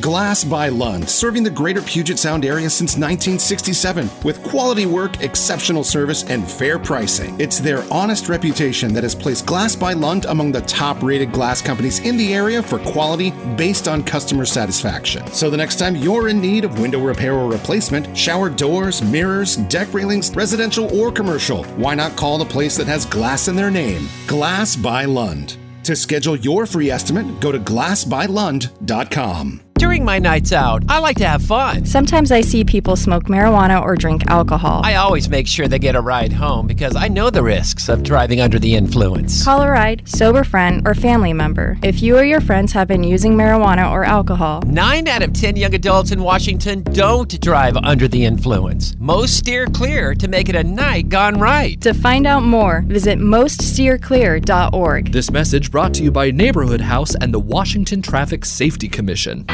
Glass 0.06 0.44
by 0.44 0.70
Lund, 0.70 1.10
serving 1.10 1.42
the 1.42 1.50
greater 1.50 1.82
Puget 1.82 2.20
Sound 2.20 2.46
area 2.46 2.70
since 2.70 2.92
1967 2.92 4.08
with 4.24 4.44
quality 4.44 4.86
work, 4.86 5.24
exceptional 5.24 5.84
service, 5.84 6.24
and 6.26 6.48
fair 6.48 6.78
pricing. 6.78 7.36
It's 7.42 7.58
their 7.58 7.84
honest 7.92 8.30
reputation 8.30 8.94
that 8.94 9.02
has 9.02 9.16
placed 9.16 9.48
Glass 9.48 9.76
by 9.76 9.94
Lund 9.94 10.26
among 10.26 10.52
the 10.52 10.62
top 10.62 11.02
rated 11.02 11.32
glass 11.32 11.60
companies 11.60 12.02
in 12.02 12.18
the 12.18 12.36
area 12.36 12.62
for 12.62 12.78
quality 12.78 13.32
based 13.58 13.88
on 13.88 14.04
customer 14.04 14.46
satisfaction. 14.46 15.26
So 15.34 15.50
the 15.50 15.58
next 15.58 15.80
time 15.80 15.96
you're 15.96 16.28
in 16.28 16.40
need 16.40 16.66
of 16.66 16.78
window 16.78 17.04
repair 17.04 17.34
or 17.34 17.50
replacement, 17.50 18.16
shower 18.16 18.52
doors, 18.52 19.02
mirrors, 19.02 19.56
deck 19.56 19.92
railings, 19.92 20.30
residential 20.36 20.96
or 20.96 21.12
commercial, 21.12 21.64
why 21.78 21.96
not 21.96 22.16
call 22.16 22.38
the 22.38 22.46
place 22.46 22.78
that 22.78 22.86
has 22.86 23.08
glass 23.08 23.48
in 23.48 23.56
their 23.56 23.72
name? 23.72 24.08
Glass 24.28 24.76
by 24.76 25.06
Lund. 25.06 25.58
To 25.82 25.96
schedule 25.96 26.36
your 26.36 26.68
free 26.68 26.92
estimate, 26.92 27.40
go 27.40 27.52
to 27.52 27.58
glassbylund.com. 27.58 29.65
During 29.78 30.06
my 30.06 30.20
nights 30.20 30.54
out, 30.54 30.84
I 30.88 31.00
like 31.00 31.18
to 31.18 31.28
have 31.28 31.44
fun. 31.44 31.86
Sometimes 31.86 32.32
I 32.32 32.40
see 32.40 32.64
people 32.64 32.96
smoke 32.96 33.26
marijuana 33.26 33.82
or 33.82 33.98
drink 33.98 34.26
alcohol. 34.28 34.80
I 34.86 34.96
always 34.96 35.28
make 35.28 35.48
sure 35.48 35.68
they 35.68 35.80
get 35.80 35.98
a 35.98 36.02
ride 36.02 36.32
home 36.32 36.66
because 36.66 36.96
I 36.96 37.10
know 37.10 37.30
the 37.30 37.44
risks 37.44 37.90
of 37.90 38.02
driving 38.02 38.40
under 38.40 38.58
the 38.58 38.74
influence. 38.74 39.44
Call 39.44 39.62
a 39.62 39.70
ride, 39.70 40.08
sober 40.08 40.46
friend, 40.46 40.88
or 40.88 40.94
family 40.96 41.34
member 41.34 41.78
if 41.84 42.02
you 42.02 42.18
or 42.18 42.24
your 42.24 42.40
friends 42.40 42.72
have 42.72 42.88
been 42.88 43.04
using 43.04 43.34
marijuana 43.36 43.92
or 43.92 44.06
alcohol. 44.06 44.62
Nine 44.62 45.10
out 45.10 45.22
of 45.22 45.34
ten 45.34 45.58
young 45.58 45.76
adults 45.76 46.12
in 46.12 46.24
Washington 46.24 46.82
don't 46.94 47.38
drive 47.42 47.76
under 47.76 48.08
the 48.08 48.24
influence. 48.24 48.96
Most 48.98 49.38
steer 49.38 49.66
clear 49.68 50.16
to 50.16 50.30
make 50.30 50.48
it 50.48 50.56
a 50.56 50.64
night 50.64 51.10
gone 51.10 51.38
right. 51.38 51.82
To 51.82 51.94
find 51.94 52.26
out 52.26 52.44
more, 52.44 52.82
visit 52.88 53.20
moststeerclear.org. 53.20 55.12
This 55.12 55.30
message 55.32 55.70
brought 55.70 55.94
to 55.96 56.04
you 56.04 56.12
by 56.12 56.32
Neighborhood 56.32 56.80
House 56.80 57.14
and 57.16 57.34
the 57.34 57.40
Washington 57.40 58.02
Traffic 58.02 58.46
Safety 58.46 58.88
Commission. 58.88 59.46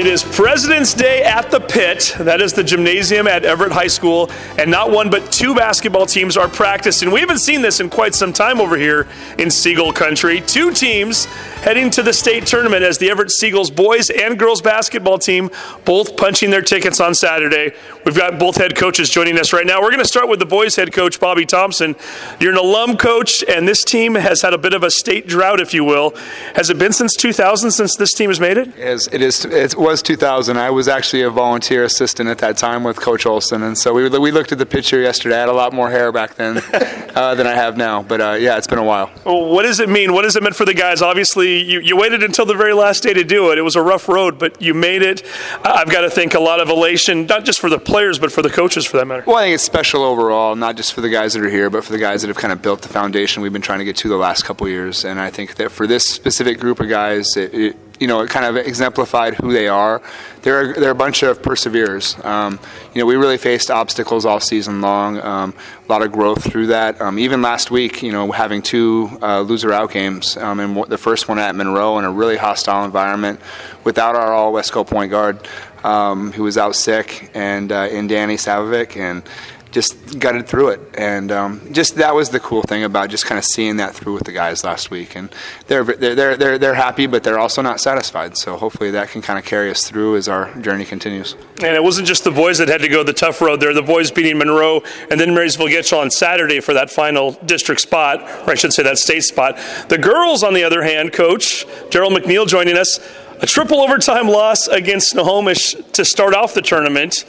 It 0.00 0.06
is 0.06 0.22
President's 0.24 0.94
Day 0.94 1.22
at 1.24 1.50
the 1.50 1.60
Pit. 1.60 2.16
That 2.20 2.40
is 2.40 2.54
the 2.54 2.64
gymnasium 2.64 3.26
at 3.26 3.44
Everett 3.44 3.70
High 3.70 3.86
School. 3.86 4.30
And 4.56 4.70
not 4.70 4.90
one, 4.90 5.10
but 5.10 5.30
two 5.30 5.54
basketball 5.54 6.06
teams 6.06 6.38
are 6.38 6.48
practicing. 6.48 7.10
We 7.10 7.20
haven't 7.20 7.40
seen 7.40 7.60
this 7.60 7.80
in 7.80 7.90
quite 7.90 8.14
some 8.14 8.32
time 8.32 8.62
over 8.62 8.78
here 8.78 9.06
in 9.38 9.50
Seagull 9.50 9.92
Country. 9.92 10.40
Two 10.40 10.72
teams 10.72 11.26
heading 11.60 11.90
to 11.90 12.02
the 12.02 12.14
state 12.14 12.46
tournament 12.46 12.82
as 12.82 12.96
the 12.96 13.10
Everett 13.10 13.30
Seagulls 13.30 13.70
boys 13.70 14.08
and 14.08 14.38
girls 14.38 14.62
basketball 14.62 15.18
team 15.18 15.50
both 15.84 16.16
punching 16.16 16.48
their 16.48 16.62
tickets 16.62 16.98
on 16.98 17.14
Saturday. 17.14 17.74
We've 18.04 18.16
got 18.16 18.38
both 18.38 18.56
head 18.56 18.76
coaches 18.76 19.10
joining 19.10 19.38
us 19.38 19.52
right 19.52 19.66
now. 19.66 19.80
We're 19.80 19.90
going 19.90 20.02
to 20.02 20.08
start 20.08 20.28
with 20.28 20.38
the 20.38 20.46
boys 20.46 20.76
head 20.76 20.92
coach, 20.92 21.20
Bobby 21.20 21.44
Thompson. 21.44 21.96
You're 22.40 22.52
an 22.52 22.58
alum 22.58 22.96
coach, 22.96 23.44
and 23.44 23.68
this 23.68 23.84
team 23.84 24.14
has 24.14 24.40
had 24.40 24.54
a 24.54 24.58
bit 24.58 24.72
of 24.72 24.82
a 24.82 24.90
state 24.90 25.26
drought, 25.26 25.60
if 25.60 25.74
you 25.74 25.84
will. 25.84 26.14
Has 26.54 26.70
it 26.70 26.78
been 26.78 26.92
since 26.92 27.14
2000 27.14 27.70
since 27.70 27.96
this 27.96 28.12
team 28.12 28.30
has 28.30 28.40
made 28.40 28.56
it? 28.56 28.68
It 28.78 29.20
is. 29.20 29.44
It 29.44 29.76
was 29.76 30.02
2000. 30.02 30.56
I 30.56 30.70
was 30.70 30.88
actually 30.88 31.22
a 31.22 31.30
volunteer 31.30 31.84
assistant 31.84 32.28
at 32.28 32.38
that 32.38 32.56
time 32.56 32.84
with 32.84 33.00
Coach 33.00 33.26
Olson, 33.26 33.62
and 33.62 33.76
so 33.76 33.92
we 33.92 34.08
we 34.08 34.30
looked 34.30 34.52
at 34.52 34.58
the 34.58 34.66
picture 34.66 35.00
yesterday. 35.00 35.36
I 35.36 35.40
had 35.40 35.48
a 35.48 35.52
lot 35.52 35.72
more 35.72 35.90
hair 35.90 36.10
back 36.10 36.34
then 36.34 36.58
uh, 37.14 37.34
than 37.34 37.46
I 37.46 37.54
have 37.54 37.76
now, 37.76 38.02
but 38.02 38.20
uh, 38.20 38.32
yeah, 38.32 38.56
it's 38.56 38.66
been 38.66 38.78
a 38.78 38.84
while. 38.84 39.10
Well, 39.24 39.46
what 39.46 39.64
does 39.64 39.80
it 39.80 39.88
mean? 39.88 40.12
What 40.12 40.22
does 40.22 40.36
it 40.36 40.42
mean 40.42 40.52
for 40.52 40.64
the 40.64 40.74
guys? 40.74 41.02
Obviously, 41.02 41.60
you, 41.62 41.80
you 41.80 41.96
waited 41.96 42.22
until 42.22 42.46
the 42.46 42.54
very 42.54 42.72
last 42.72 43.02
day 43.02 43.12
to 43.12 43.24
do 43.24 43.50
it. 43.52 43.58
It 43.58 43.62
was 43.62 43.76
a 43.76 43.82
rough 43.82 44.08
road, 44.08 44.38
but 44.38 44.60
you 44.60 44.72
made 44.74 45.02
it. 45.02 45.22
I've 45.64 45.90
got 45.90 46.02
to 46.02 46.10
think 46.10 46.34
a 46.34 46.40
lot 46.40 46.60
of 46.60 46.70
elation, 46.70 47.26
not 47.26 47.44
just 47.44 47.60
for 47.60 47.68
the 47.68 47.78
players, 47.90 48.18
but 48.18 48.32
for 48.32 48.42
the 48.42 48.50
coaches, 48.50 48.86
for 48.86 48.96
that 48.96 49.06
matter. 49.06 49.24
Well, 49.26 49.36
I 49.36 49.42
think 49.42 49.54
it's 49.54 49.64
special 49.64 50.02
overall, 50.02 50.56
not 50.56 50.76
just 50.76 50.94
for 50.94 51.00
the 51.00 51.10
guys 51.10 51.34
that 51.34 51.42
are 51.42 51.50
here, 51.50 51.68
but 51.68 51.84
for 51.84 51.92
the 51.92 51.98
guys 51.98 52.22
that 52.22 52.28
have 52.28 52.36
kind 52.36 52.52
of 52.52 52.62
built 52.62 52.82
the 52.82 52.88
foundation 52.88 53.42
we've 53.42 53.52
been 53.52 53.62
trying 53.62 53.80
to 53.80 53.84
get 53.84 53.96
to 53.96 54.08
the 54.08 54.16
last 54.16 54.44
couple 54.44 54.68
years. 54.68 55.04
And 55.04 55.20
I 55.20 55.30
think 55.30 55.56
that 55.56 55.70
for 55.70 55.86
this 55.86 56.04
specific 56.06 56.58
group 56.58 56.80
of 56.80 56.88
guys, 56.88 57.36
it, 57.36 57.54
it 57.54 57.76
you 58.00 58.06
know, 58.06 58.20
it 58.20 58.30
kind 58.30 58.46
of 58.46 58.56
exemplified 58.56 59.34
who 59.34 59.52
they 59.52 59.68
are. 59.68 60.00
They're, 60.40 60.72
they're 60.72 60.90
a 60.90 60.94
bunch 60.94 61.22
of 61.22 61.42
perseverers. 61.42 62.16
Um, 62.24 62.58
you 62.94 63.00
know, 63.00 63.04
we 63.04 63.16
really 63.16 63.36
faced 63.36 63.70
obstacles 63.70 64.24
all 64.24 64.40
season 64.40 64.80
long. 64.80 65.20
Um, 65.20 65.54
a 65.86 65.92
lot 65.92 66.00
of 66.00 66.10
growth 66.10 66.50
through 66.50 66.68
that. 66.68 66.98
Um, 66.98 67.18
even 67.18 67.42
last 67.42 67.70
week, 67.70 68.02
you 68.02 68.10
know, 68.10 68.32
having 68.32 68.62
two 68.62 69.10
uh, 69.20 69.42
loser 69.42 69.70
out 69.70 69.92
games, 69.92 70.38
um, 70.38 70.60
and 70.60 70.84
the 70.86 70.96
first 70.96 71.28
one 71.28 71.38
at 71.38 71.54
Monroe 71.54 71.98
in 71.98 72.06
a 72.06 72.10
really 72.10 72.38
hostile 72.38 72.86
environment 72.86 73.38
without 73.84 74.16
our 74.16 74.32
all 74.32 74.50
Wesco 74.50 74.86
point 74.86 75.10
guard, 75.10 75.46
um, 75.84 76.32
who 76.32 76.42
was 76.42 76.58
out 76.58 76.74
sick, 76.74 77.30
and 77.34 77.72
uh, 77.72 77.88
in 77.90 78.06
Danny 78.06 78.36
Savovic, 78.36 78.96
and 78.96 79.22
just 79.70 80.18
gutted 80.18 80.46
through 80.48 80.70
it. 80.70 80.80
And 80.94 81.30
um, 81.30 81.72
just 81.72 81.96
that 81.96 82.14
was 82.14 82.30
the 82.30 82.40
cool 82.40 82.62
thing 82.62 82.84
about 82.84 83.10
just 83.10 83.26
kind 83.26 83.38
of 83.38 83.44
seeing 83.44 83.76
that 83.76 83.94
through 83.94 84.14
with 84.14 84.24
the 84.24 84.32
guys 84.32 84.64
last 84.64 84.90
week. 84.90 85.16
And 85.16 85.32
they're 85.66 85.84
they're 85.84 86.36
they're 86.36 86.58
they're 86.58 86.74
happy, 86.74 87.06
but 87.06 87.22
they're 87.22 87.38
also 87.38 87.62
not 87.62 87.80
satisfied. 87.80 88.36
So 88.36 88.56
hopefully 88.56 88.90
that 88.92 89.10
can 89.10 89.22
kind 89.22 89.38
of 89.38 89.44
carry 89.44 89.70
us 89.70 89.88
through 89.88 90.16
as 90.16 90.28
our 90.28 90.52
journey 90.60 90.84
continues. 90.84 91.36
And 91.62 91.76
it 91.76 91.82
wasn't 91.82 92.08
just 92.08 92.24
the 92.24 92.30
boys 92.30 92.58
that 92.58 92.68
had 92.68 92.80
to 92.80 92.88
go 92.88 93.02
the 93.02 93.12
tough 93.12 93.40
road 93.40 93.60
there. 93.60 93.72
The 93.74 93.82
boys 93.82 94.10
beating 94.10 94.38
Monroe 94.38 94.82
and 95.10 95.20
then 95.20 95.34
Marysville 95.34 95.68
Getchell 95.68 96.00
on 96.00 96.10
Saturday 96.10 96.60
for 96.60 96.74
that 96.74 96.90
final 96.90 97.32
district 97.44 97.80
spot, 97.80 98.22
or 98.46 98.50
I 98.50 98.54
should 98.54 98.72
say 98.72 98.82
that 98.82 98.98
state 98.98 99.22
spot. 99.22 99.58
The 99.88 99.98
girls, 99.98 100.42
on 100.42 100.54
the 100.54 100.64
other 100.64 100.82
hand, 100.82 101.12
coach 101.12 101.64
Gerald 101.90 102.12
McNeil 102.12 102.46
joining 102.46 102.76
us 102.76 102.98
a 103.42 103.46
triple 103.46 103.80
overtime 103.80 104.28
loss 104.28 104.68
against 104.68 105.10
Snohomish 105.10 105.74
to 105.92 106.04
start 106.04 106.34
off 106.34 106.52
the 106.52 106.60
tournament. 106.60 107.24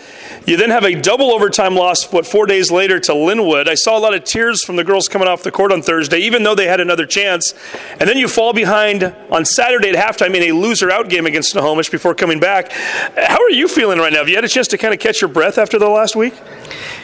You 0.45 0.57
then 0.57 0.69
have 0.69 0.83
a 0.83 0.99
double 0.99 1.31
overtime 1.31 1.75
loss, 1.75 2.11
what, 2.11 2.25
four 2.25 2.45
days 2.45 2.69
later 2.69 2.99
to 2.99 3.11
Lynnwood. 3.13 3.69
I 3.69 3.75
saw 3.75 3.97
a 3.97 3.99
lot 3.99 4.13
of 4.13 4.23
tears 4.25 4.63
from 4.63 4.75
the 4.75 4.83
girls 4.83 5.07
coming 5.07 5.27
off 5.27 5.43
the 5.43 5.51
court 5.51 5.71
on 5.71 5.81
Thursday, 5.81 6.19
even 6.19 6.43
though 6.43 6.55
they 6.55 6.67
had 6.67 6.81
another 6.81 7.05
chance. 7.05 7.53
And 7.99 8.09
then 8.09 8.17
you 8.17 8.27
fall 8.27 8.51
behind 8.51 9.15
on 9.29 9.45
Saturday 9.45 9.89
at 9.89 9.95
halftime 9.95 10.35
in 10.35 10.43
a 10.43 10.51
loser 10.51 10.91
out 10.91 11.07
game 11.09 11.25
against 11.25 11.51
Snohomish 11.51 11.89
before 11.89 12.13
coming 12.13 12.39
back. 12.39 12.71
How 12.71 13.41
are 13.41 13.51
you 13.51 13.67
feeling 13.67 13.99
right 13.99 14.11
now? 14.11 14.19
Have 14.19 14.29
you 14.29 14.35
had 14.35 14.45
a 14.45 14.49
chance 14.49 14.67
to 14.69 14.77
kind 14.77 14.93
of 14.93 14.99
catch 14.99 15.21
your 15.21 15.29
breath 15.29 15.57
after 15.57 15.79
the 15.79 15.87
last 15.87 16.15
week? 16.15 16.33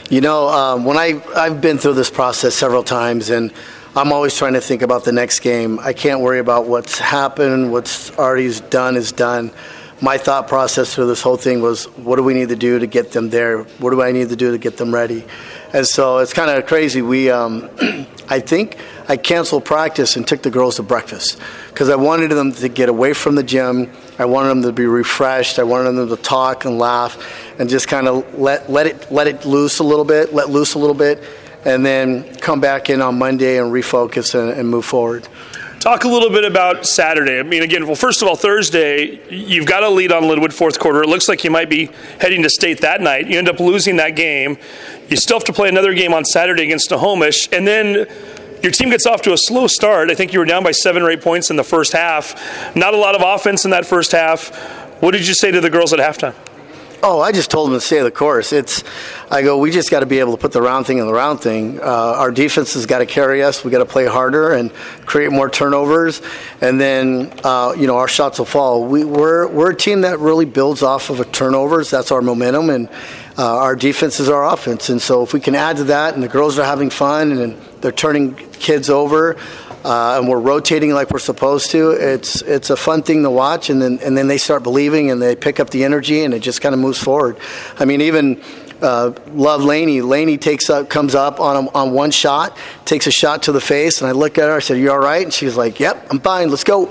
You 0.09 0.21
know, 0.21 0.47
um, 0.49 0.83
when 0.83 0.97
I, 0.97 1.21
I've 1.35 1.61
been 1.61 1.77
through 1.77 1.93
this 1.93 2.09
process 2.09 2.55
several 2.55 2.83
times, 2.83 3.29
and 3.29 3.53
I'm 3.97 4.13
always 4.13 4.37
trying 4.37 4.53
to 4.53 4.61
think 4.61 4.83
about 4.83 5.05
the 5.05 5.11
next 5.11 5.39
game. 5.39 5.79
I 5.79 5.91
can't 5.91 6.21
worry 6.21 6.37
about 6.37 6.67
what's 6.67 6.99
happened, 6.99 7.71
what's 7.71 8.15
already 8.15 8.53
done 8.69 8.95
is 8.95 9.11
done. 9.11 9.49
My 10.01 10.19
thought 10.19 10.47
process 10.47 10.93
through 10.93 11.07
this 11.07 11.23
whole 11.23 11.35
thing 11.35 11.63
was, 11.63 11.85
what 11.97 12.17
do 12.17 12.23
we 12.23 12.35
need 12.35 12.49
to 12.49 12.55
do 12.55 12.77
to 12.77 12.85
get 12.85 13.11
them 13.11 13.31
there? 13.31 13.63
What 13.63 13.89
do 13.89 14.03
I 14.03 14.11
need 14.11 14.29
to 14.29 14.35
do 14.35 14.51
to 14.51 14.59
get 14.59 14.77
them 14.77 14.93
ready? 14.93 15.25
And 15.73 15.87
so 15.87 16.19
it's 16.19 16.31
kind 16.31 16.51
of 16.51 16.67
crazy. 16.67 17.01
We, 17.01 17.31
um, 17.31 17.71
I 18.29 18.39
think, 18.39 18.77
I 19.09 19.17
canceled 19.17 19.65
practice 19.65 20.15
and 20.15 20.27
took 20.27 20.43
the 20.43 20.51
girls 20.51 20.75
to 20.75 20.83
breakfast 20.83 21.39
because 21.69 21.89
I 21.89 21.95
wanted 21.95 22.29
them 22.29 22.51
to 22.51 22.69
get 22.69 22.89
away 22.89 23.13
from 23.13 23.33
the 23.33 23.41
gym. 23.41 23.91
I 24.19 24.25
wanted 24.25 24.49
them 24.49 24.61
to 24.61 24.73
be 24.73 24.85
refreshed. 24.85 25.57
I 25.57 25.63
wanted 25.63 25.93
them 25.93 26.09
to 26.09 26.17
talk 26.17 26.65
and 26.65 26.77
laugh 26.77 27.17
and 27.57 27.67
just 27.67 27.87
kind 27.87 28.07
of 28.07 28.37
let 28.37 28.69
let 28.69 28.85
it 28.85 29.11
let 29.11 29.25
it 29.25 29.45
loose 29.45 29.79
a 29.79 29.83
little 29.83 30.05
bit, 30.05 30.35
let 30.35 30.49
loose 30.49 30.75
a 30.75 30.79
little 30.79 30.95
bit, 30.95 31.23
and 31.67 31.85
then 31.85 32.23
come 32.37 32.61
back 32.61 32.89
in 32.89 33.01
on 33.01 33.19
Monday 33.19 33.59
and 33.59 33.73
refocus 33.73 34.33
and, 34.33 34.57
and 34.57 34.69
move 34.69 34.85
forward. 34.85 35.27
Talk 35.79 36.05
a 36.05 36.07
little 36.07 36.29
bit 36.29 36.45
about 36.45 36.85
Saturday. 36.85 37.39
I 37.39 37.43
mean, 37.43 37.61
again, 37.61 37.85
well, 37.85 37.95
first 37.95 38.21
of 38.21 38.27
all, 38.27 38.37
Thursday, 38.37 39.19
you've 39.29 39.65
got 39.65 39.83
a 39.83 39.89
lead 39.89 40.13
on 40.13 40.23
Lynnwood 40.23 40.53
fourth 40.53 40.79
quarter. 40.79 41.03
It 41.03 41.09
looks 41.09 41.27
like 41.27 41.43
you 41.43 41.51
might 41.51 41.69
be 41.69 41.89
heading 42.19 42.41
to 42.43 42.49
state 42.49 42.81
that 42.81 43.01
night. 43.01 43.27
You 43.27 43.37
end 43.37 43.49
up 43.49 43.59
losing 43.59 43.97
that 43.97 44.15
game. 44.15 44.57
You 45.09 45.17
still 45.17 45.37
have 45.37 45.43
to 45.43 45.53
play 45.53 45.67
another 45.67 45.93
game 45.93 46.13
on 46.13 46.23
Saturday 46.23 46.63
against 46.63 46.87
Snohomish, 46.87 47.49
and 47.51 47.67
then 47.67 48.07
your 48.63 48.71
team 48.71 48.89
gets 48.89 49.05
off 49.05 49.21
to 49.23 49.33
a 49.33 49.37
slow 49.37 49.67
start. 49.67 50.09
I 50.09 50.15
think 50.15 50.31
you 50.31 50.39
were 50.39 50.45
down 50.45 50.63
by 50.63 50.71
seven 50.71 51.03
or 51.03 51.11
eight 51.11 51.21
points 51.21 51.49
in 51.51 51.57
the 51.57 51.65
first 51.65 51.91
half. 51.91 52.75
Not 52.77 52.93
a 52.93 52.97
lot 52.97 53.13
of 53.13 53.21
offense 53.23 53.65
in 53.65 53.71
that 53.71 53.85
first 53.85 54.13
half. 54.13 54.55
What 55.01 55.11
did 55.11 55.27
you 55.27 55.33
say 55.33 55.51
to 55.51 55.59
the 55.59 55.69
girls 55.69 55.91
at 55.91 55.99
halftime? 55.99 56.33
Oh, 57.03 57.21
I 57.21 57.31
just 57.31 57.51
told 57.51 57.69
them 57.69 57.77
to 57.77 57.81
stay 57.85 58.01
the 58.01 58.09
course. 58.09 58.51
It's, 58.51 58.83
I 59.29 59.43
go, 59.43 59.59
we 59.59 59.69
just 59.69 59.91
got 59.91 59.99
to 59.99 60.07
be 60.07 60.17
able 60.17 60.31
to 60.31 60.41
put 60.41 60.51
the 60.51 60.61
round 60.63 60.87
thing 60.87 60.97
in 60.97 61.05
the 61.05 61.13
round 61.13 61.39
thing. 61.39 61.79
Uh, 61.79 61.83
our 61.83 62.31
defense 62.31 62.73
has 62.73 62.87
got 62.87 62.99
to 62.99 63.05
carry 63.05 63.43
us. 63.43 63.63
We 63.63 63.69
got 63.69 63.79
to 63.79 63.85
play 63.85 64.07
harder 64.07 64.53
and 64.53 64.73
create 65.05 65.31
more 65.31 65.47
turnovers, 65.47 66.23
and 66.59 66.81
then 66.81 67.31
uh, 67.43 67.75
you 67.77 67.85
know 67.85 67.97
our 67.97 68.07
shots 68.07 68.39
will 68.39 68.45
fall. 68.45 68.83
We, 68.85 69.05
we're 69.05 69.47
we're 69.47 69.71
a 69.71 69.75
team 69.75 70.01
that 70.01 70.19
really 70.19 70.45
builds 70.45 70.81
off 70.81 71.11
of 71.11 71.31
turnovers. 71.31 71.91
That's 71.91 72.11
our 72.11 72.21
momentum, 72.21 72.71
and 72.71 72.89
uh, 73.37 73.57
our 73.57 73.75
defense 73.75 74.19
is 74.19 74.27
our 74.27 74.51
offense. 74.51 74.89
And 74.89 74.99
so 74.99 75.21
if 75.21 75.33
we 75.33 75.39
can 75.39 75.53
add 75.53 75.77
to 75.77 75.83
that, 75.85 76.15
and 76.15 76.23
the 76.23 76.27
girls 76.27 76.57
are 76.57 76.65
having 76.65 76.89
fun 76.89 77.31
and 77.31 77.61
they're 77.81 77.91
turning 77.91 78.33
kids 78.33 78.89
over 78.89 79.37
uh, 79.87 80.17
and 80.19 80.27
we're 80.27 80.39
rotating 80.39 80.91
like 80.91 81.11
we're 81.11 81.17
supposed 81.17 81.71
to. 81.71 81.91
It's 81.91 82.41
it's 82.41 82.69
a 82.69 82.75
fun 82.75 83.03
thing 83.03 83.23
to 83.23 83.29
watch, 83.31 83.69
and 83.69 83.81
then 83.81 83.99
and 84.03 84.17
then 84.17 84.27
they 84.27 84.37
start 84.37 84.61
believing 84.61 85.11
and 85.11 85.21
they 85.21 85.33
pick 85.33 85.61
up 85.61 85.69
the 85.69 85.85
energy, 85.85 86.25
and 86.25 86.33
it 86.33 86.41
just 86.41 86.59
kind 86.59 86.75
of 86.75 86.81
moves 86.81 87.01
forward. 87.01 87.37
I 87.79 87.85
mean, 87.85 88.01
even. 88.01 88.41
Uh, 88.79 89.11
love 89.31 89.63
Laney. 89.63 90.01
Laney 90.01 90.37
takes 90.37 90.69
up, 90.69 90.87
comes 90.87 91.15
up 91.15 91.39
on 91.39 91.65
a, 91.65 91.69
on 91.71 91.93
one 91.93 92.11
shot, 92.11 92.55
takes 92.85 93.07
a 93.07 93.11
shot 93.11 93.41
to 93.41 93.51
the 93.51 93.59
face, 93.59 94.01
and 94.01 94.07
I 94.07 94.11
look 94.11 94.37
at 94.37 94.49
her. 94.49 94.55
I 94.55 94.59
said, 94.59 94.77
"You 94.77 94.91
all 94.91 94.99
right?" 94.99 95.23
And 95.23 95.33
she's 95.33 95.57
like, 95.57 95.79
"Yep, 95.79 96.09
I'm 96.11 96.19
fine. 96.19 96.51
Let's 96.51 96.63
go." 96.63 96.85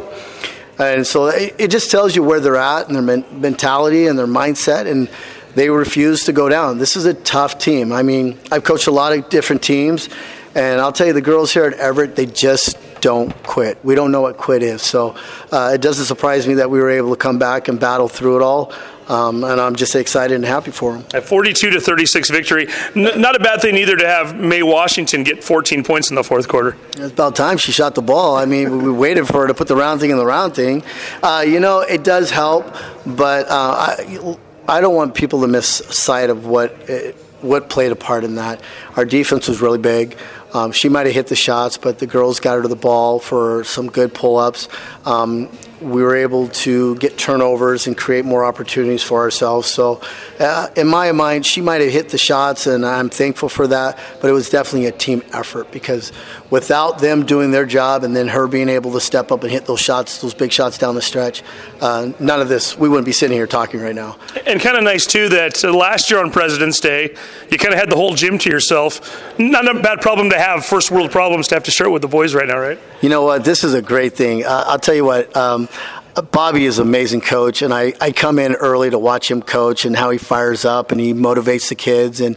And 0.80 1.06
so 1.06 1.26
it, 1.26 1.54
it 1.58 1.70
just 1.70 1.92
tells 1.92 2.16
you 2.16 2.24
where 2.24 2.40
they're 2.40 2.56
at 2.56 2.88
and 2.88 2.96
their 2.96 3.04
men- 3.04 3.24
mentality 3.40 4.08
and 4.08 4.18
their 4.18 4.26
mindset, 4.26 4.90
and 4.90 5.08
they 5.54 5.70
refuse 5.70 6.24
to 6.24 6.32
go 6.32 6.48
down. 6.48 6.78
This 6.78 6.96
is 6.96 7.04
a 7.04 7.14
tough 7.14 7.56
team. 7.56 7.92
I 7.92 8.02
mean, 8.02 8.36
I've 8.50 8.64
coached 8.64 8.88
a 8.88 8.90
lot 8.90 9.16
of 9.16 9.28
different 9.28 9.62
teams, 9.62 10.08
and 10.56 10.80
I'll 10.80 10.90
tell 10.90 11.06
you, 11.06 11.12
the 11.12 11.20
girls 11.20 11.52
here 11.52 11.66
at 11.66 11.74
Everett, 11.74 12.16
they 12.16 12.26
just 12.26 12.76
don't 13.00 13.30
quit. 13.42 13.78
We 13.84 13.94
don't 13.94 14.12
know 14.12 14.22
what 14.22 14.36
quit 14.36 14.62
is. 14.62 14.82
So 14.82 15.16
uh, 15.52 15.72
it 15.74 15.80
doesn't 15.80 16.06
surprise 16.06 16.46
me 16.46 16.54
that 16.54 16.70
we 16.70 16.80
were 16.80 16.90
able 16.90 17.10
to 17.10 17.16
come 17.16 17.38
back 17.38 17.68
and 17.68 17.78
battle 17.78 18.08
through 18.08 18.36
it 18.36 18.42
all. 18.42 18.72
Um, 19.08 19.44
and 19.44 19.60
I'm 19.60 19.76
just 19.76 19.94
excited 19.94 20.34
and 20.34 20.44
happy 20.44 20.72
for 20.72 20.94
them. 20.94 21.04
A 21.14 21.20
42 21.20 21.70
to 21.70 21.80
36 21.80 22.28
victory. 22.30 22.66
N- 22.96 23.20
not 23.20 23.36
a 23.36 23.38
bad 23.38 23.60
thing 23.60 23.76
either 23.76 23.96
to 23.96 24.06
have 24.06 24.34
May 24.34 24.64
Washington 24.64 25.22
get 25.22 25.44
14 25.44 25.84
points 25.84 26.10
in 26.10 26.16
the 26.16 26.24
fourth 26.24 26.48
quarter. 26.48 26.76
It's 26.96 27.12
about 27.12 27.36
time 27.36 27.56
she 27.56 27.70
shot 27.70 27.94
the 27.94 28.02
ball. 28.02 28.34
I 28.34 28.46
mean, 28.46 28.82
we 28.82 28.90
waited 28.90 29.28
for 29.28 29.42
her 29.42 29.46
to 29.46 29.54
put 29.54 29.68
the 29.68 29.76
round 29.76 30.00
thing 30.00 30.10
in 30.10 30.16
the 30.16 30.26
round 30.26 30.56
thing. 30.56 30.82
Uh, 31.22 31.44
you 31.46 31.60
know, 31.60 31.80
it 31.80 32.02
does 32.02 32.32
help, 32.32 32.66
but 33.06 33.46
uh, 33.48 33.50
I, 33.50 34.36
I 34.68 34.80
don't 34.80 34.96
want 34.96 35.14
people 35.14 35.42
to 35.42 35.46
miss 35.46 35.68
sight 35.68 36.30
of 36.30 36.46
what. 36.46 36.72
It, 36.88 37.16
what 37.42 37.68
played 37.68 37.92
a 37.92 37.96
part 37.96 38.24
in 38.24 38.36
that. 38.36 38.60
Our 38.96 39.04
defense 39.04 39.46
was 39.46 39.60
really 39.60 39.78
big. 39.78 40.16
Um, 40.56 40.72
she 40.72 40.88
might 40.88 41.04
have 41.04 41.14
hit 41.14 41.26
the 41.26 41.36
shots, 41.36 41.76
but 41.76 41.98
the 41.98 42.06
girls 42.06 42.40
got 42.40 42.54
her 42.56 42.62
to 42.62 42.68
the 42.68 42.76
ball 42.76 43.18
for 43.18 43.62
some 43.64 43.88
good 43.88 44.14
pull 44.14 44.38
ups. 44.38 44.70
Um, 45.04 45.50
we 45.80 46.02
were 46.02 46.16
able 46.16 46.48
to 46.48 46.96
get 46.96 47.18
turnovers 47.18 47.86
and 47.86 47.96
create 47.96 48.24
more 48.24 48.44
opportunities 48.44 49.02
for 49.02 49.20
ourselves. 49.20 49.70
So, 49.70 50.00
uh, 50.40 50.68
in 50.76 50.86
my 50.88 51.12
mind, 51.12 51.44
she 51.44 51.60
might 51.60 51.80
have 51.80 51.92
hit 51.92 52.08
the 52.08 52.18
shots, 52.18 52.66
and 52.66 52.84
I'm 52.84 53.10
thankful 53.10 53.48
for 53.48 53.66
that. 53.66 53.98
But 54.20 54.28
it 54.28 54.32
was 54.32 54.48
definitely 54.48 54.86
a 54.86 54.92
team 54.92 55.22
effort 55.32 55.70
because 55.72 56.12
without 56.50 56.98
them 56.98 57.26
doing 57.26 57.50
their 57.50 57.66
job 57.66 58.04
and 58.04 58.16
then 58.16 58.28
her 58.28 58.46
being 58.46 58.68
able 58.68 58.92
to 58.92 59.00
step 59.00 59.30
up 59.30 59.42
and 59.42 59.52
hit 59.52 59.66
those 59.66 59.80
shots, 59.80 60.20
those 60.20 60.34
big 60.34 60.52
shots 60.52 60.78
down 60.78 60.94
the 60.94 61.02
stretch, 61.02 61.42
uh, 61.80 62.10
none 62.18 62.40
of 62.40 62.48
this, 62.48 62.78
we 62.78 62.88
wouldn't 62.88 63.06
be 63.06 63.12
sitting 63.12 63.36
here 63.36 63.46
talking 63.46 63.80
right 63.80 63.94
now. 63.94 64.16
And 64.46 64.60
kind 64.60 64.76
of 64.76 64.84
nice, 64.84 65.06
too, 65.06 65.28
that 65.30 65.62
uh, 65.64 65.72
last 65.74 66.10
year 66.10 66.20
on 66.20 66.30
President's 66.30 66.80
Day, 66.80 67.14
you 67.50 67.58
kind 67.58 67.74
of 67.74 67.80
had 67.80 67.90
the 67.90 67.96
whole 67.96 68.14
gym 68.14 68.38
to 68.38 68.50
yourself. 68.50 69.38
Not 69.38 69.68
a 69.68 69.80
bad 69.80 70.00
problem 70.00 70.30
to 70.30 70.38
have, 70.38 70.64
first 70.64 70.90
world 70.90 71.10
problems 71.10 71.48
to 71.48 71.54
have 71.54 71.64
to 71.64 71.70
share 71.70 71.90
with 71.90 72.02
the 72.02 72.08
boys 72.08 72.34
right 72.34 72.48
now, 72.48 72.58
right? 72.58 72.78
You 73.02 73.08
know 73.10 73.22
what? 73.22 73.44
This 73.44 73.62
is 73.62 73.74
a 73.74 73.82
great 73.82 74.14
thing. 74.14 74.44
Uh, 74.44 74.64
I'll 74.66 74.78
tell 74.78 74.94
you 74.94 75.04
what. 75.04 75.36
Um, 75.36 75.65
Bobby 76.22 76.64
is 76.64 76.78
an 76.78 76.88
amazing 76.88 77.20
coach, 77.20 77.60
and 77.60 77.74
I, 77.74 77.92
I 78.00 78.10
come 78.10 78.38
in 78.38 78.54
early 78.54 78.88
to 78.88 78.98
watch 78.98 79.30
him 79.30 79.42
coach 79.42 79.84
and 79.84 79.94
how 79.94 80.08
he 80.08 80.16
fires 80.16 80.64
up 80.64 80.90
and 80.90 80.98
he 80.98 81.12
motivates 81.12 81.68
the 81.68 81.74
kids. 81.74 82.22
And 82.22 82.36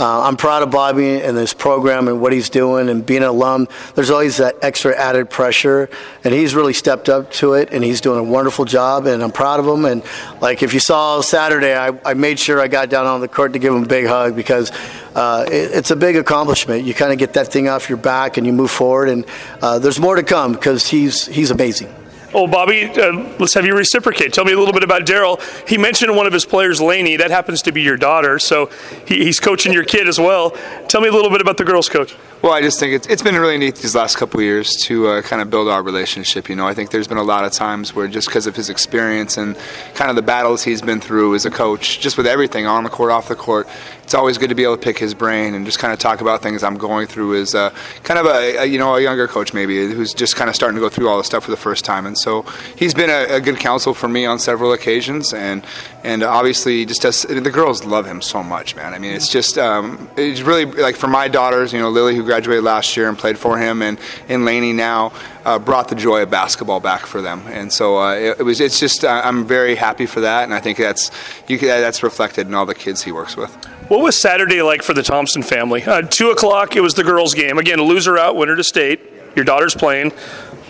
uh, 0.00 0.22
I'm 0.22 0.36
proud 0.36 0.64
of 0.64 0.72
Bobby 0.72 1.20
and 1.20 1.36
this 1.36 1.54
program 1.54 2.08
and 2.08 2.20
what 2.20 2.32
he's 2.32 2.50
doing. 2.50 2.88
And 2.88 3.06
being 3.06 3.22
an 3.22 3.28
alum, 3.28 3.68
there's 3.94 4.10
always 4.10 4.38
that 4.38 4.56
extra 4.62 4.96
added 4.96 5.30
pressure, 5.30 5.88
and 6.24 6.34
he's 6.34 6.56
really 6.56 6.72
stepped 6.72 7.08
up 7.08 7.30
to 7.34 7.52
it, 7.52 7.68
and 7.70 7.84
he's 7.84 8.00
doing 8.00 8.18
a 8.18 8.24
wonderful 8.24 8.64
job. 8.64 9.06
And 9.06 9.22
I'm 9.22 9.30
proud 9.30 9.60
of 9.60 9.66
him. 9.66 9.84
And 9.84 10.02
like 10.40 10.64
if 10.64 10.74
you 10.74 10.80
saw 10.80 11.20
Saturday, 11.20 11.76
I, 11.76 11.96
I 12.04 12.14
made 12.14 12.40
sure 12.40 12.60
I 12.60 12.66
got 12.66 12.90
down 12.90 13.06
on 13.06 13.20
the 13.20 13.28
court 13.28 13.52
to 13.52 13.60
give 13.60 13.72
him 13.72 13.84
a 13.84 13.86
big 13.86 14.06
hug 14.06 14.34
because 14.34 14.72
uh, 15.14 15.44
it, 15.46 15.70
it's 15.70 15.92
a 15.92 15.96
big 15.96 16.16
accomplishment. 16.16 16.84
You 16.84 16.94
kind 16.94 17.12
of 17.12 17.18
get 17.18 17.34
that 17.34 17.52
thing 17.52 17.68
off 17.68 17.88
your 17.88 17.98
back 17.98 18.38
and 18.38 18.46
you 18.46 18.52
move 18.52 18.72
forward. 18.72 19.08
And 19.08 19.24
uh, 19.62 19.78
there's 19.78 20.00
more 20.00 20.16
to 20.16 20.24
come 20.24 20.52
because 20.52 20.88
he's 20.88 21.26
he's 21.26 21.52
amazing. 21.52 21.94
Oh, 22.32 22.46
Bobby, 22.46 22.84
uh, 22.84 23.12
let's 23.40 23.54
have 23.54 23.66
you 23.66 23.74
reciprocate. 23.74 24.32
Tell 24.32 24.44
me 24.44 24.52
a 24.52 24.58
little 24.58 24.72
bit 24.72 24.84
about 24.84 25.02
Daryl. 25.02 25.40
He 25.68 25.76
mentioned 25.76 26.14
one 26.14 26.26
of 26.26 26.32
his 26.32 26.44
players, 26.44 26.80
Lainey. 26.80 27.16
That 27.16 27.32
happens 27.32 27.60
to 27.62 27.72
be 27.72 27.82
your 27.82 27.96
daughter, 27.96 28.38
so 28.38 28.70
he, 29.04 29.24
he's 29.24 29.40
coaching 29.40 29.72
your 29.72 29.82
kid 29.82 30.06
as 30.06 30.20
well. 30.20 30.52
Tell 30.86 31.00
me 31.00 31.08
a 31.08 31.12
little 31.12 31.30
bit 31.30 31.40
about 31.40 31.56
the 31.56 31.64
girls' 31.64 31.88
coach. 31.88 32.14
Well, 32.40 32.52
I 32.52 32.62
just 32.62 32.78
think 32.80 32.94
it's, 32.94 33.06
it's 33.08 33.22
been 33.22 33.34
really 33.34 33.58
neat 33.58 33.76
these 33.76 33.94
last 33.94 34.16
couple 34.16 34.40
years 34.40 34.72
to 34.84 35.08
uh, 35.08 35.22
kind 35.22 35.42
of 35.42 35.50
build 35.50 35.68
our 35.68 35.82
relationship. 35.82 36.48
You 36.48 36.56
know, 36.56 36.66
I 36.66 36.72
think 36.72 36.90
there's 36.90 37.08
been 37.08 37.18
a 37.18 37.22
lot 37.22 37.44
of 37.44 37.52
times 37.52 37.94
where 37.94 38.06
just 38.08 38.28
because 38.28 38.46
of 38.46 38.56
his 38.56 38.70
experience 38.70 39.36
and 39.36 39.58
kind 39.94 40.08
of 40.08 40.16
the 40.16 40.22
battles 40.22 40.62
he's 40.62 40.80
been 40.80 41.00
through 41.00 41.34
as 41.34 41.44
a 41.44 41.50
coach, 41.50 42.00
just 42.00 42.16
with 42.16 42.26
everything 42.26 42.66
on 42.66 42.84
the 42.84 42.90
court, 42.90 43.10
off 43.10 43.28
the 43.28 43.34
court, 43.34 43.68
it's 44.10 44.14
always 44.14 44.38
good 44.38 44.48
to 44.48 44.54
be 44.54 44.64
able 44.64 44.76
to 44.76 44.82
pick 44.82 44.98
his 44.98 45.14
brain 45.14 45.54
and 45.54 45.66
just 45.66 45.78
kind 45.78 45.92
of 45.92 45.98
talk 45.98 46.20
about 46.20 46.42
things 46.42 46.64
I'm 46.64 46.78
going 46.78 47.06
through 47.06 47.40
as 47.40 47.54
uh, 47.54 47.70
kind 48.02 48.18
of 48.18 48.26
a, 48.26 48.56
a, 48.56 48.64
you 48.64 48.78
know 48.78 48.96
a 48.96 49.00
younger 49.00 49.28
coach 49.28 49.54
maybe 49.54 49.86
who's 49.92 50.14
just 50.14 50.34
kind 50.34 50.48
of 50.50 50.56
starting 50.56 50.74
to 50.76 50.80
go 50.80 50.88
through 50.88 51.08
all 51.08 51.18
the 51.18 51.22
stuff 51.22 51.44
for 51.44 51.52
the 51.52 51.56
first 51.56 51.84
time. 51.84 52.06
And 52.06 52.18
so 52.20 52.42
he's 52.76 52.94
been 52.94 53.10
a, 53.10 53.36
a 53.36 53.40
good 53.40 53.58
counsel 53.58 53.94
for 53.94 54.08
me 54.08 54.26
on 54.26 54.38
several 54.38 54.72
occasions, 54.72 55.32
and 55.32 55.64
and 56.02 56.22
obviously 56.22 56.86
just 56.86 57.02
does, 57.02 57.22
the 57.22 57.50
girls 57.50 57.84
love 57.84 58.06
him 58.06 58.22
so 58.22 58.42
much, 58.42 58.74
man. 58.74 58.94
I 58.94 58.98
mean, 58.98 59.12
it's 59.12 59.28
just 59.28 59.58
um, 59.58 60.08
it's 60.16 60.40
really 60.40 60.64
like 60.64 60.96
for 60.96 61.08
my 61.08 61.28
daughters, 61.28 61.72
you 61.72 61.78
know, 61.78 61.90
Lily 61.90 62.14
who 62.14 62.24
graduated 62.24 62.64
last 62.64 62.96
year 62.96 63.08
and 63.08 63.18
played 63.18 63.38
for 63.38 63.58
him, 63.58 63.82
and 63.82 63.98
and 64.28 64.44
Lainey 64.44 64.72
now 64.72 65.12
uh, 65.44 65.58
brought 65.58 65.88
the 65.88 65.94
joy 65.94 66.22
of 66.22 66.30
basketball 66.30 66.80
back 66.80 67.06
for 67.06 67.20
them. 67.20 67.42
And 67.48 67.72
so 67.72 67.98
uh, 67.98 68.14
it, 68.14 68.40
it, 68.40 68.42
was. 68.42 68.60
It's 68.60 68.78
just 68.78 69.04
uh, 69.04 69.22
I'm 69.24 69.46
very 69.46 69.74
happy 69.74 70.06
for 70.06 70.20
that, 70.20 70.44
and 70.44 70.54
I 70.54 70.60
think 70.60 70.78
that's 70.78 71.10
you 71.48 71.58
that's 71.58 72.02
reflected 72.02 72.46
in 72.46 72.54
all 72.54 72.66
the 72.66 72.74
kids 72.74 73.02
he 73.02 73.12
works 73.12 73.36
with. 73.36 73.52
What 73.88 74.02
was 74.02 74.16
Saturday 74.16 74.62
like 74.62 74.82
for 74.82 74.94
the 74.94 75.02
Thompson 75.02 75.42
family? 75.42 75.82
Uh, 75.82 76.02
two 76.02 76.30
o'clock, 76.30 76.76
it 76.76 76.80
was 76.80 76.94
the 76.94 77.04
girls' 77.04 77.34
game. 77.34 77.58
Again, 77.58 77.80
loser 77.80 78.16
out, 78.16 78.36
winner 78.36 78.56
to 78.56 78.64
state. 78.64 79.00
Your 79.34 79.44
daughter's 79.44 79.74
playing. 79.74 80.10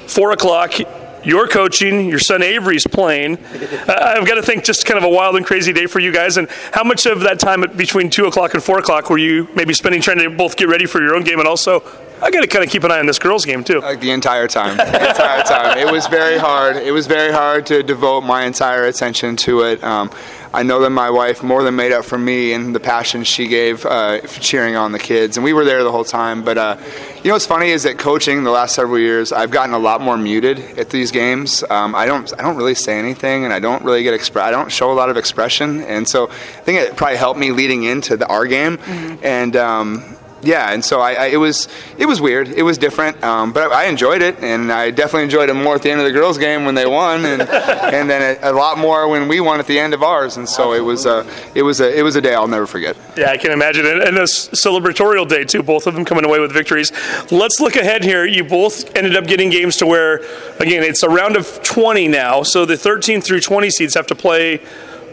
Four 0.07 0.33
o'clock, 0.33 0.81
you're 1.25 1.49
coaching, 1.49 2.09
your 2.09 2.18
son 2.18 2.43
Avery's 2.43 2.87
playing. 2.87 3.39
I've 3.45 4.27
got 4.27 4.35
to 4.35 4.43
think 4.43 4.64
just 4.64 4.87
kind 4.87 4.99
of 4.99 5.05
a 5.05 5.09
wild 5.09 5.37
and 5.37 5.45
crazy 5.45 5.73
day 5.73 5.87
for 5.87 5.99
you 5.99 6.12
guys. 6.12 6.37
And 6.37 6.49
how 6.73 6.85
much 6.85 7.07
of 7.07 7.21
that 7.21 7.39
time 7.39 7.64
between 7.77 8.11
2 8.11 8.27
o'clock 8.27 8.55
and 8.55 8.62
4 8.62 8.79
o'clock 8.79 9.11
were 9.11 9.18
you 9.18 9.49
maybe 9.55 9.75
spending 9.75 10.01
trying 10.01 10.18
to 10.18 10.31
both 10.31 10.57
get 10.57 10.68
ready 10.68 10.87
for 10.87 11.03
your 11.03 11.14
own 11.14 11.25
game 11.25 11.39
and 11.39 11.49
also 11.49 11.83
I 12.23 12.31
got 12.31 12.43
to 12.43 12.47
kind 12.47 12.62
of 12.62 12.71
keep 12.71 12.85
an 12.85 12.91
eye 12.91 12.99
on 12.99 13.07
this 13.07 13.18
girls' 13.18 13.47
game 13.47 13.64
too. 13.64 13.81
Like 13.81 14.01
the 14.01 14.11
entire 14.11 14.47
time, 14.47 14.77
the 14.77 15.09
entire 15.09 15.43
time. 15.43 15.79
It 15.79 15.91
was 15.91 16.07
very 16.07 16.39
hard. 16.39 16.77
It 16.77 16.93
was 16.93 17.07
very 17.07 17.33
hard 17.33 17.64
to 17.66 17.83
devote 17.83 18.23
my 18.23 18.45
entire 18.45 18.85
attention 18.85 19.37
to 19.37 19.62
it. 19.62 19.83
Um, 19.83 20.11
I 20.53 20.65
know 20.65 20.81
that 20.81 20.91
my 20.91 21.11
wife 21.11 21.45
more 21.45 21.63
than 21.63 21.77
made 21.77 21.93
up 21.93 22.05
for 22.05 22.19
me 22.19 22.53
and 22.53 22.75
the 22.75 22.81
passion 22.81 23.23
she 23.23 23.47
gave 23.47 23.87
uh, 23.87 24.21
cheering 24.23 24.75
on 24.75 24.91
the 24.91 24.99
kids, 24.99 25.37
and 25.37 25.45
we 25.45 25.53
were 25.53 25.65
there 25.65 25.85
the 25.85 25.93
whole 25.93 26.05
time. 26.05 26.43
But 26.43 26.59
uh, 26.59 26.77
you 27.19 27.29
know 27.29 27.35
what's 27.35 27.47
funny 27.47 27.71
is 27.71 27.85
that 27.85 27.99
coaching 27.99 28.43
the 28.43 28.51
last 28.51 28.75
several 28.75 28.99
years, 28.99 29.33
I've 29.33 29.53
gotten 29.53 29.75
a 29.75 29.79
lot 29.79 30.01
more 30.01 30.17
muted 30.17 30.59
at 30.77 30.91
these 30.91 31.13
games. 31.13 31.63
Um, 31.71 31.95
I 31.95 32.05
don't, 32.07 32.33
I 32.37 32.43
don't 32.43 32.57
really 32.57 32.75
say 32.75 32.99
anything, 32.99 33.45
and 33.45 33.53
I 33.53 33.61
don't 33.61 33.85
really 33.85 34.03
get 34.03 34.13
express. 34.13 34.45
I 34.45 34.51
don't 34.51 34.73
show 34.73 34.91
a 34.91 34.95
lot 34.95 35.09
of 35.09 35.17
expression, 35.17 35.83
and 35.83 36.09
so 36.09 36.29
I 36.29 36.63
think 36.63 36.81
it 36.81 36.97
probably 36.97 37.19
helped 37.19 37.39
me 37.39 37.53
leading 37.53 37.85
into 37.85 38.17
the 38.17 38.27
our 38.27 38.47
game, 38.47 38.79
mm-hmm. 38.79 39.25
and. 39.25 39.57
Um, 39.57 40.17
yeah, 40.43 40.72
and 40.72 40.84
so 40.84 41.01
I, 41.01 41.12
I, 41.12 41.26
it 41.26 41.36
was 41.36 41.68
it 41.99 42.07
was 42.07 42.20
weird. 42.20 42.49
It 42.49 42.62
was 42.62 42.78
different, 42.78 43.22
um, 43.22 43.53
but 43.53 43.70
I, 43.70 43.84
I, 43.84 43.86
enjoyed 43.86 44.22
it, 44.22 44.43
and 44.43 44.72
I 44.72 44.91
definitely 44.91 45.24
enjoyed 45.24 45.51
it 45.51 45.55
more 45.55 45.74
at 45.74 45.82
the 45.82 45.91
end 45.91 46.01
of 46.01 46.07
the 46.07 46.12
girls' 46.12 46.38
game 46.38 46.64
when 46.64 46.74
they 46.74 46.86
won, 46.86 47.24
and 47.24 47.43
and 47.51 48.09
then 48.09 48.38
a, 48.43 48.51
a, 48.51 48.53
lot 48.53 48.78
more 48.78 49.09
when 49.09 49.28
we 49.28 49.41
won 49.41 49.61
at 49.61 49.66
the 49.66 49.78
end 49.78 49.95
of 49.95 50.03
ours. 50.03 50.36
And 50.36 50.49
so 50.49 50.72
it 50.72 50.80
was 50.80 51.07
a 51.07 51.26
it 51.55 51.62
was 51.62 51.80
a 51.80 51.99
it 51.99 52.03
was 52.03 52.16
a 52.16 52.20
day 52.20 52.34
I'll 52.34 52.49
never 52.49 52.66
forget. 52.66 52.97
Yeah, 53.16 53.30
I 53.30 53.36
can 53.36 53.53
imagine, 53.53 53.86
and, 53.86 54.01
and 54.01 54.16
a 54.16 54.22
celebratorial 54.22 55.28
day 55.28 55.45
too. 55.45 55.62
Both 55.62 55.86
of 55.86 55.95
them 55.95 56.05
coming 56.05 56.24
away 56.24 56.41
with 56.41 56.53
victories. 56.53 56.93
Let's 57.30 57.61
look 57.61 57.76
ahead 57.76 58.03
here. 58.05 58.24
You 58.24 58.45
both 58.45 58.97
ended 58.97 59.16
up 59.16 59.26
getting 59.26 59.51
games 59.51 59.76
to 59.76 59.86
where, 59.86 60.16
again, 60.59 60.82
it's 60.82 61.03
a 61.03 61.09
round 61.09 61.36
of 61.36 61.62
20 61.62 62.09
now. 62.09 62.43
So 62.43 62.64
the 62.64 62.76
13 62.76 63.20
through 63.20 63.41
20 63.41 63.70
seeds 63.70 63.95
have 63.95 64.07
to 64.09 64.14
play 64.14 64.61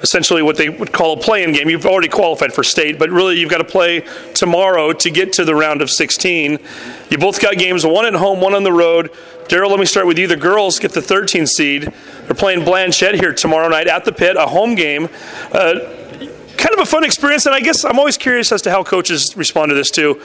essentially 0.02 0.42
what 0.42 0.58
they 0.58 0.70
would 0.70 0.92
call 0.92 1.14
a 1.14 1.18
play-in 1.18 1.52
game. 1.52 1.70
You've 1.70 1.86
already 1.86 2.08
qualified 2.08 2.54
for 2.54 2.64
state, 2.64 3.00
but 3.00 3.10
really 3.10 3.40
you've 3.40 3.50
got 3.50 3.60
to 3.60 3.64
play 3.64 4.02
tomorrow 4.34 4.94
to 4.94 5.10
get 5.10 5.34
to 5.34 5.46
the 5.46 5.56
round 5.56 5.82
of 5.82 5.90
16. 5.90 6.60
You 7.10 7.18
both 7.18 7.42
got 7.42 7.58
games, 7.58 7.86
one 7.86 8.06
at 8.06 8.14
home, 8.14 8.40
one 8.42 8.54
on 8.54 8.64
the 8.64 8.74
road. 8.74 9.12
Daryl, 9.48 9.70
let 9.70 9.80
me 9.80 9.86
start 9.86 10.08
with 10.08 10.18
you. 10.18 10.28
The 10.28 10.36
girls 10.36 10.80
get 10.80 10.92
the 10.94 11.02
13 11.02 11.48
seed. 11.48 11.84
They're 12.26 12.36
playing 12.36 12.66
Blanchet 12.66 13.16
here 13.16 13.34
tomorrow 13.34 13.70
night 13.70 13.88
at 13.88 14.06
the 14.06 14.12
pit, 14.12 14.36
a 14.36 14.46
home 14.46 14.76
game. 14.76 15.08
Uh, 15.52 15.80
kind 16.58 16.74
of 16.74 16.80
a 16.80 16.86
fun 16.86 17.04
experience, 17.04 17.46
and 17.46 17.56
I 17.56 17.62
guess 17.62 17.86
I'm 17.86 17.98
always 17.98 18.18
curious 18.18 18.52
as 18.52 18.62
to 18.64 18.72
how 18.72 18.84
coaches 18.84 19.36
respond 19.38 19.70
to 19.70 19.76
this 19.76 19.90
too. 19.90 20.22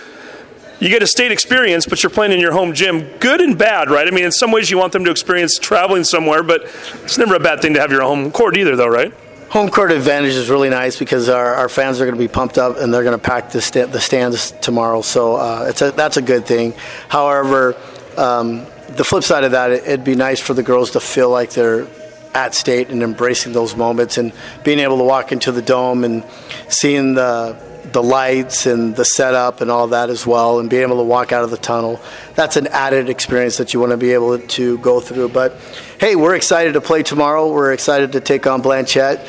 You 0.80 0.88
get 0.88 1.00
a 1.00 1.06
state 1.06 1.30
experience, 1.30 1.86
but 1.86 2.02
you're 2.02 2.10
playing 2.10 2.32
in 2.32 2.40
your 2.40 2.52
home 2.52 2.72
gym. 2.72 3.06
Good 3.18 3.40
and 3.40 3.56
bad, 3.56 3.88
right? 3.88 4.08
I 4.08 4.10
mean, 4.10 4.24
in 4.24 4.32
some 4.32 4.50
ways 4.50 4.68
you 4.68 4.78
want 4.78 4.92
them 4.92 5.04
to 5.04 5.12
experience 5.12 5.56
traveling 5.56 6.02
somewhere, 6.02 6.42
but 6.42 6.62
it's 7.04 7.18
never 7.18 7.36
a 7.36 7.40
bad 7.40 7.62
thing 7.62 7.74
to 7.74 7.80
have 7.80 7.92
your 7.92 8.02
home 8.02 8.32
court 8.32 8.56
either, 8.56 8.74
though, 8.74 8.88
right? 8.88 9.14
Home 9.52 9.68
court 9.68 9.92
advantage 9.92 10.32
is 10.32 10.48
really 10.48 10.70
nice 10.70 10.98
because 10.98 11.28
our, 11.28 11.54
our 11.54 11.68
fans 11.68 12.00
are 12.00 12.06
going 12.06 12.16
to 12.16 12.18
be 12.18 12.26
pumped 12.26 12.56
up 12.56 12.78
and 12.78 12.92
they're 12.92 13.04
going 13.04 13.18
to 13.18 13.22
pack 13.22 13.50
the, 13.50 13.88
the 13.92 14.00
stands 14.00 14.50
tomorrow. 14.62 15.02
So 15.02 15.36
uh, 15.36 15.66
it's 15.68 15.82
a, 15.82 15.90
that's 15.90 16.16
a 16.16 16.22
good 16.22 16.46
thing. 16.46 16.72
However, 17.08 17.76
um, 18.16 18.64
the 18.88 19.04
flip 19.04 19.22
side 19.22 19.44
of 19.44 19.52
that, 19.52 19.70
it, 19.70 19.84
it'd 19.84 20.04
be 20.04 20.14
nice 20.14 20.40
for 20.40 20.54
the 20.54 20.62
girls 20.62 20.92
to 20.92 21.00
feel 21.00 21.28
like 21.28 21.50
they're 21.50 21.86
at 22.34 22.54
state 22.54 22.88
and 22.88 23.02
embracing 23.02 23.52
those 23.52 23.76
moments 23.76 24.16
and 24.16 24.32
being 24.64 24.78
able 24.78 24.96
to 24.96 25.04
walk 25.04 25.32
into 25.32 25.52
the 25.52 25.60
dome 25.60 26.02
and 26.02 26.24
seeing 26.68 27.12
the 27.12 27.54
the 27.92 28.02
lights 28.02 28.64
and 28.64 28.96
the 28.96 29.04
setup 29.04 29.60
and 29.60 29.70
all 29.70 29.88
that 29.88 30.08
as 30.08 30.26
well 30.26 30.60
and 30.60 30.70
being 30.70 30.82
able 30.82 30.96
to 30.96 31.02
walk 31.02 31.30
out 31.30 31.44
of 31.44 31.50
the 31.50 31.58
tunnel 31.58 32.00
that's 32.34 32.56
an 32.56 32.66
added 32.68 33.10
experience 33.10 33.58
that 33.58 33.74
you 33.74 33.80
want 33.80 33.90
to 33.90 33.98
be 33.98 34.12
able 34.12 34.38
to 34.38 34.78
go 34.78 34.98
through 34.98 35.28
but 35.28 35.52
hey 36.02 36.16
we're 36.16 36.34
excited 36.34 36.72
to 36.72 36.80
play 36.80 37.00
tomorrow 37.00 37.48
we're 37.48 37.72
excited 37.72 38.10
to 38.10 38.20
take 38.20 38.44
on 38.44 38.60
Blanchet 38.60 39.20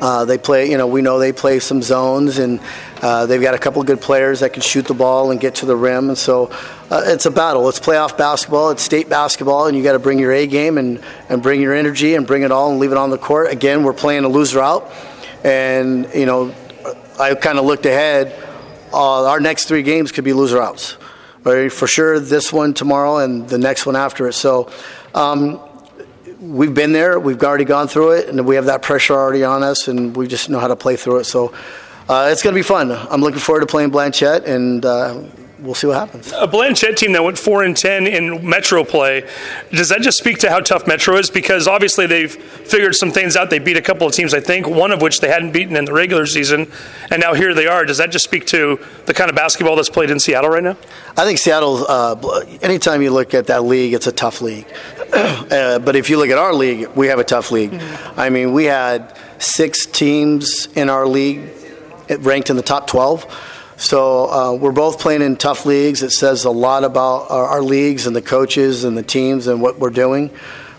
uh, 0.00 0.24
they 0.24 0.36
play, 0.36 0.68
you 0.68 0.76
know, 0.76 0.88
we 0.88 1.00
know 1.00 1.20
they 1.20 1.32
play 1.32 1.60
some 1.60 1.80
zones, 1.80 2.38
and 2.38 2.58
uh, 3.02 3.24
they've 3.26 3.40
got 3.40 3.54
a 3.54 3.58
couple 3.58 3.80
of 3.80 3.86
good 3.86 4.00
players 4.00 4.40
that 4.40 4.52
can 4.52 4.60
shoot 4.60 4.84
the 4.86 4.94
ball 4.94 5.30
and 5.30 5.40
get 5.40 5.54
to 5.54 5.66
the 5.66 5.76
rim. 5.76 6.08
And 6.08 6.18
so 6.18 6.50
uh, 6.90 7.02
it's 7.06 7.24
a 7.24 7.30
battle. 7.30 7.68
It's 7.68 7.78
playoff 7.78 8.18
basketball. 8.18 8.70
It's 8.70 8.82
state 8.82 9.08
basketball, 9.08 9.68
and 9.68 9.76
you 9.76 9.84
got 9.84 9.92
to 9.92 10.00
bring 10.00 10.18
your 10.18 10.32
A 10.32 10.48
game 10.48 10.76
and, 10.76 11.00
and 11.28 11.40
bring 11.40 11.60
your 11.60 11.72
energy 11.72 12.16
and 12.16 12.26
bring 12.26 12.42
it 12.42 12.50
all 12.50 12.72
and 12.72 12.80
leave 12.80 12.90
it 12.90 12.98
on 12.98 13.10
the 13.10 13.18
court. 13.18 13.52
Again, 13.52 13.84
we're 13.84 13.92
playing 13.92 14.24
a 14.24 14.28
loser 14.28 14.58
out, 14.58 14.90
and 15.44 16.08
you 16.12 16.26
know, 16.26 16.52
I 17.20 17.36
kind 17.36 17.60
of 17.60 17.64
looked 17.64 17.86
ahead. 17.86 18.34
Uh, 18.92 19.28
our 19.28 19.38
next 19.38 19.66
three 19.66 19.84
games 19.84 20.10
could 20.10 20.24
be 20.24 20.32
loser 20.32 20.60
outs, 20.60 20.96
right? 21.44 21.70
For 21.70 21.86
sure, 21.86 22.18
this 22.18 22.52
one 22.52 22.74
tomorrow 22.74 23.18
and 23.18 23.48
the 23.48 23.58
next 23.58 23.86
one 23.86 23.94
after 23.94 24.26
it. 24.26 24.32
So. 24.32 24.68
Um, 25.14 25.60
we've 26.42 26.74
been 26.74 26.92
there. 26.92 27.20
We've 27.20 27.40
already 27.42 27.64
gone 27.64 27.86
through 27.88 28.12
it, 28.12 28.28
and 28.28 28.44
we 28.46 28.56
have 28.56 28.66
that 28.66 28.82
pressure 28.82 29.14
already 29.14 29.44
on 29.44 29.62
us, 29.62 29.86
and 29.88 30.16
we 30.16 30.26
just 30.26 30.50
know 30.50 30.58
how 30.58 30.68
to 30.68 30.76
play 30.76 30.96
through 30.96 31.18
it. 31.18 31.24
So 31.24 31.54
uh, 32.08 32.28
it's 32.32 32.42
going 32.42 32.52
to 32.52 32.58
be 32.58 32.64
fun. 32.64 32.90
I'm 32.90 33.20
looking 33.20 33.38
forward 33.38 33.60
to 33.60 33.66
playing 33.66 33.90
Blanchet, 33.90 34.44
and 34.44 34.84
uh, 34.84 35.22
we'll 35.62 35.74
see 35.74 35.86
what 35.86 35.98
happens. 35.98 36.32
A 36.36 36.46
Blanchet 36.46 36.96
team 36.96 37.12
that 37.12 37.22
went 37.22 37.38
four 37.38 37.62
and 37.62 37.76
ten 37.76 38.06
in 38.06 38.46
Metro 38.46 38.84
play. 38.84 39.26
Does 39.70 39.88
that 39.88 40.02
just 40.02 40.18
speak 40.18 40.38
to 40.38 40.50
how 40.50 40.60
tough 40.60 40.86
Metro 40.86 41.16
is? 41.16 41.30
Because 41.30 41.68
obviously 41.68 42.06
they've 42.06 42.32
figured 42.32 42.94
some 42.94 43.10
things 43.10 43.36
out. 43.36 43.50
They 43.50 43.58
beat 43.58 43.76
a 43.76 43.82
couple 43.82 44.06
of 44.06 44.12
teams, 44.12 44.34
I 44.34 44.40
think, 44.40 44.66
one 44.66 44.90
of 44.90 45.00
which 45.00 45.20
they 45.20 45.28
hadn't 45.28 45.52
beaten 45.52 45.76
in 45.76 45.84
the 45.84 45.92
regular 45.92 46.26
season, 46.26 46.70
and 47.10 47.20
now 47.20 47.34
here 47.34 47.54
they 47.54 47.66
are. 47.66 47.84
Does 47.84 47.98
that 47.98 48.10
just 48.10 48.24
speak 48.24 48.46
to 48.46 48.78
the 49.06 49.14
kind 49.14 49.30
of 49.30 49.36
basketball 49.36 49.76
that's 49.76 49.90
played 49.90 50.10
in 50.10 50.18
Seattle 50.18 50.50
right 50.50 50.62
now? 50.62 50.76
I 51.16 51.24
think 51.24 51.38
Seattle. 51.38 51.86
Uh, 51.88 52.40
anytime 52.60 53.02
you 53.02 53.10
look 53.10 53.34
at 53.34 53.46
that 53.46 53.64
league, 53.64 53.94
it's 53.94 54.06
a 54.06 54.12
tough 54.12 54.40
league. 54.40 54.66
uh, 55.12 55.78
but 55.78 55.96
if 55.96 56.10
you 56.10 56.18
look 56.18 56.30
at 56.30 56.38
our 56.38 56.52
league, 56.52 56.88
we 56.94 57.06
have 57.06 57.18
a 57.18 57.24
tough 57.24 57.50
league. 57.50 57.70
Mm-hmm. 57.70 58.20
I 58.20 58.30
mean, 58.30 58.52
we 58.52 58.64
had 58.64 59.16
six 59.38 59.86
teams 59.86 60.68
in 60.74 60.90
our 60.90 61.06
league 61.06 61.48
ranked 62.20 62.50
in 62.50 62.56
the 62.56 62.62
top 62.62 62.86
12 62.86 63.51
so 63.82 64.30
uh, 64.30 64.52
we're 64.54 64.70
both 64.70 65.00
playing 65.00 65.22
in 65.22 65.34
tough 65.34 65.66
leagues. 65.66 66.04
It 66.04 66.12
says 66.12 66.44
a 66.44 66.50
lot 66.52 66.84
about 66.84 67.32
our, 67.32 67.46
our 67.46 67.62
leagues 67.62 68.06
and 68.06 68.14
the 68.14 68.22
coaches 68.22 68.84
and 68.84 68.96
the 68.96 69.02
teams 69.02 69.48
and 69.48 69.60
what 69.60 69.80
we're 69.80 69.90
doing. 69.90 70.30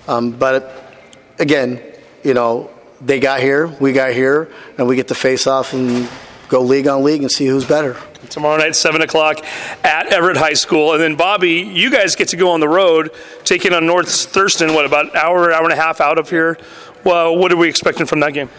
Um, 0.07 0.31
but 0.31 0.95
again, 1.38 1.81
you 2.23 2.34
know, 2.34 2.71
they 3.01 3.19
got 3.19 3.41
here, 3.41 3.67
we 3.67 3.91
got 3.91 4.13
here, 4.13 4.49
and 4.77 4.88
we 4.88 4.95
get 4.95 5.09
to 5.09 5.15
face 5.15 5.47
off 5.47 5.73
and 5.73 6.09
go 6.47 6.61
league 6.61 6.88
on 6.88 7.03
league 7.03 7.21
and 7.21 7.30
see 7.30 7.45
who's 7.45 7.65
better. 7.65 7.97
tomorrow 8.30 8.55
night, 8.55 8.73
7 8.73 9.01
o'clock 9.01 9.43
at 9.84 10.07
Everett 10.07 10.38
High 10.38 10.53
School. 10.53 10.93
And 10.93 11.01
then, 11.01 11.17
Bobby, 11.17 11.55
you 11.55 11.91
guys 11.91 12.15
get 12.15 12.30
to 12.30 12.38
go 12.38 12.51
on 12.51 12.61
the 12.61 12.69
road, 12.69 13.11
taking 13.43 13.73
on 13.73 13.85
North 13.85 14.09
Thurston, 14.09 14.73
what, 14.73 14.85
about 14.85 15.13
hour, 15.13 15.51
hour 15.51 15.63
and 15.65 15.73
a 15.73 15.75
half 15.75 15.99
out 15.99 16.17
of 16.17 16.30
here? 16.30 16.57
Well, 17.03 17.35
what 17.35 17.51
are 17.51 17.57
we 17.57 17.67
expecting 17.67 18.05
from 18.05 18.21
that 18.21 18.34
game? 18.34 18.49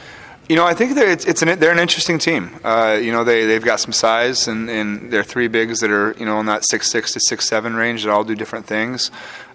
You 0.46 0.56
know, 0.56 0.66
I 0.66 0.74
think 0.74 0.94
they're, 0.94 1.10
it's, 1.10 1.24
it's 1.24 1.40
an, 1.40 1.58
they're 1.58 1.72
an 1.72 1.78
interesting 1.78 2.18
team. 2.18 2.50
Uh, 2.62 2.98
you 3.00 3.12
know, 3.12 3.24
they, 3.24 3.46
they've 3.46 3.64
got 3.64 3.80
some 3.80 3.92
size, 3.92 4.46
and, 4.46 4.68
and 4.68 5.10
they're 5.10 5.24
three 5.24 5.48
bigs 5.48 5.80
that 5.80 5.90
are, 5.90 6.14
you 6.18 6.26
know, 6.26 6.38
in 6.38 6.46
that 6.46 6.66
six 6.66 6.90
six 6.90 7.14
to 7.14 7.20
six 7.20 7.48
seven 7.48 7.74
range 7.74 8.04
that 8.04 8.10
all 8.10 8.24
do 8.24 8.34
different 8.34 8.66
things. 8.66 9.10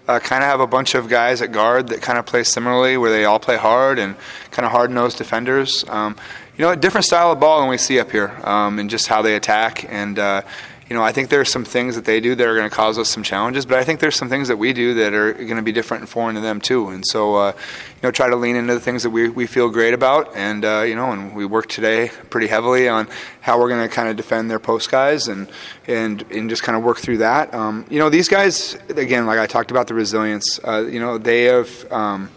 Uh, 0.08 0.18
kind 0.18 0.42
of 0.42 0.50
have 0.50 0.58
a 0.58 0.66
bunch 0.66 0.96
of 0.96 1.08
guys 1.08 1.40
at 1.42 1.52
guard 1.52 1.86
that 1.88 2.02
kind 2.02 2.18
of 2.18 2.26
play 2.26 2.42
similarly, 2.42 2.96
where 2.96 3.12
they 3.12 3.24
all 3.24 3.38
play 3.38 3.56
hard 3.56 4.00
and 4.00 4.16
kind 4.50 4.66
of 4.66 4.72
hard 4.72 4.90
nosed 4.90 5.16
defenders. 5.16 5.84
Um, 5.88 6.16
you 6.56 6.64
know, 6.64 6.72
a 6.72 6.76
different 6.76 7.04
style 7.04 7.30
of 7.30 7.38
ball 7.38 7.60
than 7.60 7.70
we 7.70 7.78
see 7.78 8.00
up 8.00 8.10
here, 8.10 8.36
um, 8.42 8.80
and 8.80 8.90
just 8.90 9.06
how 9.06 9.22
they 9.22 9.36
attack. 9.36 9.86
And 9.88 10.18
uh, 10.18 10.42
you 10.90 10.96
know, 10.96 11.04
I 11.04 11.12
think 11.12 11.28
there's 11.28 11.48
some 11.48 11.64
things 11.64 11.94
that 11.94 12.04
they 12.04 12.18
do 12.18 12.34
that 12.34 12.44
are 12.44 12.56
going 12.56 12.68
to 12.68 12.74
cause 12.74 12.98
us 12.98 13.08
some 13.08 13.22
challenges, 13.22 13.64
but 13.64 13.78
I 13.78 13.84
think 13.84 14.00
there's 14.00 14.16
some 14.16 14.28
things 14.28 14.48
that 14.48 14.56
we 14.56 14.72
do 14.72 14.94
that 14.94 15.14
are 15.14 15.32
going 15.32 15.54
to 15.54 15.62
be 15.62 15.70
different 15.70 16.00
and 16.00 16.10
foreign 16.10 16.34
to 16.34 16.40
them 16.40 16.60
too. 16.60 16.88
And 16.88 17.06
so, 17.06 17.36
uh, 17.36 17.52
you 17.54 18.00
know, 18.02 18.10
try 18.10 18.28
to 18.28 18.34
lean 18.34 18.56
into 18.56 18.74
the 18.74 18.80
things 18.80 19.04
that 19.04 19.10
we, 19.10 19.28
we 19.28 19.46
feel 19.46 19.68
great 19.68 19.94
about, 19.94 20.34
and 20.34 20.64
uh, 20.64 20.80
you 20.80 20.96
know, 20.96 21.12
and 21.12 21.36
we 21.36 21.46
work 21.46 21.68
today 21.68 22.10
pretty 22.28 22.48
heavily 22.48 22.88
on 22.88 23.08
how 23.40 23.60
we're 23.60 23.68
going 23.68 23.88
to 23.88 23.94
kind 23.94 24.08
of 24.08 24.16
defend 24.16 24.50
their 24.50 24.58
post 24.58 24.90
guys 24.90 25.28
and 25.28 25.48
and 25.86 26.24
and 26.32 26.50
just 26.50 26.64
kind 26.64 26.76
of 26.76 26.82
work 26.82 26.98
through 26.98 27.18
that. 27.18 27.54
Um, 27.54 27.86
you 27.88 28.00
know, 28.00 28.10
these 28.10 28.28
guys 28.28 28.74
again, 28.88 29.26
like 29.26 29.38
I 29.38 29.46
talked 29.46 29.70
about 29.70 29.86
the 29.86 29.94
resilience. 29.94 30.58
Uh, 30.64 30.88
you 30.90 30.98
know, 30.98 31.18
they 31.18 31.44
have. 31.44 31.92
Um, 31.92 32.30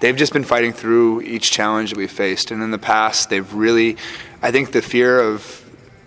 they've 0.00 0.16
just 0.16 0.32
been 0.32 0.44
fighting 0.44 0.72
through 0.72 1.20
each 1.20 1.50
challenge 1.50 1.90
that 1.90 1.98
we've 1.98 2.10
faced. 2.10 2.50
And 2.50 2.62
in 2.62 2.70
the 2.72 2.78
past, 2.78 3.30
they've 3.30 3.54
really, 3.54 3.98
I 4.40 4.50
think 4.50 4.72
the 4.72 4.82
fear 4.82 5.20
of 5.20 5.62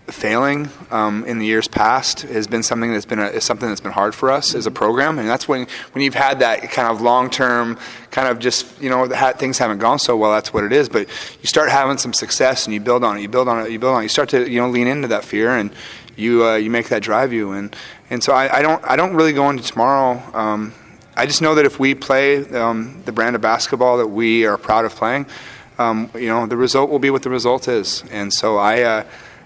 failing 0.07 0.69
um, 0.91 1.23
in 1.25 1.39
the 1.39 1.45
years 1.45 1.67
past 1.67 2.21
has 2.21 2.45
been 2.45 2.61
something 2.61 2.91
that's 2.91 3.05
been 3.05 3.19
a, 3.19 3.41
something 3.41 3.67
that's 3.67 3.81
been 3.81 3.91
hard 3.91 4.13
for 4.13 4.29
us 4.31 4.53
as 4.53 4.67
a 4.67 4.71
program, 4.71 5.17
and 5.17 5.27
that's 5.27 5.47
when 5.47 5.67
when 5.93 6.03
you've 6.03 6.13
had 6.13 6.39
that 6.39 6.61
kind 6.71 6.87
of 6.87 7.01
long 7.01 7.29
term 7.29 7.77
kind 8.11 8.27
of 8.27 8.39
just 8.39 8.79
you 8.81 8.89
know 8.89 9.07
things 9.33 9.57
haven't 9.57 9.79
gone 9.79 9.99
so 9.99 10.15
well. 10.15 10.31
That's 10.31 10.53
what 10.53 10.63
it 10.63 10.71
is. 10.71 10.89
But 10.89 11.07
you 11.41 11.47
start 11.47 11.69
having 11.69 11.97
some 11.97 12.13
success, 12.13 12.65
and 12.65 12.73
you 12.73 12.79
build 12.79 13.03
on 13.03 13.17
it. 13.17 13.21
You 13.21 13.29
build 13.29 13.47
on 13.47 13.65
it. 13.65 13.71
You 13.71 13.79
build 13.79 13.95
on 13.95 14.01
it. 14.01 14.03
You 14.05 14.09
start 14.09 14.29
to 14.29 14.49
you 14.49 14.59
know 14.59 14.69
lean 14.69 14.87
into 14.87 15.07
that 15.07 15.25
fear, 15.25 15.57
and 15.57 15.71
you 16.15 16.45
uh, 16.45 16.55
you 16.55 16.69
make 16.69 16.89
that 16.89 17.01
drive 17.01 17.33
you. 17.33 17.51
And 17.51 17.75
and 18.09 18.23
so 18.23 18.33
I, 18.33 18.59
I 18.59 18.61
don't 18.61 18.83
I 18.83 18.95
don't 18.95 19.15
really 19.15 19.33
go 19.33 19.49
into 19.49 19.63
tomorrow. 19.63 20.21
Um, 20.37 20.73
I 21.17 21.25
just 21.25 21.41
know 21.41 21.55
that 21.55 21.65
if 21.65 21.79
we 21.79 21.95
play 21.95 22.45
um, 22.49 23.01
the 23.05 23.11
brand 23.13 23.35
of 23.35 23.41
basketball 23.41 23.97
that 23.99 24.07
we 24.07 24.45
are 24.45 24.57
proud 24.57 24.83
of 24.83 24.93
playing, 24.93 25.27
um, 25.77 26.09
you 26.13 26.27
know, 26.27 26.45
the 26.45 26.57
result 26.57 26.89
will 26.89 26.99
be 26.99 27.09
what 27.09 27.23
the 27.23 27.29
result 27.29 27.67
is. 27.67 28.03
And 28.11 28.33
so 28.33 28.57
I, 28.57 28.81
uh, 28.81 29.03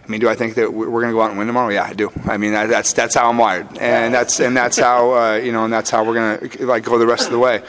I 0.10 0.12
mean, 0.12 0.22
do 0.22 0.28
I 0.28 0.34
think 0.34 0.56
that 0.56 0.74
we're 0.74 0.88
going 0.90 1.10
to 1.10 1.14
go 1.14 1.22
out 1.22 1.30
and 1.30 1.38
win 1.38 1.46
tomorrow? 1.46 1.70
Yeah, 1.70 1.84
I 1.84 1.94
do. 1.94 2.12
I 2.26 2.38
mean, 2.38 2.52
that's 2.52 2.94
that's 2.94 3.14
how 3.14 3.30
I'm 3.30 3.38
wired, 3.38 3.78
and 3.78 4.12
that's 4.12 4.40
and 4.40 4.58
that's 4.58 4.80
how 4.80 5.14
uh, 5.14 5.36
you 5.36 5.52
know, 5.52 5.66
and 5.66 5.72
that's 5.72 5.92
how 5.92 6.04
we're 6.04 6.16
going 6.16 6.50
to 6.50 6.66
like 6.66 6.84
go 6.84 6.98
the 6.98 7.06
rest 7.06 7.28
of 7.28 7.32
the 7.32 7.38
way. 7.38 7.62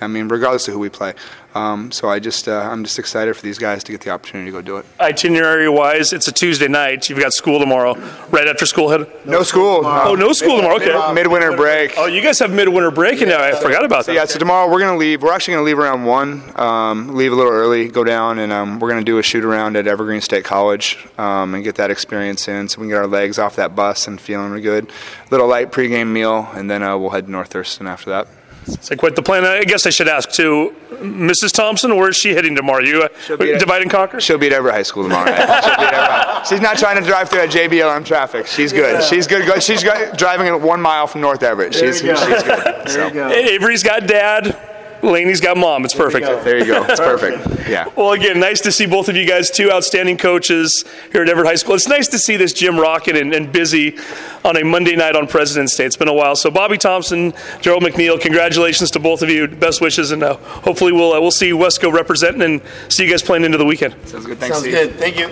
I 0.00 0.06
mean, 0.06 0.28
regardless 0.28 0.68
of 0.68 0.74
who 0.74 0.80
we 0.80 0.90
play. 0.90 1.14
Um, 1.58 1.90
so 1.90 2.08
I 2.08 2.18
just, 2.20 2.46
uh, 2.48 2.68
I'm 2.70 2.84
just 2.84 2.98
excited 2.98 3.34
for 3.36 3.42
these 3.42 3.58
guys 3.58 3.82
to 3.84 3.92
get 3.92 4.00
the 4.02 4.10
opportunity 4.10 4.50
to 4.50 4.56
go 4.56 4.62
do 4.62 4.76
it. 4.76 4.86
Itinerary 5.00 5.68
wise, 5.68 6.12
it's 6.12 6.28
a 6.28 6.32
Tuesday 6.32 6.68
night. 6.68 7.08
You've 7.08 7.18
got 7.18 7.32
school 7.32 7.58
tomorrow, 7.58 7.94
right 8.30 8.46
after 8.46 8.64
school 8.66 8.88
head. 8.90 9.10
No 9.26 9.42
school. 9.42 9.80
Oh, 9.84 10.14
no 10.14 10.32
school 10.32 10.56
tomorrow. 10.56 10.76
Okay. 10.76 11.12
Midwinter 11.14 11.56
break. 11.56 11.94
Oh, 11.96 12.06
you 12.06 12.22
guys 12.22 12.38
have 12.38 12.52
midwinter 12.52 12.90
break, 12.90 13.20
and 13.22 13.32
I 13.32 13.60
forgot 13.60 13.84
about 13.84 14.04
So 14.04 14.12
that. 14.12 14.16
yeah, 14.16 14.24
so 14.26 14.38
tomorrow 14.38 14.70
we're 14.70 14.78
gonna 14.80 14.96
leave. 14.96 15.22
We're 15.22 15.32
actually 15.32 15.54
gonna 15.54 15.66
leave 15.66 15.78
around 15.78 16.04
one. 16.04 16.42
Um, 16.58 17.14
leave 17.16 17.32
a 17.32 17.34
little 17.34 17.52
early, 17.52 17.88
go 17.88 18.04
down, 18.04 18.38
and 18.38 18.52
um, 18.52 18.78
we're 18.78 18.88
gonna 18.90 19.02
do 19.02 19.18
a 19.18 19.22
shoot 19.22 19.44
around 19.44 19.76
at 19.76 19.86
Evergreen 19.86 20.20
State 20.20 20.44
College 20.44 20.98
um, 21.18 21.54
and 21.54 21.64
get 21.64 21.74
that 21.76 21.90
experience 21.90 22.46
in, 22.48 22.68
so 22.68 22.80
we 22.80 22.84
can 22.84 22.90
get 22.90 22.98
our 22.98 23.06
legs 23.06 23.38
off 23.38 23.56
that 23.56 23.74
bus 23.74 24.06
and 24.06 24.20
feeling 24.20 24.50
really 24.50 24.62
good. 24.62 24.90
Little 25.30 25.48
light 25.48 25.72
pregame 25.72 26.08
meal, 26.12 26.48
and 26.54 26.70
then 26.70 26.82
uh, 26.82 26.96
we'll 26.96 27.10
head 27.10 27.26
to 27.26 27.30
North 27.32 27.48
Thurston 27.52 27.86
after 27.88 28.10
that. 28.10 28.28
It's 28.74 28.90
like 28.90 29.02
what 29.02 29.16
the 29.16 29.22
plan. 29.22 29.44
I 29.44 29.64
guess 29.64 29.86
I 29.86 29.90
should 29.90 30.08
ask 30.08 30.30
too, 30.30 30.74
Mrs. 30.90 31.52
Thompson. 31.52 31.96
Where 31.96 32.08
is 32.08 32.16
she 32.16 32.34
heading 32.34 32.54
tomorrow? 32.54 32.82
You 32.82 33.02
uh, 33.02 33.36
divide 33.36 33.82
and 33.82 33.90
conquer. 33.90 34.20
She'll 34.20 34.38
be 34.38 34.46
at 34.46 34.52
Everett 34.52 34.74
High 34.74 34.82
School 34.82 35.04
tomorrow. 35.04 35.30
Night. 35.30 35.38
She'll 35.64 35.76
be 35.76 35.82
at 35.94 36.42
She's 36.44 36.60
not 36.60 36.78
trying 36.78 37.00
to 37.02 37.06
drive 37.06 37.28
through 37.28 37.40
that 37.40 37.50
JBLM 37.50 38.04
traffic. 38.04 38.46
She's 38.46 38.72
good. 38.72 38.94
Yeah. 38.94 39.00
She's 39.00 39.26
good. 39.26 39.62
She's 39.62 39.82
go- 39.82 40.12
driving 40.16 40.48
at 40.48 40.60
one 40.60 40.80
mile 40.80 41.06
from 41.06 41.20
North 41.20 41.42
Everett. 41.42 41.72
There 41.72 41.92
She's 41.92 42.02
you 42.02 42.12
go. 42.12 42.16
she's 42.16 42.42
good. 42.42 42.88
So. 42.88 43.30
Avery's 43.30 43.82
got 43.82 44.06
dad. 44.06 44.56
Laney's 45.02 45.40
got 45.40 45.56
mom. 45.56 45.84
It's 45.84 45.94
perfect. 45.94 46.26
There 46.44 46.58
you 46.58 46.64
go. 46.66 46.84
It's 46.84 47.00
perfect. 47.00 47.46
Yeah. 47.68 47.86
Well, 47.96 48.12
again, 48.12 48.40
nice 48.40 48.62
to 48.62 48.72
see 48.72 48.86
both 48.86 49.10
of 49.10 49.16
you 49.16 49.26
guys, 49.26 49.50
two 49.50 49.70
outstanding 49.70 50.16
coaches 50.16 50.86
here 51.12 51.20
at 51.20 51.28
Everett 51.28 51.46
High 51.46 51.56
School. 51.56 51.74
It's 51.74 51.86
nice 51.86 52.08
to 52.08 52.18
see 52.18 52.38
this 52.38 52.54
gym 52.54 52.80
rocking 52.80 53.14
and, 53.14 53.34
and 53.34 53.52
busy 53.52 53.98
on 54.42 54.56
a 54.56 54.64
Monday 54.64 54.96
night 54.96 55.14
on 55.16 55.26
President's 55.26 55.76
Day. 55.76 55.84
It's 55.84 55.94
been 55.96 56.08
a 56.08 56.14
while. 56.14 56.34
So, 56.34 56.50
Bobby 56.50 56.78
Thompson, 56.78 57.34
Gerald 57.60 57.82
McNeil, 57.82 58.18
congratulations 58.18 58.90
to 58.92 59.00
both 59.00 59.20
of 59.20 59.28
you. 59.28 59.48
Best 59.48 59.82
wishes, 59.82 60.12
and 60.12 60.22
uh, 60.22 60.36
hopefully 60.36 60.92
we'll 60.92 61.12
uh, 61.12 61.20
we'll 61.20 61.30
see 61.30 61.50
Wesco 61.50 61.92
representing 61.92 62.40
and 62.40 62.62
see 62.88 63.04
you 63.04 63.10
guys 63.10 63.22
playing 63.22 63.44
into 63.44 63.58
the 63.58 63.66
weekend. 63.66 63.92
Sounds 64.08 64.24
good. 64.24 64.38
Thanks. 64.38 64.56
Sounds 64.56 64.66
good. 64.68 64.94
Thank 64.94 65.18
you. 65.18 65.28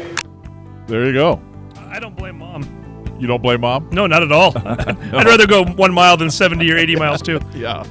There 0.88 1.06
you 1.06 1.14
go. 1.14 1.40
I 1.88 1.98
don't 1.98 2.14
blame 2.16 2.36
mom. 2.38 3.16
You 3.18 3.26
don't 3.26 3.40
blame 3.43 3.62
mom? 3.62 3.88
No, 3.93 4.06
not 4.06 4.22
at 4.22 4.30
all. 4.30 4.52
I'd 4.66 5.24
rather 5.26 5.47
go 5.47 5.64
one 5.64 5.94
mile 5.94 6.18
than 6.18 6.30
70 6.30 6.70
or 6.70 6.76
80 6.76 6.97
miles, 6.97 7.22
too. 7.22 7.40
Yeah. 7.55 7.82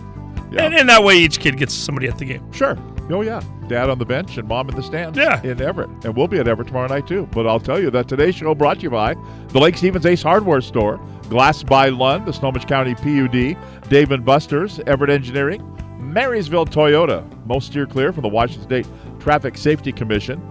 And, 0.52 0.74
and 0.76 0.90
that 0.90 1.04
way 1.04 1.18
each 1.18 1.40
kid 1.40 1.58
gets 1.58 1.74
somebody 1.74 2.08
at 2.08 2.18
the 2.18 2.26
game. 2.26 2.52
Sure. 2.52 2.78
Oh 3.10 3.22
yeah, 3.22 3.42
dad 3.68 3.90
on 3.90 4.00
the 4.00 4.06
bench 4.06 4.38
and 4.38 4.48
mom 4.48 4.68
in 4.70 4.76
the 4.76 4.82
stands. 4.82 5.18
Yeah. 5.18 5.42
in 5.44 5.62
Everett, 5.62 5.90
and 6.04 6.16
we'll 6.16 6.28
be 6.28 6.40
at 6.40 6.48
Everett 6.48 6.68
tomorrow 6.68 6.88
night 6.88 7.08
too. 7.08 7.28
But 7.32 7.46
I'll 7.46 7.60
tell 7.60 7.80
you 7.80 7.92
that 7.92 8.08
today's 8.08 8.36
show 8.36 8.56
brought 8.56 8.78
to 8.78 8.84
you 8.84 8.90
by 8.90 9.16
the 9.50 9.60
Lake 9.60 9.78
Stevens 9.78 10.06
Ace 10.06 10.24
Hardware 10.24 10.62
Store, 10.62 11.00
Glass 11.30 11.62
by 11.62 11.90
Lund, 11.90 12.26
the 12.26 12.34
Snohomish 12.34 12.66
County 12.66 12.96
PUD, 12.96 13.90
Dave 13.90 14.12
and 14.12 14.26
Buster's, 14.26 14.80
Everett 14.88 15.12
Engineering, 15.12 15.62
Marysville 16.00 16.66
Toyota, 16.66 17.24
most 17.46 17.68
steer 17.68 17.86
clear 17.86 18.12
from 18.12 18.24
the 18.24 18.28
Washington 18.30 18.64
State 18.64 18.88
Traffic 19.20 19.58
Safety 19.58 19.92
Commission, 19.92 20.42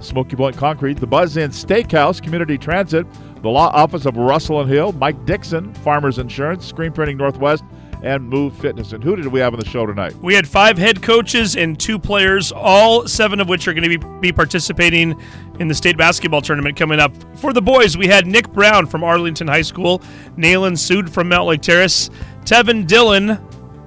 Smoky 0.00 0.36
Point 0.36 0.56
Concrete, 0.56 0.98
the 0.98 1.06
Buzz 1.06 1.36
Inn 1.36 1.50
Steakhouse, 1.50 2.22
Community 2.22 2.58
Transit, 2.58 3.06
the 3.42 3.48
Law 3.48 3.70
Office 3.70 4.06
of 4.06 4.16
Russell 4.16 4.60
and 4.60 4.70
Hill, 4.70 4.92
Mike 4.92 5.24
Dixon, 5.26 5.72
Farmers 5.74 6.18
Insurance, 6.18 6.64
Screen 6.64 6.92
Printing 6.92 7.16
Northwest, 7.16 7.64
and 8.04 8.30
MUV 8.30 8.52
Fitness. 8.60 8.92
And 8.92 9.02
who 9.02 9.16
did 9.16 9.26
we 9.26 9.40
have 9.40 9.54
on 9.54 9.58
the 9.58 9.66
show 9.66 9.86
tonight? 9.86 10.14
We 10.16 10.34
had 10.34 10.46
five 10.46 10.76
head 10.76 11.02
coaches 11.02 11.56
and 11.56 11.80
two 11.80 11.98
players, 11.98 12.52
all 12.52 13.08
seven 13.08 13.40
of 13.40 13.48
which 13.48 13.66
are 13.66 13.72
going 13.72 13.88
to 13.88 13.98
be, 13.98 14.20
be 14.20 14.32
participating 14.32 15.18
in 15.58 15.68
the 15.68 15.74
state 15.74 15.96
basketball 15.96 16.42
tournament 16.42 16.76
coming 16.76 17.00
up. 17.00 17.12
For 17.38 17.54
the 17.54 17.62
boys, 17.62 17.96
we 17.96 18.06
had 18.06 18.26
Nick 18.26 18.52
Brown 18.52 18.86
from 18.86 19.02
Arlington 19.02 19.48
High 19.48 19.62
School, 19.62 20.00
Nalin 20.36 20.74
Sood 20.74 21.08
from 21.08 21.30
Mountlake 21.30 21.62
Terrace, 21.62 22.10
Tevin 22.44 22.86
Dillon 22.86 23.38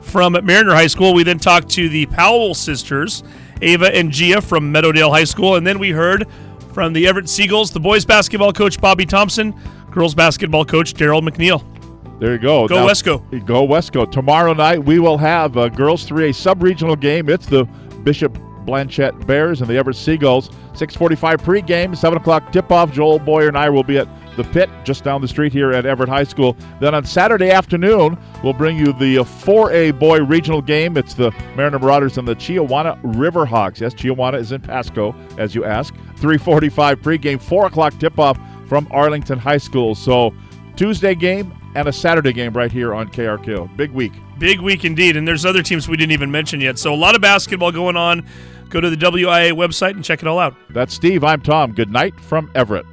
from 0.01 0.33
Mariner 0.43 0.73
High 0.73 0.87
School. 0.87 1.13
We 1.13 1.23
then 1.23 1.37
talked 1.37 1.69
to 1.69 1.87
the 1.87 2.07
Powell 2.07 2.55
sisters, 2.55 3.23
Ava 3.61 3.95
and 3.95 4.11
Gia 4.11 4.41
from 4.41 4.73
Meadowdale 4.73 5.11
High 5.11 5.25
School. 5.25 5.55
And 5.55 5.67
then 5.67 5.77
we 5.77 5.91
heard 5.91 6.27
from 6.73 6.91
the 6.91 7.07
Everett 7.07 7.29
Seagulls, 7.29 7.71
the 7.71 7.79
boys 7.79 8.03
basketball 8.03 8.51
coach 8.51 8.81
Bobby 8.81 9.05
Thompson, 9.05 9.53
girls 9.91 10.15
basketball 10.15 10.65
coach 10.65 10.95
Daryl 10.95 11.21
McNeil. 11.21 11.76
There 12.19 12.33
you 12.33 12.39
go. 12.39 12.67
Go 12.67 12.87
Wesco. 12.87 13.45
Go 13.45 13.67
Wesco. 13.67 14.09
Tomorrow 14.09 14.53
night 14.53 14.83
we 14.83 14.99
will 14.99 15.17
have 15.17 15.55
uh, 15.55 15.69
girls 15.69 16.07
3A 16.07 16.33
sub-regional 16.33 16.95
game. 16.95 17.29
It's 17.29 17.45
the 17.45 17.65
Bishop 18.03 18.37
Blanchet 18.65 19.25
Bears 19.27 19.61
and 19.61 19.69
the 19.69 19.77
Everett 19.77 19.95
Seagulls. 19.95 20.49
6:45 20.73 21.37
pregame, 21.37 21.97
7 21.97 22.17
o'clock 22.17 22.51
tip-off. 22.51 22.91
Joel 22.91 23.19
Boyer 23.19 23.47
and 23.47 23.57
I 23.57 23.69
will 23.69 23.83
be 23.83 23.97
at 23.97 24.07
the 24.35 24.43
pit 24.43 24.69
just 24.83 25.03
down 25.03 25.21
the 25.21 25.27
street 25.27 25.51
here 25.51 25.71
at 25.71 25.85
Everett 25.85 26.09
High 26.09 26.23
School. 26.23 26.55
Then 26.79 26.93
on 26.93 27.03
Saturday 27.03 27.49
afternoon, 27.49 28.17
we'll 28.43 28.53
bring 28.53 28.77
you 28.77 28.93
the 28.93 29.19
uh, 29.19 29.23
4A 29.23 29.97
boy 29.97 30.19
regional 30.23 30.61
game. 30.61 30.97
It's 30.97 31.13
the 31.15 31.31
Mariner 31.55 31.79
Marauders 31.79 32.17
and 32.17 32.27
the 32.27 32.35
Chiawana 32.35 33.01
Riverhawks. 33.01 33.79
Yes, 33.79 33.93
Chiawana 33.93 34.35
is 34.35 34.51
in 34.51 34.61
Pasco, 34.61 35.15
as 35.37 35.55
you 35.55 35.65
ask. 35.65 35.93
3:45 36.17 36.95
pregame, 36.97 37.41
4 37.41 37.67
o'clock 37.67 37.99
tip-off 37.99 38.39
from 38.67 38.87
Arlington 38.91 39.39
High 39.39 39.57
School. 39.57 39.95
So 39.95 40.33
Tuesday 40.75 41.15
game 41.15 41.53
and 41.77 41.87
a 41.87 41.93
Saturday 41.93 42.33
game 42.33 42.53
right 42.53 42.71
here 42.71 42.95
on 42.95 43.07
KRQ. 43.07 43.77
Big 43.77 43.91
week. 43.91 44.13
Big 44.39 44.59
week 44.59 44.83
indeed, 44.83 45.15
and 45.15 45.27
there's 45.27 45.45
other 45.45 45.61
teams 45.61 45.87
we 45.87 45.95
didn't 45.95 46.11
even 46.11 46.31
mention 46.31 46.59
yet. 46.59 46.79
So 46.79 46.91
a 46.91 46.95
lot 46.95 47.13
of 47.13 47.21
basketball 47.21 47.71
going 47.71 47.95
on. 47.95 48.27
Go 48.69 48.81
to 48.81 48.89
the 48.89 48.97
WIAA 48.97 49.53
website 49.53 49.91
and 49.91 50.03
check 50.03 50.23
it 50.23 50.27
all 50.27 50.39
out. 50.39 50.55
That's 50.71 50.95
Steve. 50.95 51.23
I'm 51.23 51.39
Tom. 51.39 51.73
Good 51.73 51.91
night 51.91 52.19
from 52.19 52.51
Everett. 52.55 52.87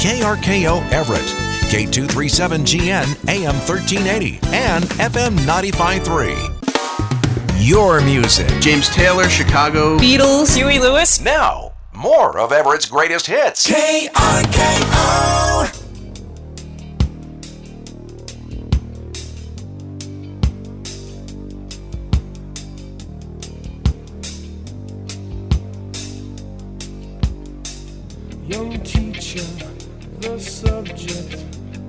KRKO 0.00 0.90
Everett, 0.90 1.20
K237GN 1.70 3.28
AM 3.28 3.54
1380 3.54 4.40
and 4.54 4.84
FM 4.84 5.36
953. 5.46 6.34
Your 7.62 8.00
music. 8.02 8.48
James 8.60 8.88
Taylor, 8.88 9.28
Chicago. 9.28 9.98
Beatles, 9.98 10.56
Huey 10.56 10.78
Lewis. 10.78 11.20
Now, 11.20 11.74
more 11.94 12.38
of 12.38 12.52
Everett's 12.52 12.86
greatest 12.86 13.26
hits. 13.26 13.70
KRKO. 13.70 15.73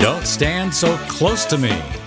Don't 0.00 0.26
stand 0.26 0.74
so 0.74 0.96
close 1.08 1.44
to 1.46 1.58
me. 1.58 2.03